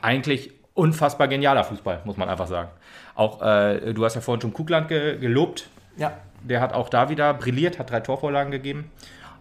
eigentlich 0.00 0.52
unfassbar 0.72 1.28
genialer 1.28 1.64
Fußball, 1.64 2.00
muss 2.04 2.16
man 2.16 2.28
einfach 2.28 2.46
sagen. 2.46 2.70
Auch, 3.14 3.42
äh, 3.42 3.92
du 3.92 4.04
hast 4.04 4.14
ja 4.14 4.20
vorhin 4.20 4.40
schon 4.40 4.54
Kugland 4.54 4.88
ge 4.88 5.18
gelobt. 5.18 5.68
Ja. 5.96 6.12
Der 6.42 6.60
hat 6.60 6.72
auch 6.72 6.88
da 6.88 7.10
wieder 7.10 7.34
brilliert, 7.34 7.78
hat 7.78 7.90
drei 7.90 8.00
Torvorlagen 8.00 8.52
gegeben. 8.52 8.90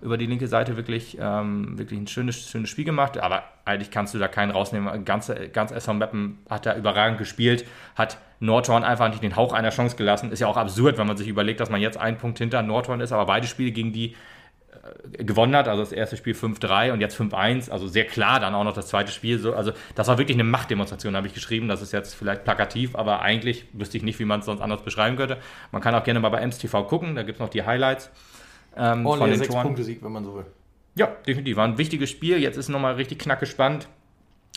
Über 0.01 0.17
die 0.17 0.25
linke 0.25 0.47
Seite 0.47 0.77
wirklich, 0.77 1.17
ähm, 1.19 1.77
wirklich 1.77 1.99
ein 1.99 2.07
schönes, 2.07 2.49
schönes 2.49 2.69
Spiel 2.69 2.85
gemacht. 2.85 3.17
Aber 3.17 3.43
eigentlich 3.65 3.91
kannst 3.91 4.13
du 4.13 4.19
da 4.19 4.27
keinen 4.27 4.51
rausnehmen. 4.51 5.05
Ganz, 5.05 5.31
ganz 5.53 5.71
SV 5.71 5.93
Meppen 5.93 6.39
hat 6.49 6.65
da 6.65 6.75
überragend 6.75 7.17
gespielt, 7.17 7.65
hat 7.95 8.17
Nordhorn 8.39 8.83
einfach 8.83 9.09
nicht 9.09 9.23
den 9.23 9.35
Hauch 9.35 9.53
einer 9.53 9.69
Chance 9.69 9.95
gelassen. 9.95 10.31
Ist 10.31 10.39
ja 10.39 10.47
auch 10.47 10.57
absurd, 10.57 10.97
wenn 10.97 11.07
man 11.07 11.17
sich 11.17 11.27
überlegt, 11.27 11.59
dass 11.59 11.69
man 11.69 11.81
jetzt 11.81 11.97
einen 11.97 12.17
Punkt 12.17 12.37
hinter 12.37 12.61
Nordhorn 12.61 13.01
ist, 13.01 13.11
aber 13.11 13.25
beide 13.25 13.47
Spiele 13.47 13.71
gegen 13.71 13.93
die 13.93 14.15
gewonnen 15.17 15.55
hat. 15.55 15.67
Also 15.67 15.81
das 15.81 15.91
erste 15.91 16.17
Spiel 16.17 16.33
5-3 16.33 16.91
und 16.91 17.01
jetzt 17.01 17.19
5-1. 17.19 17.69
Also 17.69 17.87
sehr 17.87 18.05
klar 18.05 18.39
dann 18.39 18.53
auch 18.55 18.63
noch 18.63 18.73
das 18.73 18.87
zweite 18.87 19.11
Spiel. 19.11 19.39
So, 19.39 19.53
also 19.53 19.71
das 19.95 20.07
war 20.07 20.17
wirklich 20.17 20.35
eine 20.35 20.43
Machtdemonstration, 20.43 21.15
habe 21.15 21.27
ich 21.27 21.33
geschrieben. 21.33 21.67
Das 21.67 21.81
ist 21.81 21.93
jetzt 21.93 22.13
vielleicht 22.13 22.43
plakativ, 22.43 22.95
aber 22.95 23.21
eigentlich 23.21 23.65
wüsste 23.73 23.97
ich 23.97 24.03
nicht, 24.03 24.19
wie 24.19 24.25
man 24.25 24.39
es 24.39 24.45
sonst 24.45 24.61
anders 24.61 24.83
beschreiben 24.83 25.17
könnte. 25.17 25.37
Man 25.71 25.81
kann 25.81 25.95
auch 25.95 26.03
gerne 26.03 26.19
mal 26.19 26.29
bei 26.29 26.41
MSTV 26.41 26.87
gucken. 26.87 27.15
Da 27.15 27.23
gibt 27.23 27.37
es 27.37 27.39
noch 27.39 27.49
die 27.49 27.63
Highlights. 27.63 28.11
Ähm, 28.77 29.05
oh, 29.05 29.15
von 29.15 29.29
den 29.29 29.39
sechs 29.39 29.53
Punkte 29.55 29.83
Sieg, 29.83 30.03
wenn 30.03 30.11
man 30.11 30.23
so 30.23 30.35
will. 30.35 30.45
Ja, 30.95 31.07
definitiv. 31.25 31.57
War 31.57 31.67
ein 31.67 31.77
wichtiges 31.77 32.09
Spiel. 32.09 32.39
Jetzt 32.39 32.57
ist 32.57 32.69
nochmal 32.69 32.95
richtig 32.95 33.19
knack 33.19 33.39
gespannt. 33.39 33.87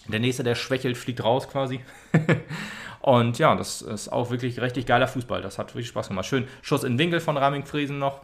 Der 0.08 0.20
nächste, 0.20 0.42
der 0.42 0.54
schwächelt, 0.54 0.96
fliegt 0.96 1.22
raus 1.22 1.48
quasi. 1.48 1.80
und 3.02 3.38
ja, 3.38 3.54
das 3.54 3.82
ist 3.82 4.08
auch 4.08 4.30
wirklich 4.30 4.60
richtig 4.60 4.86
geiler 4.86 5.06
Fußball. 5.06 5.42
Das 5.42 5.58
hat 5.58 5.74
wirklich 5.74 5.88
Spaß 5.88 6.08
gemacht. 6.08 6.26
Schön 6.26 6.48
Schuss 6.62 6.84
in 6.84 6.98
Winkel 6.98 7.20
von 7.20 7.36
Raming 7.36 7.64
Friesen 7.64 7.98
noch 7.98 8.22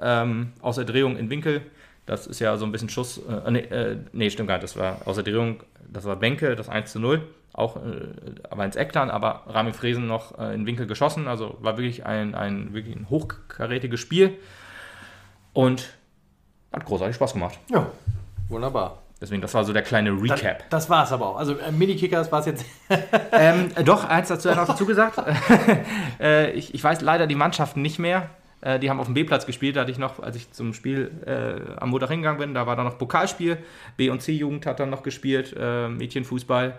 ähm, 0.00 0.52
aus 0.60 0.76
der 0.76 0.84
Drehung 0.84 1.16
in 1.16 1.30
Winkel. 1.30 1.62
Das 2.04 2.26
ist 2.26 2.40
ja 2.40 2.56
so 2.56 2.64
ein 2.64 2.72
bisschen 2.72 2.88
Schuss. 2.88 3.18
Äh, 3.18 3.50
nee, 3.50 3.58
äh, 3.60 3.96
nee, 4.12 4.30
stimmt 4.30 4.48
gar 4.48 4.56
nicht. 4.56 4.64
Das 4.64 4.76
war 4.76 5.00
aus 5.06 5.16
der 5.16 5.24
Drehung, 5.24 5.62
das 5.90 6.04
war 6.04 6.16
Bänke, 6.16 6.54
das 6.56 6.68
1 6.68 6.92
zu 6.92 7.00
0. 7.00 7.22
Auch, 7.52 7.76
äh, 7.76 7.80
aber 8.50 8.64
ins 8.64 8.76
Eck 8.76 8.92
dann, 8.92 9.10
aber 9.10 9.44
Rami 9.46 9.72
Fresen 9.72 10.06
noch 10.06 10.38
äh, 10.38 10.54
in 10.54 10.66
Winkel 10.66 10.86
geschossen. 10.86 11.26
Also 11.26 11.56
war 11.60 11.76
wirklich 11.78 12.06
ein, 12.06 12.34
ein, 12.34 12.74
wirklich 12.74 12.94
ein 12.94 13.08
hochkarätiges 13.08 13.98
Spiel. 13.98 14.36
Und 15.56 15.88
hat 16.70 16.84
großartig 16.84 17.16
Spaß 17.16 17.32
gemacht. 17.32 17.58
Ja, 17.70 17.86
wunderbar. 18.50 18.98
Deswegen, 19.18 19.40
das 19.40 19.54
war 19.54 19.64
so 19.64 19.72
der 19.72 19.80
kleine 19.80 20.10
Recap. 20.10 20.58
Das, 20.58 20.68
das 20.68 20.90
war 20.90 21.04
es 21.04 21.12
aber 21.12 21.28
auch. 21.28 21.36
Also 21.38 21.56
äh, 21.56 21.72
Mini-Kickers 21.72 22.30
war 22.30 22.40
es 22.40 22.46
jetzt. 22.46 22.66
ähm, 23.32 23.70
doch, 23.86 24.04
eins 24.04 24.28
dazu 24.28 24.50
noch 24.50 24.66
dazu 24.66 24.84
gesagt. 24.84 25.18
äh, 26.20 26.50
ich, 26.50 26.74
ich 26.74 26.84
weiß 26.84 27.00
leider 27.00 27.26
die 27.26 27.34
Mannschaften 27.34 27.80
nicht 27.80 27.98
mehr. 27.98 28.28
Äh, 28.60 28.78
die 28.78 28.90
haben 28.90 29.00
auf 29.00 29.06
dem 29.06 29.14
B-Platz 29.14 29.46
gespielt, 29.46 29.76
da 29.76 29.80
hatte 29.80 29.90
ich 29.90 29.96
noch, 29.96 30.20
als 30.20 30.36
ich 30.36 30.52
zum 30.52 30.74
Spiel 30.74 31.10
äh, 31.24 31.80
am 31.80 31.88
Montag 31.88 32.10
hingegangen 32.10 32.38
bin, 32.38 32.52
da 32.52 32.66
war 32.66 32.76
dann 32.76 32.84
noch 32.84 32.98
Pokalspiel. 32.98 33.56
B- 33.96 34.10
und 34.10 34.20
C-Jugend 34.20 34.66
hat 34.66 34.78
dann 34.78 34.90
noch 34.90 35.02
gespielt, 35.02 35.56
äh, 35.58 35.88
Mädchenfußball. 35.88 36.74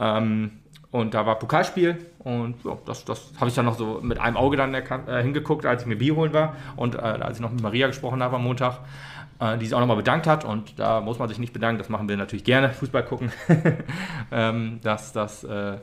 Ähm, 0.00 0.60
und 0.92 1.14
da 1.14 1.26
war 1.26 1.38
Pokalspiel 1.38 1.98
und 2.20 2.64
ja, 2.64 2.78
das, 2.86 3.04
das 3.04 3.32
habe 3.40 3.48
ich 3.48 3.54
dann 3.56 3.64
noch 3.64 3.76
so 3.76 3.98
mit 4.02 4.20
einem 4.20 4.36
Auge 4.36 4.56
dann 4.58 4.72
erkannt, 4.74 5.08
äh, 5.08 5.22
hingeguckt, 5.22 5.66
als 5.66 5.82
ich 5.82 5.88
mir 5.88 5.96
Bier 5.96 6.14
holen 6.14 6.32
war 6.32 6.54
und 6.76 6.94
äh, 6.94 6.98
als 6.98 7.38
ich 7.38 7.42
noch 7.42 7.50
mit 7.50 7.62
Maria 7.62 7.88
gesprochen 7.88 8.22
habe 8.22 8.36
am 8.36 8.44
Montag, 8.44 8.78
äh, 9.40 9.56
die 9.56 9.64
sich 9.64 9.74
auch 9.74 9.80
nochmal 9.80 9.96
bedankt 9.96 10.26
hat 10.26 10.44
und 10.44 10.78
da 10.78 11.00
muss 11.00 11.18
man 11.18 11.28
sich 11.28 11.38
nicht 11.38 11.54
bedanken, 11.54 11.78
das 11.78 11.88
machen 11.88 12.08
wir 12.08 12.16
natürlich 12.16 12.44
gerne, 12.44 12.68
Fußball 12.74 13.04
gucken. 13.04 13.32
ähm, 14.30 14.80
das 14.82 15.12
das 15.12 15.44
äh, 15.44 15.78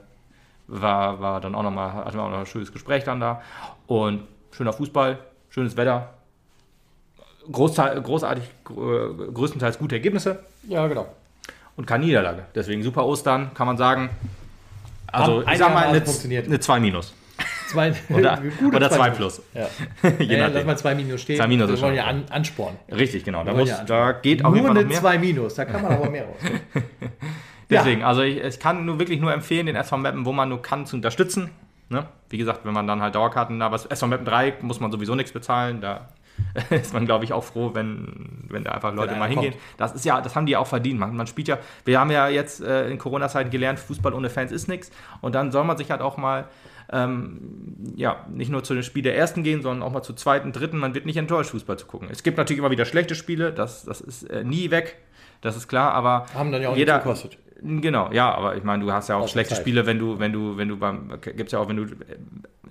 war, 0.67 1.19
war 1.19 1.41
dann 1.41 1.55
auch 1.55 1.63
nochmal, 1.63 1.91
hatten 1.91 2.15
wir 2.15 2.23
auch 2.23 2.29
noch 2.29 2.39
ein 2.39 2.45
schönes 2.45 2.71
Gespräch 2.71 3.03
dann 3.03 3.19
da 3.19 3.41
und 3.87 4.23
schöner 4.51 4.73
Fußball, 4.73 5.17
schönes 5.49 5.75
Wetter, 5.75 6.13
großartig, 7.51 8.43
größtenteils 8.63 9.79
gute 9.79 9.95
Ergebnisse. 9.95 10.43
Ja, 10.67 10.85
genau. 10.85 11.07
Und 11.75 11.87
keine 11.87 12.05
Niederlage. 12.05 12.45
Deswegen 12.53 12.83
super 12.83 13.05
Ostern, 13.05 13.55
kann 13.55 13.65
man 13.65 13.77
sagen. 13.77 14.11
Also, 15.11 15.43
ich 15.47 15.57
sag 15.57 15.73
mal, 15.73 15.87
eine, 15.87 16.03
eine 16.45 16.59
2 16.59 16.79
minus. 16.79 17.13
Zwei, 17.67 17.93
oder 18.09 18.41
oder 18.75 18.89
2 18.89 19.09
plus. 19.11 19.41
Ja. 19.53 19.67
Je 20.19 20.37
ja, 20.37 20.47
lass 20.47 20.65
mal 20.65 20.77
2 20.77 20.95
minus 20.95 21.21
stehen. 21.21 21.37
2 21.37 21.47
minus 21.47 21.69
Wir 21.69 21.81
wollen 21.81 21.95
ja 21.95 22.05
an, 22.05 22.23
anspornen. 22.29 22.79
Richtig, 22.91 23.23
genau. 23.23 23.43
Da, 23.43 23.53
muss, 23.53 23.69
ja 23.69 23.83
da 23.83 24.11
geht 24.13 24.43
auch 24.43 24.53
Nur 24.53 24.69
eine 24.69 24.87
2 24.87 25.17
minus, 25.19 25.55
da 25.55 25.65
kann 25.65 25.81
man 25.81 25.93
aber 25.93 26.09
mehr 26.09 26.25
raus. 26.25 26.37
Deswegen, 27.69 28.01
ja. 28.01 28.07
also 28.07 28.23
ich, 28.23 28.37
ich, 28.43 28.59
kann 28.59 28.85
nur 28.85 28.97
wirklich 28.97 29.19
nur 29.19 29.31
empfehlen, 29.31 29.67
den 29.67 29.75
SV 29.75 29.97
Mappen, 29.97 30.25
wo 30.25 30.31
man 30.31 30.49
nur 30.49 30.61
kann, 30.61 30.87
zu 30.87 30.95
unterstützen. 30.95 31.51
Ne? 31.89 32.05
Wie 32.29 32.37
gesagt, 32.37 32.65
wenn 32.65 32.73
man 32.73 32.87
dann 32.87 33.01
halt 33.01 33.13
Dauerkarten, 33.13 33.61
aber 33.61 33.75
SV 33.75 34.07
Mappen 34.07 34.25
3 34.25 34.55
muss 34.61 34.79
man 34.79 34.91
sowieso 34.91 35.13
nichts 35.13 35.31
bezahlen. 35.31 35.81
Da 35.81 36.09
ist 36.69 36.93
man, 36.93 37.05
glaube 37.05 37.25
ich, 37.25 37.33
auch 37.33 37.43
froh, 37.43 37.71
wenn, 37.73 38.45
wenn 38.49 38.63
da 38.63 38.71
einfach 38.71 38.93
Leute 38.93 39.15
mal 39.15 39.29
hingehen. 39.29 39.51
Kommt. 39.51 39.63
Das 39.77 39.93
ist 39.93 40.05
ja, 40.05 40.21
das 40.21 40.35
haben 40.35 40.45
die 40.45 40.57
auch 40.57 40.67
verdient. 40.67 40.99
Man, 40.99 41.15
man 41.15 41.27
spielt 41.27 41.47
ja, 41.47 41.57
wir 41.85 41.99
haben 41.99 42.11
ja 42.11 42.27
jetzt 42.27 42.61
äh, 42.61 42.89
in 42.89 42.97
Corona-Zeiten 42.97 43.49
gelernt, 43.49 43.79
Fußball 43.79 44.13
ohne 44.13 44.29
Fans 44.29 44.51
ist 44.51 44.67
nichts. 44.67 44.91
Und 45.21 45.35
dann 45.35 45.51
soll 45.51 45.63
man 45.63 45.77
sich 45.77 45.91
halt 45.91 46.01
auch 46.01 46.17
mal 46.17 46.47
ähm, 46.91 47.93
ja, 47.95 48.25
nicht 48.29 48.49
nur 48.49 48.63
zu 48.63 48.73
den 48.73 48.83
Spielen 48.83 49.03
der 49.03 49.15
ersten 49.15 49.43
gehen, 49.43 49.61
sondern 49.61 49.87
auch 49.87 49.91
mal 49.91 50.01
zu 50.01 50.13
zweiten, 50.13 50.51
dritten. 50.51 50.77
Man 50.77 50.95
wird 50.95 51.05
nicht 51.05 51.17
enttäuscht, 51.17 51.51
Fußball 51.51 51.77
zu 51.77 51.85
gucken. 51.85 52.09
Es 52.11 52.23
gibt 52.23 52.37
natürlich 52.37 52.59
immer 52.59 52.71
wieder 52.71 52.85
schlechte 52.85 53.15
Spiele, 53.15 53.53
das, 53.53 53.85
das 53.85 54.01
ist 54.01 54.23
äh, 54.23 54.43
nie 54.43 54.71
weg, 54.71 54.97
das 55.41 55.55
ist 55.55 55.67
klar, 55.67 55.93
aber 55.93 56.25
haben 56.33 56.51
dann 56.51 56.61
ja 56.61 56.69
auch 56.69 56.75
jeder, 56.75 56.97
gekostet. 56.97 57.37
Genau, 57.61 58.11
ja, 58.11 58.33
aber 58.33 58.55
ich 58.55 58.63
meine, 58.63 58.83
du 58.83 58.91
hast 58.91 59.09
ja 59.09 59.15
auch 59.15 59.23
Aus 59.23 59.31
schlechte 59.31 59.55
Spiele, 59.55 59.85
wenn 59.85 59.99
du, 59.99 60.19
wenn 60.19 60.31
du, 60.31 60.57
wenn 60.57 60.67
du 60.67 60.77
beim, 60.77 61.11
gibt's 61.21 61.51
ja 61.51 61.59
auch, 61.59 61.67
wenn 61.67 61.77
du 61.77 61.85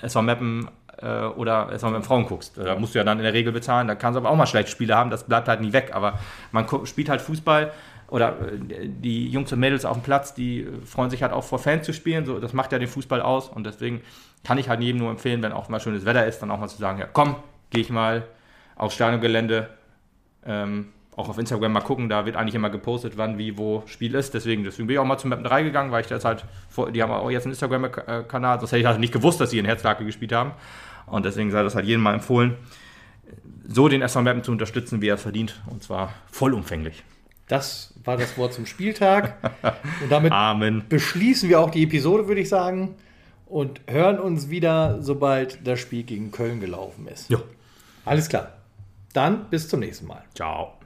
SV 0.00 0.22
Mappen 0.22 0.68
äh, 0.98 1.24
oder 1.24 1.70
SV 1.72 1.90
Mappen 1.90 2.02
Frauen 2.04 2.26
guckst. 2.26 2.56
Da 2.56 2.74
musst 2.76 2.94
du 2.94 2.98
ja 2.98 3.04
dann 3.04 3.18
in 3.18 3.24
der 3.24 3.34
Regel 3.34 3.52
bezahlen, 3.52 3.88
da 3.88 3.94
kannst 3.94 4.16
du 4.16 4.20
aber 4.20 4.30
auch 4.30 4.36
mal 4.36 4.46
schlechte 4.46 4.70
Spiele 4.70 4.96
haben, 4.96 5.10
das 5.10 5.24
bleibt 5.24 5.48
halt 5.48 5.60
nie 5.60 5.72
weg, 5.72 5.90
aber 5.92 6.18
man 6.52 6.66
spielt 6.84 7.08
halt 7.08 7.20
Fußball 7.20 7.72
oder 8.08 8.36
äh, 8.40 8.88
die 8.88 9.28
Jungs 9.28 9.52
und 9.52 9.60
Mädels 9.60 9.84
auf 9.84 9.96
dem 9.96 10.02
Platz, 10.02 10.34
die 10.34 10.66
freuen 10.84 11.10
sich 11.10 11.22
halt 11.22 11.32
auch 11.32 11.44
vor 11.44 11.58
Fans 11.58 11.84
zu 11.84 11.92
spielen, 11.92 12.24
so, 12.24 12.38
das 12.38 12.52
macht 12.52 12.72
ja 12.72 12.78
den 12.78 12.88
Fußball 12.88 13.20
aus 13.20 13.48
und 13.48 13.64
deswegen 13.64 14.02
kann 14.44 14.58
ich 14.58 14.68
halt 14.68 14.80
jedem 14.80 15.00
nur 15.00 15.10
empfehlen, 15.10 15.42
wenn 15.42 15.52
auch 15.52 15.68
mal 15.68 15.80
schönes 15.80 16.04
Wetter 16.04 16.26
ist, 16.26 16.40
dann 16.40 16.50
auch 16.50 16.58
mal 16.58 16.68
zu 16.68 16.78
sagen, 16.78 16.98
ja 16.98 17.06
komm, 17.06 17.36
gehe 17.70 17.82
ich 17.82 17.90
mal 17.90 18.24
aufs 18.76 18.94
Stadiongelände, 18.94 19.68
ähm, 20.46 20.92
auch 21.18 21.28
auf 21.28 21.36
Instagram 21.36 21.72
mal 21.72 21.80
gucken, 21.80 22.08
da 22.08 22.26
wird 22.26 22.36
eigentlich 22.36 22.54
immer 22.54 22.70
gepostet, 22.70 23.16
wann, 23.16 23.38
wie, 23.38 23.58
wo 23.58 23.82
Spiel 23.86 24.14
ist. 24.14 24.34
Deswegen, 24.34 24.62
deswegen 24.62 24.86
bin 24.86 24.94
ich 24.94 25.00
auch 25.00 25.04
mal 25.04 25.18
zum 25.18 25.30
Map 25.30 25.42
3 25.42 25.64
gegangen, 25.64 25.90
weil 25.90 26.02
ich 26.02 26.06
das 26.06 26.24
halt, 26.24 26.44
vor, 26.70 26.92
die 26.92 27.02
haben 27.02 27.10
auch 27.10 27.30
jetzt 27.30 27.44
einen 27.44 27.52
Instagram-Kanal, 27.52 28.60
sonst 28.60 28.70
hätte 28.70 28.80
ich 28.80 28.86
halt 28.86 29.00
nicht 29.00 29.12
gewusst, 29.12 29.40
dass 29.40 29.50
sie 29.50 29.58
in 29.58 29.64
Herzlake 29.64 30.04
gespielt 30.04 30.32
haben. 30.32 30.52
Und 31.06 31.24
deswegen 31.24 31.50
sei 31.50 31.62
das 31.62 31.74
halt 31.74 31.86
jedem 31.86 32.02
mal 32.02 32.14
empfohlen, 32.14 32.54
so 33.66 33.88
den 33.88 34.00
SV 34.00 34.22
Mappen 34.22 34.44
zu 34.44 34.52
unterstützen, 34.52 35.02
wie 35.02 35.08
er 35.08 35.16
es 35.16 35.22
verdient. 35.22 35.60
Und 35.66 35.82
zwar 35.82 36.14
vollumfänglich. 36.30 37.02
Das 37.48 37.94
war 38.04 38.16
das 38.16 38.38
Wort 38.38 38.52
zum 38.52 38.66
Spieltag. 38.66 39.34
Und 40.02 40.12
damit 40.12 40.32
Amen. 40.32 40.84
beschließen 40.88 41.48
wir 41.48 41.60
auch 41.60 41.70
die 41.70 41.82
Episode, 41.82 42.28
würde 42.28 42.42
ich 42.42 42.48
sagen. 42.48 42.94
Und 43.46 43.80
hören 43.86 44.20
uns 44.20 44.50
wieder, 44.50 45.02
sobald 45.02 45.66
das 45.66 45.80
Spiel 45.80 46.04
gegen 46.04 46.30
Köln 46.30 46.60
gelaufen 46.60 47.08
ist. 47.08 47.28
Ja. 47.28 47.38
Alles 48.04 48.28
klar. 48.28 48.52
Dann 49.14 49.46
bis 49.50 49.68
zum 49.68 49.80
nächsten 49.80 50.06
Mal. 50.06 50.22
Ciao. 50.34 50.77